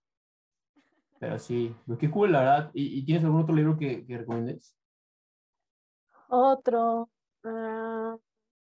Pero 1.20 1.38
sí, 1.38 1.72
pues 1.86 1.98
qué 2.00 2.10
cool, 2.10 2.32
la 2.32 2.40
verdad. 2.40 2.70
¿Y, 2.74 2.98
y 2.98 3.04
tienes 3.04 3.22
algún 3.24 3.42
otro 3.42 3.54
libro 3.54 3.78
que, 3.78 4.04
que 4.04 4.18
recomiendes? 4.18 4.76
Otro. 6.28 7.10
ah, 7.44 8.16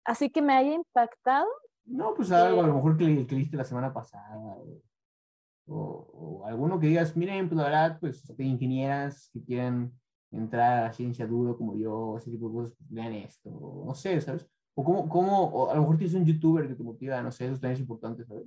así 0.04 0.30
que 0.30 0.42
me 0.42 0.54
haya 0.54 0.74
impactado. 0.74 1.46
No, 1.84 2.14
pues 2.14 2.30
algo 2.32 2.62
a 2.62 2.66
lo 2.66 2.74
mejor 2.74 2.96
que, 2.96 3.26
que 3.26 3.34
leíste 3.34 3.56
la 3.56 3.64
semana 3.64 3.92
pasada. 3.92 4.36
O, 4.38 4.82
o- 5.68 6.40
o 6.42 6.46
alguno 6.46 6.78
que 6.80 6.88
digas, 6.88 7.16
miren, 7.16 7.48
pues 7.48 7.58
la 7.58 7.64
verdad, 7.64 7.98
pues 8.00 8.26
de 8.36 8.44
ingenieras 8.44 9.30
que 9.32 9.42
quieran 9.44 9.92
entrar 10.30 10.78
a 10.78 10.82
la 10.84 10.92
ciencia 10.92 11.26
duro 11.26 11.56
como 11.56 11.76
yo, 11.76 12.18
ese 12.18 12.30
tipo 12.30 12.48
de 12.48 12.54
cosas, 12.54 12.74
pues 12.78 12.90
vean 12.90 13.12
esto. 13.14 13.50
o 13.50 13.86
no 13.86 13.94
sé, 13.94 14.20
¿sabes? 14.20 14.48
O 14.74 14.84
cómo, 14.84 15.08
cómo, 15.08 15.44
o 15.46 15.70
a 15.70 15.74
lo 15.74 15.82
mejor 15.82 15.96
tienes 15.98 16.14
un 16.16 16.26
youtuber 16.26 16.68
que 16.68 16.74
te 16.74 16.82
motiva, 16.82 17.22
no 17.22 17.30
sé, 17.32 17.46
eso 17.46 17.54
también 17.54 17.74
es 17.74 17.80
importante, 17.80 18.24
¿sabes? 18.24 18.46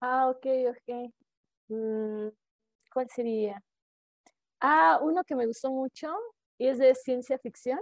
Ah, 0.00 0.28
ok, 0.30 0.46
ok. 0.70 1.12
Mm, 1.68 2.28
¿cuál 2.92 3.08
sería? 3.10 3.62
Ah, 4.60 5.00
uno 5.02 5.22
que 5.24 5.34
me 5.36 5.46
gustó 5.46 5.70
mucho 5.70 6.08
es 6.68 6.78
de 6.78 6.94
ciencia 6.94 7.38
ficción 7.38 7.80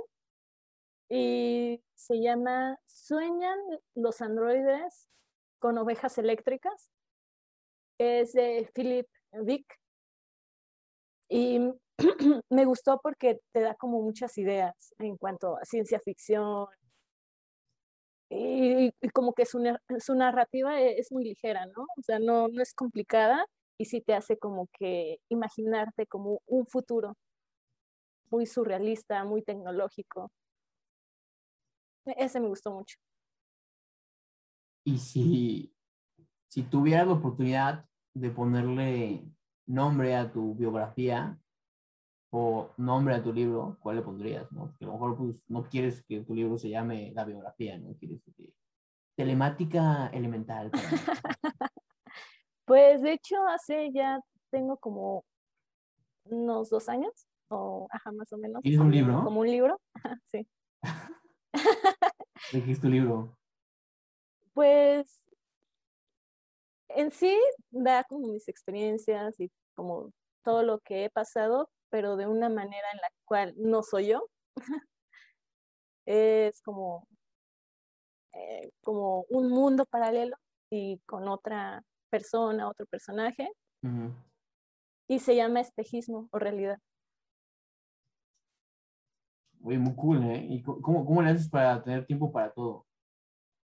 y 1.08 1.82
se 1.94 2.20
llama 2.20 2.78
¿Sueñan 2.86 3.58
los 3.94 4.20
androides 4.20 5.08
con 5.58 5.78
ovejas 5.78 6.18
eléctricas? 6.18 6.90
Es 7.98 8.32
de 8.32 8.70
Philip 8.74 9.08
Dick 9.42 9.66
y 11.28 11.58
me 12.50 12.64
gustó 12.64 13.00
porque 13.02 13.40
te 13.52 13.60
da 13.60 13.74
como 13.74 14.00
muchas 14.00 14.38
ideas 14.38 14.94
en 14.98 15.16
cuanto 15.16 15.56
a 15.56 15.64
ciencia 15.64 15.98
ficción 15.98 16.66
y, 18.30 18.92
como 19.12 19.32
que 19.32 19.46
su, 19.46 19.62
su 19.98 20.14
narrativa 20.14 20.80
e- 20.80 20.98
es 21.00 21.10
muy 21.10 21.24
ligera, 21.24 21.66
¿no? 21.66 21.82
O 21.96 22.02
sea, 22.02 22.18
no, 22.18 22.48
no 22.48 22.62
es 22.62 22.74
complicada 22.74 23.46
y 23.78 23.86
sí 23.86 24.00
te 24.00 24.14
hace 24.14 24.36
como 24.38 24.68
que 24.78 25.18
imaginarte 25.28 26.06
como 26.06 26.40
un 26.46 26.66
futuro 26.66 27.16
muy 28.30 28.46
surrealista, 28.46 29.24
muy 29.24 29.42
tecnológico. 29.42 30.30
E- 32.06 32.14
Ese 32.24 32.40
me 32.40 32.48
gustó 32.48 32.72
mucho. 32.72 32.96
Y 34.84 34.98
si, 34.98 35.74
si 36.48 36.62
tuvieras 36.62 37.06
la 37.06 37.14
oportunidad 37.14 37.86
de 38.14 38.30
ponerle 38.30 39.24
nombre 39.66 40.16
a 40.16 40.32
tu 40.32 40.54
biografía 40.54 41.38
o 42.30 42.70
nombre 42.76 43.14
a 43.14 43.22
tu 43.22 43.32
libro, 43.32 43.76
¿cuál 43.80 43.96
le 43.96 44.02
pondrías? 44.02 44.50
¿no? 44.52 44.66
Porque 44.68 44.84
a 44.84 44.88
lo 44.88 44.94
mejor 44.94 45.16
pues, 45.16 45.42
no 45.48 45.64
quieres 45.68 46.02
que 46.04 46.20
tu 46.20 46.34
libro 46.34 46.58
se 46.58 46.70
llame 46.70 47.12
La 47.14 47.24
biografía, 47.24 47.78
¿no? 47.78 47.94
Quieres 47.98 48.22
que 48.36 48.52
telemática 49.16 50.08
elemental. 50.08 50.70
Pues 52.64 53.00
de 53.00 53.12
hecho, 53.12 53.36
hace 53.48 53.90
ya 53.94 54.20
tengo 54.50 54.76
como 54.76 55.24
unos 56.24 56.68
dos 56.68 56.90
años, 56.90 57.26
o 57.48 57.88
ajá, 57.90 58.12
más 58.12 58.32
o 58.32 58.38
menos. 58.38 58.62
¿Tienes 58.62 58.80
un 58.80 58.90
libro? 58.90 59.24
Como 59.24 59.40
un 59.40 59.46
libro, 59.46 59.80
sí. 60.26 60.46
¿De 62.52 62.64
qué 62.64 62.72
es 62.72 62.80
tu 62.80 62.88
libro? 62.88 63.36
Pues 64.52 65.22
en 66.88 67.12
sí 67.12 67.38
da 67.70 68.04
como 68.04 68.28
mis 68.28 68.48
experiencias 68.48 69.38
y 69.38 69.50
como 69.74 70.10
todo 70.42 70.62
lo 70.62 70.80
que 70.80 71.04
he 71.04 71.10
pasado, 71.10 71.70
pero 71.90 72.16
de 72.16 72.26
una 72.26 72.48
manera 72.48 72.90
en 72.92 72.98
la 72.98 73.08
cual 73.24 73.54
no 73.56 73.82
soy 73.82 74.08
yo. 74.08 74.28
Es 76.10 76.62
como, 76.62 77.06
eh, 78.32 78.70
como 78.82 79.26
un 79.28 79.50
mundo 79.50 79.84
paralelo 79.84 80.36
y 80.70 81.00
con 81.00 81.28
otra 81.28 81.82
persona, 82.08 82.66
otro 82.66 82.86
personaje, 82.86 83.50
y 85.06 85.18
se 85.18 85.36
llama 85.36 85.60
espejismo 85.60 86.28
o 86.30 86.38
realidad. 86.38 86.78
Oye, 89.68 89.78
muy 89.78 89.94
cool, 89.96 90.22
¿eh? 90.24 90.46
¿Y 90.48 90.62
cómo, 90.62 91.04
cómo 91.04 91.20
le 91.20 91.28
haces 91.28 91.46
para 91.46 91.82
tener 91.82 92.06
tiempo 92.06 92.32
para 92.32 92.50
todo? 92.50 92.86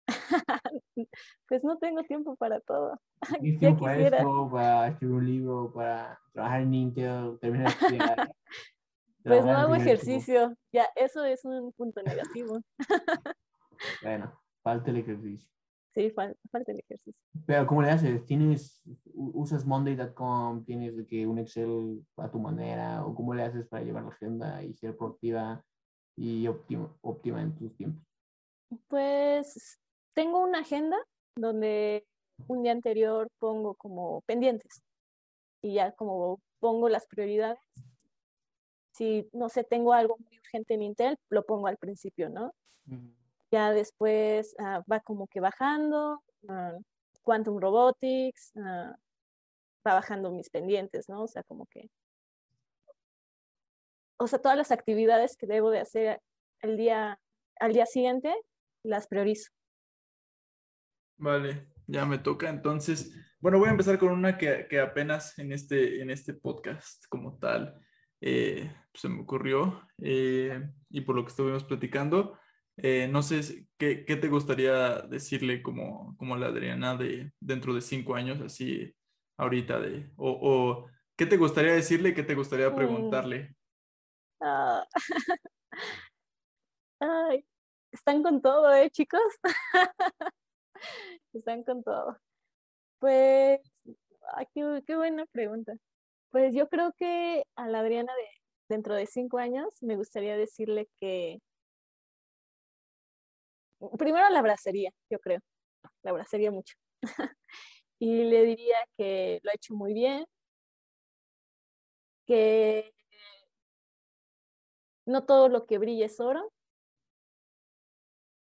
Pues 1.49 1.65
no 1.65 1.77
tengo 1.79 2.01
tiempo 2.03 2.37
para 2.37 2.61
todo. 2.61 2.97
¿Tienes 3.41 3.59
tiempo 3.59 3.81
para 3.81 3.97
esto, 3.99 4.49
para 4.49 4.87
escribir 4.87 5.15
un 5.15 5.25
libro, 5.25 5.73
para 5.73 6.17
trabajar 6.31 6.61
en 6.61 6.73
Intel, 6.73 7.37
terminar 7.41 7.67
de 7.67 7.73
estudiar? 7.73 8.31
Pues 9.23 9.45
no 9.45 9.51
hago 9.51 9.75
ejercicio. 9.75 10.55
Ya, 10.71 10.85
eso 10.95 11.25
es 11.25 11.43
un 11.45 11.73
punto 11.73 12.01
negativo. 12.01 12.59
Bueno, 14.01 14.33
falta 14.63 14.89
el 14.91 14.97
ejercicio. 14.97 15.47
Sí, 15.93 16.09
fal- 16.09 16.35
falta 16.49 16.71
el 16.71 16.79
ejercicio. 16.79 17.21
Pero 17.45 17.67
¿cómo 17.67 17.81
le 17.83 17.91
haces? 17.91 18.25
¿Tienes, 18.25 18.81
usas 19.13 19.63
monday.com, 19.65 20.63
tienes 20.63 20.95
que 21.07 21.27
un 21.27 21.37
Excel 21.37 22.03
a 22.17 22.31
tu 22.31 22.39
manera? 22.39 23.05
¿O 23.05 23.13
cómo 23.13 23.33
le 23.35 23.43
haces 23.43 23.67
para 23.67 23.83
llevar 23.83 24.03
la 24.03 24.09
agenda 24.09 24.63
y 24.63 24.73
ser 24.73 24.95
proactiva 24.97 25.63
y 26.21 26.47
óptima, 26.47 26.87
óptima 27.01 27.41
en 27.41 27.55
tus 27.55 27.75
tiempos? 27.75 28.03
Pues 28.87 29.79
tengo 30.13 30.39
una 30.39 30.59
agenda 30.59 30.97
donde 31.35 32.05
un 32.47 32.61
día 32.61 32.71
anterior 32.71 33.27
pongo 33.39 33.73
como 33.73 34.21
pendientes 34.21 34.83
y 35.63 35.73
ya 35.73 35.91
como 35.93 36.39
pongo 36.59 36.89
las 36.89 37.07
prioridades. 37.07 37.59
Si, 38.93 39.27
no 39.33 39.49
sé, 39.49 39.63
tengo 39.63 39.93
algo 39.93 40.17
muy 40.19 40.37
urgente 40.37 40.75
en 40.75 40.83
Intel, 40.83 41.17
lo 41.29 41.43
pongo 41.43 41.67
al 41.67 41.77
principio, 41.77 42.29
¿no? 42.29 42.53
Ya 43.51 43.71
después 43.71 44.55
ah, 44.59 44.83
va 44.91 44.99
como 44.99 45.27
que 45.27 45.39
bajando, 45.39 46.21
ah, 46.47 46.77
Quantum 47.23 47.59
Robotics, 47.59 48.51
ah, 48.57 48.95
va 49.87 49.93
bajando 49.95 50.31
mis 50.31 50.49
pendientes, 50.51 51.09
¿no? 51.09 51.23
O 51.23 51.27
sea, 51.27 51.41
como 51.43 51.65
que... 51.65 51.89
O 54.21 54.27
sea, 54.27 54.39
todas 54.39 54.57
las 54.57 54.71
actividades 54.71 55.35
que 55.37 55.47
debo 55.47 55.71
de 55.71 55.79
hacer 55.79 56.21
el 56.61 56.77
día, 56.77 57.19
al 57.59 57.73
día 57.73 57.85
siguiente, 57.85 58.33
las 58.83 59.07
priorizo. 59.07 59.51
Vale, 61.17 61.67
ya 61.87 62.05
me 62.05 62.17
toca. 62.17 62.49
Entonces, 62.49 63.13
bueno, 63.39 63.59
voy 63.59 63.67
a 63.69 63.71
empezar 63.71 63.97
con 63.99 64.09
una 64.11 64.37
que, 64.37 64.67
que 64.69 64.79
apenas 64.79 65.37
en 65.39 65.51
este, 65.51 66.01
en 66.01 66.09
este 66.09 66.33
podcast 66.33 67.05
como 67.09 67.37
tal 67.39 67.79
eh, 68.21 68.71
se 68.93 69.09
me 69.09 69.21
ocurrió 69.21 69.81
eh, 70.01 70.69
y 70.89 71.01
por 71.01 71.15
lo 71.15 71.23
que 71.23 71.29
estuvimos 71.29 71.63
platicando. 71.63 72.37
eh, 72.77 73.07
no 73.11 73.21
sé 73.21 73.67
qué, 73.77 74.05
qué 74.05 74.15
te 74.15 74.27
gustaría 74.29 75.01
decirle 75.01 75.61
como, 75.61 76.15
como 76.17 76.37
la 76.37 76.47
Adriana 76.47 76.95
de 76.95 77.31
dentro 77.39 77.73
de 77.73 77.81
cinco 77.81 78.15
años, 78.15 78.41
así 78.41 78.95
ahorita 79.37 79.79
de, 79.79 80.11
o, 80.17 80.31
o 80.41 80.87
qué 81.17 81.25
te 81.25 81.37
gustaría 81.37 81.73
decirle 81.73 82.13
qué 82.13 82.23
te 82.23 82.35
gustaría 82.35 82.69
Mm. 82.69 82.75
preguntarle. 82.75 83.55
Ah. 84.41 84.85
Ay, 86.99 87.45
están 87.91 88.23
con 88.23 88.41
todo, 88.41 88.73
¿eh, 88.73 88.89
chicos? 88.91 89.21
Están 91.33 91.63
con 91.63 91.83
todo. 91.83 92.17
Pues, 92.99 93.59
qué, 94.53 94.83
qué 94.87 94.95
buena 94.95 95.25
pregunta. 95.27 95.73
Pues 96.31 96.55
yo 96.55 96.69
creo 96.69 96.93
que 96.97 97.45
a 97.55 97.67
la 97.69 97.81
Adriana 97.81 98.13
de 98.15 98.25
dentro 98.75 98.95
de 98.95 99.07
cinco 99.07 99.39
años 99.39 99.67
me 99.81 99.97
gustaría 99.97 100.37
decirle 100.37 100.87
que 101.01 101.39
primero 103.97 104.29
la 104.29 104.39
abrazaría, 104.39 104.91
yo 105.09 105.19
creo, 105.19 105.39
la 106.03 106.11
abrazaría 106.11 106.51
mucho. 106.51 106.75
y 107.99 108.25
le 108.25 108.43
diría 108.45 108.77
que 108.97 109.39
lo 109.43 109.51
ha 109.51 109.55
hecho 109.55 109.75
muy 109.75 109.93
bien, 109.93 110.25
que 112.27 112.91
no 115.11 115.25
todo 115.25 115.49
lo 115.49 115.65
que 115.65 115.77
brilla 115.77 116.05
es 116.07 116.19
oro, 116.19 116.51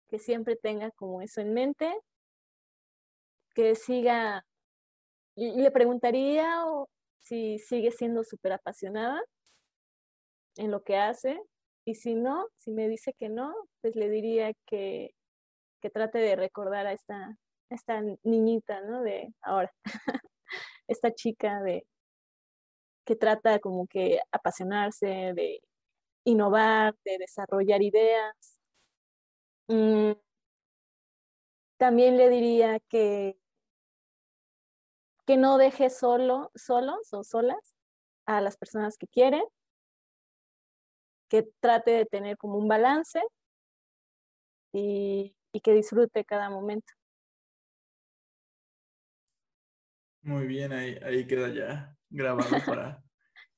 que 0.09 0.19
siempre 0.19 0.55
tenga 0.55 0.91
como 0.91 1.21
eso 1.21 1.41
en 1.41 1.53
mente, 1.53 1.93
que 3.53 3.75
siga, 3.75 4.45
le 5.35 5.71
preguntaría 5.71 6.63
si 7.21 7.59
sigue 7.59 7.91
siendo 7.91 8.23
súper 8.23 8.53
apasionada 8.53 9.21
en 10.55 10.71
lo 10.71 10.83
que 10.83 10.97
hace, 10.97 11.39
y 11.85 11.95
si 11.95 12.15
no, 12.15 12.47
si 12.57 12.71
me 12.71 12.87
dice 12.89 13.13
que 13.13 13.29
no, 13.29 13.53
pues 13.81 13.95
le 13.95 14.09
diría 14.09 14.53
que, 14.65 15.11
que 15.81 15.89
trate 15.89 16.19
de 16.19 16.35
recordar 16.35 16.87
a 16.87 16.93
esta, 16.93 17.37
esta 17.69 18.01
niñita, 18.23 18.81
¿no? 18.81 19.01
De 19.03 19.33
ahora, 19.41 19.71
esta 20.87 21.13
chica 21.13 21.61
de 21.61 21.85
que 23.05 23.15
trata 23.15 23.59
como 23.59 23.87
que 23.87 24.19
apasionarse, 24.31 25.07
de 25.07 25.61
innovar, 26.27 26.95
de 27.05 27.17
desarrollar 27.19 27.81
ideas. 27.81 28.59
Mm, 29.69 30.11
también 31.77 32.17
le 32.17 32.29
diría 32.29 32.79
que, 32.89 33.39
que 35.25 35.37
no 35.37 35.57
deje 35.57 35.89
solo, 35.89 36.51
solos 36.55 37.13
o 37.13 37.23
solas 37.23 37.75
a 38.25 38.41
las 38.41 38.57
personas 38.57 38.97
que 38.97 39.07
quiere, 39.07 39.41
que 41.29 41.47
trate 41.61 41.91
de 41.91 42.05
tener 42.05 42.37
como 42.37 42.57
un 42.57 42.67
balance 42.67 43.21
y, 44.73 45.33
y 45.53 45.61
que 45.61 45.73
disfrute 45.73 46.25
cada 46.25 46.49
momento. 46.49 46.93
Muy 50.23 50.45
bien, 50.45 50.73
ahí, 50.73 50.97
ahí 51.03 51.25
queda 51.25 51.53
ya 51.53 51.97
grabado 52.09 52.49
para, 52.65 53.01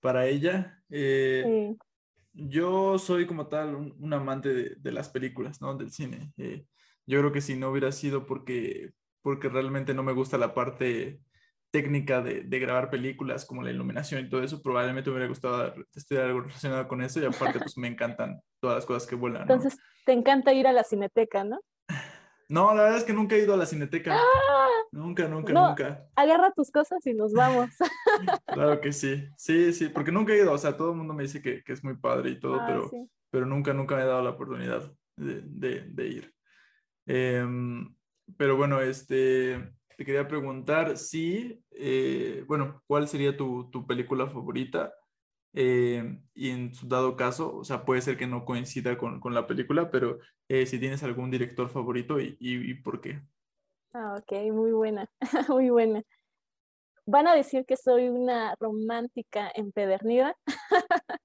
para 0.01 0.27
ella. 0.27 0.83
Eh, 0.89 1.75
yo 2.33 2.97
soy 2.99 3.25
como 3.25 3.47
tal 3.47 3.75
un, 3.75 4.13
amante 4.13 4.53
de, 4.53 4.75
de, 4.77 4.91
las 4.91 5.09
películas, 5.09 5.61
¿no? 5.61 5.75
Del 5.75 5.91
cine. 5.91 6.31
Eh, 6.37 6.65
yo 7.05 7.19
creo 7.19 7.31
que 7.31 7.41
si 7.41 7.55
no 7.55 7.69
hubiera 7.69 7.91
sido 7.91 8.25
porque, 8.25 8.91
porque 9.21 9.49
realmente 9.49 9.93
no 9.93 10.03
me 10.03 10.13
gusta 10.13 10.37
la 10.37 10.53
parte 10.53 11.21
técnica 11.71 12.21
de, 12.21 12.41
de, 12.41 12.59
grabar 12.59 12.89
películas, 12.89 13.45
como 13.45 13.61
la 13.61 13.71
iluminación 13.71 14.25
y 14.25 14.29
todo 14.29 14.43
eso, 14.43 14.61
probablemente 14.61 15.09
me 15.09 15.15
hubiera 15.15 15.29
gustado 15.29 15.73
estudiar 15.93 16.25
algo 16.25 16.41
relacionado 16.41 16.87
con 16.87 17.01
eso 17.01 17.19
y 17.19 17.25
aparte 17.25 17.59
pues 17.59 17.77
me 17.77 17.87
encantan 17.87 18.41
todas 18.59 18.77
las 18.77 18.85
cosas 18.85 19.07
que 19.07 19.15
vuelan. 19.15 19.43
Entonces, 19.43 19.77
te 20.05 20.13
encanta 20.13 20.53
ir 20.53 20.67
a 20.67 20.73
la 20.73 20.83
cineteca, 20.83 21.43
¿no? 21.43 21.59
No, 22.51 22.73
la 22.73 22.81
verdad 22.81 22.97
es 22.97 23.03
que 23.03 23.13
nunca 23.13 23.35
he 23.35 23.43
ido 23.43 23.53
a 23.53 23.57
la 23.57 23.67
cineteca. 23.67 24.17
¡Ah! 24.17 24.68
Nunca, 24.91 25.27
nunca, 25.27 25.53
nunca. 25.53 26.05
Agarra 26.15 26.51
tus 26.51 26.71
cosas 26.71 27.05
y 27.05 27.13
nos 27.13 27.33
vamos. 27.33 27.69
claro 28.47 28.81
que 28.81 28.91
sí, 28.91 29.27
sí, 29.37 29.73
sí, 29.73 29.89
porque 29.89 30.11
nunca 30.11 30.33
he 30.33 30.37
ido, 30.37 30.51
o 30.51 30.57
sea, 30.57 30.75
todo 30.75 30.91
el 30.91 30.97
mundo 30.97 31.13
me 31.13 31.23
dice 31.23 31.41
que, 31.41 31.63
que 31.63 31.73
es 31.73 31.83
muy 31.83 31.95
padre 31.95 32.31
y 32.31 32.39
todo, 32.39 32.55
ah, 32.59 32.65
pero, 32.67 32.91
pero 33.29 33.45
nunca, 33.45 33.73
nunca 33.73 33.95
me 33.95 34.01
he 34.01 34.05
dado 34.05 34.23
la 34.23 34.31
oportunidad 34.31 34.91
de, 35.15 35.41
de, 35.41 35.81
de 35.81 36.07
ir. 36.07 36.33
Eh, 37.05 37.45
pero 38.37 38.55
bueno, 38.57 38.81
este, 38.81 39.73
te 39.97 40.05
quería 40.05 40.27
preguntar 40.27 40.97
si, 40.97 41.61
eh, 41.71 42.43
bueno, 42.47 42.81
¿cuál 42.87 43.07
sería 43.07 43.35
tu, 43.35 43.69
tu 43.69 43.85
película 43.85 44.27
favorita? 44.27 44.93
Eh, 45.53 46.19
y 46.33 46.49
en 46.51 46.73
su 46.73 46.87
dado 46.87 47.15
caso, 47.15 47.55
o 47.55 47.63
sea, 47.63 47.83
puede 47.83 48.01
ser 48.01 48.17
que 48.17 48.27
no 48.27 48.45
coincida 48.45 48.97
con, 48.97 49.19
con 49.19 49.33
la 49.33 49.47
película, 49.47 49.89
pero 49.89 50.19
eh, 50.47 50.65
si 50.65 50.79
tienes 50.79 51.03
algún 51.03 51.31
director 51.31 51.69
favorito 51.69 52.19
y, 52.19 52.37
y, 52.39 52.71
y, 52.71 52.73
por 52.75 53.01
qué. 53.01 53.21
Ah, 53.93 54.15
ok, 54.19 54.31
muy 54.51 54.71
buena, 54.71 55.09
muy 55.49 55.69
buena. 55.69 56.03
Van 57.05 57.27
a 57.27 57.33
decir 57.33 57.65
que 57.65 57.75
soy 57.75 58.07
una 58.07 58.55
romántica 58.59 59.51
empedernida. 59.55 60.35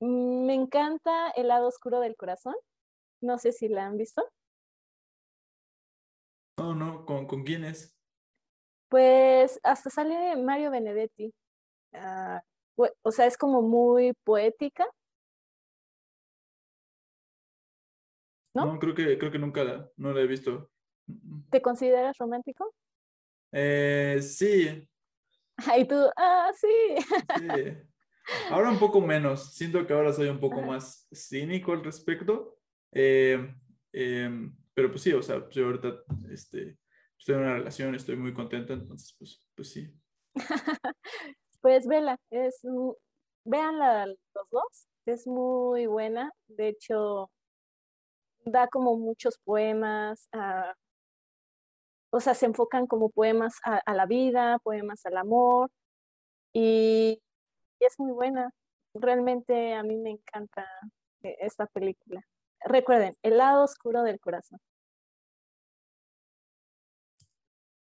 Me 0.00 0.52
encanta 0.52 1.30
El 1.30 1.48
lado 1.48 1.68
oscuro 1.68 2.00
del 2.00 2.16
corazón. 2.16 2.54
No 3.22 3.38
sé 3.38 3.52
si 3.52 3.68
la 3.68 3.86
han 3.86 3.96
visto. 3.96 4.22
No, 6.58 6.74
no, 6.74 7.06
¿con, 7.06 7.26
con 7.26 7.44
quién 7.44 7.64
es? 7.64 7.96
Pues 8.90 9.58
hasta 9.62 9.88
sale 9.88 10.36
Mario 10.36 10.70
Benedetti. 10.70 11.32
Uh, 11.94 12.86
o 13.02 13.10
sea, 13.10 13.24
es 13.24 13.38
como 13.38 13.62
muy 13.62 14.12
poética. 14.24 14.86
¿No? 18.54 18.66
no, 18.66 18.78
creo 18.78 18.94
que 18.94 19.18
creo 19.18 19.32
que 19.32 19.38
nunca 19.38 19.64
la, 19.64 19.90
no 19.96 20.12
la 20.12 20.20
he 20.20 20.26
visto. 20.26 20.70
¿Te 21.50 21.62
consideras 21.62 22.16
romántico? 22.18 22.74
Eh, 23.52 24.20
sí. 24.22 24.88
Y 25.76 25.84
tú, 25.84 25.96
ah, 26.16 26.50
sí. 26.54 26.68
sí. 27.38 27.76
Ahora 28.50 28.70
un 28.70 28.78
poco 28.78 29.00
menos. 29.00 29.54
Siento 29.54 29.86
que 29.86 29.92
ahora 29.92 30.12
soy 30.12 30.28
un 30.28 30.40
poco 30.40 30.62
más 30.62 31.06
cínico 31.12 31.72
al 31.72 31.84
respecto. 31.84 32.58
Eh, 32.92 33.54
eh, 33.92 34.50
pero 34.72 34.90
pues 34.90 35.02
sí, 35.02 35.12
o 35.12 35.22
sea, 35.22 35.48
yo 35.50 35.66
ahorita 35.66 35.94
este, 36.30 36.78
estoy 37.18 37.34
en 37.36 37.40
una 37.42 37.54
relación, 37.54 37.94
estoy 37.94 38.16
muy 38.16 38.34
contenta, 38.34 38.72
entonces 38.72 39.14
pues, 39.18 39.46
pues 39.54 39.72
sí. 39.72 39.94
pues 41.60 41.86
vela, 41.86 42.18
es, 42.30 42.60
véanla 43.44 44.06
los 44.06 44.50
dos, 44.50 44.88
es 45.06 45.26
muy 45.26 45.86
buena. 45.86 46.32
De 46.48 46.68
hecho, 46.68 47.30
da 48.44 48.68
como 48.68 48.96
muchos 48.96 49.38
poemas, 49.38 50.28
a, 50.32 50.74
o 52.14 52.20
sea, 52.20 52.34
se 52.34 52.46
enfocan 52.46 52.86
como 52.86 53.10
poemas 53.10 53.56
a, 53.64 53.78
a 53.78 53.92
la 53.94 54.06
vida, 54.06 54.60
poemas 54.60 55.04
al 55.04 55.16
amor, 55.16 55.68
y, 56.52 57.20
y, 57.80 57.84
es 57.84 57.98
muy 57.98 58.12
buena. 58.12 58.52
Realmente 58.94 59.74
a 59.74 59.82
mí 59.82 59.96
me 59.96 60.10
encanta 60.10 60.64
eh, 61.22 61.36
esta 61.40 61.66
película. 61.66 62.22
Recuerden, 62.64 63.16
el 63.22 63.38
lado 63.38 63.64
oscuro 63.64 64.04
del 64.04 64.20
corazón. 64.20 64.60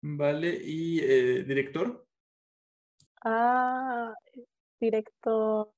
Vale, 0.01 0.57
¿y 0.63 0.99
eh, 1.01 1.43
director? 1.43 2.07
Ah, 3.25 4.13
director. 4.79 5.73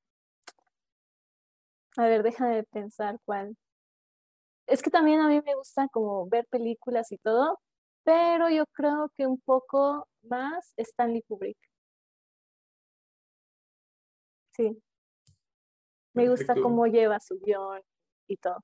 A 1.98 2.06
ver, 2.06 2.22
déjame 2.22 2.64
pensar 2.66 3.20
cuál 3.26 3.58
es 4.68 4.82
que 4.82 4.90
también 4.90 5.20
a 5.22 5.28
mí 5.28 5.42
me 5.42 5.56
gusta 5.56 5.88
como 5.90 6.28
ver 6.28 6.46
películas 6.48 7.12
y 7.12 7.18
todo, 7.18 7.60
pero 8.04 8.50
yo 8.50 8.66
creo 8.68 9.12
que 9.16 9.26
un 9.28 9.40
poco 9.40 10.08
más 10.24 10.74
Stanley 10.78 11.22
Kubrick. 11.24 11.58
Sí. 14.56 14.78
Me 16.14 16.30
gusta 16.30 16.54
cómo 16.54 16.86
lleva 16.86 17.20
su 17.20 17.40
guion 17.40 17.82
y 18.28 18.38
todo. 18.38 18.64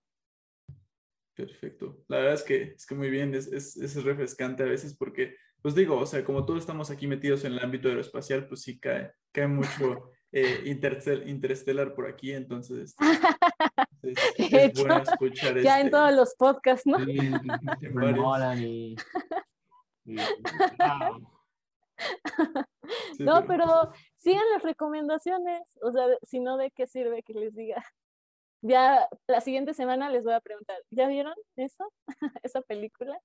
Perfecto. 1.34 2.04
La 2.08 2.18
verdad 2.18 2.34
es 2.34 2.44
que, 2.44 2.62
es 2.76 2.86
que 2.86 2.96
muy 2.96 3.10
bien, 3.10 3.34
es, 3.34 3.48
es, 3.48 3.78
es, 3.78 4.04
refrescante 4.04 4.64
a 4.64 4.68
veces 4.68 4.96
porque, 4.96 5.36
pues 5.62 5.74
digo, 5.74 5.98
o 5.98 6.06
sea, 6.06 6.24
como 6.24 6.46
todos 6.46 6.60
estamos 6.60 6.92
aquí 6.92 7.08
metidos 7.08 7.46
en 7.46 7.54
el 7.54 7.60
ámbito 7.60 7.88
aeroespacial, 7.88 8.48
pues 8.48 8.62
sí 8.62 8.78
cae, 8.78 9.14
cae 9.32 9.48
mucho 9.48 10.12
eh, 10.32 10.64
interstellar 10.66 11.96
por 11.96 12.08
aquí, 12.08 12.34
entonces 12.34 12.96
es, 14.38 14.54
es 14.54 14.74
bueno 14.74 15.04
escuchar 15.04 15.56
Ya 15.62 15.76
este, 15.76 15.82
en 15.82 15.92
todos 15.92 16.14
los 16.14 16.36
podcasts, 16.36 16.86
¿no? 16.86 17.00
Sí, 17.00 17.18
y, 18.56 18.96
y, 20.06 20.20
no, 23.20 23.46
pero 23.46 23.92
sigan 24.18 24.44
las 24.54 24.64
recomendaciones, 24.64 25.62
o 25.82 25.92
sea, 25.92 26.06
si 26.24 26.40
no, 26.40 26.58
¿de 26.58 26.72
qué 26.72 26.88
sirve 26.88 27.24
que 27.24 27.34
les 27.34 27.56
diga? 27.56 27.84
Ya 28.62 29.08
la 29.26 29.40
siguiente 29.40 29.74
semana 29.74 30.10
les 30.10 30.26
voy 30.26 30.34
a 30.34 30.42
preguntar, 30.42 30.76
¿ya 30.90 31.08
vieron 31.08 31.34
eso? 31.56 31.94
¿Esa 32.44 32.60
película? 32.60 33.18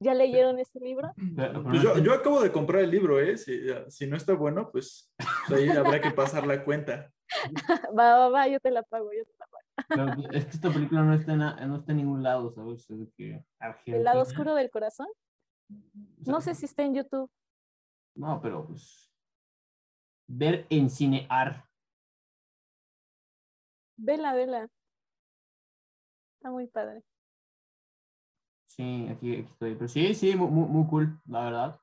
¿Ya 0.00 0.12
leyeron 0.12 0.58
ese 0.58 0.80
libro? 0.80 1.10
Pues 1.64 1.80
yo, 1.80 1.96
yo, 1.96 2.12
acabo 2.12 2.42
de 2.42 2.52
comprar 2.52 2.82
el 2.82 2.90
libro, 2.90 3.18
¿eh? 3.18 3.38
Si, 3.38 3.58
si 3.88 4.06
no 4.06 4.18
está 4.18 4.34
bueno, 4.34 4.68
pues, 4.70 5.10
pues 5.48 5.60
ahí 5.62 5.70
habrá 5.70 5.98
que 5.98 6.10
pasar 6.10 6.46
la 6.46 6.62
cuenta. 6.62 7.10
va, 7.98 8.18
va, 8.18 8.28
va, 8.28 8.48
yo 8.48 8.60
te 8.60 8.70
la 8.70 8.82
pago, 8.82 9.10
yo 9.14 9.24
te 9.24 9.32
la 9.38 9.46
pago. 9.46 9.51
Pero 9.88 10.12
es 10.30 10.44
que 10.46 10.50
esta 10.50 10.72
película 10.72 11.02
no 11.02 11.14
está, 11.14 11.32
en, 11.32 11.68
no 11.68 11.76
está 11.76 11.92
en 11.92 11.98
ningún 11.98 12.22
lado, 12.22 12.52
¿sabes? 12.52 12.86
Que 13.16 13.44
¿El 13.86 14.04
lado 14.04 14.22
oscuro 14.22 14.54
del 14.54 14.70
corazón? 14.70 15.08
O 15.70 16.24
sea, 16.24 16.32
no 16.32 16.40
sé 16.40 16.54
si 16.54 16.66
está 16.66 16.82
en 16.82 16.94
YouTube. 16.94 17.30
No, 18.14 18.40
pero 18.40 18.66
pues. 18.66 19.10
Ver 20.28 20.66
en 20.70 20.90
cinear. 20.90 21.64
Vela, 23.96 24.34
vela. 24.34 24.68
Está 26.36 26.50
muy 26.50 26.66
padre. 26.66 27.02
Sí, 28.66 29.06
aquí, 29.08 29.32
aquí 29.32 29.50
estoy. 29.50 29.74
Pero 29.74 29.88
sí, 29.88 30.14
sí, 30.14 30.34
muy, 30.36 30.48
muy, 30.48 30.68
muy 30.68 30.86
cool, 30.88 31.20
la 31.26 31.44
verdad. 31.44 31.80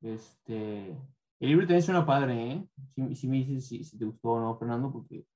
Este, 0.00 0.90
el 1.40 1.48
libro 1.48 1.66
también 1.66 1.82
suena 1.82 2.06
padre, 2.06 2.52
¿eh? 2.52 2.68
Si, 2.94 3.14
si 3.16 3.28
me 3.28 3.38
dices 3.38 3.66
si, 3.66 3.84
si 3.84 3.98
te 3.98 4.04
gustó 4.04 4.30
o 4.30 4.40
no, 4.40 4.56
Fernando, 4.58 4.92
porque... 4.92 5.26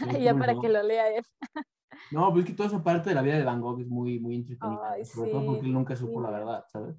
ya 0.22 0.34
para 0.34 0.54
¿no? 0.54 0.60
que 0.60 0.68
lo 0.68 0.82
lea 0.82 1.08
él. 1.08 1.24
No, 2.10 2.30
pues 2.32 2.44
es 2.44 2.50
que 2.50 2.56
toda 2.56 2.68
esa 2.68 2.82
parte 2.82 3.10
de 3.10 3.14
la 3.14 3.22
vida 3.22 3.36
de 3.36 3.44
Van 3.44 3.60
Gogh 3.60 3.80
es 3.80 3.86
muy, 3.86 4.18
muy 4.18 4.36
entretenida. 4.36 4.92
Ay, 4.92 5.04
sobre 5.04 5.30
todo 5.30 5.46
porque 5.46 5.66
él 5.66 5.72
nunca 5.72 5.94
supo 5.96 6.20
la 6.20 6.30
verdad, 6.30 6.64
¿sabes? 6.68 6.96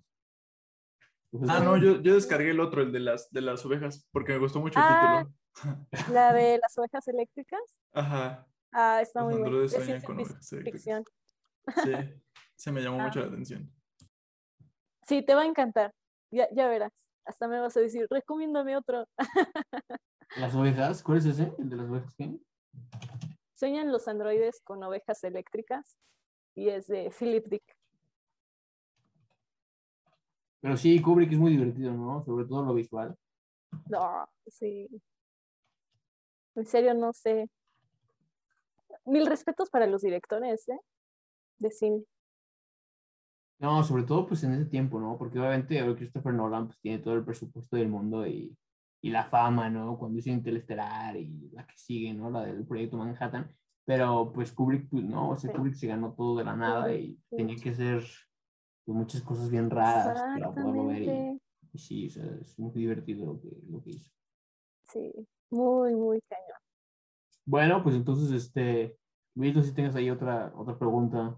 Entonces, 1.31 1.55
Ah, 1.55 1.63
no, 1.63 1.77
yo, 1.77 2.01
yo 2.01 2.13
descargué 2.15 2.51
el 2.51 2.59
otro, 2.59 2.81
el 2.81 2.91
de 2.91 2.99
las, 2.99 3.29
de 3.31 3.41
las 3.41 3.63
ovejas, 3.65 4.07
porque 4.11 4.33
me 4.33 4.39
gustó 4.39 4.59
mucho 4.59 4.79
el 4.79 4.85
Ah. 4.85 5.27
título. 5.53 6.13
La 6.13 6.33
de 6.33 6.59
las 6.59 6.77
ovejas 6.77 7.07
eléctricas. 7.07 7.59
Ajá. 7.91 8.47
Ah, 8.71 9.01
está 9.01 9.21
Los 9.21 9.31
muy 9.33 9.39
bueno. 9.41 9.63
Es 9.63 9.73
con 10.03 10.17
ovejas 10.19 10.53
eléctricas. 10.53 11.03
Sí, 11.83 11.91
se 12.55 12.71
me 12.71 12.81
llamó 12.81 12.99
Ah. 12.99 13.03
mucho 13.05 13.19
la 13.19 13.27
atención. 13.27 13.71
Sí, 15.07 15.21
te 15.23 15.35
va 15.35 15.41
a 15.41 15.45
encantar. 15.45 15.93
Ya, 16.31 16.47
ya 16.51 16.67
verás. 16.67 16.91
Hasta 17.25 17.47
me 17.47 17.59
vas 17.59 17.75
a 17.77 17.81
decir, 17.81 18.07
recomiéndame 18.09 18.75
otro. 18.77 19.07
Las 20.37 20.55
ovejas, 20.55 21.03
¿cuál 21.03 21.19
es 21.19 21.25
ese? 21.25 21.53
¿El 21.59 21.69
de 21.69 21.75
las 21.75 21.89
ovejas 21.89 22.13
qué? 22.15 22.39
Sueñan 23.53 23.91
los 23.91 24.07
androides 24.07 24.61
con 24.61 24.83
ovejas 24.83 25.23
eléctricas 25.23 25.97
y 26.55 26.69
es 26.69 26.87
de 26.87 27.11
Philip 27.17 27.45
Dick. 27.47 27.63
Pero 30.61 30.77
sí, 30.77 31.01
Kubrick 31.01 31.31
es 31.31 31.39
muy 31.39 31.51
divertido, 31.51 31.93
¿no? 31.93 32.23
Sobre 32.23 32.45
todo 32.45 32.63
lo 32.63 32.73
visual. 32.73 33.17
No, 33.89 34.27
sí. 34.47 34.87
En 36.55 36.65
serio, 36.65 36.93
no 36.93 37.11
sé. 37.13 37.49
Mil 39.05 39.25
respetos 39.25 39.69
para 39.69 39.87
los 39.87 40.01
directores, 40.01 40.67
¿eh? 40.69 40.79
De 41.57 41.71
cine. 41.71 42.03
No, 43.59 43.83
sobre 43.83 44.03
todo 44.03 44.27
pues 44.27 44.43
en 44.43 44.53
ese 44.53 44.65
tiempo, 44.65 44.99
¿no? 44.99 45.17
Porque 45.17 45.39
obviamente 45.39 45.81
Christopher 45.95 46.33
Nolan 46.33 46.67
pues 46.67 46.79
tiene 46.79 46.99
todo 46.99 47.13
el 47.13 47.23
presupuesto 47.23 47.75
del 47.75 47.87
mundo 47.87 48.27
y, 48.27 48.55
y 49.03 49.09
la 49.11 49.25
fama, 49.25 49.69
¿no? 49.69 49.97
Cuando 49.97 50.17
hizo 50.17 50.29
Interestelar 50.29 51.17
y 51.17 51.49
la 51.51 51.67
que 51.67 51.77
sigue, 51.77 52.13
¿no? 52.13 52.31
La 52.31 52.45
del 52.45 52.65
proyecto 52.65 52.97
Manhattan. 52.97 53.53
Pero 53.85 54.31
pues 54.33 54.53
Kubrick, 54.53 54.89
pues 54.89 55.03
no, 55.03 55.31
o 55.31 55.37
sea, 55.37 55.51
Sí. 55.51 55.57
Kubrick 55.57 55.75
se 55.75 55.87
ganó 55.87 56.13
todo 56.13 56.37
de 56.37 56.45
la 56.45 56.55
nada 56.55 56.93
y 56.93 57.19
sí. 57.29 57.35
tenía 57.35 57.57
que 57.57 57.71
hacer 57.71 58.01
pues, 58.85 58.97
muchas 58.97 59.21
cosas 59.21 59.51
bien 59.51 59.69
raras 59.69 60.21
para 60.21 60.53
poderlo 60.53 60.87
ver 60.87 61.01
y, 61.03 61.41
y 61.73 61.77
sí, 61.77 62.07
o 62.07 62.09
sea, 62.09 62.23
es 62.41 62.57
muy 62.57 62.71
divertido 62.71 63.25
lo 63.25 63.41
que, 63.41 63.49
lo 63.69 63.83
que 63.83 63.89
hizo. 63.89 64.09
Sí, 64.91 65.11
muy, 65.51 65.95
muy 65.95 66.21
cañón. 66.29 66.57
Bueno, 67.45 67.83
pues 67.83 67.95
entonces, 67.95 68.31
este, 68.31 68.97
Luis, 69.35 69.53
no 69.53 69.61
sé 69.61 69.69
si 69.69 69.75
tengas 69.75 69.95
ahí 69.95 70.09
otra, 70.09 70.53
otra 70.55 70.79
pregunta. 70.79 71.37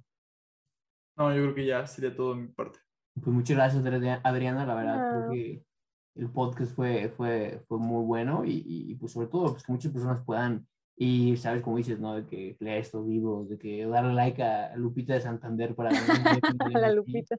No, 1.18 1.34
yo 1.34 1.42
creo 1.44 1.56
que 1.56 1.66
ya 1.66 1.88
sería 1.88 2.16
todo 2.16 2.36
de 2.36 2.42
mi 2.42 2.48
parte. 2.50 2.78
Pues 3.16 3.28
muchas 3.28 3.56
gracias, 3.58 3.84
Adri- 3.84 4.22
Adriana, 4.24 4.66
la 4.68 4.76
verdad, 4.76 5.10
creo 5.10 5.22
No. 5.24 5.32
que 5.32 5.66
el 6.16 6.30
podcast 6.30 6.74
fue, 6.76 7.10
fue, 7.10 7.62
fue 7.68 7.78
muy 7.78 8.04
bueno 8.06 8.46
y, 8.46 8.52
y, 8.52 8.92
y, 8.92 8.96
pues 8.96 9.12
sobre 9.12 9.28
todo 9.28 9.52
pues, 9.52 9.64
que 9.64 9.72
muchas 9.72 9.92
personas 9.92 10.24
puedan 10.26 10.66
ir, 10.98 11.38
¿sabes? 11.38 11.62
Como 11.62 11.78
dices, 11.78 12.00
¿no? 12.00 12.16
De 12.16 12.26
que 12.26 12.56
leer 12.60 12.80
estos 12.80 13.06
libros, 13.06 13.50
de 13.50 13.58
que 13.58 13.86
darle 13.86 14.14
like 14.14 14.42
a 14.42 14.76
Lupita 14.76 15.14
de 15.14 15.22
Santander 15.22 15.76
para 15.76 15.92
la. 16.72 16.92
Lupita. 16.92 17.36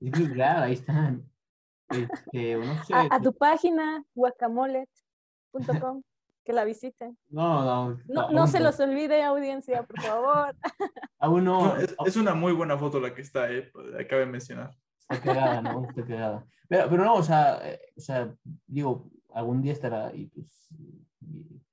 Y 0.00 0.10
claro, 0.10 0.64
ahí 0.64 0.72
están. 0.72 1.24
Este, 1.88 2.56
no 2.56 2.84
sé, 2.84 2.94
A, 2.94 3.06
a 3.12 3.20
tu 3.20 3.32
página, 3.32 4.04
guacamolet.com, 4.14 6.02
que 6.44 6.52
la 6.52 6.64
visiten. 6.64 7.16
no, 7.30 7.64
no, 7.64 7.98
No, 8.08 8.30
no 8.30 8.46
se 8.48 8.58
los 8.58 8.80
olvide, 8.80 9.22
audiencia, 9.22 9.84
por 9.84 10.00
favor. 10.00 10.56
Aún 11.20 11.44
no, 11.44 11.74
No, 11.74 11.76
es, 11.76 11.94
es 12.04 12.16
una 12.16 12.34
muy 12.34 12.52
buena 12.52 12.76
foto 12.76 12.98
la 12.98 13.14
que 13.14 13.22
está, 13.22 13.52
eh, 13.52 13.70
cabe 14.08 14.26
mencionar. 14.26 14.76
Está 15.08 15.22
cagada, 15.22 15.62
¿no? 15.62 15.84
Está 15.88 16.04
cagada. 16.04 16.46
Pero, 16.68 16.88
pero 16.90 17.04
no, 17.04 17.14
o 17.14 17.22
sea, 17.22 17.58
eh, 17.62 17.80
o 17.96 18.00
sea, 18.00 18.34
digo, 18.66 19.10
algún 19.32 19.62
día 19.62 19.72
estará 19.72 20.14
y 20.14 20.26
pues 20.26 20.68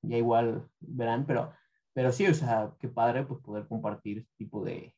ya 0.02 0.18
igual 0.18 0.68
verán, 0.80 1.26
pero, 1.26 1.52
pero 1.94 2.12
sí, 2.12 2.28
o 2.28 2.34
sea, 2.34 2.74
qué 2.80 2.90
padre 2.90 3.26
pues 3.26 3.40
poder 3.42 3.68
compartir 3.68 4.20
este 4.20 4.34
tipo 4.38 4.64
de, 4.64 4.96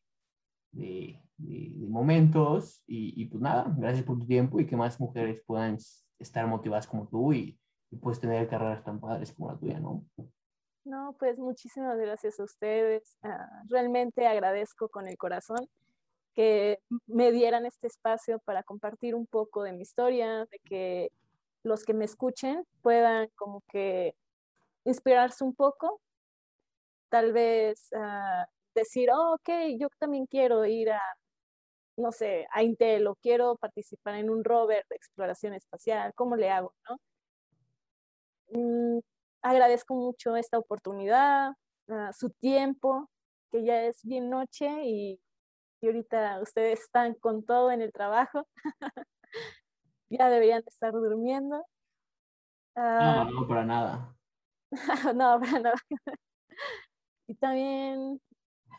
de, 0.72 1.22
de- 1.38 1.72
de 1.76 1.88
momentos 1.88 2.82
y, 2.88 3.22
y, 3.22 3.26
pues 3.26 3.42
nada, 3.42 3.74
gracias 3.78 4.04
por 4.06 4.18
tu 4.20 4.26
tiempo 4.26 4.60
y 4.60 4.66
que 4.66 4.76
más 4.76 5.00
mujeres 5.00 5.42
puedan 5.46 5.78
estar 6.20 6.48
motivadas 6.48 6.88
como 6.88 7.08
tú 7.08 7.34
y, 7.34 7.60
y 7.92 7.98
pues 7.98 8.20
tener 8.20 8.48
carreras 8.48 8.84
tan 8.84 9.00
padres 9.00 9.34
como 9.34 9.52
la 9.52 9.58
tuya, 9.58 9.80
¿no? 9.80 10.06
No, 10.86 11.16
pues 11.20 11.38
muchísimas 11.40 11.98
gracias 11.98 12.40
a 12.40 12.44
ustedes. 12.44 13.18
Ah, 13.24 13.64
realmente 13.70 14.28
agradezco 14.28 14.90
con 14.90 15.08
el 15.08 15.18
corazón 15.18 15.68
que 16.36 16.80
me 17.08 17.32
dieran 17.32 17.66
este 17.66 17.88
espacio 17.88 18.40
para 18.40 18.64
compartir 18.64 19.16
un 19.16 19.26
poco 19.26 19.64
de 19.64 19.74
mi 19.74 19.82
historia, 19.84 20.46
de 20.52 20.60
que 20.66 21.12
los 21.64 21.84
que 21.86 21.94
me 21.94 22.06
escuchen 22.06 22.66
puedan 22.82 23.30
como 23.36 23.62
que 23.72 24.16
inspirarse 24.86 25.44
un 25.44 25.56
poco, 25.56 26.02
tal 27.10 27.34
vez 27.34 27.90
ah, 27.96 28.46
decir, 28.76 29.10
oh, 29.12 29.36
ok, 29.36 29.50
yo 29.80 29.88
también 30.00 30.26
quiero 30.28 30.66
ir 30.66 30.92
a, 30.92 31.02
no 31.98 32.12
sé, 32.12 32.48
a 32.52 32.64
Intel 32.64 33.08
o 33.08 33.16
quiero 33.16 33.56
participar 33.58 34.16
en 34.16 34.30
un 34.30 34.44
rover 34.44 34.86
de 34.90 34.96
exploración 34.98 35.54
espacial, 35.54 36.14
¿cómo 36.16 36.36
le 36.36 36.50
hago, 36.52 36.74
no? 36.90 36.98
Mm, 38.50 39.00
agradezco 39.42 39.96
mucho 39.96 40.36
esta 40.36 40.58
oportunidad, 40.60 41.52
ah, 41.90 42.12
su 42.14 42.30
tiempo, 42.32 43.10
que 43.52 43.64
ya 43.64 43.84
es 43.84 44.04
bien 44.04 44.30
noche 44.30 44.68
y, 44.86 45.20
y 45.86 45.88
ahorita 45.88 46.42
ustedes 46.42 46.82
están 46.82 47.14
con 47.14 47.46
todo 47.46 47.70
en 47.70 47.82
el 47.82 47.92
trabajo. 47.92 48.48
ya 50.10 50.30
deberían 50.30 50.64
estar 50.66 50.92
durmiendo. 50.92 51.58
No, 51.58 51.64
Ah, 52.76 53.30
no, 53.32 53.48
para 53.48 53.64
nada. 53.64 54.16
no, 55.16 55.40
para 55.40 55.60
nada. 55.60 55.76
y 57.28 57.36
también, 57.36 58.20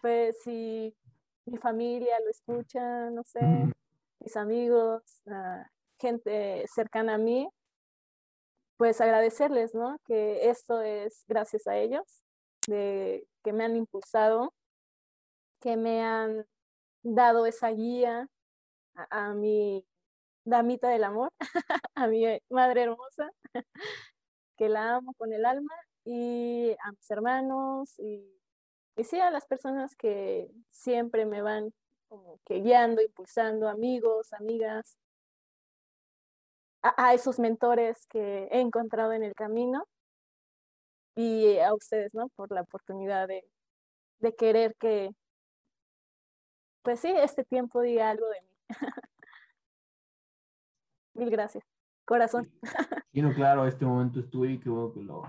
pues, 0.03 0.37
si 0.43 0.97
mi 1.45 1.57
familia 1.59 2.19
lo 2.25 2.31
escucha, 2.31 3.09
no 3.11 3.23
sé, 3.23 3.41
mis 4.19 4.37
amigos, 4.37 5.23
ah, 5.29 5.65
gente 6.01 6.67
cercana 6.75 7.15
a 7.15 7.19
mí, 7.19 7.49
pues 8.79 9.01
agradecerles, 9.01 9.77
¿no? 9.77 9.97
Que 10.07 10.51
esto 10.51 10.83
es 10.83 11.25
gracias 11.29 11.69
a 11.69 11.77
ellos, 11.77 12.25
de 12.67 13.29
que 13.45 13.53
me 13.53 13.65
han 13.65 13.77
impulsado, 13.77 14.53
que 15.61 15.77
me 15.77 16.03
han 16.03 16.45
dado 17.15 17.47
esa 17.47 17.69
guía 17.71 18.29
a, 19.11 19.35
mi 19.35 19.87
damita 20.45 20.89
del 20.89 21.05
amor, 21.05 21.33
a 21.95 22.09
mi 22.09 22.25
madre 22.51 22.83
hermosa, 22.83 23.31
que 24.57 24.69
la 24.69 24.97
amo 24.97 25.15
con 25.15 25.33
el 25.33 25.45
alma, 25.45 25.75
y 26.05 26.73
a 26.73 26.93
mis 26.93 27.11
hermanos, 27.11 27.99
y, 27.99 28.25
y 28.97 29.05
sí 29.05 29.21
a 29.21 29.31
las 29.31 29.47
personas 29.47 29.97
que 29.97 30.51
siempre 30.71 31.27
me 31.27 31.43
van 31.43 31.73
como 32.09 32.41
que 32.45 32.61
guiando, 32.61 33.03
impulsando, 33.03 33.69
amigos, 33.69 34.33
amigas, 34.33 34.97
a, 36.83 37.09
a 37.09 37.15
esos 37.15 37.39
mentores 37.39 38.07
que 38.07 38.49
he 38.51 38.61
encontrado 38.61 39.13
en 39.13 39.23
el 39.25 39.35
camino 39.35 39.87
y 41.15 41.59
a 41.59 41.75
ustedes, 41.75 42.15
¿no? 42.15 42.29
Por 42.31 42.53
la 42.53 42.63
oportunidad 42.63 43.29
de, 43.29 43.45
de 44.21 44.35
querer 44.37 44.77
que, 44.77 45.11
pues 46.87 47.01
sí, 47.01 47.09
este 47.09 47.43
tiempo 47.43 47.83
diga 47.83 48.09
algo 48.11 48.29
de 48.29 48.41
mí. 48.43 48.49
Mil 51.15 51.31
gracias. 51.31 51.65
Corazón. 52.05 52.49
Sí, 53.13 53.21
no, 53.21 53.35
claro, 53.35 53.67
este 53.67 53.85
momento 53.85 54.21
es 54.21 54.31
tuyo 54.31 54.53
y 54.53 54.61
qué 54.61 54.69
bueno 54.69 54.93
que 54.93 55.03
lo, 55.03 55.23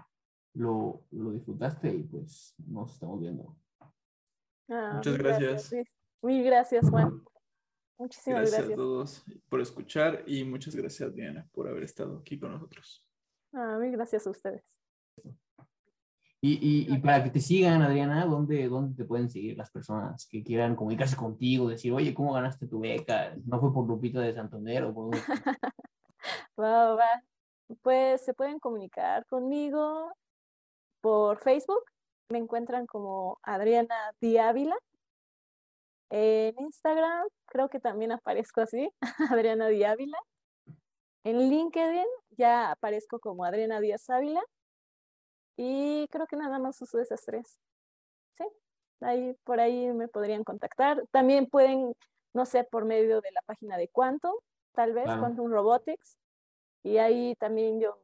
lo, 0.53 1.01
lo 1.09 1.31
disfrutaste 1.31 1.89
y 1.89 2.03
pues 2.03 2.53
nos 2.67 2.93
estamos 2.93 3.19
viendo. 3.19 3.57
Ah, 4.69 4.91
Muchas 4.97 5.17
gracias. 5.17 5.71
Luis. 5.71 5.87
Mil 6.21 6.43
gracias, 6.43 6.87
Juan. 6.91 7.23
Muchísimas 7.97 8.41
Gracias, 8.41 8.59
gracias. 8.59 8.73
a 8.73 8.83
todos 8.83 9.25
por 9.49 9.59
escuchar 9.59 10.23
y 10.27 10.43
muchas 10.43 10.75
gracias, 10.75 11.15
Diana, 11.15 11.49
por 11.51 11.67
haber 11.67 11.81
estado 11.81 12.19
aquí 12.19 12.39
con 12.39 12.51
nosotros. 12.51 13.03
Ah, 13.51 13.79
mil 13.79 13.91
gracias 13.93 14.27
a 14.27 14.29
ustedes. 14.29 14.77
Y, 16.39 16.53
y, 16.53 16.93
y 16.93 16.97
para 16.99 17.23
que 17.23 17.31
te 17.31 17.39
sigan, 17.39 17.81
Adriana, 17.81 18.25
¿dónde, 18.25 18.67
¿dónde 18.67 18.95
te 18.95 19.05
pueden 19.05 19.29
seguir 19.29 19.57
las 19.57 19.71
personas 19.71 20.27
que 20.27 20.43
quieran 20.43 20.75
comunicarse 20.75 21.15
contigo? 21.15 21.67
Decir, 21.67 21.91
oye, 21.93 22.13
¿cómo 22.13 22.33
ganaste 22.33 22.67
tu 22.67 22.79
beca? 22.79 23.33
¿No 23.45 23.59
fue 23.59 23.73
por 23.73 23.87
Lupita 23.87 24.19
de 24.19 24.35
Santander 24.35 24.83
o 24.83 24.93
por... 24.93 25.11
Va. 26.59 27.23
Pues 27.81 28.23
se 28.23 28.33
pueden 28.33 28.59
comunicar 28.59 29.25
conmigo 29.25 30.13
por 31.01 31.39
Facebook. 31.39 31.83
Me 32.29 32.37
encuentran 32.37 32.85
como 32.85 33.39
Adriana 33.41 33.95
Diávila. 34.21 34.75
En 36.09 36.55
Instagram 36.59 37.27
creo 37.47 37.69
que 37.69 37.79
también 37.79 38.11
aparezco 38.11 38.61
así, 38.61 38.89
Adriana 39.31 39.67
Diávila. 39.67 40.17
En 41.23 41.49
LinkedIn 41.49 42.07
ya 42.37 42.71
aparezco 42.71 43.19
como 43.19 43.43
Adriana 43.43 43.81
Díaz 43.81 44.09
Ávila. 44.09 44.41
Y 45.57 46.07
creo 46.09 46.27
que 46.27 46.37
nada 46.37 46.59
más 46.59 46.81
uso 46.81 46.99
esas 46.99 47.21
tres. 47.25 47.59
Sí, 48.37 48.45
ahí 49.01 49.35
por 49.43 49.59
ahí 49.59 49.91
me 49.91 50.07
podrían 50.07 50.43
contactar. 50.43 51.03
También 51.11 51.47
pueden 51.47 51.93
no 52.37 52.45
sé, 52.45 52.63
por 52.63 52.85
medio 52.85 53.19
de 53.19 53.31
la 53.31 53.41
página 53.41 53.77
de 53.77 53.87
Quantum, 53.87 54.35
tal 54.73 54.93
vez, 54.93 55.05
Quantum 55.05 55.51
Robotics, 55.51 56.19
y 56.83 56.97
ahí 56.97 57.35
también 57.39 57.79
yo, 57.79 57.99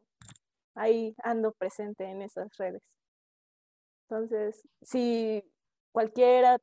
ahí 0.74 1.14
ando 1.24 1.52
presente 1.52 2.06
en 2.06 2.24
esas 2.24 2.50
redes. 2.58 2.82
Entonces, 4.10 4.68
si 4.82 5.44
cualquiera 5.92 6.60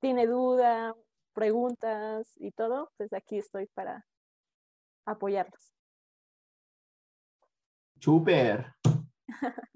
tiene 0.00 0.26
duda, 0.26 0.94
preguntas 1.34 2.32
y 2.36 2.50
todo, 2.52 2.90
pues 2.96 3.12
aquí 3.12 3.36
estoy 3.36 3.66
para 3.74 4.06
apoyarlos. 5.04 5.74
Súper. 8.00 8.74